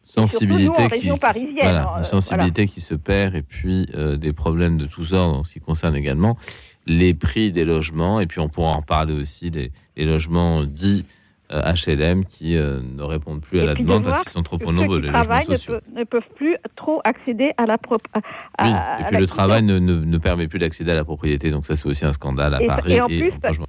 Sensibilité, 0.08 0.64
surtout 0.66 0.80
nous, 0.80 0.86
en 0.86 0.88
qui, 0.90 0.96
région 0.96 1.14
qui- 1.16 1.20
parisienne, 1.20 1.54
voilà, 1.62 1.84
hein, 1.90 1.94
une 1.98 2.02
euh, 2.02 2.04
sensibilité 2.04 2.68
qui 2.68 2.82
se 2.82 2.94
perd 2.96 3.36
et 3.36 3.42
puis 3.42 3.88
euh, 3.96 4.18
des 4.18 4.34
problèmes 4.34 4.78
de 4.78 4.86
tous 4.86 5.14
ordres 5.14 5.40
en 5.40 5.44
ce 5.44 5.54
qui 5.54 5.60
concerne 5.60 5.96
également 5.96 6.38
les 6.86 7.14
prix 7.14 7.52
des 7.52 7.66
logements 7.66 8.20
et 8.20 8.28
puis 8.28 8.40
on 8.40 8.50
pourra 8.50 8.72
en 8.72 8.82
parler 8.82 9.14
aussi 9.14 9.52
des 9.52 9.72
les 9.98 10.06
logements 10.06 10.64
dits 10.64 11.06
euh, 11.52 11.62
HLM 11.74 12.26
qui 12.26 12.58
euh, 12.58 12.82
ne 12.82 13.04
répondent 13.04 13.42
plus 13.42 13.60
à 13.62 13.66
la 13.66 13.74
de 13.74 13.80
demande 13.82 14.04
parce 14.04 14.24
qu'ils 14.24 14.32
sont 14.34 14.44
trop 14.44 14.58
nombreux 14.72 15.00
les 15.00 15.08
qui 15.10 15.14
logements 15.14 15.36
ne, 15.40 15.44
sociaux. 15.56 15.74
peuvent, 15.76 16.00
ne 16.00 16.04
peuvent 16.04 16.30
plus 16.36 16.58
trop 16.76 17.02
accéder 17.06 17.52
à 17.58 17.66
la. 17.66 17.78
Oui, 17.90 18.70
et 19.00 19.04
puis 19.10 19.18
le 19.18 19.28
travail 19.28 19.64
ne, 19.64 19.80
ne, 19.80 19.96
ne 20.04 20.18
permet 20.18 20.48
plus 20.50 20.60
d'accéder 20.60 20.92
à 20.92 20.96
la 20.96 21.06
propriété, 21.06 21.50
donc 21.50 21.66
ça 21.66 21.76
c'est 21.78 21.86
aussi 21.86 22.06
un 22.06 22.12
scandale 22.14 22.54
à 22.54 22.62
Et- 22.62 22.68
Paris. 22.68 22.94
et 22.94 23.02
en 23.02 23.08
plus, 23.08 23.32
franchement, 23.42 23.66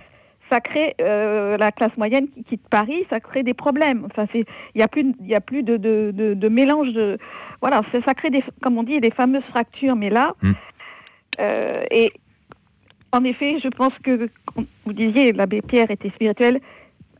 Ça 0.50 0.60
crée 0.60 0.94
euh, 1.00 1.56
la 1.58 1.72
classe 1.72 1.96
moyenne 1.96 2.28
qui 2.28 2.42
quitte 2.44 2.68
Paris, 2.70 3.04
ça 3.10 3.20
crée 3.20 3.42
des 3.42 3.54
problèmes. 3.54 4.06
Enfin, 4.06 4.26
c'est 4.32 4.44
il 4.74 4.80
y 4.80 4.82
a 4.82 4.88
plus 4.88 5.04
de- 5.04 5.14
il 5.20 5.26
y 5.28 5.34
a 5.34 5.40
plus 5.40 5.62
de, 5.62 5.76
de, 5.76 6.10
de, 6.14 6.34
de 6.34 6.48
mélange 6.48 6.92
de 6.92 7.18
voilà, 7.60 7.82
ça, 8.04 8.14
crée 8.14 8.30
des 8.30 8.42
comme 8.62 8.78
on 8.78 8.82
dit 8.84 9.00
des 9.00 9.10
fameuses 9.10 9.42
fractures. 9.50 9.96
Mais 9.96 10.10
là, 10.10 10.34
Mm. 10.42 10.52
euh, 11.40 11.82
et 11.90 12.12
en 13.12 13.24
effet, 13.24 13.58
je 13.62 13.68
pense 13.68 13.92
que 14.02 14.28
vous 14.84 14.92
disiez 14.92 15.32
l'abbé 15.32 15.60
Pierre 15.62 15.90
était 15.90 16.10
spirituel, 16.10 16.60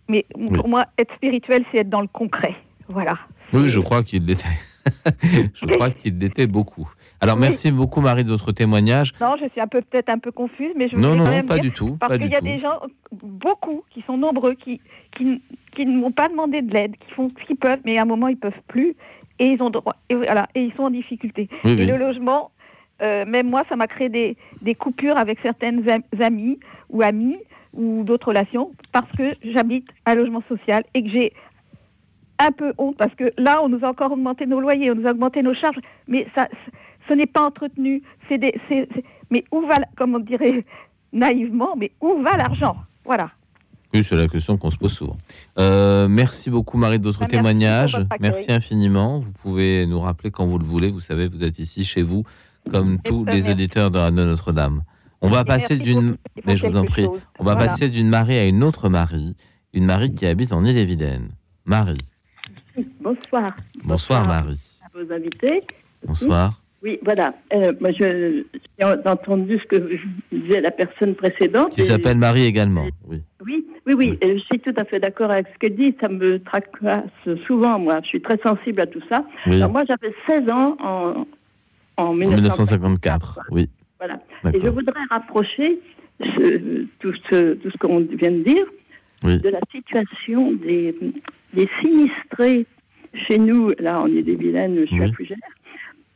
mais 0.09 0.25
pour 0.55 0.69
moi 0.69 0.87
être 0.99 1.15
spirituel 1.15 1.65
c'est 1.71 1.79
être 1.79 1.91
dans 1.91 2.01
le 2.03 2.09
concret. 2.09 2.55
Voilà. 2.89 3.19
Oui, 3.53 3.69
je 3.69 3.81
crois 3.81 4.03
qu'il 4.03 4.25
l'était. 4.27 4.57
je 5.55 5.67
crois 5.67 5.91
qu'il 5.91 6.19
l'était 6.19 6.47
beaucoup. 6.47 6.89
Alors 7.21 7.35
Oui. 7.37 7.43
merci 7.43 7.73
beaucoup 7.73 8.01
Marie 8.01 8.25
de 8.25 8.29
votre 8.31 8.53
témoignage. 8.53 9.13
Non, 9.21 9.35
je 9.41 9.49
suis 9.49 9.61
un 9.61 9.67
peu 9.67 9.81
peut-être 9.83 10.09
un 10.09 10.19
peu 10.19 10.31
confuse, 10.31 10.71
mais 10.77 10.89
je 10.89 10.97
Non, 10.97 11.11
non, 11.17 11.25
quand 11.25 11.31
non, 11.31 11.37
même 11.37 11.47
pas 11.47 11.55
dire, 11.55 11.63
du 11.65 11.73
tout, 11.73 11.97
Parce 11.99 12.13
pas 12.13 12.19
qu'il 12.19 12.31
y 12.31 12.35
a 12.35 12.39
tout. 12.39 12.45
des 12.45 12.61
gens, 12.61 12.79
beaucoup, 13.13 13.83
qui 13.91 14.03
sont 14.03 14.17
nombreux, 14.17 14.55
qui, 14.55 14.81
qui, 15.17 15.43
qui 15.75 15.85
ne 15.87 15.97
m'ont 15.99 16.13
pas 16.13 16.29
demandé 16.29 16.63
de 16.63 16.73
l'aide, 16.73 16.93
qui 16.97 17.13
font 17.15 17.31
ce 17.41 17.45
qu'ils 17.47 17.57
peuvent, 17.57 17.81
mais 17.85 17.99
à 17.99 18.03
un 18.03 18.05
moment, 18.07 18.29
ils 18.29 18.37
peuvent 18.37 18.53
plus, 18.69 18.95
et 19.41 19.47
ils 19.47 19.63
ont 19.63 19.71
droit, 19.71 19.97
et 20.09 20.15
voilà, 20.15 20.47
et 20.55 20.63
ils 20.63 20.73
sont 20.75 20.85
en 20.85 20.91
difficulté. 20.91 21.49
Oui, 21.65 21.73
et 21.73 21.77
oui. 21.77 21.87
le 21.87 21.97
logement, 21.97 22.51
euh, 23.03 23.25
même 23.27 23.49
moi, 23.49 23.63
ça 23.69 23.75
m'a 23.77 23.89
créé 23.89 24.09
des, 24.09 24.37
des 24.63 24.75
coupures 24.77 25.17
avec 25.19 25.39
certaines 25.43 25.89
am- 25.91 26.03
amies 26.21 26.59
ou 26.91 27.03
amis 27.03 27.37
ou 27.75 28.03
d'autres 28.05 28.29
relations, 28.29 28.73
parce 28.93 29.11
que 29.19 29.35
j'habite 29.43 29.87
un 30.07 30.15
logement 30.15 30.43
social 30.49 30.85
et 30.95 31.03
que 31.03 31.09
j'ai 31.11 31.33
un 32.41 32.53
peu 32.53 32.73
honte 32.79 32.97
parce 32.97 33.15
que 33.17 33.33
là, 33.37 33.61
on 33.63 33.69
nous 33.69 33.85
a 33.85 33.89
encore 33.89 34.13
augmenté 34.13 34.47
nos 34.47 34.61
loyers, 34.61 34.91
on 34.93 34.95
nous 34.95 35.07
a 35.07 35.11
augmenté 35.11 35.43
nos 35.43 35.55
charges, 35.55 35.79
mais 36.07 36.27
ça, 36.35 36.49
ce 37.09 37.15
n'est 37.15 37.27
pas 37.27 37.47
entretenu. 37.47 38.03
C'est 38.29 38.39
des, 38.39 38.55
mais 39.31 39.45
où 39.53 39.61
va, 39.67 39.77
comme 39.97 40.15
on 40.15 40.19
dirait 40.21 40.65
naïvement, 41.13 41.75
mais 41.77 41.91
où 42.01 42.21
va 42.23 42.37
l'argent? 42.37 42.77
Voilà. 43.05 43.31
Oui, 43.95 44.05
c'est 44.05 44.17
la 44.17 44.29
question 44.29 44.59
qu'on 44.59 44.69
se 44.71 44.77
pose 44.77 44.93
souvent. 44.93 45.17
Euh, 45.59 46.09
merci 46.09 46.51
beaucoup 46.51 46.77
Marie 46.77 46.99
de 46.99 47.05
votre 47.05 47.21
Bah, 47.21 47.27
merci 47.31 47.37
témoignage. 47.39 47.97
Merci 48.21 48.53
infiniment. 48.53 49.21
Vous 49.21 49.33
pouvez 49.43 49.87
nous 49.87 49.99
rappeler 50.01 50.31
quand 50.31 50.47
vous 50.47 50.59
le 50.59 50.65
voulez. 50.65 50.91
Vous 50.91 51.01
savez, 51.01 51.27
vous 51.27 51.43
êtes 51.43 51.59
ici 51.59 51.85
chez 51.85 52.03
vous, 52.03 52.25
comme 52.71 53.01
tous 53.01 53.25
les 53.25 53.49
auditeurs 53.49 53.91
de 53.91 54.11
Notre-Dame. 54.11 54.83
On 55.23 55.29
va 55.31 55.41
Et 55.41 55.45
passer 55.45 55.79
d'une, 55.79 56.17
mais 56.45 56.57
je 56.57 56.67
vous 56.67 56.77
en 56.77 56.85
prie, 56.85 57.05
chose. 57.07 57.21
on 57.39 57.45
va 57.45 57.55
Voilà. 57.55 57.67
passer 57.71 57.89
d'une 57.89 58.09
Marie 58.09 58.37
à 58.39 58.45
une 58.47 58.63
autre 58.63 58.89
Marie, 58.91 59.35
une 59.73 59.87
Marie 59.87 60.15
qui 60.15 60.27
habite 60.27 60.53
en 60.53 60.65
Île-et-Vilaine. 60.65 61.31
Marie. 61.65 61.99
Bonsoir. 63.01 63.57
Bonsoir 63.83 64.27
Marie. 64.27 64.61
à 64.85 64.89
vos 64.97 65.13
invités. 65.13 65.63
Bonsoir. 66.07 66.61
Oui, 66.83 66.99
voilà. 67.03 67.35
Euh, 67.53 67.73
moi, 67.81 67.91
j'ai 67.91 68.45
entendu 69.05 69.59
ce 69.59 69.65
que 69.67 69.99
disait 70.31 70.61
la 70.61 70.71
personne 70.71 71.15
précédente. 71.17 71.71
Qui 71.75 71.83
s'appelle 71.83 72.17
Marie 72.19 72.45
également. 72.45 72.87
Oui. 73.09 73.21
Oui, 73.45 73.67
Oui, 73.87 73.95
oui, 73.97 74.19
et 74.21 74.39
je 74.39 74.45
suis 74.45 74.61
tout 74.61 74.75
à 74.77 74.85
fait 74.85 75.01
d'accord 75.01 75.31
avec 75.31 75.47
ce 75.53 75.59
qu'elle 75.59 75.75
dit. 75.75 75.95
Ça 76.01 76.09
me 76.09 76.39
tracasse 76.39 77.05
souvent, 77.47 77.79
moi. 77.81 78.01
Je 78.03 78.09
suis 78.09 78.21
très 78.23 78.39
sensible 78.39 78.81
à 78.81 78.87
tout 78.87 79.01
ça. 79.09 79.25
Oui. 79.47 79.57
Alors, 79.57 79.73
moi, 79.73 79.83
j'avais 79.89 80.15
16 80.29 80.51
ans 80.51 80.77
en, 80.81 81.27
en 81.97 82.05
En 82.05 82.13
1950. 82.15 82.37
1954, 82.37 83.41
oui. 83.51 83.69
Voilà. 83.99 84.21
Et 84.55 84.61
je 84.61 84.69
voudrais 84.69 85.01
rapprocher 85.11 85.81
ce- 86.23 86.85
tout 87.01 87.13
ce, 87.31 87.55
tout 87.55 87.71
ce 87.71 87.77
qu'on 87.79 87.99
vient 88.01 88.31
de 88.31 88.43
dire 88.45 88.67
Oui. 89.25 89.41
de 89.41 89.49
la 89.49 89.59
situation 89.73 90.53
des, 90.53 90.95
des 91.55 91.69
sinistrés 91.81 92.67
chez 93.15 93.39
nous. 93.39 93.71
Là, 93.81 94.01
on 94.05 94.07
est 94.07 94.23
des 94.23 94.37
vilaines, 94.37 94.79
je 94.83 94.87
suis 94.87 95.03
à 95.03 95.09
Fougères. 95.13 95.37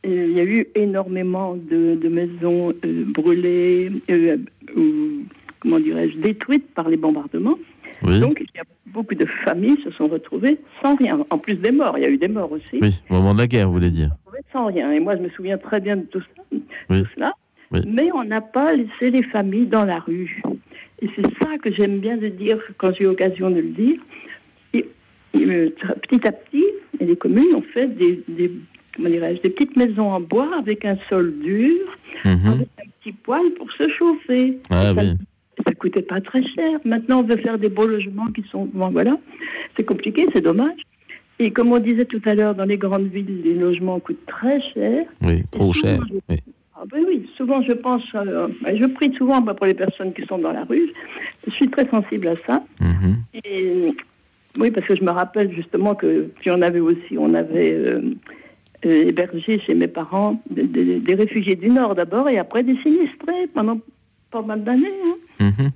Il 0.05 0.31
y 0.33 0.39
a 0.39 0.43
eu 0.43 0.67
énormément 0.75 1.55
de, 1.55 1.95
de 1.95 2.09
maisons 2.09 2.73
euh, 2.85 3.05
brûlées, 3.07 3.89
euh, 4.09 4.37
ou 4.75 5.23
comment 5.61 5.79
dirais-je, 5.79 6.17
détruites 6.17 6.67
par 6.73 6.89
les 6.89 6.97
bombardements. 6.97 7.57
Oui. 8.03 8.19
Donc, 8.19 8.37
il 8.41 8.47
y 8.57 8.59
a 8.59 8.63
beaucoup 8.87 9.15
de 9.15 9.25
familles 9.45 9.77
se 9.81 9.91
sont 9.91 10.07
retrouvées 10.09 10.57
sans 10.83 10.95
rien. 10.95 11.25
En 11.29 11.37
plus 11.37 11.55
des 11.55 11.71
morts, 11.71 11.97
il 11.97 12.03
y 12.03 12.05
a 12.05 12.09
eu 12.09 12.17
des 12.17 12.27
morts 12.27 12.51
aussi 12.51 12.79
Oui, 12.81 13.01
au 13.09 13.13
moment 13.13 13.33
de 13.33 13.39
la 13.39 13.47
guerre, 13.47 13.67
vous 13.67 13.73
voulez 13.75 13.89
dire. 13.91 14.09
sans 14.51 14.65
rien. 14.65 14.91
Et 14.91 14.99
moi, 14.99 15.15
je 15.15 15.21
me 15.21 15.29
souviens 15.29 15.57
très 15.57 15.79
bien 15.79 15.95
de 15.95 16.01
tout, 16.03 16.19
ça, 16.19 16.43
Oui. 16.89 17.03
tout 17.03 17.09
cela. 17.15 17.31
Oui. 17.71 17.79
Mais 17.87 18.09
on 18.13 18.23
n'a 18.25 18.41
pas 18.41 18.73
laissé 18.73 19.09
les 19.09 19.23
familles 19.23 19.67
dans 19.67 19.85
la 19.85 19.99
rue. 19.99 20.41
Et 21.01 21.07
c'est 21.15 21.25
ça 21.41 21.57
que 21.61 21.71
j'aime 21.71 21.99
bien 21.99 22.17
de 22.17 22.27
dire 22.27 22.59
quand 22.77 22.93
j'ai 22.93 23.05
l'occasion 23.05 23.49
de 23.49 23.61
le 23.61 23.69
dire. 23.69 23.99
Et- 24.73 24.85
et, 25.33 25.45
euh, 25.45 25.69
petit 26.07 26.27
à 26.27 26.31
petit, 26.33 26.65
et 26.99 27.05
les 27.05 27.15
communes 27.15 27.55
ont 27.55 27.61
fait 27.73 27.87
des, 27.87 28.21
des, 28.27 28.51
comment 28.95 29.09
des 29.09 29.19
petites 29.49 29.75
maisons 29.75 30.11
en 30.11 30.19
bois 30.21 30.49
avec 30.57 30.85
un 30.85 30.97
sol 31.09 31.33
dur, 31.43 31.71
Mhm. 32.25 32.47
avec 32.47 32.67
un 32.79 32.89
petit 33.01 33.11
poêle 33.11 33.51
pour 33.57 33.71
se 33.71 33.87
chauffer. 33.89 34.59
Ah 34.69 34.83
ça, 34.83 34.93
oui. 34.93 35.13
ça 35.65 35.73
coûtait 35.73 36.01
pas 36.01 36.21
très 36.21 36.43
cher. 36.43 36.79
Maintenant, 36.85 37.19
on 37.19 37.23
veut 37.23 37.37
faire 37.37 37.57
des 37.57 37.69
beaux 37.69 37.87
logements 37.87 38.27
qui 38.27 38.43
sont. 38.51 38.69
Bon, 38.73 38.89
voilà. 38.89 39.17
C'est 39.75 39.83
compliqué, 39.83 40.25
c'est 40.33 40.41
dommage. 40.41 40.79
Et 41.39 41.51
comme 41.51 41.71
on 41.71 41.79
disait 41.79 42.05
tout 42.05 42.21
à 42.25 42.35
l'heure, 42.35 42.55
dans 42.55 42.65
les 42.65 42.77
grandes 42.77 43.07
villes, 43.07 43.41
les 43.43 43.55
logements 43.55 43.99
coûtent 43.99 44.25
très 44.27 44.61
cher. 44.61 45.05
Oui, 45.21 45.43
trop 45.51 45.73
cher. 45.73 45.99
Oui. 46.29 46.37
Ah 46.75 46.85
ben 46.91 47.03
oui, 47.07 47.29
souvent 47.37 47.61
je 47.61 47.71
pense, 47.71 48.03
euh, 48.15 48.47
je 48.65 48.85
prie 48.87 49.13
souvent 49.15 49.41
pour 49.41 49.65
les 49.65 49.73
personnes 49.73 50.11
qui 50.13 50.25
sont 50.25 50.37
dans 50.37 50.51
la 50.51 50.63
rue. 50.65 50.91
Je 51.47 51.51
suis 51.51 51.69
très 51.69 51.87
sensible 51.89 52.27
à 52.27 52.35
ça. 52.45 52.63
Mhm. 52.81 53.15
Et 53.45 53.93
oui, 54.59 54.69
parce 54.71 54.85
que 54.87 54.95
je 54.95 55.03
me 55.03 55.11
rappelle 55.11 55.51
justement 55.53 55.95
que 55.95 56.29
puis 56.39 56.51
on 56.51 56.61
avait 56.61 56.79
aussi, 56.81 57.17
on 57.17 57.33
avait 57.35 57.73
euh, 57.73 58.01
euh, 58.85 59.07
hébergé 59.09 59.59
chez 59.59 59.73
mes 59.73 59.87
parents 59.87 60.41
des, 60.49 61.01
réfugiés 61.15 61.55
du 61.55 61.69
Nord 61.69 61.95
d'abord 61.95 62.29
et 62.29 62.37
après 62.37 62.63
des 62.63 62.75
sinistrés 62.81 63.47
pendant 63.53 63.79
pas 64.31 64.41
mal 64.41 64.63
d'années. 64.63 64.87
hein. 65.39 65.45
Mhm. 65.59 65.71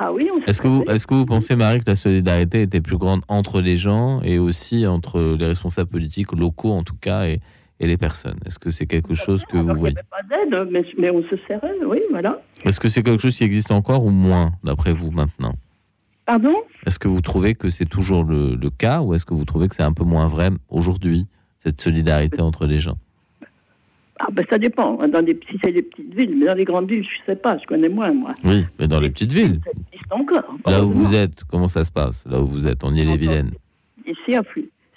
Ah 0.00 0.10
oui, 0.12 0.28
Est-ce 0.46 0.62
que, 0.62 0.68
vous, 0.68 0.84
est-ce 0.88 1.06
que 1.06 1.14
vous 1.14 1.26
pensez, 1.26 1.54
Marie, 1.54 1.78
que 1.80 1.90
la 1.90 1.96
solidarité 1.96 2.62
était 2.62 2.80
plus 2.80 2.96
grande 2.96 3.20
entre 3.28 3.60
les 3.60 3.76
gens 3.76 4.22
et 4.22 4.38
aussi 4.38 4.86
entre 4.86 5.36
les 5.38 5.46
responsables 5.46 5.90
politiques 5.90 6.32
locaux, 6.32 6.72
en 6.72 6.82
tout 6.82 6.96
cas, 6.98 7.26
et, 7.26 7.40
et 7.78 7.86
les 7.86 7.98
personnes? 7.98 8.38
Est-ce 8.46 8.58
que 8.58 8.70
c'est 8.70 8.86
quelque 8.86 9.12
chose 9.14 9.44
que 9.44 9.58
vous 9.58 9.74
voyez? 9.74 9.94
pas 10.10 10.22
d'aide, 10.28 10.68
mais, 10.70 10.82
mais 10.96 11.10
on 11.10 11.22
se 11.24 11.36
serrait, 11.46 11.74
oui, 11.86 12.00
voilà. 12.10 12.40
Est-ce 12.64 12.80
que 12.80 12.88
c'est 12.88 13.02
quelque 13.02 13.20
chose 13.20 13.36
qui 13.36 13.44
existe 13.44 13.70
encore 13.70 14.04
ou 14.04 14.10
moins, 14.10 14.52
d'après 14.64 14.94
vous, 14.94 15.10
maintenant? 15.10 15.54
Pardon? 16.24 16.54
Est-ce 16.86 16.98
que 16.98 17.08
vous 17.08 17.20
trouvez 17.20 17.54
que 17.54 17.68
c'est 17.68 17.84
toujours 17.88 18.24
le, 18.24 18.54
le 18.54 18.70
cas 18.70 19.02
ou 19.02 19.12
est-ce 19.12 19.26
que 19.26 19.34
vous 19.34 19.44
trouvez 19.44 19.68
que 19.68 19.74
c'est 19.76 19.82
un 19.82 19.92
peu 19.92 20.04
moins 20.04 20.26
vrai 20.26 20.48
aujourd'hui, 20.70 21.26
cette 21.64 21.80
solidarité 21.80 22.40
entre 22.40 22.66
les 22.66 22.78
gens? 22.80 22.96
Ah 24.20 24.28
ben 24.32 24.44
ça 24.48 24.58
dépend. 24.58 24.96
Dans 25.08 25.22
des, 25.22 25.38
si 25.50 25.58
c'est 25.64 25.72
des 25.72 25.82
petites 25.82 26.14
villes, 26.14 26.36
mais 26.38 26.46
dans 26.46 26.54
les 26.54 26.64
grandes 26.64 26.88
villes, 26.88 27.04
je 27.04 27.24
sais 27.26 27.36
pas, 27.36 27.58
je 27.58 27.64
connais 27.66 27.88
moins 27.88 28.12
moi. 28.12 28.34
Oui, 28.44 28.64
mais 28.78 28.86
dans 28.86 29.00
les 29.00 29.10
petites 29.10 29.32
villes, 29.32 29.60
Ça 29.64 29.70
existe 29.70 30.12
encore. 30.12 30.56
là 30.66 30.84
où 30.84 30.90
vous 30.90 31.14
êtes, 31.14 31.42
comment 31.44 31.66
ça 31.68 31.82
se 31.84 31.90
passe? 31.90 32.24
Là 32.28 32.40
où 32.40 32.46
vous 32.46 32.66
êtes, 32.66 32.84
on 32.84 32.94
y 32.94 33.00
est 33.00 33.04
les 33.04 33.16
vilaines. 33.16 33.50
Ici, 34.06 34.34
à, 34.36 34.40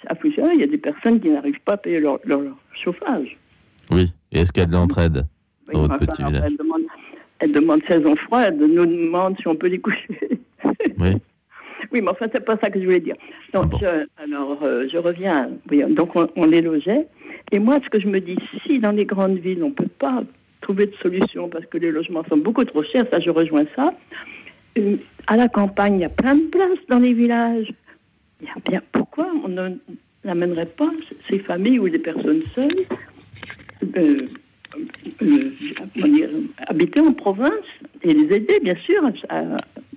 à 0.08 0.14
il 0.24 0.60
y 0.60 0.62
a 0.62 0.66
des 0.66 0.78
personnes 0.78 1.20
qui 1.20 1.28
n'arrivent 1.30 1.60
pas 1.64 1.72
à 1.72 1.76
payer 1.76 1.98
leur, 2.00 2.18
leur- 2.24 2.40
leur 2.40 2.56
chauffage. 2.84 3.36
Oui, 3.90 4.12
et 4.32 4.40
est-ce 4.40 4.52
qu'il 4.52 4.60
y 4.62 4.64
a 4.64 4.68
de 4.68 4.72
l'entraide 4.72 5.24
Oui, 5.68 5.74
dans 5.74 5.82
votre 5.82 5.98
petit 5.98 6.22
village? 6.22 6.42
elle, 6.46 6.56
demande, 6.56 6.82
elle 7.40 7.52
demande 7.52 7.80
saison 7.88 8.14
froide, 8.16 8.56
elle 8.60 8.74
nous 8.74 8.86
demande 8.86 9.36
si 9.40 9.48
on 9.48 9.56
peut 9.56 9.68
les 9.68 9.78
coucher. 9.80 10.18
Oui. 10.98 11.16
Oui, 11.92 12.00
mais 12.02 12.08
enfin, 12.10 12.26
c'est 12.32 12.44
pas 12.44 12.56
ça 12.58 12.70
que 12.70 12.80
je 12.80 12.84
voulais 12.84 13.00
dire. 13.00 13.16
Donc, 13.52 13.72
je- 13.80 14.06
alors, 14.22 14.58
euh, 14.62 14.86
je 14.90 14.98
reviens. 14.98 15.50
Oui, 15.70 15.82
donc, 15.88 16.14
on, 16.16 16.28
on 16.36 16.46
les 16.46 16.60
logeait. 16.62 17.06
Et 17.52 17.58
moi, 17.58 17.78
ce 17.84 17.88
que 17.90 18.00
je 18.00 18.08
me 18.08 18.20
dis, 18.20 18.36
si 18.66 18.78
dans 18.78 18.92
les 18.92 19.04
grandes 19.04 19.38
villes, 19.38 19.62
on 19.62 19.68
ne 19.68 19.74
peut 19.74 19.86
pas 19.98 20.22
trouver 20.60 20.86
de 20.86 20.94
solution 20.96 21.48
parce 21.48 21.66
que 21.66 21.78
les 21.78 21.90
logements 21.92 22.24
sont 22.24 22.36
beaucoup 22.38 22.64
trop 22.64 22.82
chers, 22.82 23.06
ça, 23.10 23.20
je 23.20 23.30
rejoins 23.30 23.64
ça. 23.76 23.94
Euh, 24.78 24.96
À 25.28 25.36
la 25.36 25.48
campagne, 25.48 25.96
il 25.96 26.00
y 26.00 26.04
a 26.04 26.08
plein 26.08 26.34
de 26.36 26.44
places 26.48 26.78
dans 26.88 26.98
les 26.98 27.12
villages. 27.12 27.72
Il 28.40 28.46
y 28.46 28.50
a 28.50 28.54
bien, 28.70 28.82
pourquoi 28.92 29.28
on 29.44 29.48
ne- 29.48 29.76
n'amènerait 30.24 30.66
pas 30.66 30.90
ces 31.28 31.38
familles 31.40 31.78
ou 31.78 31.88
des 31.88 31.98
personnes 31.98 32.42
seules 32.54 32.84
euh, 33.96 34.28
euh, 35.22 35.50
habiter 36.66 37.00
en 37.00 37.12
province 37.12 37.50
et 38.02 38.12
les 38.12 38.34
aider, 38.36 38.60
bien 38.62 38.76
sûr, 38.76 39.02
à, 39.28 39.38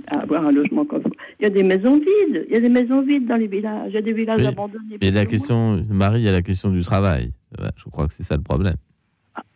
à 0.08 0.20
avoir 0.22 0.46
un 0.48 0.52
logement 0.52 0.86
comme 0.86 1.04
ça? 1.04 1.09
Il 1.40 1.44
y 1.44 1.46
a 1.46 1.50
des 1.50 1.64
maisons 1.64 1.98
vides, 1.98 2.46
il 2.48 2.54
y 2.54 2.58
a 2.58 2.60
des 2.60 2.70
maisons 2.70 3.02
vides 3.02 3.26
dans 3.26 3.38
les 3.38 3.48
villages, 3.48 3.88
il 3.90 3.94
y 3.96 3.98
a 3.98 4.02
des 4.02 4.12
villages 4.14 4.42
Oui. 4.42 4.48
abandonnés. 4.48 4.98
Et 5.00 5.10
la 5.12 5.26
question, 5.26 5.86
Marie, 5.90 6.22
il 6.22 6.26
y 6.26 6.30
a 6.30 6.34
la 6.34 6.42
question 6.42 6.70
du 6.70 6.82
travail. 6.84 7.32
Je 7.78 7.90
crois 7.90 8.08
que 8.08 8.14
c'est 8.14 8.24
ça 8.24 8.36
le 8.36 8.44
problème. 8.44 8.76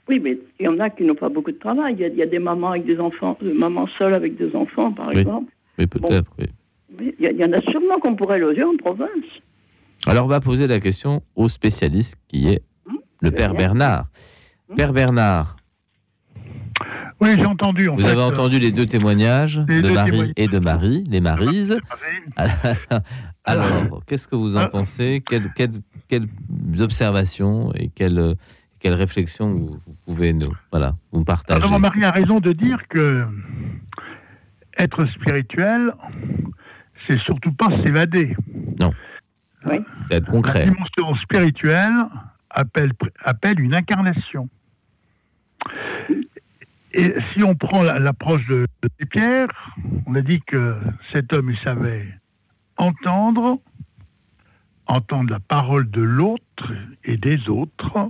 Oui, 0.07 0.19
mais 0.21 0.37
il 0.59 0.65
y 0.65 0.67
en 0.69 0.79
a 0.79 0.89
qui 0.89 1.03
n'ont 1.03 1.15
pas 1.15 1.29
beaucoup 1.29 1.51
de 1.51 1.57
travail. 1.57 1.95
Il 1.95 1.99
y 2.01 2.05
a, 2.05 2.07
il 2.07 2.15
y 2.15 2.21
a 2.21 2.25
des 2.25 2.39
mamans 2.39 2.71
avec 2.71 2.85
des 2.85 2.99
enfants, 2.99 3.37
des 3.41 3.53
mamans 3.53 3.87
seules 3.97 4.13
avec 4.13 4.35
des 4.37 4.55
enfants, 4.55 4.91
par 4.93 5.09
Oui. 5.09 5.19
exemple. 5.19 5.51
Oui, 5.77 5.87
peut-être, 5.87 6.31
oui. 6.39 6.45
Oui, 6.99 7.15
Il 7.19 7.23
y, 7.25 7.27
a- 7.27 7.31
il 7.31 7.37
y 7.37 7.43
en 7.45 7.51
a 7.53 7.61
sûrement 7.61 7.99
qu'on 7.99 8.15
pourrait 8.15 8.39
loger 8.39 8.63
en 8.63 8.75
province. 8.77 9.09
Alors, 10.05 10.25
on 10.25 10.29
va 10.29 10.39
poser 10.41 10.67
la 10.67 10.79
question 10.79 11.21
au 11.35 11.47
spécialiste 11.47 12.15
qui 12.27 12.47
est 12.47 12.61
le 13.21 13.31
père 13.31 13.53
Bernard. 13.55 14.05
Père 14.75 14.93
Bernard, 14.93 15.55
Oui, 17.23 17.35
j'ai 17.37 17.45
entendu. 17.45 17.89
En 17.89 17.95
vous 17.95 18.01
fait, 18.01 18.09
avez 18.09 18.21
euh, 18.21 18.25
entendu 18.27 18.59
les 18.59 18.71
deux 18.71 18.85
témoignages 18.85 19.59
les 19.67 19.77
de 19.81 19.87
deux 19.87 19.93
Marie 19.93 20.09
témoignages. 20.11 20.33
et 20.37 20.47
de 20.47 20.59
Marie, 20.59 21.03
les 21.09 21.21
Marises. 21.21 21.77
Alors, 23.45 24.03
qu'est-ce 24.05 24.27
que 24.27 24.35
vous 24.35 24.55
en 24.57 24.67
pensez? 24.67 25.23
Quelles, 25.27 25.51
quelles- 25.53 25.81
quelles 26.07 26.27
observations 26.79 27.73
et 27.75 27.89
quelles, 27.89 28.35
quelles 28.79 28.93
réflexions 28.93 29.49
vous, 29.51 29.79
vous 29.85 29.95
pouvez 30.05 30.31
nous, 30.33 30.53
voilà, 30.71 30.95
vous 31.11 31.23
partager? 31.23 31.59
Vraiment, 31.59 31.79
Marie 31.79 32.03
a 32.05 32.11
raison 32.11 32.39
de 32.39 32.51
dire 32.53 32.87
que 32.87 33.25
être 34.77 35.05
spirituel, 35.07 35.93
c'est 37.07 37.19
surtout 37.19 37.51
pas 37.51 37.69
s'évader. 37.83 38.35
Non. 38.79 38.91
C'est 40.09 40.17
être 40.17 40.29
concret. 40.29 40.65
La 40.65 40.71
dimension 40.71 41.15
spirituelle 41.15 41.93
appelle, 42.49 42.91
appelle 43.23 43.59
une 43.59 43.75
incarnation. 43.75 44.49
Et 46.93 47.15
si 47.33 47.43
on 47.43 47.55
prend 47.55 47.81
la- 47.83 47.99
l'approche 47.99 48.45
de, 48.47 48.67
de 48.81 49.05
Pierre, 49.05 49.47
on 50.05 50.15
a 50.15 50.21
dit 50.21 50.41
que 50.41 50.75
cet 51.11 51.33
homme, 51.33 51.49
il 51.49 51.57
savait 51.57 52.07
entendre, 52.77 53.59
entendre 54.87 55.31
la 55.31 55.39
parole 55.39 55.89
de 55.89 56.01
l'autre 56.01 56.71
et 57.03 57.17
des 57.17 57.49
autres, 57.49 58.09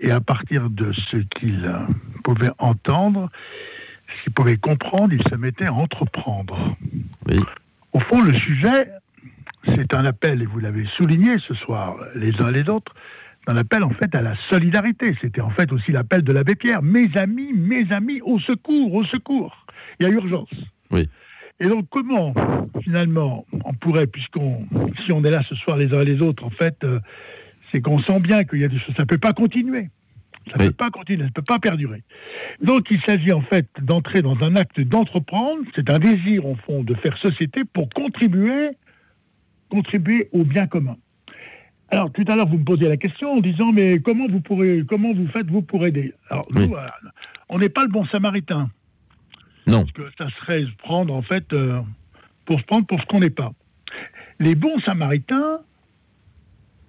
et 0.00 0.10
à 0.10 0.20
partir 0.20 0.70
de 0.70 0.92
ce 0.92 1.16
qu'il 1.16 1.70
pouvait 2.24 2.50
entendre, 2.58 3.30
ce 4.18 4.22
qu'il 4.24 4.32
pouvait 4.32 4.56
comprendre, 4.56 5.12
il 5.12 5.22
se 5.28 5.34
mettait 5.34 5.66
à 5.66 5.72
entreprendre. 5.72 6.76
Au 7.92 8.00
fond, 8.00 8.20
le 8.22 8.34
sujet, 8.34 8.90
c'est 9.64 9.94
un 9.94 10.04
appel, 10.04 10.42
et 10.42 10.46
vous 10.46 10.58
l'avez 10.60 10.86
souligné 10.96 11.38
ce 11.38 11.54
soir, 11.54 11.96
les 12.14 12.40
uns 12.40 12.50
les 12.50 12.68
autres, 12.68 12.94
un 13.46 13.56
appel 13.56 13.82
en 13.82 13.90
fait 13.90 14.14
à 14.14 14.22
la 14.22 14.34
solidarité. 14.48 15.16
C'était 15.20 15.40
en 15.40 15.50
fait 15.50 15.72
aussi 15.72 15.92
l'appel 15.92 16.22
de 16.22 16.32
l'abbé 16.32 16.54
Pierre. 16.54 16.82
Mes 16.82 17.08
amis, 17.16 17.52
mes 17.52 17.90
amis, 17.92 18.20
au 18.22 18.38
secours, 18.38 18.94
au 18.94 19.04
secours. 19.04 19.66
Il 19.98 20.06
y 20.06 20.06
a 20.06 20.12
urgence. 20.12 20.52
Oui. 20.90 21.08
Et 21.60 21.68
donc 21.68 21.86
comment, 21.90 22.34
finalement, 22.82 23.46
on 23.64 23.74
pourrait, 23.74 24.06
puisqu'on, 24.06 24.66
si 25.04 25.12
on 25.12 25.22
est 25.24 25.30
là 25.30 25.42
ce 25.48 25.54
soir 25.54 25.76
les 25.76 25.92
uns 25.92 26.00
et 26.00 26.04
les 26.04 26.20
autres, 26.20 26.44
en 26.44 26.50
fait, 26.50 26.76
euh, 26.84 27.00
c'est 27.70 27.80
qu'on 27.80 27.98
sent 28.00 28.20
bien 28.20 28.44
qu'il 28.44 28.60
y 28.60 28.64
a 28.64 28.68
des 28.68 28.78
choses, 28.78 28.94
ça 28.96 29.02
ne 29.02 29.08
peut 29.08 29.18
pas 29.18 29.32
continuer. 29.32 29.88
Ça 30.50 30.58
ne 30.58 30.68
peut 30.68 30.72
pas 30.72 30.90
continuer, 30.90 31.22
ça 31.22 31.28
ne 31.28 31.32
peut 31.32 31.42
pas 31.42 31.60
perdurer. 31.60 32.02
Donc 32.60 32.90
il 32.90 33.00
s'agit 33.02 33.32
en 33.32 33.42
fait 33.42 33.68
d'entrer 33.80 34.22
dans 34.22 34.36
un 34.42 34.56
acte 34.56 34.80
d'entreprendre, 34.80 35.62
c'est 35.74 35.88
un 35.88 36.00
désir 36.00 36.46
au 36.46 36.56
fond 36.56 36.82
de 36.82 36.94
faire 36.94 37.16
société 37.18 37.62
pour 37.64 37.88
contribuer, 37.90 38.70
contribuer 39.68 40.28
au 40.32 40.42
bien 40.42 40.66
commun. 40.66 40.96
Alors 41.92 42.10
tout 42.10 42.24
à 42.26 42.36
l'heure 42.36 42.48
vous 42.48 42.58
me 42.58 42.64
posiez 42.64 42.88
la 42.88 42.96
question 42.96 43.34
en 43.34 43.40
disant 43.40 43.70
mais 43.70 44.00
comment 44.00 44.26
vous 44.26 44.40
pourrez, 44.40 44.82
comment 44.88 45.12
vous 45.12 45.28
faites 45.28 45.50
vous 45.50 45.60
pour 45.60 45.86
aider? 45.86 46.14
Alors 46.30 46.46
nous, 46.54 46.68
voilà, 46.68 46.94
on 47.50 47.58
n'est 47.58 47.68
pas 47.68 47.82
le 47.82 47.90
bon 47.90 48.04
samaritain. 48.06 48.70
Non. 49.66 49.80
Parce 49.80 49.92
que 49.92 50.02
ça 50.18 50.28
serait 50.40 50.62
se 50.62 50.74
prendre 50.78 51.14
en 51.14 51.22
fait 51.22 51.52
euh, 51.52 51.80
pour 52.46 52.58
se 52.58 52.64
prendre 52.64 52.86
pour 52.86 52.98
ce 53.00 53.06
qu'on 53.06 53.20
n'est 53.20 53.30
pas. 53.30 53.52
Les 54.40 54.54
bons 54.54 54.80
samaritains, 54.80 55.60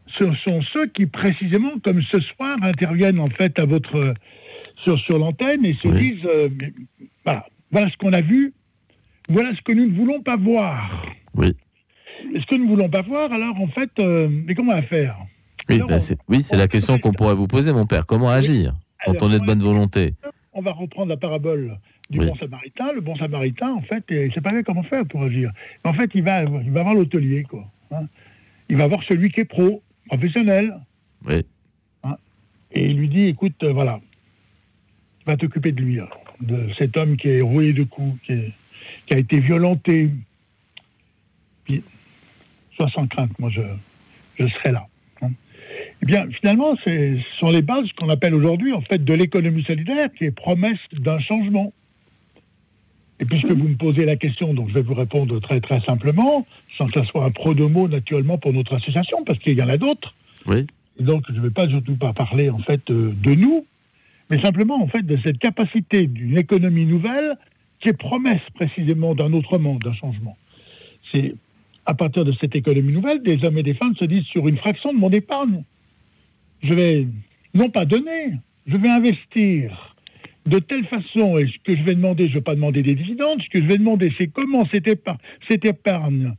ce 0.07 0.33
sont 0.35 0.61
ceux 0.61 0.87
qui 0.87 1.05
précisément, 1.05 1.77
comme 1.83 2.01
ce 2.01 2.19
soir, 2.21 2.57
interviennent 2.61 3.19
en 3.19 3.29
fait 3.29 3.59
à 3.59 3.65
votre 3.65 4.13
sur, 4.77 4.97
sur 4.99 5.19
l'antenne 5.19 5.65
et 5.65 5.73
se 5.73 5.87
disent 5.89 6.25
euh, 6.25 6.49
voilà, 7.25 7.45
voilà 7.71 7.89
ce 7.89 7.97
qu'on 7.97 8.13
a 8.13 8.21
vu, 8.21 8.53
Voilà 9.29 9.55
ce 9.55 9.61
que 9.61 9.71
nous 9.71 9.85
ne 9.85 9.95
voulons 9.95 10.21
pas 10.21 10.35
voir. 10.35 11.05
Oui. 11.35 11.55
Ce 12.39 12.45
que 12.45 12.55
nous 12.55 12.65
ne 12.65 12.69
voulons 12.69 12.89
pas 12.89 13.01
voir, 13.01 13.31
alors 13.31 13.59
en 13.59 13.67
fait, 13.67 13.89
euh, 13.99 14.27
mais 14.29 14.55
comment 14.55 14.79
faire 14.83 15.17
Oui, 15.69 15.81
ben, 15.87 15.99
c'est 15.99 16.17
oui, 16.27 16.43
c'est 16.43 16.57
la 16.57 16.67
question 16.67 16.97
qu'on 16.99 17.11
pourrait 17.13 17.35
vous 17.35 17.47
poser, 17.47 17.73
mon 17.73 17.85
père. 17.85 18.05
Comment 18.05 18.29
agir 18.29 18.73
quand 19.05 19.21
on 19.21 19.29
est 19.31 19.39
de 19.39 19.45
bonne 19.45 19.61
volonté 19.61 20.13
On 20.53 20.61
va 20.61 20.71
reprendre 20.71 21.09
la 21.09 21.17
parabole 21.17 21.77
du 22.09 22.19
Oui. 22.19 22.27
bon 22.27 22.35
samaritain. 22.35 22.91
Le 22.93 23.01
bon 23.01 23.15
samaritain, 23.15 23.71
en 23.73 23.81
fait, 23.81 24.03
il 24.09 24.27
ne 24.27 24.31
sait 24.31 24.41
pas 24.41 24.51
bien 24.51 24.63
comment 24.63 24.83
faire 24.83 25.05
pour 25.05 25.23
agir. 25.23 25.51
En 25.83 25.93
fait, 25.93 26.09
il 26.13 26.23
va, 26.23 26.43
il 26.43 26.71
va 26.71 26.83
voir 26.83 26.93
l'hôtelier, 26.95 27.43
quoi. 27.43 27.65
hein. 27.91 28.07
Il 28.69 28.77
va 28.77 28.87
voir 28.87 29.03
celui 29.03 29.29
qui 29.29 29.41
est 29.41 29.45
pro, 29.45 29.81
professionnel. 30.07 30.73
Oui. 31.27 31.45
hein. 32.03 32.15
Et 32.71 32.85
il 32.89 32.97
lui 32.97 33.09
dit, 33.09 33.23
écoute, 33.25 33.61
euh, 33.63 33.73
voilà, 33.73 33.99
tu 35.19 35.25
vas 35.25 35.37
t'occuper 35.37 35.71
de 35.71 35.81
lui, 35.81 35.99
hein, 35.99 36.07
de 36.41 36.71
cet 36.73 36.97
homme 36.97 37.17
qui 37.17 37.29
est 37.29 37.41
roué 37.41 37.73
de 37.73 37.83
coups, 37.83 38.19
qui, 38.23 38.33
est- 38.33 38.51
qui 39.05 39.13
a 39.13 39.17
été 39.17 39.39
violenté. 39.39 40.09
Sois 42.77 42.89
sans 42.89 43.07
crainte, 43.07 43.37
moi, 43.39 43.49
je, 43.49 43.61
je 44.39 44.47
serai 44.47 44.71
là. 44.71 44.87
hein. 45.21 45.29
Eh 46.01 46.05
bien, 46.05 46.27
finalement, 46.31 46.75
ce 46.83 47.17
sont 47.39 47.49
les 47.49 47.61
bases 47.61 47.91
qu'on 47.93 48.09
appelle 48.09 48.33
aujourd'hui, 48.33 48.73
en 48.73 48.81
fait, 48.81 49.03
de 49.03 49.13
l'économie 49.13 49.63
solidaire, 49.63 50.09
qui 50.13 50.25
est 50.25 50.31
promesse 50.31 50.79
d'un 50.91 51.19
changement. 51.19 51.73
Et 53.19 53.25
puisque 53.25 53.51
vous 53.51 53.69
me 53.69 53.75
posez 53.75 54.05
la 54.05 54.15
question, 54.15 54.53
donc 54.53 54.69
je 54.69 54.73
vais 54.73 54.81
vous 54.81 54.95
répondre 54.95 55.39
très 55.39 55.61
très 55.61 55.79
simplement, 55.81 56.45
sans 56.77 56.87
que 56.87 56.99
ce 56.99 57.05
soit 57.05 57.23
un 57.23 57.31
pro 57.31 57.53
de 57.53 57.63
mots 57.63 57.87
naturellement 57.87 58.37
pour 58.37 58.51
notre 58.53 58.73
association, 58.73 59.23
parce 59.23 59.39
qu'il 59.39 59.57
y 59.57 59.61
en 59.61 59.69
a 59.69 59.77
d'autres. 59.77 60.13
Oui. 60.47 60.65
Et 60.99 61.03
donc 61.03 61.23
je 61.29 61.33
ne 61.33 61.41
vais 61.41 61.51
pas 61.51 61.69
surtout 61.69 61.95
pas 61.95 62.11
parler 62.11 62.49
en 62.49 62.57
fait 62.57 62.89
euh, 62.89 63.13
de 63.15 63.35
nous, 63.35 63.65
mais 64.29 64.41
simplement 64.41 64.81
en 64.81 64.87
fait 64.87 65.03
de 65.03 65.15
cette 65.17 65.37
capacité 65.37 66.07
d'une 66.07 66.37
économie 66.37 66.85
nouvelle 66.85 67.37
qui 67.79 67.89
est 67.89 67.93
promesse 67.93 68.41
précisément 68.55 69.15
d'un 69.15 69.31
autre 69.31 69.57
monde, 69.57 69.81
d'un 69.83 69.93
changement. 69.93 70.35
C'est 71.11 71.35
à 71.85 71.93
partir 71.93 72.25
de 72.25 72.31
cette 72.33 72.55
économie 72.55 72.93
nouvelle, 72.93 73.21
des 73.21 73.43
hommes 73.43 73.57
et 73.57 73.63
des 73.63 73.73
femmes 73.73 73.95
se 73.95 74.05
disent 74.05 74.25
sur 74.25 74.47
une 74.47 74.57
fraction 74.57 74.93
de 74.93 74.97
mon 74.97 75.09
épargne, 75.09 75.63
je 76.61 76.73
vais 76.73 77.07
non 77.53 77.69
pas 77.69 77.85
donner, 77.85 78.33
je 78.67 78.77
vais 78.77 78.89
investir 78.89 79.95
de 80.45 80.59
telle 80.59 80.85
façon, 80.85 81.37
et 81.37 81.47
ce 81.47 81.57
que 81.63 81.75
je 81.75 81.83
vais 81.83 81.95
demander, 81.95 82.25
je 82.25 82.31
ne 82.31 82.35
vais 82.35 82.43
pas 82.43 82.55
demander 82.55 82.83
des 82.83 82.95
dividendes, 82.95 83.41
ce 83.41 83.49
que 83.49 83.61
je 83.61 83.67
vais 83.67 83.77
demander, 83.77 84.13
c'est 84.17 84.27
comment 84.27 84.65
cette 84.65 84.87
épargne, 84.87 85.17
cette 85.47 85.65
épargne 85.65 86.33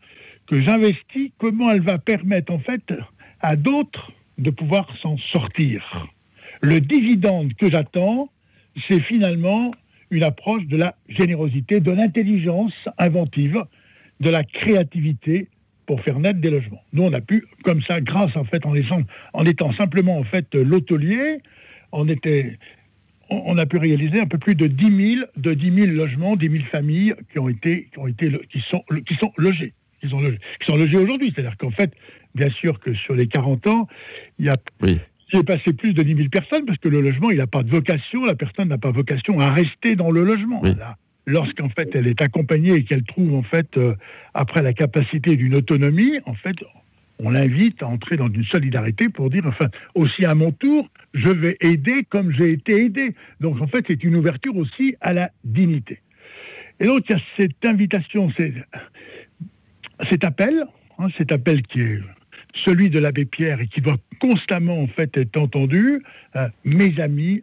que 0.46 0.60
j'investis, 0.60 1.30
comment 1.38 1.70
elle 1.70 1.80
va 1.80 1.98
permettre 1.98 2.52
en 2.52 2.58
fait 2.58 2.92
à 3.40 3.56
d'autres 3.56 4.12
de 4.38 4.50
pouvoir 4.50 4.94
s'en 4.98 5.16
sortir. 5.16 6.06
Le 6.60 6.80
dividende 6.80 7.54
que 7.54 7.70
j'attends, 7.70 8.30
c'est 8.88 9.00
finalement 9.00 9.72
une 10.10 10.22
approche 10.22 10.66
de 10.66 10.76
la 10.76 10.96
générosité, 11.08 11.80
de 11.80 11.90
l'intelligence 11.90 12.74
inventive, 12.98 13.64
de 14.24 14.30
la 14.30 14.42
créativité 14.42 15.48
pour 15.86 16.01
faire 16.01 16.18
naître 16.18 16.40
des 16.40 16.51
logements. 16.51 16.82
Nous, 16.92 17.02
on 17.02 17.12
a 17.12 17.20
pu, 17.20 17.44
comme 17.62 17.82
ça, 17.82 18.01
grâce 18.01 18.36
en 18.36 18.44
fait, 18.44 18.64
en 18.66 18.74
étant, 18.74 19.02
en 19.34 19.44
étant 19.44 19.72
simplement 19.74 20.18
en 20.18 20.24
fait 20.24 20.55
l'hôtelier, 20.55 21.40
on 21.92 22.09
était, 22.09 22.59
on, 23.28 23.42
on 23.46 23.59
a 23.59 23.66
pu 23.66 23.76
réaliser 23.76 24.18
un 24.18 24.26
peu 24.26 24.38
plus 24.38 24.55
de 24.55 24.66
10 24.66 25.16
000, 25.16 25.26
de 25.36 25.55
10 25.55 25.72
000 25.72 25.86
logements, 25.92 26.36
10 26.36 26.51
000 26.51 26.64
familles 26.72 27.14
qui 27.30 27.38
ont 27.38 27.48
été, 27.48 27.88
qui 27.92 27.98
ont 27.98 28.06
été, 28.06 28.32
qui 28.51 28.60
sont, 28.60 28.82
qui 29.06 29.14
sont 29.14 29.32
logées, 29.36 29.74
qui 30.01 30.09
sont 30.09 30.20
logées, 30.20 30.38
qui 30.59 30.66
sont 30.66 30.76
logées 30.76 30.96
aujourd'hui. 30.96 31.32
C'est-à-dire 31.34 31.56
qu'en 31.59 31.70
fait, 31.70 31.92
bien 32.34 32.48
sûr 32.48 32.80
que 32.80 32.94
sur 32.94 33.14
les 33.14 33.26
40 33.26 33.66
ans, 33.66 33.86
il 34.38 34.46
y 34.46 34.48
a 34.48 34.56
j'ai 35.32 35.42
passé 35.42 35.72
plus 35.72 35.94
de 35.94 36.02
10 36.02 36.16
000 36.16 36.28
personnes 36.28 36.64
parce 36.64 36.78
que 36.78 36.88
le 36.88 37.01
logement, 37.01 37.30
il 37.30 37.38
n'a 37.38 37.46
pas 37.46 37.62
de 37.62 37.70
vocation, 37.70 38.24
la 38.24 38.34
personne 38.34 38.68
n'a 38.68 38.78
pas 38.78 38.90
vocation 38.90 39.40
à 39.40 39.51
rester 39.51 39.96
dans 39.96 40.10
le 40.10 40.22
logement. 40.22 40.62
Lorsqu'en 41.26 41.68
fait 41.70 41.94
elle 41.94 42.06
est 42.06 42.20
accompagnée 42.20 42.74
et 42.74 42.84
qu'elle 42.84 43.05
trouve 43.05 43.34
en 43.34 43.42
fait 43.42 43.76
euh, 43.76 43.94
après 44.34 44.62
la 44.62 44.72
capacité 44.72 45.36
d'une 45.36 45.55
autonomie, 45.55 46.18
en 46.26 46.34
fait, 46.34 46.56
on 47.18 47.30
l'invite 47.30 47.82
à 47.82 47.86
entrer 47.86 48.16
dans 48.16 48.28
une 48.28 48.44
solidarité 48.44 49.09
pour 49.09 49.30
dire 49.30 49.46
enfin 49.46 49.68
aussi 49.94 50.24
à 50.24 50.34
mon 50.34 50.52
tour, 50.52 50.88
je 51.14 51.30
vais 51.30 51.56
aider 51.60 52.05
comme 52.09 52.30
j'ai 52.32 52.52
été 52.52 52.84
aidé. 52.84 53.14
Donc 53.40 53.60
en 53.60 53.66
fait, 53.66 53.84
c'est 53.86 54.05
une 54.05 54.16
ouverture 54.16 54.56
aussi 54.56 54.96
à 55.01 55.12
la 55.12 55.30
dignité. 55.44 56.01
Et 56.80 56.86
donc 56.86 57.05
il 57.09 57.12
y 57.12 57.14
a 57.14 57.22
cette 57.36 57.64
invitation, 57.64 58.30
cet 60.10 60.24
appel, 60.24 60.64
hein, 60.98 61.06
cet 61.16 61.32
appel 61.32 61.62
qui 61.62 61.80
est 61.80 62.01
celui 62.55 62.90
de 62.90 62.98
l'abbé 62.98 63.24
Pierre 63.24 63.60
et 63.60 63.66
qui 63.66 63.80
doit 63.80 63.98
constamment 64.20 64.80
en 64.80 64.86
fait 64.86 65.16
être 65.16 65.36
entendu. 65.36 66.02
euh, 66.36 66.48
mes 66.64 67.01
amis, 67.01 67.42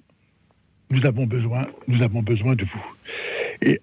nous 0.91 1.05
avons 1.05 1.25
besoin, 1.25 1.67
nous 1.87 2.03
avons 2.03 2.21
besoin 2.21 2.55
de 2.55 2.65
vous. 2.65 2.85
Et, 3.61 3.79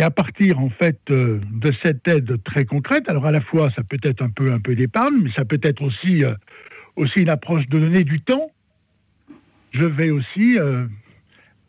à 0.00 0.10
partir 0.10 0.60
en 0.60 0.70
fait 0.70 0.98
euh, 1.10 1.40
de 1.50 1.72
cette 1.82 2.06
aide 2.08 2.42
très 2.44 2.64
concrète, 2.64 3.08
alors 3.08 3.26
à 3.26 3.32
la 3.32 3.40
fois 3.40 3.70
ça 3.70 3.82
peut 3.82 3.98
être 4.02 4.22
un 4.22 4.30
peu 4.30 4.52
un 4.52 4.60
peu 4.60 4.74
d'épargne, 4.74 5.16
mais 5.22 5.30
ça 5.32 5.44
peut 5.44 5.60
être 5.62 5.82
aussi 5.82 6.24
euh, 6.24 6.34
aussi 6.96 7.20
une 7.20 7.28
approche 7.28 7.68
de 7.68 7.78
donner 7.78 8.04
du 8.04 8.20
temps. 8.20 8.50
Je 9.72 9.84
vais 9.84 10.10
aussi 10.10 10.58
euh, 10.58 10.86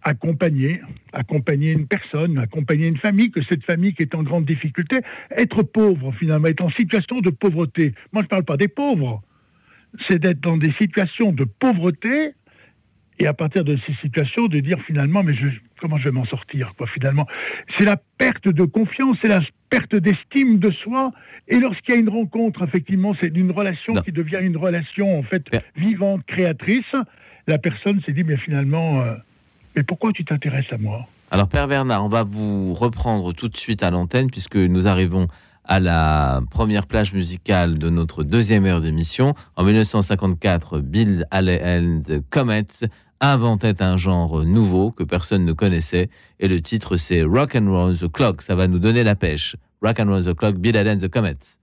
accompagner, 0.03 0.81
accompagner 1.13 1.71
une 1.71 1.87
personne, 1.87 2.37
accompagner 2.37 2.87
une 2.87 2.97
famille, 2.97 3.31
que 3.31 3.41
cette 3.43 3.63
famille 3.63 3.93
qui 3.93 4.03
est 4.03 4.15
en 4.15 4.23
grande 4.23 4.45
difficulté, 4.45 4.99
être 5.31 5.63
pauvre 5.63 6.11
finalement, 6.13 6.47
être 6.47 6.61
en 6.61 6.69
situation 6.69 7.21
de 7.21 7.29
pauvreté. 7.29 7.93
Moi, 8.11 8.21
je 8.21 8.25
ne 8.25 8.29
parle 8.29 8.43
pas 8.43 8.57
des 8.57 8.67
pauvres, 8.67 9.23
c'est 10.07 10.19
d'être 10.19 10.41
dans 10.41 10.57
des 10.57 10.73
situations 10.73 11.31
de 11.31 11.45
pauvreté 11.45 12.33
et 13.23 13.27
à 13.27 13.33
partir 13.33 13.63
de 13.63 13.77
ces 13.85 13.93
situations 14.01 14.47
de 14.47 14.59
dire 14.59 14.79
finalement, 14.85 15.23
mais 15.23 15.33
je, 15.33 15.47
comment 15.79 15.97
je 15.97 16.05
vais 16.05 16.11
m'en 16.11 16.25
sortir 16.25 16.73
quoi 16.77 16.87
finalement? 16.87 17.25
C'est 17.77 17.85
la 17.85 17.95
perte 18.17 18.47
de 18.49 18.63
confiance, 18.63 19.17
c'est 19.21 19.29
la 19.29 19.41
perte 19.69 19.95
d'estime 19.95 20.59
de 20.59 20.71
soi. 20.71 21.11
Et 21.47 21.57
lorsqu'il 21.57 21.95
y 21.95 21.97
a 21.97 22.01
une 22.01 22.09
rencontre, 22.09 22.63
effectivement, 22.63 23.15
c'est 23.19 23.35
une 23.35 23.51
relation 23.51 23.93
qui 23.95 24.11
devient 24.11 24.39
une 24.41 24.57
relation 24.57 25.17
en 25.17 25.23
fait 25.23 25.45
vivante, 25.75 26.23
créatrice. 26.27 26.95
La 27.47 27.57
personne 27.57 28.01
s'est 28.01 28.13
dit, 28.13 28.23
mais 28.23 28.37
finalement, 28.37 29.01
euh, 29.01 29.15
mais 29.75 29.83
pourquoi 29.83 30.11
tu 30.11 30.25
t'intéresses 30.25 30.71
à 30.71 30.77
moi? 30.77 31.07
Alors, 31.31 31.47
Père 31.47 31.67
Bernard, 31.67 32.05
on 32.05 32.09
va 32.09 32.23
vous 32.23 32.73
reprendre 32.73 33.33
tout 33.33 33.47
de 33.47 33.57
suite 33.57 33.83
à 33.83 33.89
l'antenne 33.89 34.29
puisque 34.29 34.57
nous 34.57 34.87
arrivons 34.87 35.27
à 35.65 35.79
la 35.79 36.41
première 36.51 36.87
plage 36.87 37.13
musicale 37.13 37.77
de 37.77 37.89
notre 37.89 38.23
deuxième 38.23 38.65
heure 38.65 38.81
d'émission. 38.81 39.33
En 39.55 39.63
1954, 39.63 40.79
Bill 40.79 41.25
Haley 41.31 41.61
and 41.63 42.01
the 42.05 42.21
Comets 42.29 42.85
inventait 43.23 43.81
un 43.81 43.97
genre 43.97 44.43
nouveau 44.43 44.91
que 44.91 45.03
personne 45.03 45.45
ne 45.45 45.53
connaissait 45.53 46.09
et 46.39 46.47
le 46.47 46.61
titre 46.61 46.97
c'est 46.97 47.23
Rock 47.23 47.55
and 47.55 47.71
Roll 47.71 47.97
the 47.97 48.11
Clock. 48.11 48.41
Ça 48.41 48.55
va 48.55 48.67
nous 48.67 48.79
donner 48.79 49.03
la 49.03 49.15
pêche. 49.15 49.55
Rock 49.81 49.99
and 49.99 50.07
Roll 50.07 50.25
the 50.25 50.33
Clock, 50.33 50.55
Bill 50.55 50.77
and 50.77 50.97
the 50.97 51.07
Comets. 51.07 51.57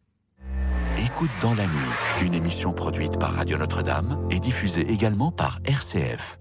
Écoute 0.98 1.30
dans 1.40 1.54
la 1.54 1.66
nuit, 1.66 2.26
une 2.26 2.34
émission 2.34 2.72
produite 2.72 3.18
par 3.18 3.34
Radio 3.34 3.56
Notre-Dame 3.58 4.26
et 4.30 4.38
diffusée 4.38 4.90
également 4.90 5.30
par 5.30 5.60
RCF. 5.64 6.38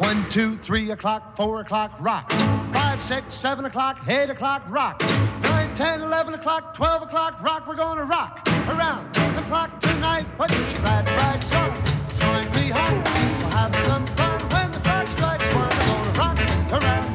One, 0.00 0.22
two, 0.30 0.56
three 0.62 0.90
o'clock, 0.90 1.22
four 1.36 1.60
o'clock, 1.60 1.90
rock. 2.00 2.32
Five, 2.72 3.00
six, 3.00 3.22
seven 3.28 3.66
o'clock, 3.66 3.96
eight 4.08 4.30
o'clock, 4.30 4.62
rock. 4.70 5.02
Nine, 5.42 5.68
ten, 5.74 6.00
eleven 6.00 6.32
o'clock, 6.34 6.74
twelve 6.74 7.02
o'clock, 7.02 7.42
rock. 7.42 7.66
We're 7.68 7.76
gonna 7.76 8.04
rock 8.04 8.46
around 8.68 9.12
the 9.14 9.42
clock 9.48 9.78
tonight. 9.80 10.26
Put 10.38 10.50
your 10.50 10.80
glad 10.82 11.10
rags 11.10 11.54
on. 11.54 11.74
Join 12.18 12.50
me 12.54 12.70
home. 12.70 13.09
Around 16.72 17.09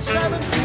seven, 0.00 0.55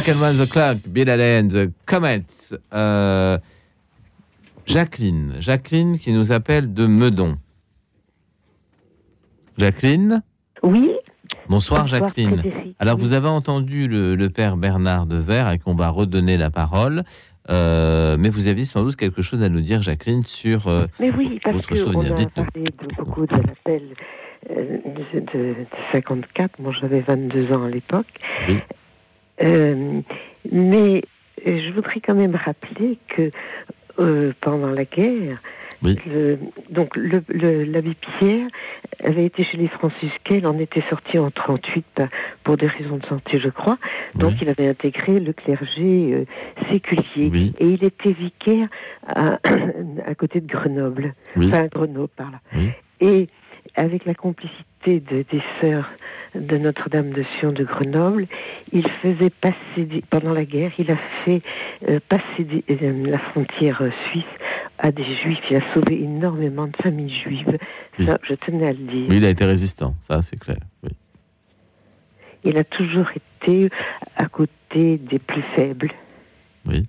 Rock 0.00 0.08
and 0.16 0.20
Run 0.22 0.38
the 0.38 0.48
Clock, 0.48 0.78
Bill 0.88 1.10
Allen, 1.10 1.48
The 1.48 1.70
Comets. 1.84 2.54
Euh, 2.72 3.36
Jacqueline, 4.64 5.34
Jacqueline 5.40 5.98
qui 5.98 6.10
nous 6.12 6.32
appelle 6.32 6.72
de 6.72 6.86
Meudon. 6.86 7.36
Jacqueline 9.58 10.22
Oui. 10.62 10.90
Bonsoir, 11.50 11.82
Bonsoir, 11.82 11.86
Jacqueline. 12.08 12.42
Alors 12.78 12.96
vous 12.96 13.12
avez 13.12 13.28
entendu 13.28 13.88
le, 13.88 14.14
le 14.14 14.30
père 14.30 14.56
Bernard 14.56 15.04
de 15.04 15.16
Verre 15.16 15.46
à 15.48 15.58
qui 15.58 15.64
on 15.66 15.74
va 15.74 15.90
redonner 15.90 16.38
la 16.38 16.50
parole, 16.50 17.04
Euh, 17.50 18.16
mais 18.18 18.28
vous 18.30 18.48
aviez 18.48 18.64
sans 18.64 18.82
doute 18.84 18.96
quelque 18.96 19.20
chose 19.22 19.42
à 19.42 19.48
nous 19.50 19.60
dire, 19.60 19.82
Jacqueline, 19.82 20.24
sur 20.24 20.68
euh, 20.68 20.86
Mais 21.00 21.10
oui, 21.10 21.40
parce 21.42 21.56
votre 21.56 21.68
qu'on 21.68 21.74
souvenir. 21.76 22.12
a 22.12 22.14
Dites-nous. 22.14 22.44
parlé 22.44 22.64
de 22.64 22.94
beaucoup 22.96 23.26
de 23.26 23.34
l'appel 23.36 23.82
euh, 24.50 24.78
de, 24.86 25.20
de- 25.20 25.54
de 25.54 25.66
54. 25.92 26.58
Moi, 26.60 26.72
j'avais 26.80 27.00
22 27.00 27.52
ans 27.52 27.64
à 27.64 27.68
l'époque. 27.70 28.06
Euh, 29.42 30.00
mais 30.52 31.02
je 31.44 31.72
voudrais 31.72 32.00
quand 32.00 32.14
même 32.14 32.34
rappeler 32.36 32.98
que 33.08 33.30
euh, 33.98 34.32
pendant 34.40 34.70
la 34.70 34.84
guerre, 34.84 35.38
le- 36.06 36.38
donc 36.68 36.94
le- 36.96 37.24
le- 37.28 37.64
l'abbé 37.64 37.92
Pierre 38.18 38.46
avait 39.02 39.24
été 39.24 39.44
chez 39.44 39.56
les 39.56 39.68
franciscains, 39.68 40.36
il 40.36 40.46
en 40.46 40.58
était 40.58 40.82
sorti 40.90 41.18
en 41.18 41.30
38 41.30 41.84
pa- 41.94 42.08
pour 42.44 42.58
des 42.58 42.66
raisons 42.66 42.98
de 42.98 43.06
santé, 43.06 43.38
je 43.38 43.48
crois. 43.48 43.78
Donc 44.14 44.32
il 44.42 44.48
avait 44.50 44.68
intégré 44.68 45.18
le 45.20 45.32
clergé 45.32 46.12
euh, 46.12 46.24
séculier. 46.70 47.30
Et 47.58 47.66
il 47.66 47.82
était 47.84 48.12
vicaire 48.12 48.68
à, 49.06 49.38
à 50.06 50.14
côté 50.14 50.40
de 50.42 50.46
Grenoble, 50.46 51.14
enfin 51.48 51.66
Grenoble 51.68 52.08
par 52.14 52.30
là. 52.30 52.40
Et 53.00 53.28
avec 53.74 54.04
la 54.04 54.14
complicité 54.14 55.00
de- 55.00 55.24
des 55.30 55.42
sœurs 55.62 55.90
de 56.34 56.56
Notre-Dame 56.58 57.10
de 57.10 57.22
Sion 57.38 57.52
de 57.52 57.64
Grenoble, 57.64 58.26
il 58.72 58.88
faisait 58.88 59.30
passer, 59.30 60.02
pendant 60.10 60.32
la 60.32 60.44
guerre, 60.44 60.72
il 60.78 60.90
a 60.90 60.96
fait 61.24 61.42
euh, 61.88 62.00
passer 62.08 62.46
euh, 62.70 63.06
la 63.06 63.18
frontière 63.18 63.82
euh, 63.82 63.90
suisse 64.08 64.24
à 64.78 64.92
des 64.92 65.04
juifs. 65.04 65.40
Il 65.50 65.56
a 65.56 65.74
sauvé 65.74 66.02
énormément 66.02 66.66
de 66.66 66.76
familles 66.76 67.14
juives. 67.14 67.58
Ça, 68.04 68.18
je 68.22 68.34
tenais 68.34 68.68
à 68.68 68.72
le 68.72 68.78
dire. 68.78 69.12
Il 69.12 69.24
a 69.26 69.30
été 69.30 69.44
résistant, 69.44 69.94
ça 70.06 70.22
c'est 70.22 70.38
clair. 70.38 70.58
Oui. 70.82 70.90
Il 72.44 72.56
a 72.56 72.64
toujours 72.64 73.08
été 73.14 73.68
à 74.16 74.26
côté 74.26 74.96
des 74.96 75.18
plus 75.18 75.42
faibles. 75.54 75.92
Oui. 76.66 76.86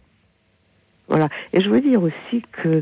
Voilà. 1.07 1.27
Et 1.51 1.59
je 1.59 1.69
veux 1.69 1.81
dire 1.81 2.01
aussi 2.01 2.43
que 2.53 2.81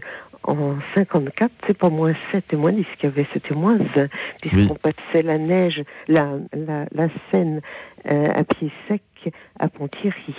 en 0.49 0.75
54, 0.95 1.51
c'est 1.67 1.77
pas 1.77 1.89
moins 1.89 2.13
7 2.31 2.53
et 2.53 2.55
moins 2.55 2.71
10 2.71 2.85
qu'il 2.97 3.09
y 3.09 3.11
avait, 3.11 3.25
c'était 3.31 3.55
moins 3.55 3.77
20, 3.77 4.07
puisqu'on 4.41 4.75
passait 4.75 5.21
la 5.23 5.37
neige, 5.37 5.83
la, 6.07 6.33
la, 6.53 6.85
la 6.91 7.07
Seine 7.31 7.61
euh, 8.11 8.29
à 8.33 8.43
pied 8.43 8.71
sec 8.87 9.01
à 9.59 9.67
Ponthierry. 9.67 10.35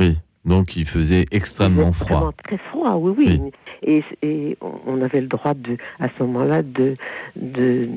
Oui, 0.00 0.18
donc 0.44 0.76
il 0.76 0.86
faisait 0.86 1.26
extrêmement 1.30 1.92
froid. 1.92 2.32
Très 2.44 2.58
froid, 2.58 2.94
oui, 2.96 3.14
oui. 3.16 3.40
Et, 3.82 4.02
et 4.22 4.58
on- 4.60 5.00
avait 5.02 5.20
le 5.22 5.26
droit, 5.28 5.54
de, 5.54 5.76
à 5.98 6.08
ce 6.16 6.22
moment-là, 6.24 6.62
de, 6.62 6.96
de, 7.36 7.88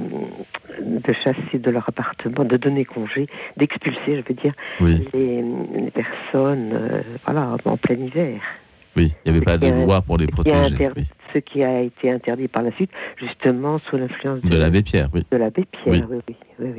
de 0.81 1.13
chasser 1.13 1.59
de 1.59 1.69
leur 1.71 1.87
appartement, 1.89 2.45
de 2.45 2.55
donner 2.57 2.85
congé, 2.85 3.27
d'expulser, 3.57 3.99
je 4.07 4.21
veux 4.27 4.33
dire, 4.33 4.53
Oui. 4.79 5.07
les, 5.13 5.41
les 5.81 5.91
personnes 5.91 6.71
euh, 6.73 7.01
voilà, 7.25 7.57
en 7.65 7.75
plein 7.77 7.95
hiver. 7.95 8.39
Oui, 8.95 9.11
il 9.25 9.31
n'y 9.31 9.37
avait 9.37 9.45
pas 9.45 9.57
de 9.57 9.67
loi 9.67 10.01
pour 10.01 10.17
les 10.17 10.27
protéger. 10.27 10.89
oui. 10.95 11.05
Ce 11.33 11.39
qui 11.39 11.63
a 11.63 11.81
été 11.81 12.11
interdit 12.11 12.47
par 12.47 12.61
la 12.63 12.71
suite, 12.71 12.91
justement 13.17 13.79
sous 13.79 13.97
l'influence 13.97 14.41
De 14.41 14.57
l'abbé 14.57 14.83
Pierre, 14.83 15.09
oui. 15.13 15.25
de 15.31 15.37
l'abbé 15.37 15.65
Pierre. 15.65 16.07
Oui. 16.09 16.21
Oui, 16.29 16.35
oui, 16.59 16.73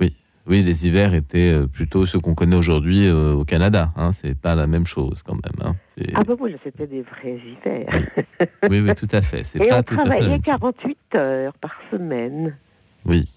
oui. 0.00 0.14
oui. 0.46 0.62
Les 0.62 0.86
hivers 0.86 1.14
étaient 1.14 1.52
euh, 1.54 1.66
plutôt 1.66 2.04
ceux 2.04 2.18
qu'on 2.20 2.34
connaît 2.34 2.56
aujourd'hui 2.56 3.06
euh, 3.06 3.32
au 3.32 3.44
Canada. 3.44 3.90
Hein, 3.96 4.12
c'est 4.12 4.36
pas 4.38 4.54
la 4.54 4.66
même 4.66 4.86
chose 4.86 5.22
quand 5.22 5.34
même. 5.34 5.66
hein. 5.68 5.76
Ah 6.14 6.24
ben 6.24 6.36
oui, 6.40 6.54
c'était 6.64 6.86
des 6.86 7.02
vrais 7.02 7.38
hivers. 7.38 8.08
Oui, 8.68 8.80
oui, 8.80 8.94
tout 8.94 9.08
à 9.12 9.22
fait. 9.22 9.42
Et 9.54 9.58
pas 9.68 9.78
on 9.78 9.82
tout 9.82 9.94
à 9.94 9.96
fait. 10.04 10.04
la 10.04 10.04
travaillait 10.04 10.28
même 10.28 10.36
chose. 10.38 10.44
48 10.44 10.98
heures 11.16 11.54
par 11.54 11.74
semaine. 11.90 12.56
Oui. 13.06 13.28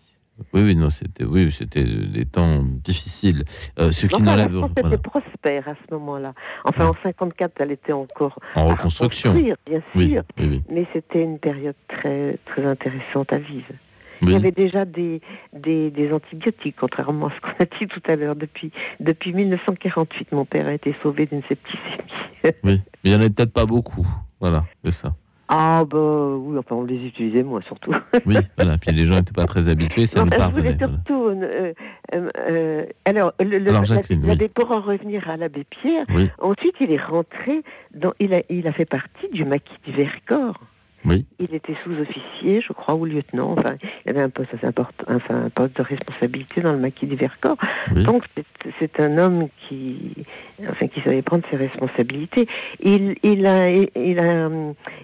Oui, 0.54 0.62
oui, 0.64 0.76
non, 0.76 0.90
c'était, 0.90 1.24
oui, 1.24 1.50
c'était 1.52 1.84
des 1.84 2.26
temps 2.26 2.62
difficiles. 2.64 3.46
Euh, 3.80 3.92
ce 3.92 4.06
qui 4.08 4.16
Enfin, 4.16 4.36
la 4.36 4.50
France 4.50 4.72
voilà, 4.76 4.96
était 4.96 4.98
prospère 4.98 5.70
à 5.70 5.76
ce 5.76 5.94
moment-là. 5.94 6.34
Enfin, 6.66 6.88
en 6.88 6.94
54, 7.04 7.54
elle 7.60 7.72
était 7.72 7.94
encore 7.94 8.38
en 8.56 8.66
reconstruction. 8.66 9.34
bien 9.34 9.56
sûr. 9.96 10.24
oui, 10.38 10.48
oui. 10.48 10.64
Mais 10.70 10.86
c'était 10.92 11.24
une 11.24 11.40
période 11.40 11.76
très, 11.88 12.38
très 12.46 12.66
intéressante 12.66 13.32
à 13.32 13.38
vivre. 13.38 13.74
Il 14.22 14.32
y 14.32 14.36
avait 14.36 14.52
déjà 14.52 14.86
des, 14.86 15.22
des, 15.54 15.92
des 15.92 16.12
antibiotiques, 16.12 16.76
contrairement 16.80 17.28
à 17.28 17.32
ce 17.32 17.40
qu'on 17.42 17.64
a 17.64 17.66
dit 17.66 17.88
tout 17.88 18.02
à 18.08 18.16
l'heure. 18.16 18.36
Depuis, 18.36 18.72
depuis 19.00 19.34
1948, 19.34 20.32
mon 20.32 20.46
père 20.46 20.68
a 20.68 20.74
été 20.74 20.96
sauvé 21.02 21.26
d'une 21.26 21.44
septicémie. 21.44 21.82
Oui, 22.44 22.52
mais 22.64 22.82
il 23.04 23.12
n'y 23.12 23.18
en 23.18 23.20
avait 23.20 23.30
peut-être 23.30 23.54
pas 23.54 23.66
beaucoup. 23.66 24.08
Voilà, 24.40 24.66
c'est 24.84 24.92
ça. 24.92 25.16
Ah, 25.48 25.84
bah 25.90 26.36
oui, 26.38 26.58
enfin, 26.58 26.76
on 26.76 26.84
les 26.84 27.06
utilisait, 27.06 27.44
moi, 27.44 27.62
surtout. 27.62 27.92
Oui, 28.26 28.36
voilà. 28.58 28.78
Puis 28.78 28.92
les 28.92 29.04
gens 29.06 29.16
n'étaient 29.16 29.32
pas 29.34 29.46
très 29.46 29.68
habitués, 29.70 30.06
ça 30.08 30.20
Non, 30.20 30.26
nous 30.26 30.32
je 30.32 30.38
parvenait. 30.38 30.76
voilà. 30.78 31.44
euh, 31.44 31.74
euh, 32.14 32.30
euh, 32.38 32.86
alors, 33.06 33.34
le, 33.40 33.60
le- 33.60 33.70
Alors, 33.70 33.84
oui. 34.44 34.48
pour 34.50 34.72
en 34.72 34.82
revenir 34.82 35.30
à 35.30 35.38
l'abbé 35.38 35.64
Pierre, 35.70 36.06
Oui. 36.16 36.30
ensuite 36.40 36.76
il 36.80 36.92
est 36.92 37.02
rentré, 37.04 37.62
dans, 37.94 38.14
il, 38.20 38.34
a, 38.34 38.42
il 38.50 38.68
a 38.68 38.72
fait 38.74 38.86
partie 38.86 39.30
du 39.32 39.46
maquis 39.46 39.78
du 39.86 39.92
Vercors. 39.92 40.60
Oui. 41.06 41.26
Il 41.40 41.54
était 41.54 41.76
sous-officier, 41.84 42.62
je 42.62 42.74
crois, 42.74 42.96
ou 42.96 43.06
lieutenant. 43.06 43.54
Enfin, 43.58 43.76
il 44.06 44.10
avait 44.10 44.22
un 44.22 44.30
poste 44.30 44.54
assez 44.54 44.66
important, 44.66 45.06
enfin, 45.10 45.44
un 45.46 45.50
poste 45.50 45.78
de 45.78 45.82
responsabilité 45.84 46.62
dans 46.62 46.72
le 46.74 46.80
maquis 46.80 47.06
du 47.06 47.16
Vercors. 47.16 47.58
Donc, 48.04 48.24
c'est- 48.36 48.46
un 49.00 49.18
homme 49.18 49.48
qui, 49.68 50.14
enfin, 50.70 50.88
qui 50.88 51.02
savait 51.02 51.22
prendre 51.22 51.44
ses 51.52 51.58
responsabilités. 51.58 52.48
Il, 52.82 53.16
il, 53.24 53.46
a, 53.46 53.70
il, 53.70 54.20
a, 54.20 54.50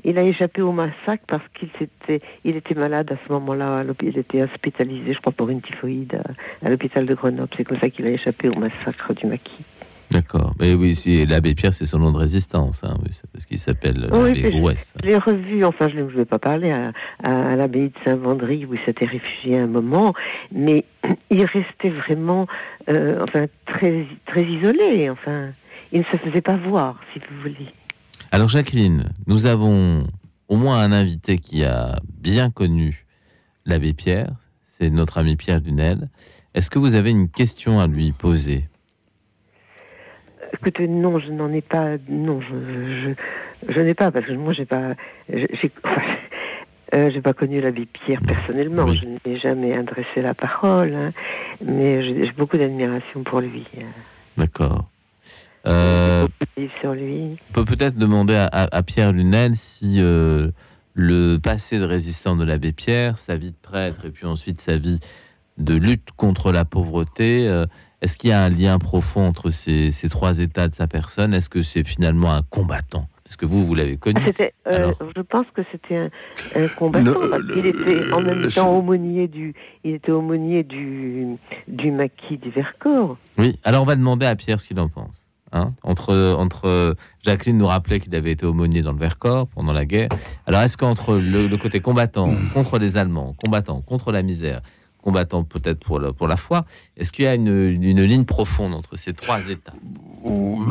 il 0.03 0.17
a 0.17 0.23
échappé 0.23 0.61
au 0.61 0.71
massacre 0.71 1.23
parce 1.27 1.43
qu'il 1.53 1.67
s'était, 1.77 2.21
il 2.45 2.55
était 2.55 2.73
malade 2.73 3.11
à 3.11 3.15
ce 3.27 3.31
moment-là. 3.33 3.83
Il 4.01 4.17
était 4.17 4.41
hospitalisé, 4.43 5.13
je 5.13 5.19
crois, 5.19 5.33
pour 5.33 5.49
une 5.49 5.61
typhoïde 5.61 6.15
à, 6.63 6.65
à 6.65 6.69
l'hôpital 6.69 7.05
de 7.05 7.13
Grenoble. 7.13 7.49
C'est 7.55 7.63
comme 7.65 7.77
ça 7.79 7.89
qu'il 7.89 8.05
a 8.07 8.11
échappé 8.11 8.47
au 8.49 8.55
massacre 8.55 9.13
du 9.13 9.27
maquis. 9.27 9.63
D'accord. 10.11 10.53
Mais 10.59 10.73
oui, 10.73 10.95
si, 10.95 11.25
l'abbé 11.25 11.55
Pierre, 11.55 11.73
c'est 11.73 11.85
son 11.85 11.99
nom 11.99 12.11
de 12.11 12.17
résistance. 12.17 12.83
Hein, 12.83 12.97
oui, 13.03 13.11
parce 13.31 13.45
qu'il 13.45 13.59
s'appelle 13.59 14.09
Oui, 14.11 14.33
l'abbé 14.33 14.41
mais 14.43 14.51
je- 14.51 15.05
l'ai 15.07 15.17
revu, 15.17 15.63
enfin 15.63 15.87
je 15.89 15.97
ne 15.97 16.03
vais 16.03 16.25
pas 16.25 16.37
parler 16.39 16.71
à, 16.71 16.91
à, 17.23 17.51
à 17.51 17.55
l'abbaye 17.55 17.89
de 17.89 17.93
Saint-Vendry 18.03 18.65
où 18.65 18.73
il 18.73 18.79
s'était 18.81 19.05
réfugié 19.05 19.57
un 19.57 19.67
moment, 19.67 20.13
mais 20.51 20.83
il 21.29 21.45
restait 21.45 21.89
vraiment 21.89 22.45
euh, 22.89 23.23
enfin, 23.23 23.45
très, 23.65 24.05
très 24.25 24.43
isolé, 24.43 25.09
enfin 25.09 25.47
il 25.93 25.99
ne 25.99 26.05
se 26.05 26.17
faisait 26.17 26.41
pas 26.41 26.57
voir, 26.57 26.99
si 27.13 27.19
vous 27.19 27.41
voulez. 27.41 27.67
Alors 28.31 28.47
Jacqueline, 28.49 29.09
nous 29.27 29.45
avons 29.45 30.05
au 30.47 30.55
moins 30.57 30.79
un 30.81 30.91
invité 30.91 31.37
qui 31.37 31.63
a 31.63 31.99
bien 32.21 32.49
connu 32.51 33.05
l'abbé 33.65 33.93
Pierre, 33.93 34.31
c'est 34.77 34.89
notre 34.89 35.17
ami 35.17 35.35
Pierre 35.37 35.61
Dunel. 35.61 36.09
Est-ce 36.53 36.69
que 36.69 36.79
vous 36.79 36.95
avez 36.95 37.11
une 37.11 37.29
question 37.29 37.79
à 37.79 37.87
lui 37.87 38.11
poser? 38.11 38.65
Écoutez, 40.53 40.87
non, 40.87 41.19
je 41.19 41.31
n'en 41.31 41.51
ai 41.51 41.61
pas, 41.61 41.91
non, 42.09 42.39
je, 42.41 42.55
je, 43.67 43.71
je 43.73 43.81
n'ai 43.81 43.93
pas, 43.93 44.11
parce 44.11 44.25
que 44.25 44.33
moi 44.33 44.53
j'ai 44.53 44.65
pas, 44.65 44.95
j'ai, 45.31 45.47
j'ai- 45.53 45.71
enfin, 45.83 46.01
euh, 46.93 47.21
pas 47.21 47.33
connu 47.33 47.61
l'abbé 47.61 47.85
Pierre 47.85 48.21
personnellement, 48.21 48.87
je 48.87 49.05
n'ai 49.05 49.37
jamais 49.37 49.73
adressé 49.73 50.21
la 50.21 50.33
parole, 50.33 50.93
hein, 50.93 51.11
mais 51.63 52.01
j'ai, 52.03 52.31
beaucoup 52.31 52.57
d'admiration 52.57 53.23
pour 53.23 53.39
lui. 53.39 53.65
euh, 53.77 53.81
D'accord. 54.37 54.89
Euh, 55.67 56.27
livre 56.57 56.73
sur 56.79 56.93
lui. 56.93 57.37
on 57.51 57.53
peut 57.53 57.65
peut-être 57.65 57.95
demander 57.95 58.33
à, 58.35 58.45
à- 58.47 58.75
à 58.75 58.81
Pierre 58.83 59.11
Lunel 59.11 59.55
si 59.55 59.97
euh, 59.99 60.49
le 60.95 61.37
passé 61.37 61.77
de 61.77 61.83
résistant 61.85 62.35
de 62.35 62.43
l'abbé 62.43 62.71
Pierre, 62.71 63.19
sa 63.19 63.35
vie 63.35 63.51
de 63.51 63.55
prêtre 63.61 64.05
et 64.05 64.09
puis 64.09 64.25
ensuite 64.25 64.59
sa 64.59 64.75
vie 64.77 64.99
de 65.59 65.75
lutte 65.75 66.09
contre 66.17 66.51
la 66.51 66.65
pauvreté, 66.65 67.47
est-ce 68.01 68.17
qu'il 68.17 68.29
y 68.29 68.33
a 68.33 68.43
un 68.43 68.49
lien 68.49 68.79
profond 68.79 69.25
entre 69.27 69.49
ces, 69.51 69.91
ces 69.91 70.09
trois 70.09 70.39
états 70.39 70.67
de 70.67 70.75
sa 70.75 70.87
personne? 70.87 71.33
Est-ce 71.33 71.49
que 71.49 71.61
c'est 71.61 71.83
finalement 71.87 72.33
un 72.33 72.41
combattant? 72.43 73.07
Parce 73.23 73.35
que 73.37 73.45
vous, 73.45 73.65
vous 73.65 73.75
l'avez 73.75 73.95
connu? 73.97 74.19
Euh, 74.41 74.49
Alors- 74.65 74.93
je 75.15 75.21
pense 75.21 75.45
que 75.53 75.61
c'était 75.71 75.95
un, 75.95 76.09
un 76.55 76.67
combattant 76.67 77.05
Le- 77.21 77.29
parce 77.29 77.45
qu'il 77.47 77.65
était 77.65 78.11
en 78.11 78.21
même 78.21 78.41
le- 78.41 78.51
temps 78.51 78.75
aumônier 78.77 79.27
du, 79.27 79.53
il 79.85 79.93
était 79.93 80.11
aumônier 80.11 80.63
du, 80.63 81.37
du 81.67 81.91
maquis 81.91 82.37
du 82.37 82.49
Vercors. 82.49 83.17
Oui, 83.37 83.57
alors 83.63 83.83
on 83.83 83.85
va 83.85 83.95
demander 83.95 84.25
à 84.25 84.35
Pierre 84.35 84.59
ce 84.59 84.67
qu'il 84.67 84.79
en 84.79 84.89
pense. 84.89 85.27
Hein 85.53 85.73
entre, 85.83 86.15
entre 86.37 86.95
Jacqueline 87.23 87.57
nous 87.57 87.67
rappelait 87.67 87.99
qu'il 87.99 88.15
avait 88.15 88.31
été 88.31 88.45
aumônier 88.45 88.81
dans 88.83 88.93
le 88.93 88.97
Vercors 88.97 89.47
pendant 89.47 89.73
la 89.73 89.83
guerre. 89.85 90.07
Alors 90.47 90.61
est-ce 90.61 90.77
qu'entre 90.77 91.15
le, 91.15 91.47
le 91.47 91.57
côté 91.57 91.81
combattant 91.81 92.33
contre 92.53 92.79
les 92.79 92.95
Allemands, 92.97 93.35
combattant 93.43 93.81
contre 93.81 94.11
la 94.13 94.23
misère, 94.23 94.61
combattant 95.01 95.43
peut-être 95.43 95.79
pour 95.79 95.99
la, 95.99 96.13
pour 96.13 96.27
la 96.27 96.37
foi. 96.37 96.65
Est-ce 96.97 97.11
qu'il 97.11 97.25
y 97.25 97.27
a 97.27 97.35
une, 97.35 97.47
une 97.47 98.03
ligne 98.03 98.25
profonde 98.25 98.73
entre 98.73 98.95
ces 98.97 99.13
trois 99.13 99.39
états? 99.49 99.73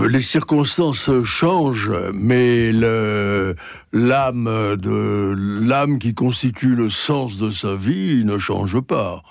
Les 0.09 0.21
circonstances 0.21 1.11
changent, 1.25 1.93
mais 2.15 2.71
l'âme 3.93 4.77
de 4.77 5.35
l'âme 5.67 5.99
qui 5.99 6.15
constitue 6.15 6.75
le 6.77 6.89
sens 6.89 7.39
de 7.39 7.51
sa 7.51 7.75
vie 7.75 8.25
ne 8.25 8.39
change 8.39 8.81
pas. 8.81 9.23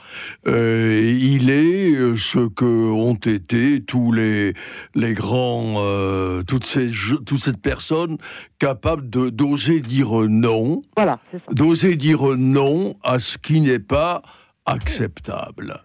Euh, 0.47 1.15
il 1.19 1.49
est 1.49 1.91
euh, 1.93 2.15
ce 2.17 2.47
que 2.49 2.65
ont 2.65 3.15
été 3.15 3.81
tous 3.81 4.11
les 4.11 4.53
les 4.95 5.13
grands, 5.13 5.75
euh, 5.77 6.43
toutes 6.43 6.65
ces 6.65 6.89
toutes 7.25 7.41
ces 7.41 7.53
personnes 7.53 8.17
capables 8.59 9.09
de 9.09 9.29
d'oser 9.29 9.79
dire 9.79 10.11
non, 10.27 10.81
Voilà, 10.97 11.19
c'est 11.31 11.37
ça. 11.37 11.53
d'oser 11.53 11.95
dire 11.95 12.35
non 12.37 12.95
à 13.03 13.19
ce 13.19 13.37
qui 13.37 13.61
n'est 13.61 13.79
pas 13.79 14.21
acceptable. 14.69 15.81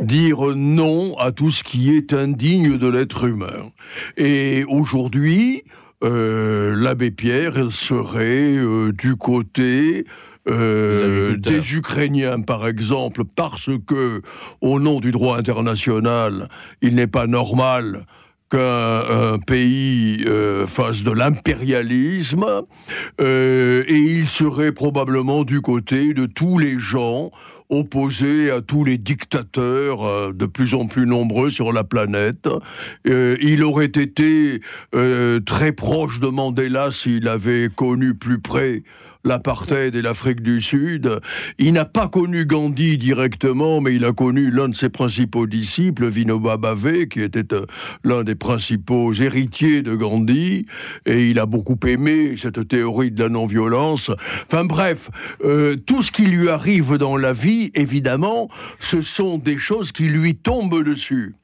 Dire 0.00 0.54
non 0.56 1.16
à 1.18 1.32
tout 1.32 1.50
ce 1.50 1.62
qui 1.62 1.94
est 1.94 2.12
indigne 2.12 2.78
de 2.78 2.88
l'être 2.88 3.24
humain. 3.24 3.70
Et 4.16 4.64
aujourd'hui, 4.68 5.64
euh, 6.02 6.74
l'abbé 6.74 7.10
Pierre 7.10 7.58
elle 7.58 7.70
serait 7.70 8.56
euh, 8.56 8.92
du 8.92 9.16
côté 9.16 10.04
euh, 10.48 11.36
des 11.38 11.74
Ukrainiens, 11.74 12.40
par 12.40 12.68
exemple, 12.68 13.24
parce 13.24 13.70
que, 13.86 14.20
au 14.60 14.78
nom 14.78 15.00
du 15.00 15.10
droit 15.10 15.38
international, 15.38 16.48
il 16.82 16.94
n'est 16.94 17.06
pas 17.06 17.26
normal 17.26 18.04
qu'un 18.50 18.58
un 18.58 19.38
pays 19.38 20.22
euh, 20.26 20.66
fasse 20.66 21.02
de 21.02 21.10
l'impérialisme, 21.10 22.44
euh, 23.22 23.84
et 23.86 23.96
il 23.96 24.26
serait 24.26 24.72
probablement 24.72 25.44
du 25.44 25.62
côté 25.62 26.12
de 26.12 26.26
tous 26.26 26.58
les 26.58 26.78
gens 26.78 27.30
opposés 27.70 28.50
à 28.50 28.60
tous 28.60 28.84
les 28.84 28.98
dictateurs 28.98 30.04
euh, 30.04 30.32
de 30.32 30.46
plus 30.46 30.74
en 30.74 30.86
plus 30.86 31.06
nombreux 31.06 31.50
sur 31.50 31.72
la 31.72 31.84
planète. 31.84 32.48
Euh, 33.06 33.36
il 33.40 33.62
aurait 33.62 33.86
été 33.86 34.60
euh, 34.94 35.40
très 35.40 35.72
proche 35.72 36.20
de 36.20 36.28
Mandela 36.28 36.90
s'il 36.92 37.28
avait 37.28 37.68
connu 37.74 38.14
plus 38.14 38.40
près 38.40 38.82
l'apartheid 39.24 39.94
et 39.94 40.02
l'Afrique 40.02 40.42
du 40.42 40.60
Sud. 40.60 41.20
Il 41.58 41.72
n'a 41.72 41.84
pas 41.84 42.08
connu 42.08 42.46
Gandhi 42.46 42.98
directement, 42.98 43.80
mais 43.80 43.94
il 43.94 44.04
a 44.04 44.12
connu 44.12 44.50
l'un 44.50 44.68
de 44.68 44.74
ses 44.74 44.88
principaux 44.88 45.46
disciples, 45.46 46.08
Vinoba 46.08 46.56
Bhave, 46.56 47.06
qui 47.06 47.20
était 47.20 47.52
euh, 47.52 47.66
l'un 48.04 48.22
des 48.22 48.34
principaux 48.34 49.12
héritiers 49.12 49.82
de 49.82 49.94
Gandhi, 49.94 50.66
et 51.06 51.30
il 51.30 51.38
a 51.38 51.46
beaucoup 51.46 51.78
aimé 51.86 52.34
cette 52.36 52.68
théorie 52.68 53.10
de 53.10 53.22
la 53.22 53.28
non-violence. 53.28 54.10
Enfin 54.46 54.64
bref, 54.64 55.10
euh, 55.44 55.76
tout 55.76 56.02
ce 56.02 56.10
qui 56.10 56.26
lui 56.26 56.48
arrive 56.48 56.94
dans 56.96 57.16
la 57.16 57.32
vie, 57.32 57.70
évidemment, 57.74 58.48
ce 58.78 59.00
sont 59.00 59.38
des 59.38 59.56
choses 59.56 59.92
qui 59.92 60.04
lui 60.04 60.34
tombent 60.34 60.82
dessus 60.82 61.34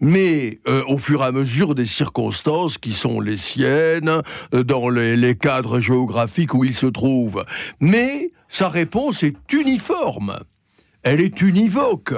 mais 0.00 0.60
euh, 0.66 0.82
au 0.86 0.98
fur 0.98 1.22
et 1.22 1.26
à 1.26 1.32
mesure 1.32 1.74
des 1.74 1.84
circonstances 1.84 2.78
qui 2.78 2.92
sont 2.92 3.20
les 3.20 3.36
siennes, 3.36 4.22
euh, 4.54 4.64
dans 4.64 4.88
les, 4.88 5.16
les 5.16 5.36
cadres 5.36 5.80
géographiques 5.80 6.54
où 6.54 6.64
il 6.64 6.74
se 6.74 6.86
trouve. 6.86 7.44
Mais 7.80 8.32
sa 8.48 8.68
réponse 8.68 9.22
est 9.22 9.36
uniforme. 9.52 10.38
Elle 11.02 11.20
est 11.20 11.40
univoque. 11.40 12.14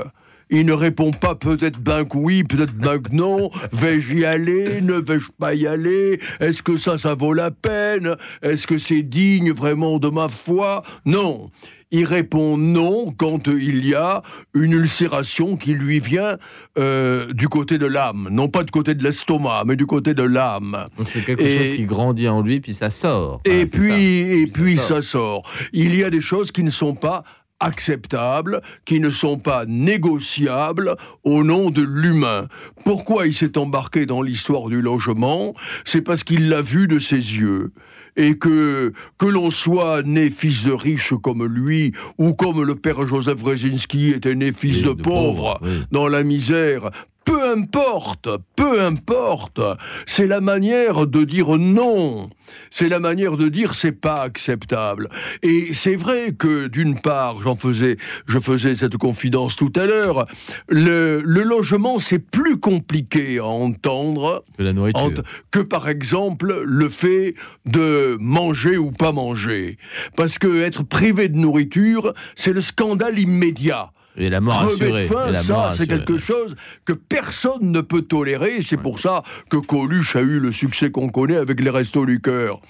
Il 0.54 0.66
ne 0.66 0.74
répond 0.74 1.12
pas 1.12 1.34
peut-être 1.34 1.78
ben 1.78 2.04
que 2.04 2.18
oui, 2.18 2.44
peut-être 2.44 2.74
ben 2.74 2.98
que 3.00 3.10
non. 3.10 3.50
Vais-je 3.72 4.14
y 4.14 4.24
aller? 4.26 4.82
Ne 4.82 4.94
vais-je 4.94 5.30
pas 5.38 5.54
y 5.54 5.66
aller? 5.66 6.20
Est-ce 6.40 6.62
que 6.62 6.76
ça, 6.76 6.98
ça 6.98 7.14
vaut 7.14 7.32
la 7.32 7.50
peine? 7.50 8.16
Est-ce 8.42 8.66
que 8.66 8.76
c'est 8.76 9.02
digne 9.02 9.52
vraiment 9.52 9.98
de 9.98 10.10
ma 10.10 10.28
foi? 10.28 10.82
Non. 11.06 11.50
Il 11.94 12.06
répond 12.06 12.56
non 12.56 13.12
quand 13.16 13.46
il 13.46 13.86
y 13.86 13.94
a 13.94 14.22
une 14.54 14.72
ulcération 14.72 15.56
qui 15.56 15.74
lui 15.74 16.00
vient 16.00 16.38
euh, 16.78 17.32
du 17.34 17.48
côté 17.48 17.76
de 17.78 17.86
l'âme, 17.86 18.28
non 18.30 18.48
pas 18.48 18.64
du 18.64 18.70
côté 18.70 18.94
de 18.94 19.04
l'estomac, 19.04 19.64
mais 19.66 19.76
du 19.76 19.84
côté 19.86 20.14
de 20.14 20.22
l'âme. 20.22 20.88
C'est 21.04 21.24
quelque 21.24 21.42
Et- 21.42 21.58
chose 21.66 21.76
qui 21.76 21.84
grandit 21.84 22.28
en 22.28 22.40
lui, 22.42 22.60
puis 22.60 22.72
ça 22.74 22.88
sort. 22.90 23.40
et 23.44 23.66
puis, 23.66 23.88
ça. 23.90 23.98
et 23.98 24.46
puis 24.52 24.76
sort. 24.78 24.86
ça 24.88 25.02
sort. 25.02 25.42
Il 25.74 25.94
y 25.94 26.02
a 26.02 26.10
des 26.10 26.20
choses 26.22 26.50
qui 26.50 26.62
ne 26.62 26.70
sont 26.70 26.94
pas 26.94 27.24
acceptables, 27.60 28.60
qui 28.84 28.98
ne 28.98 29.08
sont 29.10 29.38
pas 29.38 29.66
négociables 29.66 30.96
au 31.24 31.44
nom 31.44 31.70
de 31.70 31.82
l'humain. 31.82 32.48
Pourquoi 32.84 33.26
il 33.26 33.34
s'est 33.34 33.56
embarqué 33.56 34.04
dans 34.06 34.20
l'histoire 34.22 34.68
du 34.68 34.80
logement? 34.82 35.54
C'est 35.84 36.00
parce 36.00 36.24
qu'il 36.24 36.48
l'a 36.48 36.60
vu 36.62 36.88
de 36.88 36.98
ses 36.98 37.16
yeux. 37.16 37.72
Et 38.16 38.36
que, 38.36 38.92
que 39.18 39.26
l'on 39.26 39.50
soit 39.50 40.02
né 40.02 40.28
fils 40.28 40.64
de 40.64 40.72
riche 40.72 41.14
comme 41.22 41.46
lui, 41.46 41.92
ou 42.18 42.34
comme 42.34 42.62
le 42.62 42.74
père 42.74 43.06
Joseph 43.06 43.38
Brzezinski 43.38 44.10
était 44.10 44.34
né 44.34 44.52
fils 44.52 44.82
de, 44.82 44.92
pauvre, 44.92 45.60
dans 45.90 46.08
la 46.08 46.22
misère, 46.22 46.90
peu 47.24 47.50
importe, 47.50 48.28
peu 48.56 48.82
importe. 48.82 49.60
C'est 50.06 50.26
la 50.26 50.40
manière 50.40 51.06
de 51.06 51.24
dire 51.24 51.56
non. 51.58 52.30
C'est 52.70 52.88
la 52.88 52.98
manière 53.00 53.36
de 53.36 53.48
dire 53.48 53.74
c'est 53.74 53.92
pas 53.92 54.22
acceptable. 54.22 55.08
Et 55.42 55.72
c'est 55.72 55.94
vrai 55.96 56.32
que 56.36 56.66
d'une 56.66 57.00
part, 57.00 57.38
j'en 57.42 57.54
faisais, 57.56 57.96
je 58.26 58.38
faisais 58.38 58.76
cette 58.76 58.96
confidence 58.96 59.56
tout 59.56 59.72
à 59.76 59.86
l'heure. 59.86 60.26
Le, 60.68 61.22
le 61.24 61.42
logement 61.42 61.98
c'est 61.98 62.18
plus 62.18 62.58
compliqué 62.58 63.38
à 63.38 63.46
entendre 63.46 64.44
Que 64.58 64.62
la 64.64 64.72
nourriture. 64.72 65.00
ent- 65.02 65.22
que 65.50 65.60
par 65.60 65.88
exemple 65.88 66.62
le 66.64 66.88
fait 66.88 67.34
de 67.66 68.16
manger 68.20 68.76
ou 68.76 68.90
pas 68.90 69.12
manger. 69.12 69.78
Parce 70.16 70.38
que 70.38 70.62
être 70.62 70.82
privé 70.82 71.28
de 71.28 71.36
nourriture, 71.38 72.14
c'est 72.36 72.52
le 72.52 72.60
scandale 72.60 73.18
immédiat. 73.18 73.90
Et 74.16 74.28
la 74.28 74.40
mort 74.40 74.62
assurée. 74.62 75.06
faim, 75.06 75.28
Et 75.28 75.32
la 75.32 75.42
ça, 75.42 75.70
c'est 75.76 75.86
quelque 75.86 76.18
chose 76.18 76.54
que 76.84 76.92
personne 76.92 77.72
ne 77.72 77.80
peut 77.80 78.02
tolérer. 78.02 78.62
C'est 78.62 78.76
pour 78.76 78.98
ça 78.98 79.22
que 79.48 79.56
Coluche 79.56 80.16
a 80.16 80.20
eu 80.20 80.38
le 80.38 80.52
succès 80.52 80.90
qu'on 80.90 81.08
connaît 81.08 81.36
avec 81.36 81.60
les 81.60 81.70
Restos 81.70 82.06
du 82.06 82.20
Cœur. 82.20 82.60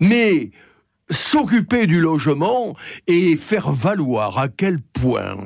Mais 0.00 0.50
s'occuper 1.10 1.86
du 1.86 2.00
logement 2.00 2.76
et 3.06 3.36
faire 3.36 3.70
valoir 3.72 4.38
à 4.38 4.48
quel 4.48 4.80
point, 4.80 5.36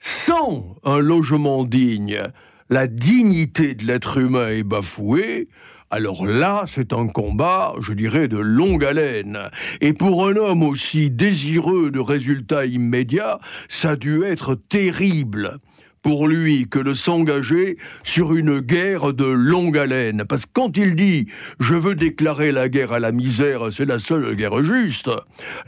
sans 0.00 0.76
un 0.84 0.98
logement 0.98 1.64
digne, 1.64 2.22
la 2.70 2.86
dignité 2.86 3.74
de 3.74 3.84
l'être 3.84 4.18
humain 4.18 4.48
est 4.48 4.62
bafouée, 4.62 5.48
alors 5.90 6.26
là, 6.26 6.64
c'est 6.66 6.92
un 6.92 7.06
combat, 7.06 7.72
je 7.80 7.94
dirais, 7.94 8.28
de 8.28 8.36
longue 8.36 8.84
haleine. 8.84 9.38
Et 9.80 9.94
pour 9.94 10.26
un 10.26 10.36
homme 10.36 10.62
aussi 10.62 11.10
désireux 11.10 11.90
de 11.90 11.98
résultats 11.98 12.66
immédiats, 12.66 13.40
ça 13.70 13.90
a 13.90 13.96
dû 13.96 14.22
être 14.22 14.54
terrible 14.54 15.60
pour 16.02 16.28
lui 16.28 16.68
que 16.68 16.78
de 16.78 16.94
s'engager 16.94 17.76
sur 18.02 18.34
une 18.34 18.60
guerre 18.60 19.12
de 19.12 19.24
longue 19.24 19.78
haleine. 19.78 20.24
Parce 20.28 20.42
que 20.42 20.50
quand 20.52 20.76
il 20.76 20.94
dit 20.94 21.26
«je 21.60 21.74
veux 21.74 21.94
déclarer 21.94 22.52
la 22.52 22.68
guerre 22.68 22.92
à 22.92 23.00
la 23.00 23.12
misère, 23.12 23.68
c'est 23.72 23.84
la 23.84 23.98
seule 23.98 24.34
guerre 24.36 24.62
juste», 24.62 25.10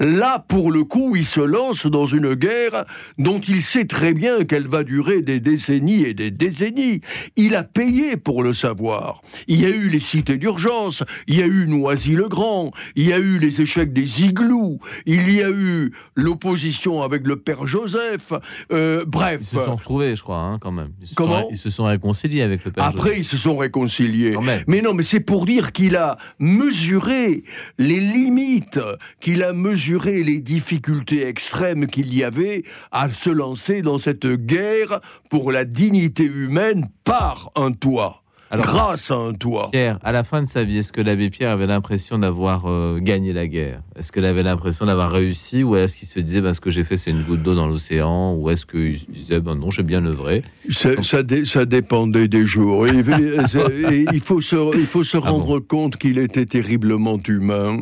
là, 0.00 0.44
pour 0.48 0.72
le 0.72 0.84
coup, 0.84 1.16
il 1.16 1.24
se 1.24 1.40
lance 1.40 1.86
dans 1.86 2.06
une 2.06 2.34
guerre 2.34 2.84
dont 3.18 3.40
il 3.40 3.62
sait 3.62 3.86
très 3.86 4.14
bien 4.14 4.44
qu'elle 4.44 4.68
va 4.68 4.84
durer 4.84 5.22
des 5.22 5.40
décennies 5.40 6.02
et 6.02 6.14
des 6.14 6.30
décennies. 6.30 7.00
Il 7.36 7.54
a 7.54 7.64
payé 7.64 8.16
pour 8.16 8.42
le 8.42 8.54
savoir. 8.54 9.22
Il 9.48 9.60
y 9.60 9.66
a 9.66 9.70
eu 9.70 9.88
les 9.88 10.00
cités 10.00 10.36
d'urgence, 10.36 11.02
il 11.26 11.38
y 11.38 11.42
a 11.42 11.46
eu 11.46 11.66
Noisy-le-Grand, 11.66 12.72
il 12.96 13.08
y 13.08 13.12
a 13.12 13.18
eu 13.18 13.38
les 13.38 13.60
échecs 13.60 13.92
des 13.92 14.22
igloos, 14.22 14.78
il 15.06 15.32
y 15.32 15.42
a 15.42 15.50
eu 15.50 15.92
l'opposition 16.14 17.02
avec 17.02 17.26
le 17.26 17.36
père 17.36 17.66
Joseph, 17.66 18.32
euh, 18.72 19.04
bref. 19.06 19.40
Ils 19.42 19.58
se 19.58 19.64
sont 19.64 19.76
retrouvés, 19.76 20.16
je 20.20 20.24
crois, 20.24 20.38
hein, 20.38 20.58
quand 20.60 20.70
même. 20.70 20.92
Ils 21.00 21.06
se 21.06 21.14
Comment 21.14 21.42
sont, 21.42 21.48
Ils 21.50 21.56
se 21.56 21.70
sont 21.70 21.84
réconciliés 21.84 22.42
avec 22.42 22.62
le 22.62 22.72
père 22.72 22.84
Après, 22.84 23.18
ils 23.18 23.24
se 23.24 23.38
sont 23.38 23.56
réconciliés. 23.56 24.36
Mais 24.66 24.82
non, 24.82 24.92
mais 24.92 25.02
c'est 25.02 25.20
pour 25.20 25.46
dire 25.46 25.72
qu'il 25.72 25.96
a 25.96 26.18
mesuré 26.38 27.42
les 27.78 28.00
limites, 28.00 28.80
qu'il 29.20 29.42
a 29.42 29.54
mesuré 29.54 30.22
les 30.22 30.40
difficultés 30.40 31.26
extrêmes 31.26 31.86
qu'il 31.86 32.14
y 32.14 32.22
avait 32.22 32.64
à 32.92 33.08
se 33.08 33.30
lancer 33.30 33.80
dans 33.80 33.98
cette 33.98 34.26
guerre 34.26 35.00
pour 35.30 35.52
la 35.52 35.64
dignité 35.64 36.24
humaine 36.24 36.88
par 37.04 37.50
un 37.56 37.72
toit. 37.72 38.19
Grâce 38.58 39.10
à 39.10 39.14
un 39.14 39.32
toit. 39.32 39.68
Pierre, 39.72 39.98
à 40.02 40.12
la 40.12 40.24
fin 40.24 40.42
de 40.42 40.48
sa 40.48 40.64
vie, 40.64 40.78
est-ce 40.78 40.92
que 40.92 41.00
l'abbé 41.00 41.30
Pierre 41.30 41.50
avait 41.50 41.66
l'impression 41.66 42.18
d'avoir 42.18 42.66
euh, 42.66 42.98
gagné 43.00 43.32
la 43.32 43.46
guerre? 43.46 43.82
Est-ce 43.96 44.10
qu'il 44.12 44.24
avait 44.24 44.42
l'impression 44.42 44.86
d'avoir 44.86 45.12
réussi 45.12 45.62
Ou 45.62 45.76
est-ce 45.76 45.96
qu'il 45.98 46.08
se 46.08 46.20
disait, 46.20 46.40
ben, 46.40 46.52
ce 46.52 46.60
que 46.60 46.70
j'ai 46.70 46.84
fait, 46.84 46.96
c'est 46.96 47.10
une 47.10 47.22
goutte 47.22 47.42
d'eau 47.42 47.54
dans 47.54 47.66
l'océan 47.66 48.34
Ou 48.34 48.50
est-ce 48.50 48.66
qu'il 48.66 48.98
se 48.98 49.04
disait, 49.06 49.40
ben, 49.40 49.54
non, 49.54 49.70
j'ai 49.70 49.82
bien 49.82 50.04
œuvré? 50.04 50.42
Ça, 50.70 51.00
ça, 51.02 51.22
dé- 51.22 51.44
ça 51.44 51.64
dépendait 51.64 52.28
des 52.28 52.44
jours. 52.46 52.86
Et, 52.86 52.90
et 53.90 54.06
il 54.12 54.20
faut 54.20 54.40
se, 54.40 54.76
il 54.78 54.86
faut 54.86 55.04
se 55.04 55.16
rendre 55.16 55.58
compte 55.60 55.96
qu'il 55.96 56.18
était 56.18 56.46
terriblement 56.46 57.18
humain 57.28 57.78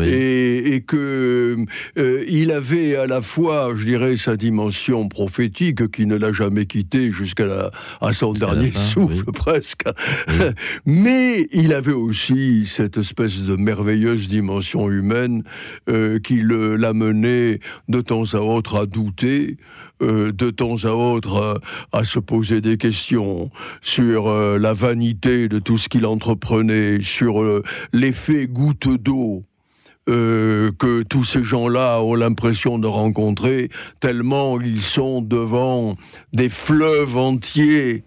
et, 0.00 0.74
et 0.74 0.80
que 0.82 1.56
euh, 1.98 2.24
il 2.28 2.50
avait 2.52 2.96
à 2.96 3.06
la 3.06 3.20
fois, 3.22 3.70
je 3.74 3.84
dirais, 3.84 4.16
sa 4.16 4.36
dimension 4.36 5.08
prophétique 5.08 5.90
qui 5.90 6.06
ne 6.06 6.16
l'a 6.16 6.32
jamais 6.32 6.66
quitté 6.66 7.10
jusqu'à 7.10 7.70
à 8.00 8.12
son 8.12 8.32
dernier 8.32 8.70
fin, 8.70 8.78
souffle 8.80 9.24
presque. 9.32 9.84
Mais 10.86 11.48
il 11.52 11.72
avait 11.72 11.92
aussi 11.92 12.66
cette 12.66 12.96
espèce 12.96 13.42
de 13.42 13.56
merveilleuse 13.56 14.28
dimension 14.28 14.88
humaine 14.90 15.44
euh, 15.88 16.18
qui 16.18 16.40
l'amenait 16.42 17.60
de 17.88 18.00
temps 18.00 18.34
à 18.34 18.38
autre 18.38 18.76
à 18.76 18.86
douter, 18.86 19.56
euh, 20.02 20.32
de 20.32 20.48
temps 20.48 20.84
à 20.84 20.90
autre 20.92 21.60
à 21.92 22.04
se 22.04 22.18
poser 22.18 22.62
des 22.62 22.78
questions 22.78 23.50
sur 23.82 24.28
euh, 24.28 24.58
la 24.58 24.72
vanité 24.72 25.46
de 25.48 25.58
tout 25.58 25.76
ce 25.76 25.90
qu'il 25.90 26.06
entreprenait, 26.06 27.02
sur 27.02 27.42
euh, 27.42 27.62
l'effet 27.92 28.46
goutte 28.46 28.88
d'eau 28.88 29.44
que 30.06 31.02
tous 31.02 31.22
ces 31.22 31.44
gens-là 31.44 32.02
ont 32.02 32.16
l'impression 32.16 32.80
de 32.80 32.88
rencontrer, 32.88 33.68
tellement 34.00 34.60
ils 34.60 34.80
sont 34.80 35.22
devant 35.22 35.94
des 36.32 36.48
fleuves 36.48 37.16
entiers, 37.16 38.02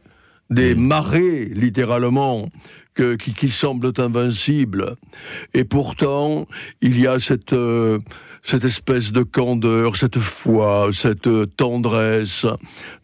des 0.54 0.76
marées, 0.76 1.46
littéralement, 1.54 2.48
que- 2.94 3.16
qui, 3.16 3.34
qui 3.34 3.50
semblent 3.50 3.94
invincibles. 3.98 4.96
Et 5.54 5.64
pourtant, 5.64 6.48
il 6.82 7.00
y 7.00 7.08
a 7.08 7.20
cette, 7.20 7.54
euh, 7.54 8.00
cette 8.44 8.66
espèce 8.66 9.14
de 9.14 9.24
candeur, 9.24 9.96
cette 9.96 10.20
foi, 10.20 10.90
cette 10.92 11.28
euh, 11.28 11.46
tendresse, 11.46 12.46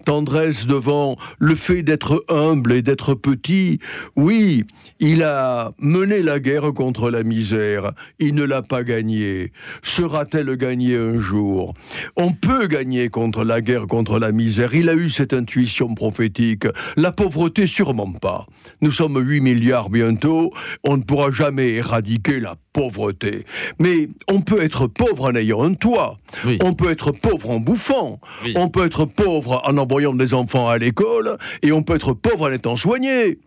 tendresse 0.03 0.67
devant 0.67 1.17
le 1.37 1.55
fait 1.55 1.81
d'être 1.81 2.25
humble 2.27 2.73
et 2.73 2.81
d'être 2.81 3.13
petit. 3.13 3.79
Oui, 4.17 4.65
il 4.99 5.23
a 5.23 5.71
mené 5.79 6.21
la 6.21 6.39
guerre 6.41 6.73
contre 6.73 7.09
la 7.09 7.23
misère. 7.23 7.93
Il 8.19 8.35
ne 8.35 8.43
l'a 8.43 8.61
pas 8.61 8.83
gagnée. 8.83 9.53
Sera-t-elle 9.81 10.55
gagnée 10.57 10.97
un 10.97 11.19
jour? 11.19 11.73
On 12.17 12.33
peut 12.33 12.67
gagner 12.67 13.09
contre 13.09 13.45
la 13.45 13.61
guerre, 13.61 13.87
contre 13.87 14.19
la 14.19 14.33
misère. 14.33 14.75
Il 14.75 14.89
a 14.89 14.93
eu 14.93 15.09
cette 15.09 15.33
intuition 15.33 15.95
prophétique. 15.95 16.65
La 16.97 17.13
pauvreté, 17.13 17.65
sûrement 17.65 18.11
pas. 18.11 18.45
Nous 18.81 18.91
sommes 18.91 19.17
8 19.17 19.39
milliards 19.39 19.89
bientôt. 19.89 20.51
On 20.83 20.97
ne 20.97 21.03
pourra 21.03 21.31
jamais 21.31 21.69
éradiquer 21.69 22.39
la 22.41 22.55
pauvreté. 22.79 23.45
Mais 23.77 24.07
on 24.29 24.39
peut 24.39 24.61
être 24.63 24.87
pauvre 24.87 25.25
en 25.25 25.35
ayant 25.35 25.63
un 25.63 25.73
toit. 25.73 26.17
On 26.63 26.73
peut 26.73 26.89
être 26.89 27.11
pauvre 27.11 27.49
en 27.49 27.59
bouffant. 27.59 28.21
On 28.55 28.69
peut 28.69 28.85
être 28.85 29.03
pauvre 29.03 29.61
en 29.65 29.77
envoyant 29.77 30.13
des 30.13 30.33
enfants 30.33 30.69
à 30.69 30.77
l'école. 30.77 31.37
Et 31.61 31.73
on 31.73 31.83
peut 31.83 31.95
être 31.95 32.13
pauvre 32.13 32.49
en 32.49 32.51
étant 32.53 32.77
soigné. 32.77 33.39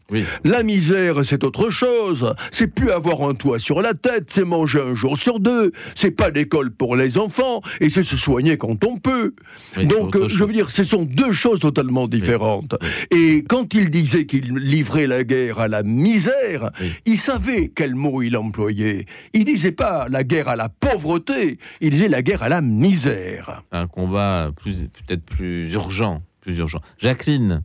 La 0.45 0.63
misère, 0.63 1.25
c'est 1.25 1.45
autre 1.45 1.71
chose. 1.71 2.35
C'est 2.51 2.67
plus 2.67 2.91
avoir 2.91 3.23
un 3.23 3.35
toit 3.35 3.59
sur 3.59 3.81
la 3.81 3.95
tête, 3.95 4.29
c'est 4.35 4.45
manger 4.45 4.81
un 4.83 4.95
jour 4.95 5.17
sur 5.17 5.41
deux. 5.41 5.73
C'est 5.95 6.11
pas 6.11 6.29
l'école 6.29 6.71
pour 6.71 6.95
les 6.95 7.17
enfants 7.17 7.63
et 7.81 7.89
c'est 7.89 8.03
se 8.03 8.19
soigner 8.19 8.59
quand 8.59 8.85
on 8.85 8.99
peut. 8.99 9.35
Donc, 9.83 10.29
je 10.29 10.45
veux 10.45 10.53
dire, 10.53 10.69
ce 10.69 10.85
sont 10.85 11.05
deux 11.05 11.33
choses 11.33 11.61
totalement 11.61 12.07
différentes. 12.07 12.75
Et 13.11 13.45
quand 13.49 13.73
il 13.73 13.91
disait 13.91 14.27
qu'il 14.27 14.55
livrait 14.57 15.07
la 15.07 15.25
guerre 15.25 15.59
à 15.59 15.69
la 15.69 15.83
misère, 15.83 16.71
il 17.07 17.17
savait 17.17 17.73
quel 17.75 17.95
mot 17.95 18.21
il 18.21 18.37
employait. 18.37 19.07
Il 19.33 19.45
disait 19.45 19.73
pas 19.73 20.07
la 20.09 20.25
guerre 20.25 20.49
à 20.49 20.57
la 20.57 20.69
pauvreté, 20.69 21.59
il 21.81 21.91
disait 21.91 22.09
la 22.09 22.23
guerre 22.23 22.43
à 22.43 22.49
la 22.49 22.61
misère. 22.61 23.63
Un 23.73 23.87
combat 23.87 24.51
plus 24.57 24.89
peut-être 24.89 25.25
plus 25.25 25.73
urgent, 25.73 26.23
plus 26.41 26.59
urgent. 26.59 26.81
Jacqueline. 26.99 27.63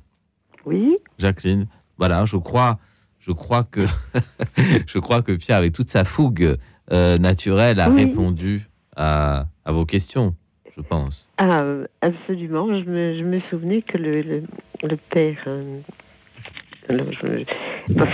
Oui. 0.65 0.97
Jacqueline. 1.17 1.67
Voilà, 1.97 2.25
je 2.25 2.37
crois, 2.37 2.79
je 3.19 3.31
crois 3.31 3.63
que 3.63 3.85
je 4.87 4.99
crois 4.99 5.21
que 5.21 5.31
Pierre, 5.33 5.57
avec 5.57 5.73
toute 5.73 5.89
sa 5.89 6.03
fougue 6.03 6.55
euh, 6.91 7.17
naturelle, 7.17 7.79
a 7.79 7.89
Oui. 7.89 8.03
répondu 8.05 8.67
à, 8.95 9.45
à 9.65 9.71
vos 9.71 9.85
questions. 9.85 10.35
Je 10.75 10.81
pense. 10.83 11.27
Ah, 11.37 11.61
euh, 11.61 11.87
absolument. 12.01 12.67
Je 12.67 12.83
me, 12.87 13.17
je 13.17 13.23
me 13.23 13.39
souvenais 13.49 13.81
que 13.81 13.97
le, 13.97 14.21
le, 14.21 14.43
le 14.83 14.95
père. 15.09 15.37
euh, 15.47 15.79
alors, 16.89 17.11
je- 17.11 17.43
bon, 17.93 18.05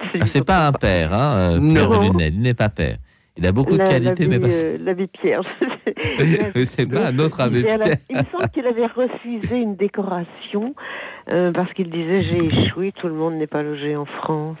Ah, 0.00 0.26
c'est 0.26 0.44
pas 0.44 0.66
un 0.66 0.72
père, 0.72 1.12
hein, 1.12 1.56
euh, 1.56 1.70
Pierre 1.72 1.90
Non. 1.90 2.02
Lunel. 2.02 2.34
Il 2.34 2.40
n'est 2.40 2.54
pas 2.54 2.68
père. 2.68 2.96
Il 3.36 3.46
a 3.46 3.52
beaucoup 3.52 3.78
de 3.78 3.82
qualités, 3.82 4.26
mais 4.26 4.38
pas. 4.38 4.48
euh, 4.48 4.76
l'abbé 4.78 5.06
Pierre. 5.06 5.40
c'est 6.64 6.86
pas 6.86 7.06
un 7.06 7.18
autre 7.18 7.40
abbé 7.40 7.62
la- 7.62 7.78
Pierre. 7.78 7.96
il 8.10 8.16
me 8.16 8.22
semble 8.30 8.48
qu'il 8.50 8.66
avait 8.66 8.86
refusé 8.86 9.56
une 9.56 9.74
décoration 9.76 10.74
euh, 11.30 11.50
parce 11.50 11.72
qu'il 11.72 11.88
disait 11.90 12.22
j'ai 12.22 12.44
échoué, 12.44 12.92
tout 12.92 13.06
le 13.08 13.14
monde 13.14 13.34
n'est 13.34 13.46
pas 13.46 13.62
logé 13.62 13.96
en 13.96 14.04
France. 14.04 14.58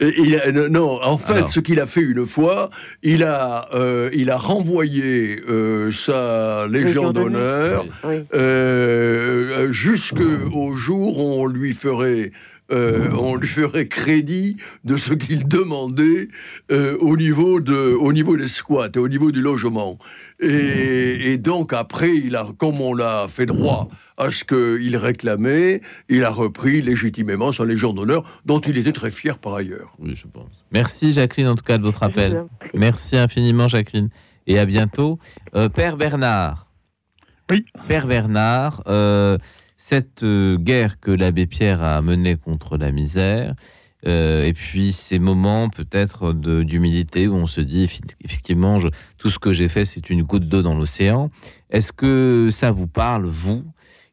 Et 0.00 0.12
il 0.18 0.36
a- 0.40 0.68
non, 0.70 1.00
en 1.02 1.18
fait, 1.18 1.46
ce 1.48 1.60
qu'il 1.60 1.80
a 1.80 1.86
fait 1.86 2.00
une 2.00 2.24
fois, 2.24 2.70
il 3.02 3.24
a, 3.24 3.68
euh, 3.74 4.08
il 4.14 4.30
a 4.30 4.36
renvoyé 4.38 5.40
euh, 5.48 5.90
sa 5.92 6.66
Légion 6.68 7.10
d'honneur, 7.12 7.84
oui. 8.04 8.22
euh, 8.34 9.70
jusqu'au 9.70 10.74
jour 10.76 11.18
où 11.18 11.42
on 11.42 11.46
lui 11.46 11.72
ferait. 11.72 12.32
Euh, 12.70 13.10
on 13.18 13.36
lui 13.36 13.48
ferait 13.48 13.88
crédit 13.88 14.56
de 14.84 14.96
ce 14.96 15.14
qu'il 15.14 15.48
demandait 15.48 16.28
euh, 16.70 16.96
au 17.00 17.16
niveau 17.16 17.60
de, 17.60 17.94
au 17.94 18.12
niveau 18.12 18.36
des 18.36 18.48
squats 18.48 18.90
et 18.94 18.98
au 18.98 19.08
niveau 19.08 19.32
du 19.32 19.40
logement. 19.40 19.98
Et, 20.40 21.32
et 21.32 21.38
donc 21.38 21.72
après, 21.72 22.14
il 22.16 22.36
a, 22.36 22.46
comme 22.58 22.80
on 22.80 22.94
l'a 22.94 23.26
fait 23.28 23.46
droit 23.46 23.88
à 24.16 24.30
ce 24.30 24.44
qu'il 24.44 24.96
réclamait, 24.96 25.80
il 26.08 26.24
a 26.24 26.30
repris 26.30 26.82
légitimement 26.82 27.52
sa 27.52 27.64
Légion 27.64 27.92
d'honneur, 27.92 28.40
dont 28.44 28.60
il 28.60 28.76
était 28.76 28.92
très 28.92 29.10
fier 29.10 29.38
par 29.38 29.54
ailleurs. 29.54 29.94
Oui, 29.98 30.14
je 30.14 30.26
pense. 30.26 30.50
Merci 30.72 31.12
Jacqueline 31.12 31.48
en 31.48 31.54
tout 31.54 31.64
cas 31.64 31.78
de 31.78 31.82
votre 31.82 32.02
appel. 32.02 32.44
Merci 32.74 33.16
infiniment 33.16 33.68
Jacqueline 33.68 34.08
et 34.46 34.58
à 34.58 34.66
bientôt. 34.66 35.18
Euh, 35.54 35.68
Père 35.68 35.96
Bernard. 35.96 36.66
Oui. 37.50 37.64
Père 37.86 38.06
Bernard, 38.06 38.82
euh, 38.88 39.38
cette 39.78 40.24
euh, 40.24 40.58
guerre 40.58 41.00
que 41.00 41.10
l'abbé 41.12 41.46
Pierre 41.46 41.82
a 41.82 42.02
menée 42.02 42.36
contre 42.36 42.76
la 42.76 42.90
misère, 42.90 43.54
euh, 44.06 44.44
et 44.44 44.52
puis 44.52 44.92
ces 44.92 45.18
moments 45.18 45.70
peut-être 45.70 46.32
d'humilité 46.32 47.26
où 47.26 47.34
on 47.34 47.46
se 47.46 47.60
dit 47.60 47.88
effectivement 48.22 48.76
tout 49.16 49.30
ce 49.30 49.40
que 49.40 49.52
j'ai 49.52 49.66
fait 49.66 49.84
c'est 49.84 50.08
une 50.10 50.22
goutte 50.22 50.48
d'eau 50.48 50.62
dans 50.62 50.74
l'océan. 50.74 51.30
Est-ce 51.70 51.92
que 51.92 52.48
ça 52.50 52.70
vous 52.70 52.86
parle, 52.86 53.26
vous, 53.26 53.64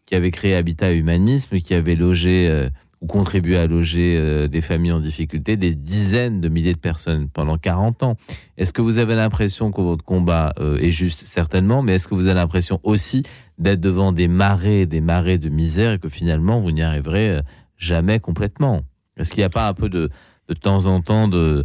qui 0.06 0.16
avez 0.16 0.32
créé 0.32 0.56
Habitat 0.56 0.94
Humanisme, 0.94 1.60
qui 1.60 1.74
avez 1.74 1.96
logé 1.96 2.48
euh, 2.48 2.70
ou 3.06 3.08
contribué 3.08 3.58
à 3.58 3.68
loger 3.68 4.18
euh, 4.18 4.48
des 4.48 4.62
familles 4.62 4.92
en 4.92 5.00
difficulté, 5.00 5.58
des 5.58 5.76
dizaines 5.76 6.42
de 6.42 6.50
milliers 6.50 6.74
de 6.74 6.80
personnes 6.80 7.30
pendant 7.30 7.58
40 7.58 8.02
ans. 8.02 8.18
Est-ce 8.58 8.74
que 8.74 8.82
vous 8.82 8.98
avez 8.98 9.14
l'impression 9.14 9.72
que 9.72 9.80
votre 9.80 10.04
combat 10.04 10.54
euh, 10.60 10.78
est 10.78 10.92
juste? 10.92 11.28
Certainement, 11.28 11.84
mais 11.84 11.96
est-ce 11.96 12.08
que 12.08 12.16
vous 12.16 12.26
avez 12.26 12.40
l'impression 12.40 12.80
aussi 12.84 13.22
d'être 13.60 13.80
devant 13.80 14.12
des 14.12 14.28
marées, 14.28 14.88
des 14.88 15.02
marées 15.02 15.38
de 15.38 15.50
misère 15.50 15.94
et 15.94 16.00
que 16.00 16.10
finalement 16.10 16.60
vous 16.60 16.72
n'y 16.72 16.82
arriverez 16.82 17.30
euh, 17.30 17.42
jamais 17.78 18.20
complètement? 18.20 18.82
Est-ce 19.18 19.30
qu'il 19.30 19.42
n'y 19.42 19.46
a 19.46 19.50
pas 19.50 19.68
un 19.68 19.74
peu 19.74 19.90
de, 19.90 20.10
de 20.50 20.54
temps 20.56 20.88
en 20.88 21.02
temps 21.02 21.28
de, 21.28 21.64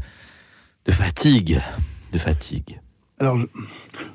de 0.84 0.92
fatigue? 0.92 1.58
De 2.12 2.18
fatigue 2.18 2.80
Alors, 3.18 3.38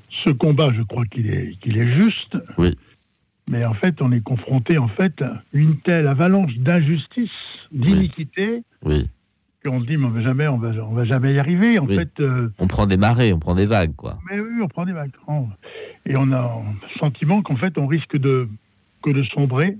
ce 0.09 0.29
combat, 0.29 0.71
je 0.73 0.83
crois 0.83 1.05
qu'il 1.05 1.27
est, 1.31 1.57
qu'il 1.59 1.77
est 1.77 1.87
juste. 1.87 2.37
Oui. 2.57 2.77
Mais 3.49 3.63
en 3.65 3.73
fait, 3.73 4.01
on 4.01 4.11
est 4.11 4.21
confronté 4.21 4.77
en 4.77 4.87
fait 4.87 5.21
à 5.21 5.43
une 5.53 5.77
telle 5.77 6.07
avalanche 6.07 6.55
d'injustice, 6.57 7.29
d'iniquité, 7.71 8.63
Oui. 8.83 9.07
qu'on 9.63 9.81
se 9.81 9.85
dit, 9.85 9.97
mais 9.97 10.05
on 10.05 10.09
va 10.09 10.21
jamais, 10.21 10.47
on 10.47 10.57
va, 10.57 10.69
on 10.83 10.93
va 10.93 11.03
jamais 11.03 11.33
y 11.35 11.39
arriver. 11.39 11.77
En 11.79 11.85
Oui. 11.85 11.95
fait, 11.95 12.19
euh, 12.19 12.49
On 12.59 12.67
prend 12.67 12.87
des 12.87 12.97
marées, 12.97 13.33
on 13.33 13.39
prend 13.39 13.53
des 13.55 13.67
vagues, 13.67 13.95
quoi. 13.95 14.17
mais 14.31 14.39
oui, 14.39 14.61
on 14.63 14.67
prend 14.67 14.85
des 14.85 14.93
vagues. 14.93 15.11
Et 16.07 16.15
on 16.17 16.31
a 16.31 16.63
le 16.81 16.99
sentiment 16.99 17.41
qu'en 17.43 17.55
fait, 17.55 17.77
on 17.77 17.85
risque 17.87 18.17
de, 18.17 18.47
que 19.03 19.11
de 19.11 19.21
sombrer. 19.23 19.77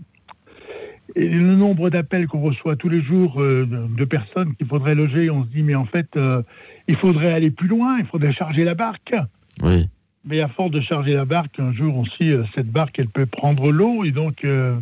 Et 1.16 1.28
le 1.30 1.56
nombre 1.56 1.90
d'appels 1.90 2.28
qu'on 2.28 2.42
reçoit 2.42 2.76
tous 2.76 2.90
les 2.90 3.02
jours 3.04 3.40
euh, 3.42 3.66
de, 3.66 3.96
de 3.96 4.06
personnes 4.06 4.54
qu'il 4.56 4.68
faudrait 4.68 4.96
loger, 4.96 5.30
on 5.30 5.44
se 5.44 5.50
dit, 5.50 5.62
mais 5.64 5.76
en 5.76 5.86
fait, 5.86 6.10
euh, 6.18 6.42
il 6.88 6.98
faudrait 6.98 7.32
aller 7.34 7.52
plus 7.52 7.68
loin, 7.68 7.98
il 8.00 8.06
faudrait 8.06 8.34
charger 8.34 8.64
la 8.64 8.76
barque. 8.76 9.14
Oui. 9.62 9.88
Mais 10.26 10.42
à 10.42 10.48
force 10.48 10.72
de 10.72 10.82
charger 10.82 11.14
la 11.14 11.26
barque, 11.26 11.60
un 11.60 11.72
jour 11.72 11.98
aussi, 11.98 12.32
euh, 12.32 12.44
cette 12.56 12.70
barque, 12.70 12.98
elle 12.98 13.10
peut 13.10 13.28
prendre 13.28 13.72
l'eau, 13.72 14.04
et 14.04 14.12
donc 14.12 14.44
euh, 14.44 14.78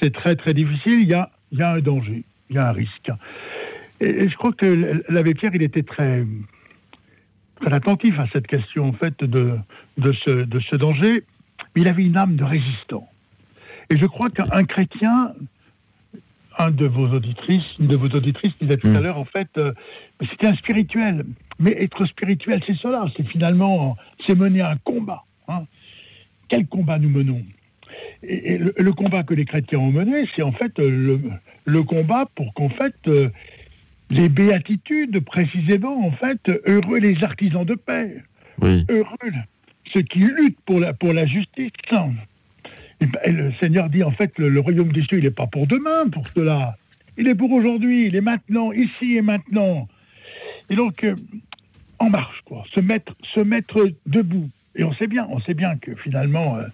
c'est 0.00 0.12
très 0.12 0.34
très 0.34 0.52
difficile. 0.52 1.00
Il 1.00 1.08
y, 1.08 1.14
a, 1.14 1.30
il 1.52 1.58
y 1.58 1.62
a 1.62 1.70
un 1.72 1.80
danger, 1.80 2.24
il 2.50 2.56
y 2.56 2.58
a 2.58 2.68
un 2.68 2.72
risque. 2.72 3.10
Et, 4.00 4.28
je 4.28 4.36
crois 4.36 4.52
que 4.52 5.02
l'abbé 5.08 5.34
Pierre, 5.34 5.54
il 5.54 5.62
était 5.62 5.84
très, 5.84 6.26
très 7.60 7.72
attentif 7.72 8.18
à 8.18 8.26
cette 8.32 8.46
question, 8.46 8.88
en 8.88 8.92
fait, 8.92 9.22
de, 9.22 9.58
ce, 10.12 10.30
de 10.30 10.60
ce 10.60 10.76
danger. 10.76 11.22
Il 11.76 11.86
avait 11.86 12.04
une 12.04 12.16
âme 12.16 12.36
de 12.36 12.44
résistant. 12.44 13.08
Et 13.90 13.96
je 13.96 14.06
crois 14.06 14.30
qu'un 14.30 14.64
chrétien, 14.64 15.32
un 16.58 16.70
de 16.70 16.86
vos 16.86 17.08
auditrices, 17.08 17.76
une 17.80 17.86
de 17.88 17.96
vos 17.96 18.08
auditrices 18.08 18.52
disait 18.60 18.76
tout 18.76 18.88
à 18.88 19.00
l'heure, 19.00 19.18
en 19.18 19.24
fait, 19.24 19.48
euh, 19.58 19.72
c'était 20.30 20.46
un 20.46 20.54
spirituel. 20.54 21.24
Mais 21.58 21.72
être 21.72 22.04
spirituel, 22.06 22.62
c'est 22.66 22.74
cela. 22.76 23.06
C'est 23.16 23.26
finalement, 23.26 23.96
c'est 24.20 24.34
mener 24.34 24.60
un 24.60 24.76
combat. 24.76 25.24
hein. 25.48 25.64
Quel 26.48 26.66
combat 26.66 26.98
nous 26.98 27.08
menons? 27.10 27.42
Et, 28.22 28.54
et 28.54 28.58
le, 28.58 28.74
le 28.76 28.92
combat 28.92 29.22
que 29.22 29.34
les 29.34 29.44
chrétiens 29.44 29.78
ont 29.78 29.90
mené, 29.92 30.26
c'est 30.34 30.42
en 30.42 30.52
fait 30.52 30.78
euh, 30.78 30.90
le, 30.90 31.20
le 31.64 31.82
combat 31.82 32.26
pour 32.34 32.52
qu'en 32.54 32.68
fait 32.68 32.94
euh, 33.06 33.28
les 34.10 34.28
béatitudes, 34.28 35.20
précisément, 35.20 36.06
en 36.06 36.10
fait, 36.12 36.40
heureux 36.66 36.98
les 36.98 37.22
artisans 37.24 37.64
de 37.64 37.74
paix, 37.74 38.22
Oui. 38.60 38.84
heureux 38.90 39.32
ceux 39.92 40.02
qui 40.02 40.20
luttent 40.20 40.60
pour 40.66 40.80
la, 40.80 40.92
pour 40.92 41.12
la 41.12 41.26
justice. 41.26 41.70
Et 43.00 43.06
ben, 43.06 43.36
le 43.36 43.52
Seigneur 43.54 43.88
dit 43.88 44.02
en 44.02 44.12
fait 44.12 44.38
le, 44.38 44.48
le 44.48 44.60
royaume 44.60 44.92
des 44.92 45.02
cieux, 45.02 45.18
il 45.18 45.24
n'est 45.24 45.30
pas 45.30 45.46
pour 45.46 45.66
demain, 45.66 46.08
pour 46.10 46.26
cela. 46.28 46.76
Il 47.16 47.28
est 47.28 47.34
pour 47.34 47.52
aujourd'hui, 47.52 48.06
il 48.06 48.16
est 48.16 48.20
maintenant, 48.20 48.72
ici 48.72 49.16
et 49.16 49.22
maintenant. 49.22 49.88
Et 50.70 50.76
donc, 50.76 51.04
euh, 51.04 51.14
en 51.98 52.10
marche, 52.10 52.42
quoi. 52.44 52.64
Se 52.72 52.80
mettre, 52.80 53.14
se 53.22 53.40
mettre 53.40 53.90
debout. 54.06 54.48
Et 54.74 54.84
on 54.84 54.92
sait 54.92 55.06
bien, 55.06 55.26
on 55.30 55.40
sait 55.40 55.54
bien 55.54 55.76
que 55.76 55.94
finalement, 55.94 56.56
euh, 56.56 56.66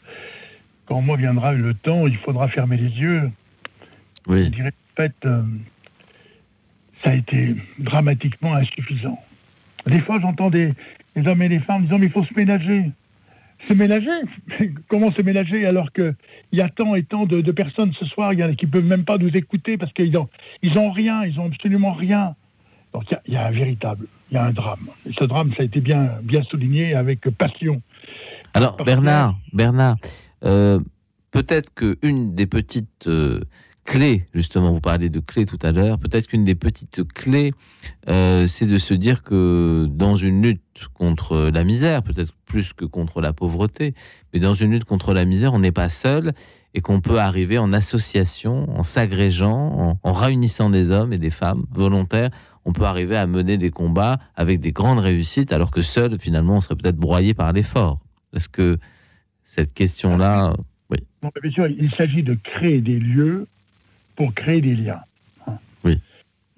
quand 0.87 1.01
moi 1.03 1.17
viendra 1.17 1.53
le 1.53 1.75
temps, 1.75 2.07
il 2.07 2.17
faudra 2.17 2.49
fermer 2.49 2.77
les 2.77 2.89
yeux. 2.89 3.31
Oui. 4.27 4.45
Je 4.45 4.49
dirais, 4.51 4.73
en 4.73 4.97
fait, 4.97 5.15
euh, 5.25 5.43
ça 7.05 7.11
a 7.11 7.15
été 7.15 7.57
dramatiquement 7.79 8.55
insuffisant. 8.55 9.23
Des 9.87 10.01
fois, 10.01 10.21
j'entends 10.21 10.51
des, 10.51 10.73
des 11.17 11.29
hommes 11.29 11.43
et 11.43 11.49
des 11.49 11.61
femmes 11.61 11.83
disant, 11.83 11.99
mais 11.99 12.07
il 12.07 12.13
faut 12.13 12.25
se 12.25 12.35
ménager. 12.35 12.91
Se 13.69 13.74
ménager 13.74 14.11
Comment 14.89 15.12
se 15.12 15.23
ménager 15.23 15.66
alors 15.66 15.93
qu'il 15.93 16.15
y 16.53 16.61
a 16.61 16.69
tant 16.69 16.95
et 16.95 17.03
tant 17.03 17.27
de, 17.27 17.41
de 17.41 17.53
personnes 17.53 17.93
ce 17.93 18.05
soir, 18.05 18.32
y 18.35 18.43
a 18.43 18.53
qui 18.55 18.66
ne 18.66 18.70
peuvent 18.70 18.85
même 18.85 19.05
pas 19.05 19.19
nous 19.19 19.37
écouter 19.37 19.77
parce 19.77 19.93
qu'ils 19.93 20.12
n'ont 20.12 20.28
ils 20.62 20.78
ont 20.78 20.91
rien, 20.91 21.24
ils 21.24 21.37
n'ont 21.37 21.47
absolument 21.47 21.93
rien. 21.93 22.35
Donc 22.93 23.05
il 23.11 23.12
y 23.12 23.16
a- 23.16 23.23
il 23.27 23.35
y, 23.35 23.37
a 23.37 23.47
un 23.47 23.51
véritable, 23.51 24.07
il 24.31 24.35
y 24.35 24.39
a 24.39 24.45
un 24.45 24.51
drame. 24.53 24.89
Et 25.09 25.12
ce 25.12 25.24
drame, 25.24 25.53
ça 25.55 25.62
a 25.62 25.66
été 25.66 25.81
bien, 25.81 26.11
bien 26.23 26.43
souligné 26.43 26.95
avec 26.95 27.28
passion. 27.31 27.81
Alors 28.55 28.77
Bernard, 28.78 29.39
Bernard, 29.53 29.97
euh, 30.45 30.81
peut-être 31.31 31.73
qu'une 31.74 32.35
des 32.35 32.47
petites 32.47 33.07
euh, 33.07 33.41
clés, 33.85 34.27
justement, 34.35 34.73
vous 34.73 34.81
parlez 34.81 35.09
de 35.09 35.20
clés 35.20 35.47
tout 35.47 35.59
à 35.62 35.73
l'heure, 35.73 35.98
peut-être 35.98 36.27
qu'une 36.27 36.44
des 36.44 36.55
petites 36.55 37.05
clés, 37.05 37.52
euh, 38.09 38.47
c'est 38.47 38.66
de 38.66 38.78
se 38.78 38.94
dire 38.94 39.23
que 39.23 39.86
dans 39.90 40.15
une 40.15 40.43
lutte 40.43 40.89
contre 40.94 41.51
la 41.52 41.65
misère, 41.65 42.02
peut-être 42.02 42.32
plus 42.47 42.73
que 42.73 42.85
contre 42.85 43.20
la 43.20 43.32
pauvreté, 43.32 43.94
mais 44.32 44.40
dans 44.40 44.55
une 44.55 44.73
lutte 44.73 44.85
contre 44.85 45.12
la 45.12 45.24
misère, 45.24 45.55
on 45.55 45.59
n'est 45.59 45.73
pas 45.73 45.89
seul 45.89 46.32
et 46.74 46.81
qu'on 46.81 47.01
peut 47.01 47.19
arriver 47.19 47.59
en 47.59 47.73
association, 47.73 48.70
en 48.78 48.82
s'agrégeant, 48.82 49.98
en, 50.02 50.12
réunissant 50.12 50.70
des 50.70 50.90
hommes 50.90 51.12
et 51.12 51.19
des 51.19 51.31
femmes 51.31 51.65
volontaires, 51.73 52.31
on 52.65 52.73
peut 52.73 52.85
arriver 52.85 53.16
à 53.16 53.27
mener 53.27 53.59
des 53.59 53.70
combats 53.70 54.19
avec 54.36 54.61
des 54.61 54.70
grandes 54.70 55.01
réussites, 55.01 55.52
alors 55.52 55.70
que 55.70 55.82
seul, 55.82 56.19
finalement, 56.19 56.57
on 56.57 56.61
serait 56.61 56.77
peut-être 56.77 56.97
broyé 56.97 57.35
par 57.35 57.52
l'effort. 57.52 57.98
Est-ce 58.35 58.48
que 58.48 58.78
cette 59.43 59.74
question-là, 59.74 60.55
oui, 60.90 60.98
bien 61.43 61.51
sûr, 61.51 61.66
il 61.66 61.90
s'agit 61.97 62.23
de 62.23 62.35
créer 62.35 62.81
des 62.81 62.98
lieux 62.98 63.48
pour 64.21 64.35
créer 64.35 64.61
des 64.61 64.75
liens. 64.77 65.01
Oui. 65.83 65.99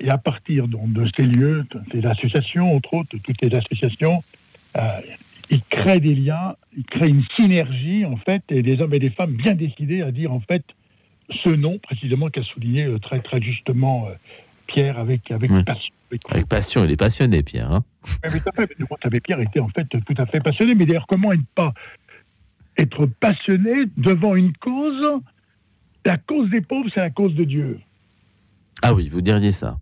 Et 0.00 0.10
à 0.10 0.18
partir 0.18 0.66
donc, 0.66 0.92
de 0.92 1.06
ces 1.14 1.22
lieux, 1.22 1.64
de 1.70 1.80
ces 1.92 2.04
associations, 2.04 2.74
entre 2.74 2.94
autres, 2.94 3.16
toutes 3.22 3.40
les 3.40 3.54
associations, 3.54 4.24
euh, 4.76 4.80
ils 5.48 5.62
créent 5.70 6.00
des 6.00 6.16
liens, 6.16 6.56
ils 6.76 6.82
créent 6.82 7.08
une 7.10 7.22
synergie, 7.36 8.04
en 8.04 8.16
fait, 8.16 8.42
et 8.48 8.62
des 8.64 8.80
hommes 8.80 8.94
et 8.94 8.98
des 8.98 9.10
femmes 9.10 9.34
bien 9.34 9.54
décidés 9.54 10.02
à 10.02 10.10
dire, 10.10 10.32
en 10.32 10.40
fait, 10.40 10.64
ce 11.30 11.50
nom, 11.50 11.78
précisément, 11.78 12.30
qu'a 12.30 12.42
souligné 12.42 12.82
euh, 12.86 12.98
très, 12.98 13.20
très 13.20 13.40
justement 13.40 14.08
euh, 14.08 14.14
Pierre 14.66 14.98
avec, 14.98 15.30
avec 15.30 15.48
Oui. 15.52 15.62
passion. 15.62 15.94
avec 16.10 16.22
avec 16.30 16.46
passion, 16.48 16.84
il 16.84 16.90
est 16.90 16.96
passionné, 16.96 17.44
Pierre. 17.44 17.70
hein. 17.70 17.84
oui, 18.24 18.30
oui, 18.34 18.40
tout 18.40 18.50
à 18.60 18.66
fait. 18.66 19.08
Mais 19.12 19.20
Pierre 19.20 19.38
était 19.40 19.60
en 19.60 19.68
fait 19.68 19.86
tout 19.88 20.14
à 20.18 20.26
fait 20.26 20.40
passionné. 20.40 20.74
Mais 20.74 20.84
d'ailleurs, 20.84 21.06
comment 21.06 21.30
ne 21.32 21.38
pas 21.54 21.74
être 22.76 23.06
passionné 23.06 23.84
devant 23.96 24.34
une 24.34 24.52
cause 24.54 25.20
La 26.04 26.16
cause 26.16 26.50
des 26.50 26.60
pauvres, 26.60 26.88
c'est 26.92 27.00
la 27.00 27.10
cause 27.10 27.34
de 27.34 27.44
Dieu. 27.44 27.78
ah 28.82 28.92
oui, 28.94 29.08
vous 29.08 29.20
diriez 29.20 29.52
ça. 29.52 29.78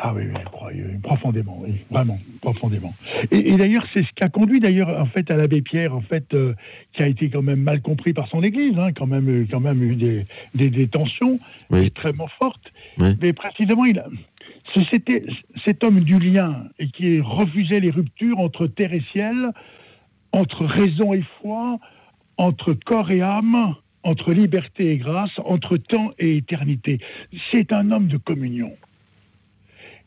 Ah 0.00 0.12
oui, 0.14 0.22
oui, 0.32 0.74
oui, 0.74 0.98
profondément, 1.02 1.58
oui, 1.60 1.74
vraiment, 1.90 2.20
profondément. 2.40 2.94
Et, 3.32 3.50
et 3.52 3.56
d'ailleurs, 3.56 3.84
c'est 3.92 4.04
ce 4.04 4.12
qui 4.12 4.22
a 4.22 4.28
conduit 4.28 4.60
d'ailleurs 4.60 4.90
en 4.90 5.06
fait 5.06 5.28
à 5.28 5.36
l'abbé 5.36 5.60
Pierre, 5.60 5.92
en 5.92 6.02
fait, 6.02 6.34
euh, 6.34 6.54
qui 6.92 7.02
a 7.02 7.08
été 7.08 7.30
quand 7.30 7.42
même 7.42 7.60
mal 7.60 7.80
compris 7.82 8.12
par 8.12 8.28
son 8.28 8.44
Église, 8.44 8.78
hein, 8.78 8.92
quand 8.92 9.08
même, 9.08 9.28
euh, 9.28 9.46
quand 9.50 9.58
même 9.58 9.82
eu 9.82 9.96
des, 9.96 10.24
des, 10.54 10.70
des 10.70 10.86
tensions 10.86 11.40
extrêmement 11.74 12.28
fortes. 12.28 12.72
Oui. 12.98 13.16
Mais 13.20 13.32
précisément, 13.32 13.86
il 13.86 13.98
a, 13.98 14.06
c'était 14.88 15.24
cet 15.64 15.82
homme 15.82 16.00
du 16.00 16.20
lien 16.20 16.64
et 16.78 16.88
qui 16.90 17.20
refusait 17.20 17.80
les 17.80 17.90
ruptures 17.90 18.38
entre 18.38 18.68
terre 18.68 18.92
et 18.92 19.02
ciel, 19.12 19.50
entre 20.30 20.64
raison 20.64 21.12
et 21.12 21.24
foi, 21.40 21.80
entre 22.36 22.72
corps 22.72 23.10
et 23.10 23.22
âme, 23.22 23.74
entre 24.08 24.32
liberté 24.32 24.90
et 24.90 24.96
grâce, 24.96 25.38
entre 25.44 25.76
temps 25.76 26.12
et 26.18 26.36
éternité. 26.36 26.98
C'est 27.50 27.72
un 27.72 27.90
homme 27.90 28.08
de 28.08 28.16
communion. 28.16 28.72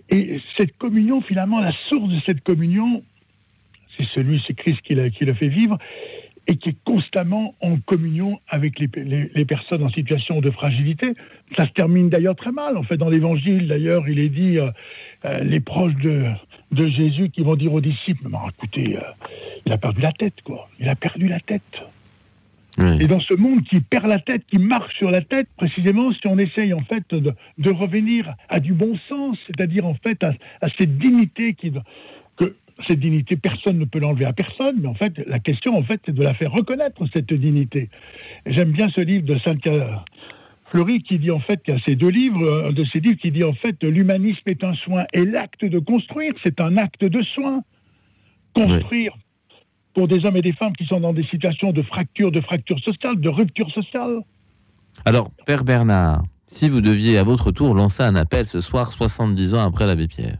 Et 0.09 0.41
cette 0.57 0.75
communion, 0.77 1.21
finalement, 1.21 1.59
la 1.59 1.71
source 1.71 2.09
de 2.09 2.19
cette 2.19 2.41
communion, 2.41 3.03
c'est 3.97 4.05
celui, 4.05 4.43
c'est 4.45 4.55
Christ 4.55 4.81
qui, 4.81 4.95
l'a- 4.95 5.09
qui 5.09 5.23
le 5.23 5.33
fait 5.33 5.47
vivre, 5.47 5.77
et 6.47 6.57
qui 6.57 6.69
est 6.69 6.77
constamment 6.83 7.53
en 7.61 7.77
communion 7.77 8.39
avec 8.49 8.79
les, 8.79 9.45
personnes 9.45 9.83
en 9.83 9.89
situation 9.89 10.41
de 10.41 10.49
fragilité. 10.49 11.13
Ça 11.55 11.67
se 11.67 11.71
termine 11.71 12.09
d'ailleurs 12.09 12.35
très 12.35 12.51
mal. 12.51 12.77
En 12.77 12.83
fait, 12.83 12.97
dans 12.97 13.09
l'Évangile, 13.09 13.67
d'ailleurs, 13.67 14.09
il 14.09 14.17
est 14.17 14.29
dit, 14.29 14.57
euh, 14.57 14.71
euh, 15.25 15.43
les 15.43 15.59
proches 15.59 15.95
de, 15.95 16.25
Jésus 16.73 17.29
qui 17.29 17.41
vont 17.41 17.55
dire 17.55 17.71
aux 17.71 17.81
disciples, 17.81 18.27
Mais 18.27 18.39
écoutez, 18.49 18.97
euh, 18.97 19.01
il 19.67 19.71
a 19.71 19.77
perdu 19.77 20.01
la 20.01 20.11
tête, 20.11 20.41
quoi. 20.43 20.67
Il 20.79 20.89
a 20.89 20.95
perdu 20.95 21.27
la 21.27 21.39
tête. 21.39 21.83
Et 22.99 23.07
dans 23.07 23.19
ce 23.19 23.33
monde 23.33 23.63
qui 23.63 23.79
perd 23.79 24.07
la 24.07 24.19
tête, 24.19 24.43
qui 24.47 24.57
marche 24.57 24.95
sur 24.97 25.11
la 25.11 25.21
tête, 25.21 25.47
précisément, 25.57 26.11
si 26.11 26.25
on 26.25 26.37
essaye 26.37 26.73
en 26.73 26.81
fait 26.81 27.13
de, 27.13 27.33
de 27.57 27.69
revenir 27.69 28.33
à 28.49 28.59
du 28.59 28.73
bon 28.73 28.95
sens, 29.09 29.37
c'est-à-dire 29.47 29.85
en 29.85 29.95
fait 29.95 30.23
à, 30.23 30.33
à 30.61 30.69
cette 30.69 30.97
dignité 30.97 31.53
qui, 31.53 31.71
que 32.37 32.55
cette 32.87 32.99
dignité, 32.99 33.35
personne 33.35 33.77
ne 33.77 33.85
peut 33.85 33.99
l'enlever 33.99 34.25
à 34.25 34.33
personne, 34.33 34.77
mais 34.81 34.87
en 34.87 34.93
fait 34.93 35.21
la 35.27 35.39
question 35.39 35.77
en 35.77 35.83
fait 35.83 36.01
c'est 36.05 36.15
de 36.15 36.23
la 36.23 36.33
faire 36.33 36.51
reconnaître 36.51 37.05
cette 37.13 37.33
dignité. 37.33 37.89
J'aime 38.45 38.71
bien 38.71 38.89
ce 38.89 39.01
livre 39.01 39.25
de 39.25 39.37
Sainte 39.37 39.67
Fleury 40.65 41.03
qui 41.03 41.19
dit 41.19 41.31
en 41.31 41.39
fait 41.39 41.67
a 41.69 41.77
ces 41.79 41.95
deux 41.95 42.09
livres, 42.09 42.67
un 42.69 42.71
de 42.71 42.83
ces 42.83 42.99
livres 42.99 43.19
qui 43.19 43.31
dit 43.31 43.43
en 43.43 43.53
fait 43.53 43.83
l'humanisme 43.83 44.47
est 44.47 44.63
un 44.63 44.73
soin 44.73 45.05
et 45.13 45.25
l'acte 45.25 45.65
de 45.65 45.79
construire 45.79 46.33
c'est 46.43 46.59
un 46.61 46.77
acte 46.77 47.03
de 47.03 47.21
soin. 47.21 47.63
Construire 48.53 49.15
pour 49.93 50.07
des 50.07 50.25
hommes 50.25 50.37
et 50.37 50.41
des 50.41 50.53
femmes 50.53 50.75
qui 50.75 50.85
sont 50.85 50.99
dans 50.99 51.13
des 51.13 51.23
situations 51.23 51.71
de 51.71 51.81
fracture, 51.81 52.31
de 52.31 52.41
fracture 52.41 52.79
sociale, 52.79 53.19
de 53.19 53.29
rupture 53.29 53.69
sociale. 53.71 54.19
Alors, 55.05 55.31
Père 55.45 55.63
Bernard, 55.63 56.23
si 56.45 56.69
vous 56.69 56.81
deviez 56.81 57.17
à 57.17 57.23
votre 57.23 57.51
tour 57.51 57.73
lancer 57.73 58.03
un 58.03 58.15
appel 58.15 58.47
ce 58.47 58.61
soir, 58.61 58.91
70 58.91 59.55
ans 59.55 59.65
après 59.67 59.85
l'abbé 59.85 60.07
Pierre, 60.07 60.37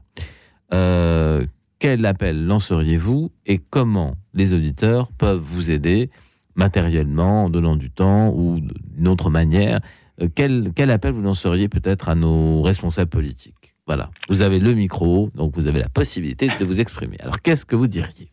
euh, 0.74 1.46
quel 1.80 2.06
appel 2.06 2.46
lanceriez-vous 2.46 3.32
et 3.46 3.58
comment 3.58 4.16
les 4.34 4.54
auditeurs 4.54 5.12
peuvent 5.18 5.42
vous 5.44 5.72
aider 5.72 6.10
matériellement, 6.56 7.46
en 7.46 7.50
donnant 7.50 7.76
du 7.76 7.90
temps 7.90 8.30
ou 8.36 8.60
d'une 8.96 9.08
autre 9.08 9.30
manière 9.30 9.80
Euh, 10.22 10.28
quel, 10.34 10.72
quel 10.76 10.92
appel 10.92 11.14
vous 11.14 11.22
lanceriez 11.22 11.70
peut-être 11.70 12.10
à 12.10 12.16
nos 12.16 12.62
responsables 12.62 13.10
politiques? 13.10 13.76
Voilà, 13.88 14.12
vous 14.30 14.42
avez 14.42 14.60
le 14.60 14.74
micro, 14.74 15.32
donc 15.36 15.56
vous 15.56 15.68
avez 15.68 15.80
la 15.80 15.90
possibilité 15.90 16.50
de 16.60 16.66
vous 16.66 16.80
exprimer. 16.80 17.18
Alors, 17.22 17.42
qu'est-ce 17.42 17.66
que 17.66 17.76
vous 17.76 17.88
diriez? 17.88 18.32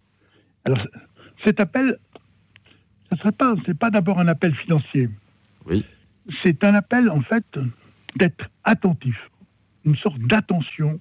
Alors, 0.65 0.87
cet 1.45 1.61
appel, 1.61 1.99
ce 3.11 3.15
ne 3.15 3.21
serait 3.21 3.33
pas, 3.33 3.55
c'est 3.67 3.79
pas 3.79 3.91
d'abord 3.91 4.19
un 4.21 4.29
appel 4.29 4.55
financier. 4.55 5.09
Oui. 5.67 5.85
C'est 6.43 6.63
un 6.65 6.75
appel, 6.75 7.09
en 7.11 7.21
fait, 7.23 7.45
d'être 8.17 8.51
attentif, 8.65 9.31
une 9.85 9.97
sorte 9.97 10.19
d'attention 10.21 11.01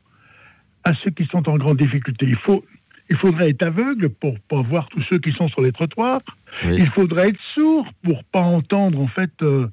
à 0.84 0.94
ceux 0.94 1.12
qui 1.12 1.26
sont 1.26 1.50
en 1.50 1.58
grande 1.58 1.78
difficulté. 1.78 2.26
Il, 2.28 2.38
faut, 2.38 2.64
il 3.10 3.18
faudrait 3.18 3.50
être 3.50 3.64
aveugle 3.64 4.10
pour 4.10 4.40
pas 4.40 4.62
voir 4.62 4.88
tous 4.88 5.02
ceux 5.04 5.20
qui 5.20 5.34
sont 5.34 5.48
sur 5.50 5.62
les 5.62 5.72
trottoirs. 5.72 6.22
Il 6.64 6.90
faudrait 6.92 7.30
être 7.30 7.42
sourd 7.54 7.88
pour 8.04 8.24
pas 8.24 8.42
entendre, 8.42 9.00
en 9.02 9.08
fait, 9.08 9.32
euh, 9.42 9.68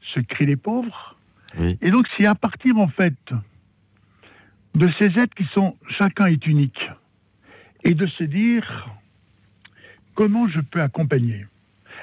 ce 0.00 0.20
cri 0.20 0.46
des 0.46 0.56
pauvres. 0.56 1.16
Et 1.80 1.90
donc, 1.90 2.06
c'est 2.16 2.26
à 2.26 2.34
partir, 2.34 2.76
en 2.78 2.88
fait, 2.88 3.14
de 4.74 4.88
ces 4.98 5.18
êtres 5.18 5.34
qui 5.34 5.44
sont, 5.44 5.76
chacun 5.88 6.26
est 6.26 6.46
unique, 6.46 6.90
et 7.82 7.94
de 7.94 8.06
se 8.06 8.24
dire, 8.24 8.88
comment 10.16 10.48
je 10.48 10.60
peux 10.60 10.82
accompagner 10.82 11.46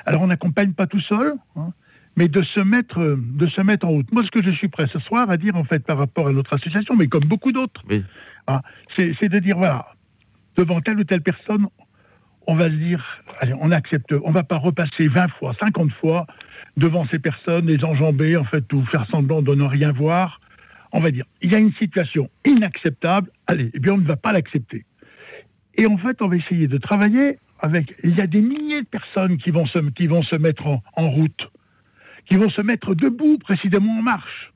Alors, 0.05 0.21
on 0.21 0.27
n'accompagne 0.27 0.71
pas 0.71 0.87
tout 0.87 1.01
seul, 1.01 1.33
hein, 1.57 1.73
mais 2.15 2.29
de 2.29 2.41
se, 2.43 2.61
mettre, 2.61 3.17
de 3.17 3.47
se 3.47 3.59
mettre 3.59 3.85
en 3.85 3.89
route. 3.89 4.11
Moi, 4.13 4.23
ce 4.23 4.31
que 4.31 4.41
je 4.41 4.51
suis 4.51 4.69
prêt 4.69 4.87
ce 4.87 4.99
soir 4.99 5.29
à 5.29 5.35
dire, 5.35 5.57
en 5.57 5.65
fait, 5.65 5.79
par 5.79 5.97
rapport 5.97 6.27
à 6.27 6.31
notre 6.31 6.53
association, 6.53 6.95
mais 6.95 7.07
comme 7.07 7.25
beaucoup 7.25 7.51
d'autres, 7.51 7.81
hein, 8.47 8.61
c'est 8.95 9.13
c'est 9.19 9.29
de 9.29 9.39
dire, 9.39 9.57
voilà, 9.57 9.87
devant 10.55 10.79
telle 10.79 10.99
ou 10.99 11.03
telle 11.03 11.21
personne, 11.21 11.67
on 12.45 12.55
va 12.55 12.69
se 12.69 12.75
dire, 12.75 13.03
allez, 13.39 13.53
on 13.59 13.71
accepte, 13.71 14.13
on 14.23 14.31
va 14.31 14.43
pas 14.43 14.57
repasser 14.57 15.07
20 15.07 15.27
fois, 15.29 15.53
50 15.59 15.91
fois 15.93 16.27
devant 16.77 17.05
ces 17.07 17.19
personnes, 17.19 17.67
les 17.67 17.83
enjamber, 17.83 18.37
en 18.37 18.43
fait, 18.43 18.71
ou 18.73 18.85
faire 18.85 19.07
semblant 19.07 19.41
de 19.41 19.55
ne 19.55 19.63
rien 19.63 19.91
voir. 19.91 20.39
On 20.91 20.99
va 20.99 21.09
dire, 21.09 21.25
il 21.41 21.51
y 21.51 21.55
a 21.55 21.59
une 21.59 21.73
situation 21.73 22.29
inacceptable, 22.45 23.31
allez, 23.47 23.71
eh 23.73 23.79
bien, 23.79 23.93
on 23.93 23.97
ne 23.97 24.05
va 24.05 24.17
pas 24.17 24.31
l'accepter. 24.31 24.85
Et 25.75 25.87
en 25.87 25.97
fait, 25.97 26.21
on 26.21 26.27
va 26.27 26.35
essayer 26.35 26.67
de 26.67 26.77
travailler 26.77 27.39
avec. 27.63 27.95
Il 28.03 28.15
y 28.15 28.21
a 28.21 28.27
des 28.27 28.41
milliers 28.41 28.81
de 28.81 28.87
personnes 28.87 29.37
qui 29.37 29.49
vont 29.49 29.65
se, 29.65 29.79
qui 29.79 30.05
vont 30.05 30.21
se 30.21 30.35
mettre 30.35 30.67
en, 30.67 30.83
en 30.95 31.09
route, 31.09 31.49
qui 32.25 32.35
vont 32.35 32.49
se 32.49 32.61
mettre 32.61 32.93
debout, 32.93 33.39
précisément 33.39 33.97
en 33.97 34.03
marche, 34.03 34.53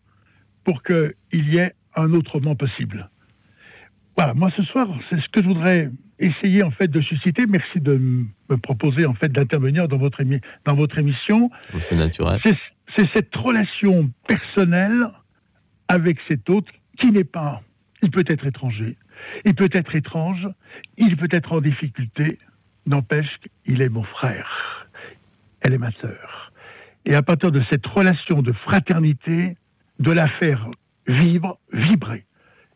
pour 0.63 0.83
qu'il 0.83 1.13
y 1.33 1.57
ait 1.57 1.73
un 1.95 2.13
autre 2.13 2.39
moment 2.39 2.55
possible. 2.55 3.09
Voilà, 4.15 4.33
moi 4.33 4.51
ce 4.55 4.63
soir, 4.63 4.87
c'est 5.09 5.19
ce 5.19 5.29
que 5.29 5.41
je 5.41 5.47
voudrais 5.47 5.89
essayer 6.19 6.63
en 6.63 6.71
fait 6.71 6.89
de 6.89 7.01
susciter. 7.01 7.45
Merci 7.45 7.79
de 7.79 7.97
me 8.49 8.57
proposer 8.57 9.05
en 9.05 9.13
fait 9.13 9.29
d'intervenir 9.31 9.87
dans 9.87 9.97
votre, 9.97 10.21
émi- 10.21 10.41
dans 10.65 10.75
votre 10.75 10.97
émission. 10.97 11.49
C'est 11.79 11.95
naturel. 11.95 12.39
C'est 12.95 13.07
cette 13.13 13.35
relation 13.35 14.09
personnelle 14.27 15.07
avec 15.87 16.17
cet 16.27 16.49
autre 16.49 16.71
qui 16.97 17.11
n'est 17.11 17.23
pas, 17.23 17.61
il 18.01 18.11
peut 18.11 18.25
être 18.27 18.45
étranger, 18.47 18.97
Il 19.45 19.53
peut 19.55 19.69
être 19.71 19.95
étrange, 19.95 20.47
il 20.97 21.15
peut 21.15 21.29
être 21.31 21.53
en 21.53 21.61
difficulté, 21.61 22.39
n'empêche 22.87 23.39
qu'il 23.65 23.81
est 23.81 23.89
mon 23.89 24.03
frère, 24.03 24.87
elle 25.61 25.73
est 25.73 25.77
ma 25.77 25.91
sœur. 25.91 26.51
Et 27.05 27.15
à 27.15 27.21
partir 27.21 27.51
de 27.51 27.61
cette 27.69 27.85
relation 27.85 28.41
de 28.41 28.51
fraternité, 28.51 29.55
de 29.99 30.11
la 30.11 30.27
faire 30.27 30.67
vivre, 31.07 31.57
vibrer. 31.71 32.25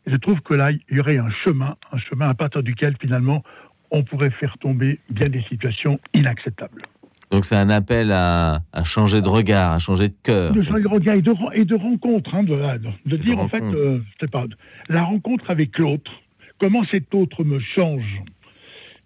Et 0.05 0.11
je 0.11 0.15
trouve 0.15 0.41
que 0.41 0.53
là, 0.53 0.71
il 0.71 0.81
y 0.89 0.99
aurait 0.99 1.17
un 1.17 1.29
chemin, 1.29 1.75
un 1.91 1.97
chemin 1.97 2.29
à 2.29 2.33
partir 2.33 2.63
duquel 2.63 2.95
finalement 2.99 3.43
on 3.91 4.03
pourrait 4.03 4.31
faire 4.31 4.57
tomber 4.57 4.99
bien 5.09 5.29
des 5.29 5.43
situations 5.43 5.99
inacceptables. 6.13 6.83
Donc 7.29 7.45
c'est 7.45 7.55
un 7.55 7.69
appel 7.69 8.11
à, 8.11 8.61
à 8.73 8.83
changer 8.83 9.21
de 9.21 9.29
regard, 9.29 9.71
à 9.71 9.79
changer 9.79 10.09
de 10.09 10.15
cœur. 10.23 10.53
De 10.53 10.63
changer 10.63 10.83
de 10.83 10.87
regard 10.87 11.15
et 11.15 11.21
de, 11.21 11.33
et 11.53 11.65
de 11.65 11.75
rencontre, 11.75 12.35
hein, 12.35 12.43
de, 12.43 13.17
dire 13.17 13.39
en 13.39 13.47
fait, 13.47 13.63
euh, 13.63 13.99
je 14.05 14.25
sais 14.25 14.29
pas, 14.29 14.45
la 14.89 15.03
rencontre 15.03 15.49
avec 15.49 15.77
l'autre, 15.77 16.11
comment 16.57 16.83
cet 16.83 17.13
autre 17.13 17.43
me 17.43 17.59
change. 17.59 18.21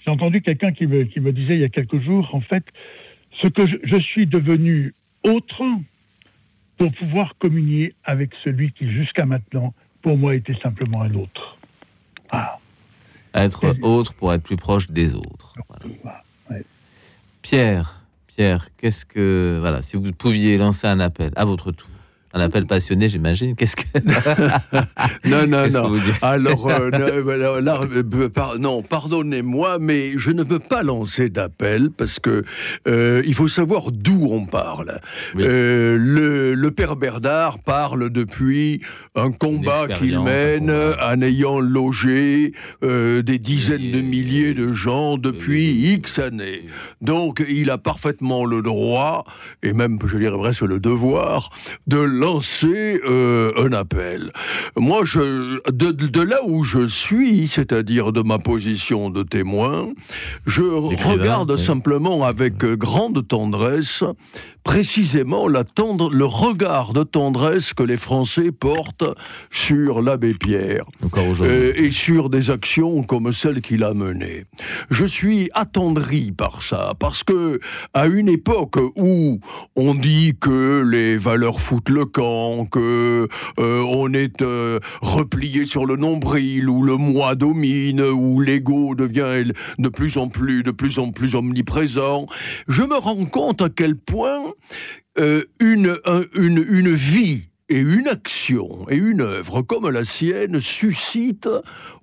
J'ai 0.06 0.12
entendu 0.12 0.42
quelqu'un 0.42 0.72
qui 0.72 0.86
me, 0.88 1.04
qui 1.04 1.20
me 1.20 1.32
disait 1.32 1.56
il 1.56 1.62
y 1.62 1.64
a 1.64 1.70
quelques 1.70 2.00
jours, 2.00 2.30
en 2.34 2.42
fait, 2.42 2.64
ce 3.32 3.48
que 3.48 3.66
je, 3.66 3.78
je 3.84 3.98
suis 3.98 4.28
devenu 4.28 4.94
autre 5.24 5.64
pour 6.78 6.92
pouvoir 6.92 7.36
communier 7.38 7.96
avec 8.04 8.34
celui 8.44 8.72
qui 8.72 8.90
jusqu'à 8.92 9.26
maintenant, 9.26 9.74
pour 10.02 10.18
moi, 10.18 10.36
était 10.36 10.56
simplement 10.56 11.02
un 11.02 11.14
autre. 11.16 11.58
Être 13.34 13.76
autre 13.82 14.14
pour 14.14 14.34
être 14.34 14.44
plus 14.44 14.58
proche 14.58 14.90
des 14.90 15.14
autres. 15.14 15.56
Voilà. 16.04 16.22
Pierre, 17.42 18.02
Pierre, 18.28 18.70
qu'est-ce 18.78 19.06
que 19.06 19.58
voilà, 19.60 19.82
si 19.82 19.98
vous 19.98 20.12
pouviez 20.14 20.58
lancer 20.58 20.88
un 20.88 21.00
appel 21.00 21.32
à 21.36 21.46
votre 21.46 21.72
tour, 21.72 21.90
un 22.36 22.42
appel 22.42 22.66
passionné, 22.66 23.08
j'imagine. 23.08 23.56
Qu'est-ce 23.56 23.78
que 23.78 23.84
Non, 25.30 25.48
non, 25.48 25.68
non. 25.70 25.94
Alors, 26.22 26.68
euh, 26.70 26.90
là, 27.62 27.80
euh, 27.82 28.30
par- 28.30 28.60
non, 28.60 28.82
pardonnez-moi, 28.84 29.78
mais 29.80 30.12
je 30.18 30.32
ne 30.32 30.44
veux 30.44 30.60
pas 30.60 30.84
lancer 30.84 31.30
d'appel 31.30 31.92
parce 31.96 32.20
que 32.20 32.44
euh, 32.88 33.24
il 33.26 33.34
faut 33.34 33.48
savoir 33.48 33.92
d'où 33.94 34.28
on 34.30 34.46
parle. 34.46 35.00
Euh, 35.38 35.98
le, 35.98 36.54
le 36.54 36.72
père 36.72 36.98
Bernard 36.98 37.60
parle 37.60 38.10
depuis 38.10 38.82
un 39.16 39.32
combat 39.32 39.88
qu'il 39.88 40.20
mène 40.20 40.70
en 40.72 41.22
ayant 41.22 41.60
logé 41.62 42.52
des 42.82 43.40
dizaines 43.40 43.92
de 43.92 44.02
milliers 44.02 44.54
de 44.54 44.74
gens 44.74 45.18
depuis 45.18 45.94
X 45.94 46.20
années. 46.20 46.66
Donc, 47.00 47.44
il 47.48 47.70
a 47.70 47.78
parfaitement 47.78 48.44
le 48.46 48.62
droit, 48.62 49.24
et 49.64 49.72
même, 49.72 49.98
je 50.06 50.18
dirais 50.18 50.38
presque 50.38 50.62
le 50.64 50.82
devoir, 50.82 51.52
de 51.88 51.98
lancer 52.26 53.00
euh, 53.06 53.54
un 53.58 53.72
appel. 53.72 54.32
Moi, 54.76 55.02
je, 55.04 55.60
de, 55.72 55.92
de 55.92 56.22
là 56.22 56.40
où 56.44 56.64
je 56.64 56.88
suis, 56.88 57.48
c'est-à-dire 57.48 58.12
de 58.12 58.22
ma 58.24 58.40
position 58.40 59.12
de 59.12 59.22
témoin, 59.22 59.90
je 60.48 60.64
regarde 60.64 61.56
simplement 61.56 62.24
avec 62.24 62.64
euh, 62.64 62.76
grande 62.76 63.28
tendresse 63.28 64.04
précisément 64.66 65.48
la 65.48 65.64
tendre, 65.64 66.12
le 66.12 66.26
regard 66.26 66.92
de 66.92 67.04
tendresse 67.04 67.74
que 67.74 67.84
les 67.84 67.98
Français 67.98 68.52
portent 68.52 69.06
sur 69.52 70.02
l'abbé 70.02 70.34
Pierre 70.34 70.86
euh, 71.42 71.72
et 71.76 71.92
sur 71.92 72.32
des 72.32 72.50
actions 72.50 73.04
comme 73.04 73.32
celles 73.32 73.62
qu'il 73.62 73.84
a 73.84 73.94
menées. 73.94 74.46
Je 74.90 75.06
suis 75.06 75.50
attendri 75.54 76.32
par 76.32 76.64
ça 76.64 76.94
parce 77.00 77.24
que 77.24 77.60
à 77.94 78.08
une 78.08 78.28
époque 78.28 78.78
où 78.96 79.40
on 79.76 79.94
dit 79.94 80.34
que 80.42 80.84
les 80.84 81.16
valeurs 81.16 81.62
foutent 81.62 81.90
le 81.90 82.06
camp, 82.06 82.66
que 82.66 83.28
euh, 83.60 83.82
on 83.88 84.14
est 84.14 84.42
euh, 84.42 84.80
replié 85.02 85.66
sur 85.66 85.86
le 85.86 85.96
nombril, 85.96 86.70
où 86.70 86.82
le 86.82 86.98
moi 86.98 87.36
domine, 87.36 88.02
où 88.02 88.42
l'ego 88.42 88.96
devient 88.96 89.52
de 89.78 89.90
plus 89.90 90.18
en 90.18 90.28
plus, 90.28 90.64
de 90.64 90.72
plus 90.72 90.98
en 90.98 91.12
plus 91.12 91.36
omniprésent, 91.36 92.26
je 92.68 92.82
me 92.82 92.98
rends 92.98 93.26
compte 93.26 93.62
à 93.62 93.70
quel 93.70 93.96
point 93.96 94.55
euh, 95.20 95.44
une, 95.60 95.98
un- 96.06 96.26
une, 96.34 96.66
une 96.68 96.94
vie 96.94 97.44
et 97.70 97.78
une 97.80 98.08
action 98.08 98.86
et 98.90 98.96
une 98.96 99.22
œuvre 99.22 99.62
comme 99.62 99.90
la 99.90 100.06
sienne 100.06 100.60
suscite 100.60 101.50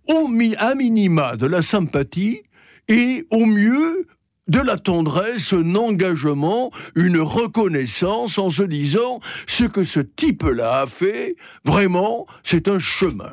au 0.09 0.29
mi, 0.29 0.55
à 0.57 0.75
minima 0.75 1.37
de 1.37 1.47
la 1.47 1.63
sympathie 1.63 2.43
et 2.89 3.27
au 3.31 3.47
mieux 3.47 4.07
de 4.49 4.59
la 4.59 4.77
tendresse, 4.77 5.53
un 5.53 5.77
engagement, 5.77 6.73
une 6.97 7.21
reconnaissance 7.21 8.39
en 8.39 8.51
se 8.51 8.65
disant 8.65 9.21
ce 9.47 9.65
que 9.65 9.85
ce 9.85 10.01
type-là 10.01 10.81
a 10.81 10.87
fait, 10.89 11.37
vraiment, 11.65 12.27
c'est 12.43 12.67
un 12.67 12.81
chemin, 12.81 13.33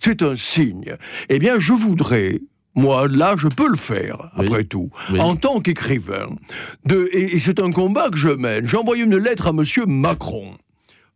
c'est 0.00 0.22
un 0.22 0.36
signe. 0.36 0.96
Eh 1.30 1.38
bien, 1.38 1.58
je 1.58 1.72
voudrais, 1.72 2.42
moi, 2.74 3.08
là, 3.08 3.34
je 3.36 3.48
peux 3.48 3.68
le 3.68 3.76
faire, 3.76 4.30
après 4.36 4.64
tout, 4.64 4.90
en 5.18 5.36
tant 5.36 5.60
qu'écrivain. 5.60 6.28
De, 6.84 7.08
et, 7.12 7.36
et 7.36 7.40
c'est 7.40 7.60
un 7.60 7.72
combat 7.72 8.10
que 8.10 8.16
je 8.16 8.28
mène. 8.28 8.66
J'ai 8.66 8.76
envoyé 8.76 9.02
une 9.04 9.16
lettre 9.16 9.48
à 9.48 9.52
Monsieur 9.52 9.86
Macron, 9.86 10.56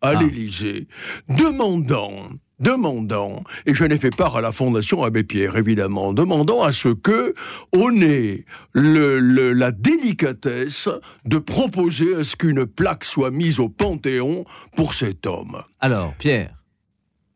à 0.02 0.14
l'Élysée, 0.14 0.88
demandant 1.28 2.28
demandant, 2.60 3.42
et 3.66 3.74
je 3.74 3.84
n'ai 3.84 3.98
fait 3.98 4.14
part 4.14 4.36
à 4.36 4.40
la 4.40 4.52
Fondation 4.52 5.02
Abbé 5.02 5.24
Pierre, 5.24 5.56
évidemment, 5.56 6.12
demandant 6.12 6.62
à 6.62 6.70
ce 6.70 6.88
que 6.88 7.34
on 7.72 8.00
ait 8.00 8.44
le- 8.72 9.18
le- 9.18 9.52
la 9.52 9.72
délicatesse 9.72 10.88
de 11.24 11.38
proposer 11.38 12.14
à 12.14 12.24
ce 12.24 12.36
qu'une 12.36 12.64
plaque 12.64 13.02
soit 13.04 13.32
mise 13.32 13.58
au 13.58 13.68
Panthéon 13.68 14.44
pour 14.76 14.94
cet 14.94 15.26
homme. 15.26 15.62
Alors, 15.80 16.14
Pierre, 16.14 16.62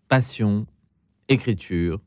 passion, 0.09 0.67
écriture, 1.29 1.99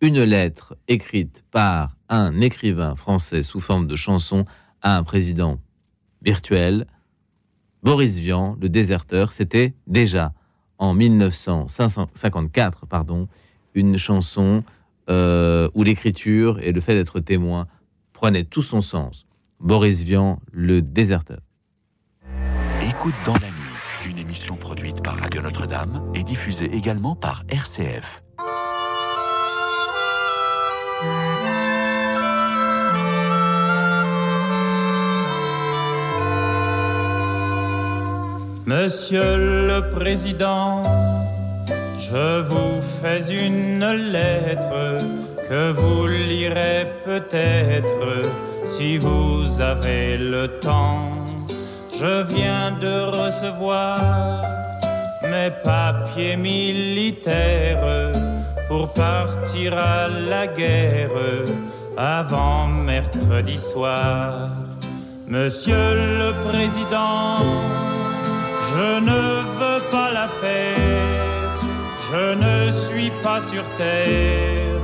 une 0.00 0.22
lettre 0.22 0.76
écrite 0.86 1.44
par 1.50 1.96
un 2.08 2.40
écrivain 2.40 2.94
français 2.96 3.42
sous 3.42 3.60
forme 3.60 3.86
de 3.86 3.96
chanson 3.96 4.44
à 4.82 4.96
un 4.96 5.02
président 5.02 5.58
virtuel, 6.22 6.86
Boris 7.82 8.18
Vian, 8.18 8.56
le 8.60 8.68
déserteur, 8.68 9.32
c'était 9.32 9.74
déjà 9.86 10.32
en 10.78 10.94
1954, 10.94 12.86
pardon, 12.86 13.28
une 13.74 13.96
chanson 13.96 14.64
euh, 15.10 15.68
où 15.74 15.82
l'écriture 15.82 16.58
et 16.60 16.72
le 16.72 16.80
fait 16.80 16.94
d'être 16.94 17.20
témoin 17.20 17.66
prenaient 18.12 18.44
tout 18.44 18.62
son 18.62 18.80
sens. 18.80 19.26
Boris 19.60 20.02
Vian, 20.02 20.40
le 20.52 20.82
déserteur. 20.82 21.40
Écoute 22.82 23.14
dans 23.24 23.34
la 23.34 23.48
nuit, 23.48 24.10
une 24.10 24.18
émission 24.18 24.56
produite 24.56 25.02
par 25.02 25.16
Radio 25.16 25.42
Notre-Dame 25.42 26.12
et 26.14 26.22
diffusée 26.22 26.72
également 26.74 27.16
par 27.16 27.44
RCF. 27.48 28.22
Monsieur 38.68 39.38
le 39.66 39.80
Président, 39.96 40.82
je 41.98 42.42
vous 42.42 42.82
fais 43.00 43.22
une 43.32 43.82
lettre 44.12 45.00
que 45.48 45.72
vous 45.72 46.06
lirez 46.06 46.86
peut-être 47.02 48.28
si 48.66 48.98
vous 48.98 49.62
avez 49.62 50.18
le 50.18 50.48
temps. 50.60 51.08
Je 51.98 52.22
viens 52.24 52.72
de 52.72 52.94
recevoir 53.22 54.42
mes 55.22 55.50
papiers 55.64 56.36
militaires 56.36 58.12
pour 58.68 58.92
partir 58.92 59.78
à 59.78 60.08
la 60.08 60.46
guerre 60.46 61.08
avant 61.96 62.66
mercredi 62.66 63.58
soir. 63.58 64.50
Monsieur 65.26 65.94
le 66.20 66.32
Président, 66.50 67.87
je 68.78 69.00
ne 69.10 69.22
veux 69.58 69.82
pas 69.90 70.10
la 70.12 70.28
faire, 70.42 71.56
je 72.10 72.26
ne 72.46 72.70
suis 72.70 73.10
pas 73.24 73.40
sur 73.40 73.64
terre 73.76 74.82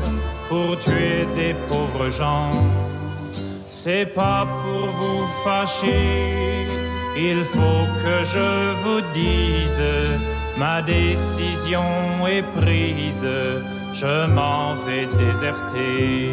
pour 0.49 0.77
tuer 0.81 1.27
des 1.37 1.55
pauvres 1.69 2.11
gens. 2.11 2.55
C'est 3.69 4.07
pas 4.07 4.47
pour 4.62 4.87
vous 5.01 5.25
fâcher, 5.45 6.66
il 7.16 7.41
faut 7.45 7.87
que 8.03 8.16
je 8.35 8.51
vous 8.83 9.03
dise, 9.23 9.87
ma 10.59 10.83
décision 10.83 11.89
est 12.27 12.47
prise, 12.61 13.29
je 14.01 14.27
m'en 14.37 14.75
vais 14.87 15.07
déserter. 15.23 16.33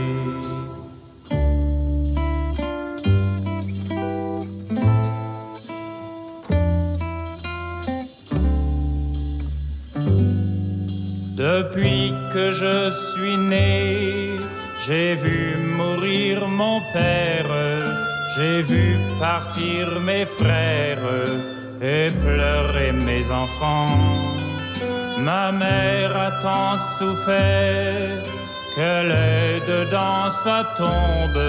Depuis 11.41 12.13
que 12.31 12.51
je 12.51 12.91
suis 12.91 13.35
né, 13.35 14.37
j'ai 14.85 15.15
vu 15.15 15.57
mourir 15.75 16.47
mon 16.47 16.79
père, 16.93 17.51
j'ai 18.35 18.61
vu 18.61 18.95
partir 19.19 19.99
mes 20.01 20.25
frères 20.25 20.99
et 21.81 22.11
pleurer 22.23 22.91
mes 22.91 23.25
enfants. 23.31 23.97
Ma 25.17 25.51
mère 25.51 26.15
a 26.15 26.31
tant 26.43 26.77
souffert 26.99 28.21
qu'elle 28.75 29.11
est 29.11 29.61
dedans 29.73 30.29
sa 30.43 30.63
tombe 30.77 31.43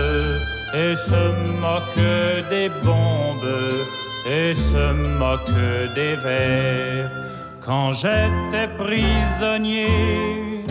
et 0.75 0.97
se 0.97 1.23
moque 1.61 2.49
des 2.49 2.71
bombes 2.83 3.59
et 4.27 4.55
se 4.55 4.87
moque 5.21 5.95
des 5.95 6.17
vers. 6.17 7.11
Quand 7.65 7.93
j'étais 7.95 8.67
prisonnier, 8.77 10.65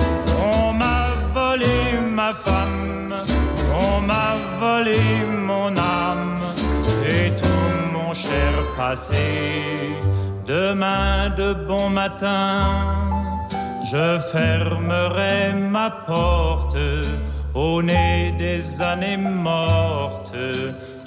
on 0.44 0.74
m'a 0.74 1.08
volé 1.34 2.00
ma 2.02 2.34
femme, 2.34 3.14
on 3.74 4.02
m'a 4.02 4.36
volé 4.60 5.00
mon 5.34 5.78
âme 5.78 6.42
et 7.06 7.30
tout 7.42 7.94
mon 7.94 8.14
cher 8.14 8.52
passé. 8.76 9.96
Demain 10.46 11.30
de 11.30 11.54
bon 11.54 11.90
matin, 11.90 12.68
je 13.90 14.20
fermerai 14.34 15.54
ma 15.54 15.92
porte 15.92 16.78
au 17.56 17.82
nez 17.82 18.34
des 18.38 18.82
années 18.82 19.16
mortes. 19.16 20.36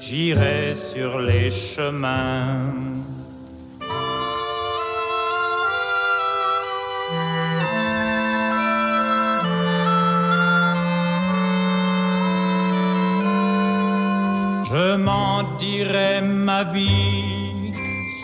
J'irai 0.01 0.75
sur 0.75 1.19
les 1.19 1.51
chemins. 1.51 2.73
Je 14.67 14.97
m'en 14.97 15.43
dirai 15.59 16.23
ma 16.23 16.65
vie 16.65 17.73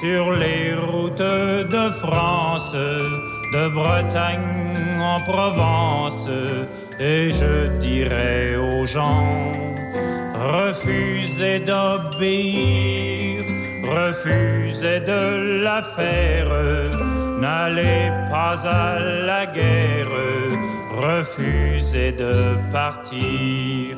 sur 0.01 0.33
les 0.33 0.75
routes 0.75 1.19
de 1.19 1.91
France, 1.91 2.75
de 2.75 3.69
Bretagne 3.69 4.99
en 5.01 5.21
Provence, 5.21 6.29
et 6.99 7.31
je 7.31 7.67
dirai 7.79 8.57
aux 8.57 8.87
gens, 8.87 9.53
refusez 10.35 11.61
d'obéir, 11.61 13.45
refusez 13.85 15.01
de 15.01 15.63
la 15.63 15.83
faire, 15.83 16.51
n'allez 17.39 18.11
pas 18.31 18.57
à 18.67 18.99
la 18.99 19.45
guerre, 19.45 20.09
refusez 20.97 22.13
de 22.13 22.57
partir. 22.73 23.97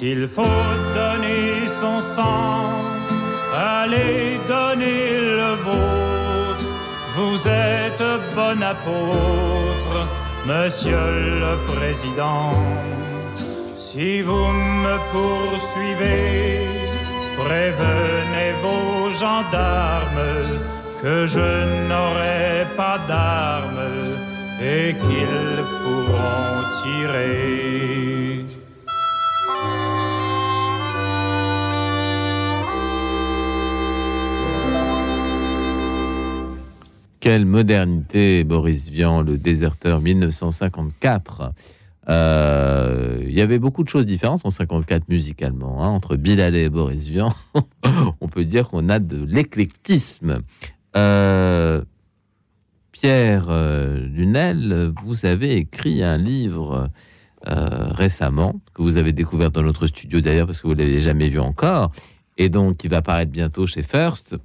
S'il 0.00 0.26
faut 0.28 0.72
donner 0.94 1.68
son 1.68 2.00
sang, 2.00 2.70
allez 3.54 4.40
donner 4.48 5.20
le 5.40 5.52
vôtre. 5.66 6.68
Vous 7.16 7.36
êtes 7.46 8.06
bon 8.34 8.62
apôtre, 8.62 9.96
monsieur 10.46 11.06
le 11.44 11.54
président. 11.70 12.54
Si 13.74 14.22
vous 14.22 14.46
me 14.84 14.96
poursuivez, 15.12 16.64
prévenez 17.36 18.52
vos 18.64 19.10
gendarmes 19.22 20.32
que 21.02 21.26
je 21.26 21.48
n'aurai 21.90 22.64
pas 22.74 22.98
d'armes 23.06 23.90
et 24.62 24.94
qu'ils 24.94 25.62
pourront 25.82 26.62
tirer. 26.82 28.59
Quelle 37.20 37.44
modernité, 37.44 38.44
Boris 38.44 38.88
Vian, 38.88 39.20
le 39.20 39.36
déserteur 39.36 40.00
1954. 40.00 41.52
Euh, 42.08 43.18
il 43.22 43.32
y 43.32 43.42
avait 43.42 43.58
beaucoup 43.58 43.84
de 43.84 43.90
choses 43.90 44.06
différentes 44.06 44.46
en 44.46 44.50
54 44.50 45.06
musicalement. 45.10 45.84
hein, 45.84 45.88
entre 45.88 46.16
Bilal 46.16 46.56
et 46.56 46.70
Boris 46.70 47.08
Vian, 47.08 47.30
on 48.22 48.28
peut 48.28 48.46
dire 48.46 48.68
qu'on 48.68 48.88
a 48.88 48.98
de 48.98 49.22
l'éclectisme. 49.22 50.40
Euh, 50.96 51.82
Pierre 52.90 53.48
euh, 53.50 54.06
Lunel, 54.06 54.92
vous 55.04 55.26
avez 55.26 55.56
écrit 55.56 56.02
un 56.02 56.16
livre 56.16 56.90
récemment 57.42 58.60
que 58.74 58.82
vous 58.82 58.98
avez 58.98 59.12
découvert 59.12 59.50
dans 59.50 59.62
notre 59.62 59.86
studio 59.86 60.20
d'ailleurs 60.20 60.46
parce 60.46 60.60
que 60.60 60.66
vous 60.66 60.74
l'avez 60.74 61.00
jamais 61.00 61.30
vu 61.30 61.40
encore 61.40 61.90
et 62.36 62.50
donc 62.50 62.76
qui 62.76 62.88
va 62.88 63.00
paraître 63.00 63.30
bientôt 63.30 63.66
chez 63.66 63.82
First. 63.82 64.36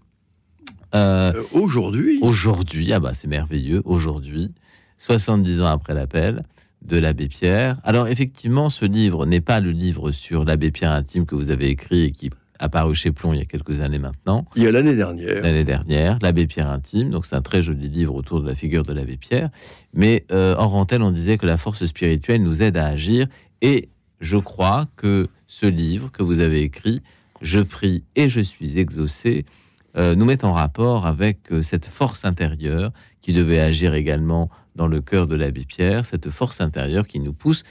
Euh, 0.93 1.33
aujourd'hui 1.53 2.19
Aujourd'hui, 2.21 2.93
ah 2.93 2.99
bah 2.99 3.13
c'est 3.13 3.27
merveilleux, 3.27 3.81
aujourd'hui, 3.85 4.51
70 4.97 5.61
ans 5.61 5.67
après 5.67 5.93
l'appel 5.93 6.43
de 6.81 6.97
l'abbé 6.97 7.27
Pierre. 7.27 7.79
Alors 7.83 8.07
effectivement, 8.07 8.69
ce 8.69 8.85
livre 8.85 9.25
n'est 9.25 9.41
pas 9.41 9.59
le 9.59 9.71
livre 9.71 10.11
sur 10.11 10.45
l'abbé 10.45 10.71
Pierre 10.71 10.91
intime 10.91 11.25
que 11.25 11.35
vous 11.35 11.49
avez 11.49 11.67
écrit 11.69 12.03
et 12.03 12.11
qui 12.11 12.29
a 12.59 12.69
paru 12.69 12.95
chez 12.95 13.11
Plomb 13.11 13.33
il 13.33 13.39
y 13.39 13.41
a 13.41 13.45
quelques 13.45 13.81
années 13.81 13.99
maintenant. 13.99 14.45
Il 14.55 14.63
y 14.63 14.67
a 14.67 14.71
l'année 14.71 14.95
dernière. 14.95 15.41
L'année 15.41 15.63
dernière, 15.63 16.19
l'abbé 16.21 16.47
Pierre 16.47 16.69
intime. 16.69 17.09
Donc 17.09 17.25
c'est 17.25 17.35
un 17.35 17.41
très 17.41 17.61
joli 17.61 17.89
livre 17.89 18.15
autour 18.15 18.41
de 18.41 18.47
la 18.47 18.55
figure 18.55 18.83
de 18.83 18.93
l'abbé 18.93 19.17
Pierre. 19.17 19.49
Mais 19.93 20.25
euh, 20.31 20.55
en 20.57 20.69
rentelle, 20.69 21.01
on 21.01 21.11
disait 21.11 21.37
que 21.37 21.45
la 21.45 21.57
force 21.57 21.83
spirituelle 21.85 22.43
nous 22.43 22.63
aide 22.63 22.77
à 22.77 22.85
agir. 22.85 23.27
Et 23.61 23.89
je 24.21 24.37
crois 24.37 24.85
que 24.95 25.27
ce 25.47 25.65
livre 25.65 26.11
que 26.11 26.23
vous 26.23 26.39
avez 26.39 26.61
écrit, 26.61 27.01
Je 27.41 27.59
prie 27.59 28.03
et 28.15 28.29
je 28.29 28.39
suis 28.39 28.79
exaucé, 28.79 29.45
euh, 29.45 29.64
nous 29.95 30.25
met 30.25 30.43
en 30.43 30.51
rapport 30.51 31.05
avec 31.05 31.51
euh, 31.51 31.61
cette 31.61 31.85
force 31.85 32.25
intérieure 32.25 32.91
qui 33.21 33.33
devait 33.33 33.59
agir 33.59 33.93
également 33.93 34.49
dans 34.75 34.87
le 34.87 35.01
cœur 35.01 35.25
de 35.27 35.35
l'abbé 35.35 35.65
Pierre, 35.65 36.05
cette 36.05 36.29
force 36.29 36.59
intérieure 36.61 37.07
qui 37.07 37.19
nous 37.19 37.33
pousse 37.33 37.63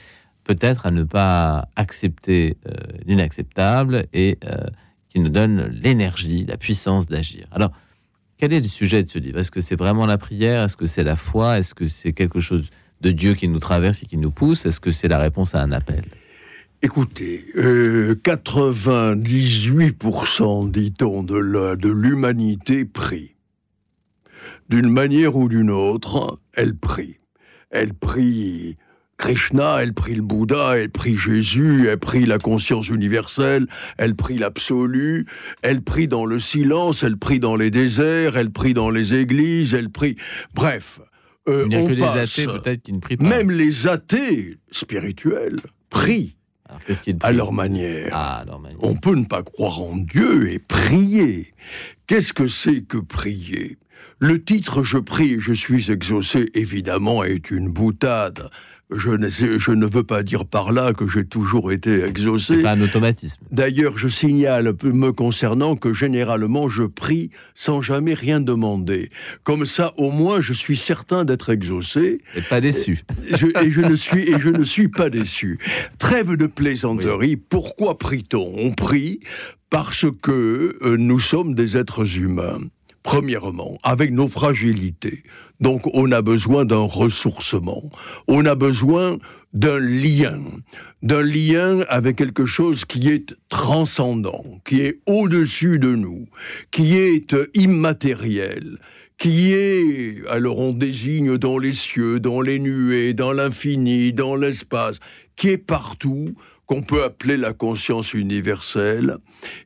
peut-être 0.45 0.85
à 0.85 0.91
ne 0.91 1.03
pas 1.03 1.67
accepter 1.75 2.57
euh, 2.67 2.71
l'inacceptable 3.05 4.05
et 4.13 4.37
euh, 4.45 4.55
qui 5.09 5.19
nous 5.19 5.29
donne 5.29 5.67
l'énergie, 5.67 6.45
la 6.45 6.57
puissance 6.57 7.07
d'agir. 7.07 7.47
Alors, 7.51 7.71
quel 8.37 8.53
est 8.53 8.59
le 8.59 8.67
sujet 8.67 9.03
de 9.03 9.09
ce 9.09 9.19
livre? 9.19 9.39
Est-ce 9.39 9.51
que 9.51 9.61
c'est 9.61 9.75
vraiment 9.75 10.05
la 10.05 10.17
prière? 10.17 10.63
Est-ce 10.63 10.77
que 10.77 10.85
c'est 10.85 11.03
la 11.03 11.15
foi? 11.15 11.59
Est-ce 11.59 11.73
que 11.73 11.87
c'est 11.87 12.13
quelque 12.13 12.39
chose 12.39 12.69
de 13.01 13.11
Dieu 13.11 13.33
qui 13.33 13.47
nous 13.47 13.59
traverse 13.59 14.03
et 14.03 14.05
qui 14.05 14.17
nous 14.17 14.31
pousse? 14.31 14.65
Est-ce 14.65 14.79
que 14.79 14.91
c'est 14.91 15.07
la 15.07 15.17
réponse 15.17 15.55
à 15.55 15.61
un 15.61 15.71
appel? 15.71 16.03
Écoutez, 16.85 17.45
euh, 17.57 18.13
98%, 18.13 20.69
dit-on, 20.69 21.23
de 21.23 21.89
l'humanité 21.89 22.85
prie. 22.85 23.33
D'une 24.69 24.91
manière 24.91 25.35
ou 25.35 25.49
d'une 25.49 25.71
autre, 25.71 26.39
elle 26.53 26.75
prie. 26.75 27.15
Elle 27.71 27.95
prie 27.95 28.77
Krishna, 29.17 29.81
elle 29.81 29.95
prie 29.95 30.13
le 30.13 30.21
Bouddha, 30.21 30.77
elle 30.77 30.91
prie 30.91 31.15
Jésus, 31.15 31.87
elle 31.89 31.97
prie 31.97 32.27
la 32.27 32.37
conscience 32.37 32.89
universelle, 32.89 33.65
elle 33.97 34.13
prie 34.13 34.37
l'absolu, 34.37 35.25
elle 35.63 35.81
prie 35.81 36.07
dans 36.07 36.27
le 36.27 36.37
silence, 36.37 37.01
elle 37.01 37.17
prie 37.17 37.39
dans 37.39 37.55
les 37.55 37.71
déserts, 37.71 38.37
elle 38.37 38.51
prie 38.51 38.75
dans 38.75 38.91
les 38.91 39.15
églises, 39.15 39.73
elle 39.73 39.89
prie... 39.89 40.17
Bref, 40.53 40.99
euh, 41.49 41.63
Il 41.63 41.69
n'y 41.69 41.77
a 41.77 41.79
on 41.79 41.87
que 41.87 41.95
passe. 41.95 42.37
athées 42.37 42.45
peut-être 42.45 42.83
qui 42.83 42.93
ne 42.93 42.99
prient 42.99 43.17
pas. 43.17 43.25
Même 43.25 43.49
les 43.49 43.87
athées 43.87 44.59
spirituels 44.69 45.61
prient 45.89 46.34
à 47.21 47.31
leur 47.31 47.53
manière. 47.53 48.09
Ah, 48.11 48.45
On 48.79 48.95
peut 48.95 49.15
ne 49.15 49.25
pas 49.25 49.43
croire 49.43 49.81
en 49.81 49.97
Dieu 49.97 50.51
et 50.51 50.59
prier. 50.59 51.53
Qu'est-ce 52.07 52.33
que 52.33 52.47
c'est 52.47 52.81
que 52.81 52.97
prier? 52.97 53.77
Le 54.19 54.43
titre 54.43 54.81
Je 54.81 54.97
prie 54.97 55.33
et 55.33 55.39
je 55.39 55.53
suis 55.53 55.91
exaucé, 55.91 56.49
évidemment, 56.53 57.23
est 57.23 57.51
une 57.51 57.69
boutade. 57.69 58.49
Je 58.91 59.09
ne, 59.09 59.29
sais- 59.29 59.57
je 59.57 59.71
ne 59.71 59.87
veux 59.87 60.03
pas 60.03 60.21
dire 60.21 60.45
par 60.45 60.71
là 60.71 60.93
que 60.93 61.07
j'ai 61.07 61.25
toujours 61.25 61.71
été 61.71 62.03
exaucé. 62.03 62.61
pas 62.61 62.71
un 62.73 62.81
automatisme. 62.81 63.39
D'ailleurs, 63.51 63.97
je 63.97 64.07
signale 64.07 64.73
me 64.83 65.11
concernant 65.11 65.75
que 65.75 65.91
généralement 65.91 66.69
je 66.69 66.83
prie 66.83 67.31
sans 67.55 67.81
jamais 67.81 68.13
rien 68.13 68.39
demander. 68.39 69.09
Comme 69.43 69.65
ça, 69.65 69.93
au 69.97 70.11
moins, 70.11 70.39
je 70.39 70.53
suis 70.53 70.77
certain 70.77 71.25
d'être 71.25 71.49
exaucé. 71.51 72.19
Et 72.35 72.41
pas 72.41 72.61
déçu. 72.61 72.99
Je- 73.31 73.47
et, 73.65 73.71
je 73.71 73.81
ne 73.81 73.95
suis, 73.95 74.21
et 74.29 74.39
je 74.39 74.49
ne 74.49 74.63
suis 74.63 74.87
pas 74.87 75.09
déçu. 75.09 75.57
Trêve 75.97 76.35
de 76.35 76.45
plaisanterie. 76.45 77.37
Pourquoi 77.37 77.97
prie-t-on? 77.97 78.53
On 78.55 78.71
prie 78.71 79.19
parce 79.71 80.05
que 80.21 80.77
euh, 80.83 80.95
nous 80.97 81.19
sommes 81.19 81.55
des 81.55 81.75
êtres 81.75 82.19
humains. 82.19 82.59
Premièrement, 83.05 83.77
avec 83.83 84.11
nos 84.11 84.27
fragilités. 84.27 85.21
Donc, 85.59 85.83
on 85.93 86.11
a 86.11 86.23
besoin 86.23 86.65
d'un 86.65 86.87
ressourcement. 86.87 87.83
On 88.27 88.47
a 88.47 88.55
besoin 88.55 89.19
d'un 89.53 89.77
lien. 89.77 90.41
D'un 91.03 91.21
lien 91.21 91.81
avec 91.87 92.15
quelque 92.15 92.45
chose 92.45 92.83
qui 92.83 93.07
est 93.09 93.35
transcendant, 93.47 94.43
qui 94.65 94.81
est 94.81 95.01
au-dessus 95.05 95.77
de 95.77 95.93
nous, 95.95 96.25
qui 96.71 96.97
est 96.97 97.35
immatériel, 97.53 98.79
qui 99.19 99.53
est, 99.53 100.27
alors 100.27 100.57
on 100.57 100.73
désigne 100.73 101.37
dans 101.37 101.59
les 101.59 101.73
cieux, 101.73 102.19
dans 102.19 102.41
les 102.41 102.57
nuées, 102.57 103.13
dans 103.13 103.33
l'infini, 103.33 104.13
dans 104.13 104.35
l'espace, 104.35 104.97
qui 105.35 105.49
est 105.49 105.59
partout, 105.59 106.33
qu'on 106.65 106.81
peut 106.81 107.03
appeler 107.03 107.37
la 107.37 107.53
conscience 107.53 108.13
universelle. 108.13 109.17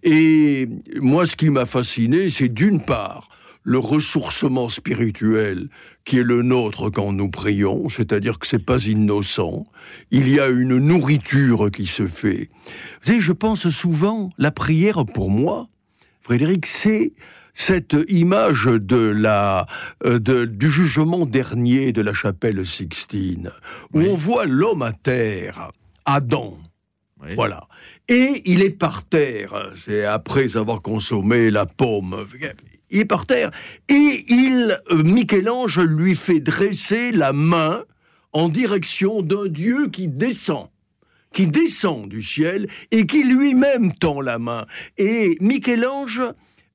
Et 0.04 0.68
moi, 1.02 1.26
ce 1.26 1.36
qui 1.36 1.50
m'a 1.50 1.66
fasciné, 1.66 2.30
c'est 2.30 2.50
d'une 2.50 2.82
part 2.82 3.30
le 3.64 3.78
ressourcement 3.78 4.70
spirituel 4.70 5.70
qui 6.06 6.18
est 6.18 6.24
le 6.24 6.42
nôtre 6.42 6.90
quand 6.90 7.12
nous 7.12 7.30
prions, 7.30 7.88
c'est-à-dire 7.90 8.40
que 8.40 8.48
c'est 8.48 8.66
pas 8.66 8.86
innocent. 8.86 9.66
Il 10.12 10.30
y 10.30 10.40
a 10.40 10.48
une 10.48 10.78
nourriture 10.78 11.70
qui 11.70 11.86
se 11.86 12.08
fait. 12.08 12.50
Vous 13.02 13.08
savez, 13.08 13.20
je 13.20 13.32
pense 13.32 13.70
souvent, 13.70 14.32
la 14.38 14.52
prière 14.52 15.06
pour 15.06 15.30
moi, 15.30 15.68
Frédéric, 16.22 16.66
c'est 16.66 17.14
cette 17.54 17.96
image 18.08 18.66
de 18.66 18.98
la, 18.98 19.68
euh, 20.06 20.18
de, 20.20 20.46
du 20.46 20.72
jugement 20.72 21.26
dernier 21.26 21.92
de 21.92 22.02
la 22.02 22.14
chapelle 22.14 22.66
Sixtine, 22.66 23.52
où 23.94 24.02
on 24.02 24.16
voit 24.16 24.46
l'homme 24.46 24.82
à 24.82 24.94
terre, 24.94 25.72
Adam. 26.06 26.58
Voilà. 27.36 27.68
Et 28.08 28.42
il 28.46 28.62
est 28.62 28.70
par 28.70 29.04
terre, 29.04 29.72
c'est 29.86 30.06
après 30.06 30.56
avoir 30.56 30.82
consommé 30.82 31.52
la 31.52 31.66
pomme. 31.66 32.26
Il 32.90 33.00
est 33.02 33.06
par 33.06 33.26
terre. 33.26 33.52
Et 33.88 34.26
il, 34.30 34.82
Michel-Ange 34.92 35.80
lui 35.80 36.16
fait 36.16 36.40
dresser 36.40 37.12
la 37.12 37.34
main 37.34 37.84
en 38.32 38.50
direction 38.50 39.22
d'un 39.22 39.48
Dieu 39.48 39.90
qui 39.90 40.08
descend 40.08 40.70
qui 41.32 41.48
descend 41.48 42.10
du 42.10 42.24
ciel 42.24 42.68
et 42.92 43.06
qui 43.06 43.24
lui-même 43.24 43.94
tend 43.94 44.22
la 44.22 44.40
main. 44.40 44.66
Et 44.98 45.38
Michel-Ange 45.42 46.24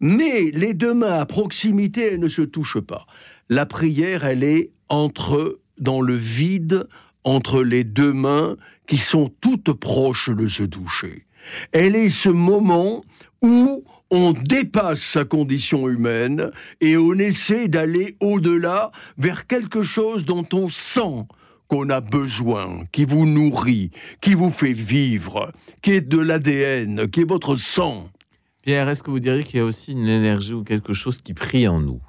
met 0.01 0.51
les 0.53 0.75
deux 0.75 0.95
mains 0.95 1.15
à 1.15 1.27
proximité 1.27 2.15
et 2.15 2.19
ne 2.19 2.29
se 2.29 2.43
touche 2.43 2.79
pas. 2.79 3.07
La 3.49 3.67
prière, 3.67 4.25
elle 4.25 4.45
est 4.45 4.71
entre, 4.89 5.61
dans 5.79 6.01
le 6.01 6.15
vide, 6.15 6.87
entre 7.25 7.63
les 7.63 7.85
deux 7.85 8.13
mains 8.13 8.57
qui 8.87 8.99
sont 8.99 9.31
toutes 9.41 9.73
proches 9.73 10.31
de 10.31 10.47
se 10.47 10.65
toucher. 10.65 11.27
Elle 11.73 11.97
est 11.97 12.09
ce 12.09 12.29
moment 12.29 13.05
où 13.43 13.85
on 14.11 14.33
dépasse 14.33 15.03
sa 15.03 15.25
condition 15.25 15.89
humaine 15.89 16.51
et 16.81 16.97
on 16.97 17.15
essaie 17.15 17.69
d'aller 17.69 18.17
au-delà 18.21 18.93
vers 19.19 19.47
quelque 19.47 19.83
chose 19.83 20.25
dont 20.25 20.47
on 20.53 20.69
sent 20.69 21.27
qu'on 21.69 21.89
a 21.89 22.01
besoin, 22.01 22.85
qui 22.93 23.05
vous 23.05 23.27
nourrit, 23.27 23.91
qui 24.21 24.35
vous 24.35 24.51
fait 24.51 24.73
vivre, 24.73 25.53
qui 25.83 25.93
est 25.93 26.01
de 26.03 26.19
l'ADN, 26.19 27.09
qui 27.09 27.23
est 27.23 27.29
votre 27.29 27.57
sang. 27.57 28.09
Pierre, 28.63 28.89
est-ce 28.89 29.03
que 29.03 29.11
vous 29.11 29.21
diriez 29.21 29.43
qu'il 29.43 29.57
y 29.59 29.61
a 29.61 29.65
aussi 29.65 29.93
une 29.93 30.09
énergie 30.09 30.53
ou 30.53 30.63
quelque 30.63 30.93
chose 30.93 31.21
qui 31.21 31.35
prie 31.35 31.67
en 31.67 31.81
nous? 31.81 32.01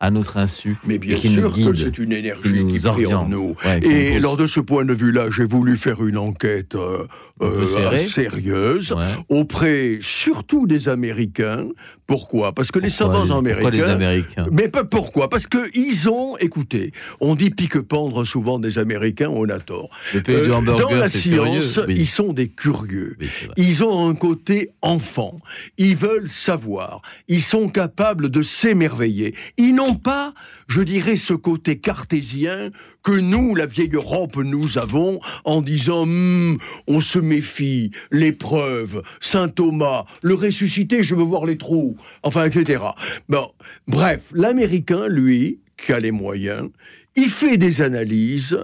À 0.00 0.10
notre 0.10 0.36
insu. 0.36 0.76
Mais 0.86 0.98
bien 0.98 1.16
et 1.16 1.20
qui 1.20 1.28
sûr 1.30 1.42
nous 1.44 1.50
guide, 1.50 1.70
que 1.70 1.74
c'est 1.76 1.98
une 1.98 2.12
énergie 2.12 2.52
qui 2.52 2.64
nous 2.64 2.72
qui 2.74 2.78
prie 2.80 3.06
en 3.06 3.12
oriente. 3.14 3.28
nous. 3.30 3.56
Ouais, 3.64 3.78
et 3.82 4.12
pousse. 4.12 4.22
lors 4.22 4.36
de 4.36 4.46
ce 4.46 4.60
point 4.60 4.84
de 4.84 4.92
vue-là, 4.92 5.28
j'ai 5.34 5.44
voulu 5.44 5.76
faire 5.76 6.04
une 6.04 6.18
enquête 6.18 6.74
euh, 6.74 7.06
euh, 7.42 7.64
sérieuse 8.06 8.94
auprès 9.28 9.98
surtout 10.00 10.66
des 10.66 10.88
Américains. 10.88 11.66
Pourquoi? 12.06 12.52
Parce 12.52 12.70
que 12.70 12.78
les 12.78 12.90
savants 12.90 13.24
les- 13.24 13.32
américains. 13.32 13.70
pourquoi 13.70 13.86
les 13.86 13.92
Américains? 13.92 14.46
Mais 14.52 14.68
pas 14.68 14.84
pourquoi? 14.84 15.28
Parce 15.28 15.46
que 15.46 15.58
ils 15.74 16.08
ont, 16.08 16.36
écoutez, 16.38 16.92
on 17.20 17.34
dit 17.34 17.50
pique-pendre 17.50 18.24
souvent 18.24 18.58
des 18.58 18.78
Américains, 18.78 19.28
on 19.30 19.48
a 19.48 19.58
tort. 19.58 19.88
Le 20.14 20.22
pays 20.22 20.42
du 20.42 20.52
hamburger, 20.52 20.88
dans 20.88 20.94
la 20.96 21.08
science, 21.08 21.72
curieux, 21.72 21.84
oui. 21.88 21.94
ils 21.98 22.06
sont 22.06 22.32
des 22.32 22.48
curieux. 22.48 23.16
Ils 23.56 23.82
ont 23.82 24.08
un 24.08 24.14
côté 24.14 24.70
enfant. 24.82 25.36
Ils 25.78 25.96
veulent 25.96 26.28
savoir. 26.28 27.02
Ils 27.28 27.42
sont 27.42 27.68
capables 27.68 28.30
de 28.30 28.42
s'émerveiller. 28.42 29.34
Ils 29.58 29.74
n'ont 29.74 29.85
pas, 29.94 30.34
je 30.68 30.82
dirais, 30.82 31.16
ce 31.16 31.34
côté 31.34 31.78
cartésien 31.78 32.70
que 33.02 33.12
nous, 33.12 33.54
la 33.54 33.66
vieille 33.66 33.92
Europe, 33.92 34.36
nous 34.36 34.78
avons 34.78 35.20
en 35.44 35.62
disant 35.62 36.02
Hum, 36.02 36.58
on 36.86 37.00
se 37.00 37.18
méfie, 37.18 37.90
l'épreuve, 38.10 39.02
saint 39.20 39.48
Thomas, 39.48 40.04
le 40.22 40.34
ressuscité, 40.34 41.02
je 41.02 41.14
veux 41.14 41.22
voir 41.22 41.46
les 41.46 41.58
trous, 41.58 41.96
enfin, 42.22 42.44
etc. 42.44 42.82
Bon, 43.28 43.50
bref, 43.86 44.24
l'Américain, 44.32 45.06
lui, 45.08 45.60
qui 45.76 45.92
a 45.92 46.00
les 46.00 46.10
moyens, 46.10 46.70
il 47.16 47.30
fait 47.30 47.56
des 47.56 47.80
analyses, 47.80 48.58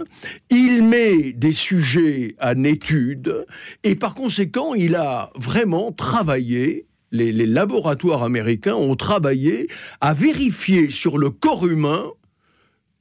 il 0.50 0.82
met 0.84 1.32
des 1.32 1.52
sujets 1.52 2.36
en 2.40 2.64
étude, 2.64 3.46
et 3.82 3.94
par 3.94 4.14
conséquent, 4.14 4.74
il 4.74 4.94
a 4.94 5.30
vraiment 5.34 5.90
travaillé, 5.90 6.86
les, 7.12 7.30
les 7.30 7.46
laboratoires 7.46 8.24
américains 8.24 8.74
ont 8.74 8.96
travaillé 8.96 9.68
à 10.00 10.14
vérifier 10.14 10.90
sur 10.90 11.18
le 11.18 11.30
corps 11.30 11.66
humain, 11.66 12.10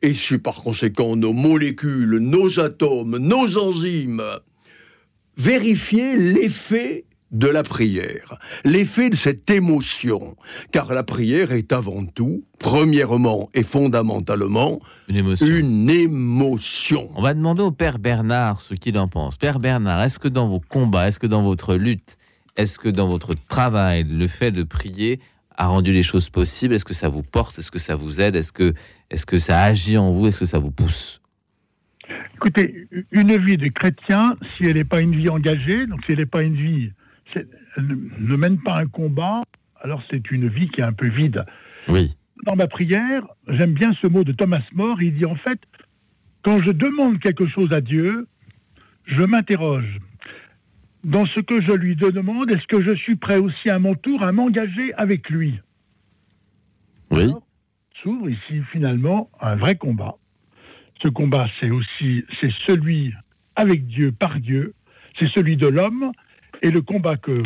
et 0.02 0.14
sur 0.14 0.42
par 0.42 0.56
conséquent 0.56 1.16
nos 1.16 1.34
molécules, 1.34 2.18
nos 2.18 2.60
atomes, 2.60 3.18
nos 3.18 3.58
enzymes, 3.58 4.24
vérifier 5.38 6.18
l'effet 6.18 7.06
de 7.32 7.48
la 7.48 7.64
prière, 7.64 8.38
l'effet 8.66 9.10
de 9.10 9.16
cette 9.16 9.50
émotion, 9.50 10.36
car 10.72 10.94
la 10.94 11.04
prière 11.04 11.54
est 11.54 11.72
avant 11.72 12.06
tout, 12.06 12.44
premièrement 12.60 13.50
et 13.54 13.64
fondamentalement, 13.64 14.82
une 15.08 15.16
émotion. 15.16 15.48
Une 15.48 15.90
émotion. 15.90 17.10
On 17.16 17.22
va 17.22 17.34
demander 17.34 17.62
au 17.62 17.72
Père 17.72 18.00
Bernard 18.00 18.60
ce 18.60 18.74
qu'il 18.74 18.98
en 18.98 19.08
pense. 19.08 19.38
Père 19.38 19.60
Bernard, 19.60 20.04
est-ce 20.04 20.20
que 20.20 20.28
dans 20.28 20.48
vos 20.48 20.60
combats, 20.60 21.08
est-ce 21.08 21.20
que 21.20 21.28
dans 21.28 21.44
votre 21.44 21.76
lutte, 21.76 22.18
est-ce 22.58 22.78
que 22.80 22.90
dans 22.90 23.08
votre 23.08 23.34
travail, 23.34 24.04
le 24.04 24.28
fait 24.28 24.52
de 24.52 24.64
prier 24.64 25.20
a 25.58 25.68
rendu 25.68 25.92
les 25.92 26.02
choses 26.04 26.30
possibles? 26.30 26.74
Est-ce 26.74 26.86
que 26.86 26.94
ça 26.94 27.10
vous 27.10 27.24
porte? 27.24 27.60
Est-ce 27.60 27.72
que 27.72 27.80
ça 27.80 27.96
vous 27.96 28.22
aide? 28.22 28.36
Est-ce 28.36 28.52
que, 28.52 28.74
est 29.10 29.26
que 29.26 29.40
ça 29.40 29.62
agit 29.62 29.98
en 29.98 30.12
vous? 30.12 30.28
Est-ce 30.28 30.40
que 30.40 30.46
ça 30.46 30.60
vous 30.60 30.72
pousse? 30.72 31.22
Écoutez, 32.36 32.88
une 33.12 33.38
vie 33.38 33.58
de 33.58 33.68
chrétien, 33.68 34.36
si 34.58 34.64
elle 34.66 34.74
n'est 34.74 34.84
pas 34.84 35.02
une 35.02 35.16
vie 35.16 35.30
engagée, 35.30 35.86
donc 35.86 36.04
si 36.06 36.12
elle 36.14 36.18
n'est 36.18 36.26
pas 36.26 36.42
une 36.44 36.56
vie, 36.56 36.92
elle 37.36 37.48
ne- 37.78 37.96
ne 38.20 38.36
mène 38.36 38.58
pas 38.58 38.78
un 38.78 38.88
combat, 38.88 39.44
alors 39.82 40.02
c'est 40.10 40.32
une 40.32 40.48
vie 40.48 40.68
qui 40.70 40.82
est 40.82 40.84
un 40.84 40.94
peu 40.94 41.08
vide. 41.08 41.46
Oui. 41.88 42.16
Dans 42.46 42.56
ma 42.56 42.68
prière, 42.68 43.24
j'aime 43.48 43.74
bien 43.74 43.94
ce 44.02 44.08
mot 44.08 44.24
de 44.24 44.32
Thomas 44.32 44.64
More, 44.74 45.02
il 45.02 45.14
dit 45.16 45.26
en 45.26 45.36
fait, 45.36 45.60
quand 46.42 46.62
je 46.62 46.72
demande 46.72 47.20
quelque 47.20 47.46
chose 47.46 47.72
à 47.72 47.82
Dieu, 47.82 48.28
je 49.06 49.22
m'interroge. 49.22 50.00
Dans 51.04 51.26
ce 51.26 51.40
que 51.40 51.62
je 51.62 51.72
lui 51.72 51.96
demande, 51.96 52.52
est-ce 52.52 52.68
que 52.68 52.82
je 52.82 52.92
suis 52.96 53.16
prêt 53.16 53.38
aussi 53.38 53.70
à 53.70 53.80
mon 53.80 53.96
tour 53.96 54.22
à 54.24 54.32
m'engager 54.32 54.94
avec 54.96 55.30
lui 55.30 55.60
Oui. 57.10 57.34
S'ouvre 58.02 58.30
ici 58.30 58.62
finalement 58.72 59.30
un 59.40 59.56
vrai 59.56 59.76
combat. 59.76 60.16
Ce 61.02 61.08
combat, 61.08 61.48
c'est 61.60 61.72
aussi 61.72 62.24
c'est 62.40 62.52
celui 62.52 63.14
avec 63.56 63.88
Dieu, 63.88 64.12
par 64.12 64.40
Dieu, 64.40 64.74
c'est 65.18 65.28
celui 65.28 65.58
de 65.58 65.68
l'homme, 65.68 66.12
et 66.62 66.70
le 66.70 66.82
combat 66.82 67.18
que 67.18 67.42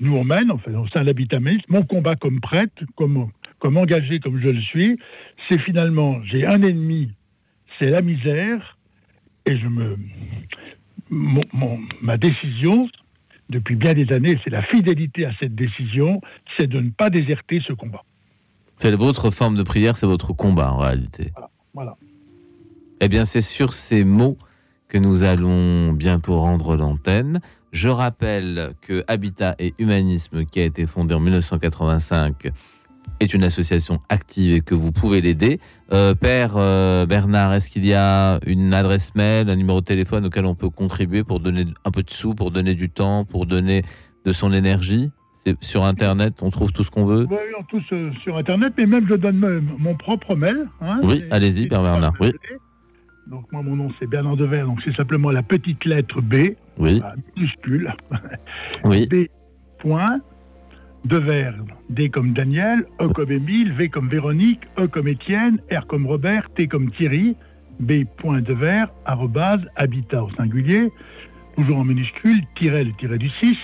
nous 0.00 0.14
on 0.14 0.24
mène, 0.24 0.50
enfin, 0.50 0.72
au 0.74 0.86
sein 0.88 1.00
de 1.00 1.06
l'habitamisme, 1.06 1.64
mon 1.68 1.82
combat 1.82 2.16
comme 2.16 2.40
prêtre, 2.40 2.84
comme, 2.94 3.30
comme 3.58 3.76
engagé 3.76 4.20
comme 4.20 4.40
je 4.40 4.50
le 4.50 4.60
suis, 4.60 4.98
c'est 5.48 5.58
finalement, 5.58 6.22
j'ai 6.24 6.46
un 6.46 6.62
ennemi, 6.62 7.12
c'est 7.78 7.90
la 7.90 8.02
misère, 8.02 8.78
et 9.46 9.56
je 9.56 9.66
me, 9.66 9.96
mon- 11.10 11.40
mon- 11.52 11.80
ma 12.02 12.16
décision, 12.16 12.88
depuis 13.50 13.76
bien 13.76 13.94
des 13.94 14.12
années, 14.12 14.38
c'est 14.44 14.50
la 14.50 14.62
fidélité 14.62 15.24
à 15.26 15.32
cette 15.40 15.54
décision, 15.54 16.20
c'est 16.56 16.66
de 16.66 16.80
ne 16.80 16.90
pas 16.90 17.10
déserter 17.10 17.60
ce 17.60 17.72
combat. 17.72 18.04
C'est 18.76 18.94
votre 18.94 19.30
forme 19.30 19.56
de 19.56 19.62
prière, 19.62 19.96
c'est 19.96 20.06
votre 20.06 20.32
combat 20.32 20.72
en 20.72 20.78
réalité. 20.78 21.32
Voilà. 21.74 21.96
Eh 23.00 23.08
bien, 23.08 23.24
c'est 23.24 23.40
sur 23.40 23.72
ces 23.72 24.04
mots 24.04 24.38
que 24.88 24.98
nous 24.98 25.22
allons 25.22 25.92
bientôt 25.92 26.38
rendre 26.38 26.76
l'antenne. 26.76 27.40
Je 27.72 27.88
rappelle 27.88 28.72
que 28.80 29.04
Habitat 29.08 29.54
et 29.58 29.74
Humanisme, 29.78 30.44
qui 30.46 30.60
a 30.60 30.64
été 30.64 30.86
fondé 30.86 31.14
en 31.14 31.20
1985, 31.20 32.48
est 33.20 33.32
une 33.34 33.44
association 33.44 34.00
active 34.08 34.52
et 34.54 34.60
que 34.60 34.74
vous 34.74 34.92
pouvez 34.92 35.20
l'aider. 35.20 35.60
Euh, 35.92 36.14
Père 36.14 36.54
euh, 36.56 37.06
Bernard, 37.06 37.52
est-ce 37.54 37.70
qu'il 37.70 37.86
y 37.86 37.94
a 37.94 38.38
une 38.46 38.74
adresse 38.74 39.14
mail, 39.14 39.48
un 39.50 39.56
numéro 39.56 39.80
de 39.80 39.84
téléphone 39.86 40.26
auquel 40.26 40.44
on 40.46 40.54
peut 40.54 40.70
contribuer 40.70 41.24
pour 41.24 41.40
donner 41.40 41.66
un 41.84 41.90
peu 41.90 42.02
de 42.02 42.10
sous, 42.10 42.34
pour 42.34 42.50
donner 42.50 42.74
du 42.74 42.90
temps, 42.90 43.24
pour 43.24 43.46
donner 43.46 43.82
de 44.24 44.32
son 44.32 44.52
énergie? 44.52 45.10
Sur 45.62 45.84
Internet, 45.86 46.34
on 46.42 46.50
trouve 46.50 46.72
tout 46.72 46.84
ce 46.84 46.90
qu'on 46.90 47.04
veut? 47.06 47.26
Oui, 47.30 47.36
on 47.58 47.62
tous 47.62 47.82
euh, 47.92 48.10
sur 48.22 48.36
Internet, 48.36 48.74
mais 48.76 48.84
même 48.84 49.06
je 49.08 49.14
donne 49.14 49.66
mon 49.78 49.94
propre 49.94 50.34
mail. 50.36 50.66
hein, 50.82 51.00
Oui, 51.02 51.24
allez-y, 51.30 51.68
Père 51.68 51.82
Bernard. 51.82 52.12
Oui. 52.20 52.32
Donc 53.28 53.50
moi, 53.52 53.62
mon 53.62 53.76
nom, 53.76 53.88
c'est 53.98 54.06
Bernard 54.06 54.36
Devers, 54.36 54.66
donc 54.66 54.80
c'est 54.84 54.94
simplement 54.94 55.30
la 55.30 55.42
petite 55.42 55.84
lettre 55.86 56.20
B, 56.20 56.54
Oui. 56.78 57.00
minuscule. 57.36 57.94
Oui. 58.84 59.06
B. 59.10 59.14
Point, 59.78 60.20
Devers, 61.04 61.54
D 61.90 62.10
comme 62.10 62.32
Daniel, 62.32 62.86
E 63.00 63.08
comme 63.08 63.30
Émile, 63.30 63.72
V 63.72 63.88
comme 63.88 64.08
Véronique, 64.08 64.62
E 64.78 64.88
comme 64.88 65.08
Étienne, 65.08 65.58
R 65.70 65.86
comme 65.86 66.06
Robert, 66.06 66.50
T 66.54 66.66
comme 66.66 66.90
Thierry, 66.90 67.36
B. 67.80 68.04
Point 68.16 68.42
Devers, 68.42 68.88
arrobase, 69.04 69.60
habitat 69.76 70.24
au 70.24 70.30
singulier, 70.30 70.90
toujours 71.56 71.78
en 71.78 71.84
minuscule, 71.84 72.42
tiret 72.54 72.84
le 72.84 72.92
tiret 72.92 73.18
du 73.18 73.30
6, 73.30 73.56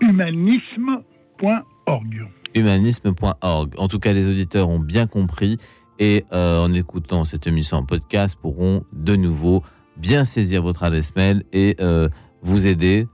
humanisme.org. 0.00 2.26
humanisme.org. 2.54 3.74
En 3.76 3.88
tout 3.88 3.98
cas, 3.98 4.12
les 4.12 4.28
auditeurs 4.28 4.68
ont 4.68 4.78
bien 4.78 5.06
compris 5.06 5.58
et 5.98 6.24
euh, 6.32 6.60
en 6.60 6.72
écoutant 6.72 7.24
cette 7.24 7.46
émission 7.46 7.78
en 7.78 7.84
podcast 7.84 8.38
pourront 8.40 8.84
de 8.92 9.16
nouveau 9.16 9.62
bien 9.96 10.24
saisir 10.24 10.62
votre 10.62 10.84
adresse 10.84 11.14
mail 11.16 11.44
et 11.52 11.76
euh, 11.80 12.08
vous 12.42 12.68
aider 12.68 13.08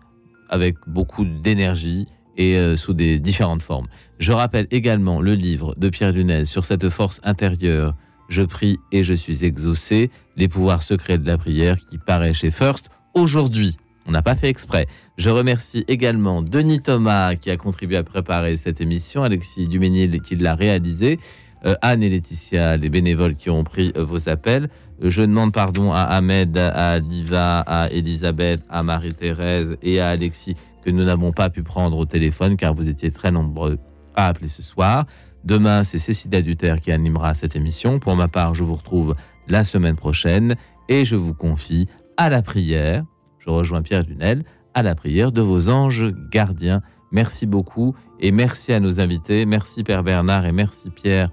avec 0.51 0.77
beaucoup 0.87 1.25
d'énergie 1.25 2.07
et 2.37 2.57
euh, 2.57 2.77
sous 2.77 2.95
des 2.95 3.19
différentes 3.19 3.63
formes. 3.63 3.87
Je 4.19 4.33
rappelle 4.33 4.67
également 4.71 5.21
le 5.21 5.35
livre 5.35 5.75
de 5.77 5.89
Pierre 5.89 6.13
Lunel 6.13 6.47
sur 6.47 6.65
cette 6.65 6.89
force 6.89 7.21
intérieure. 7.25 7.95
Je 8.29 8.43
prie 8.43 8.79
et 8.93 9.05
je 9.05 9.15
suis 9.15 9.45
exaucé. 9.45 10.11
Les 10.37 10.49
pouvoirs 10.49 10.83
secrets 10.83 11.19
de 11.19 11.27
la 11.27 11.39
prière 11.39 11.77
qui 11.77 11.99
paraît 11.99 12.35
chez 12.35 12.51
First 12.51 12.91
aujourd'hui. 13.15 13.77
On 14.07 14.13
n'a 14.13 14.23
pas 14.23 14.35
fait 14.35 14.49
exprès. 14.49 14.87
Je 15.17 15.31
remercie 15.31 15.85
également 15.89 16.43
Denis 16.43 16.83
Thomas 16.83 17.37
qui 17.37 17.51
a 17.51 17.57
contribué 17.57 17.97
à 17.97 18.03
préparer 18.03 18.57
cette 18.57 18.81
émission, 18.81 19.23
Alexis 19.23 19.67
Duménil 19.67 20.21
qui 20.21 20.37
l'a 20.37 20.55
réalisé, 20.55 21.19
euh, 21.65 21.75
Anne 21.81 22.03
et 22.03 22.11
Laetitia, 22.11 22.77
les 22.77 22.91
bénévoles 22.91 23.37
qui 23.37 23.49
ont 23.49 23.65
pris 23.65 23.93
euh, 23.97 24.05
vos 24.05 24.29
appels. 24.29 24.69
Je 25.01 25.23
demande 25.23 25.53
pardon 25.53 25.93
à 25.93 26.03
Ahmed, 26.03 26.57
à 26.59 26.99
Liva, 26.99 27.61
à 27.61 27.91
Elisabeth, 27.91 28.63
à 28.69 28.83
Marie-Thérèse 28.83 29.77
et 29.83 30.01
à 30.01 30.09
Alexis 30.09 30.57
que 30.85 30.91
nous 30.91 31.05
n'avons 31.05 31.33
pas 31.33 31.51
pu 31.51 31.63
prendre 31.63 31.97
au 31.97 32.05
téléphone 32.05 32.57
car 32.57 32.75
vous 32.75 32.89
étiez 32.89 33.11
très 33.11 33.31
nombreux 33.31 33.79
à 34.15 34.27
appeler 34.29 34.49
ce 34.49 34.63
soir. 34.63 35.07
Demain, 35.45 35.85
c'est 35.85 35.99
Cécile 35.99 36.43
Duterre 36.43 36.81
qui 36.81 36.93
animera 36.93 37.35
cette 37.35 37.57
émission. 37.57 37.99
Pour 37.99 38.17
ma 38.17 38.29
part, 38.29 38.55
je 38.55 38.65
vous 38.65 38.75
retrouve 38.75 39.15
la 39.49 39.65
semaine 39.65 39.97
prochaine 39.97 40.55
et 40.89 41.05
je 41.05 41.17
vous 41.17 41.35
confie 41.35 41.89
à 42.17 42.31
la 42.31 42.43
prière. 42.43 43.05
Je 43.39 43.51
rejoins 43.51 43.83
Pierre 43.83 44.05
Dunel 44.05 44.45
à 44.75 44.83
la 44.83 44.95
prière 44.95 45.33
de 45.33 45.43
vos 45.43 45.69
anges 45.69 46.07
gardiens. 46.31 46.83
Merci 47.13 47.47
beaucoup 47.47 47.95
et 48.21 48.33
merci 48.33 48.73
à 48.73 48.81
nos 48.81 49.01
invités. 49.01 49.47
Merci 49.47 49.85
Père 49.85 50.03
Bernard 50.03 50.47
et 50.47 50.53
merci 50.53 50.91
Pierre 50.91 51.31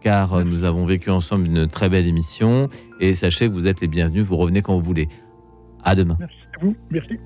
car 0.00 0.34
euh, 0.34 0.44
nous 0.44 0.64
avons 0.64 0.84
vécu 0.84 1.10
ensemble 1.10 1.46
une 1.46 1.66
très 1.66 1.88
belle 1.88 2.06
émission 2.06 2.68
et 3.00 3.14
sachez 3.14 3.48
que 3.48 3.52
vous 3.52 3.66
êtes 3.66 3.80
les 3.80 3.88
bienvenus. 3.88 4.24
Vous 4.24 4.36
revenez 4.36 4.62
quand 4.62 4.74
vous 4.74 4.84
voulez. 4.84 5.08
À 5.82 5.94
demain. 5.94 6.16
Merci 6.20 6.36
à 6.54 6.64
vous. 6.64 6.76
Merci. 6.90 7.18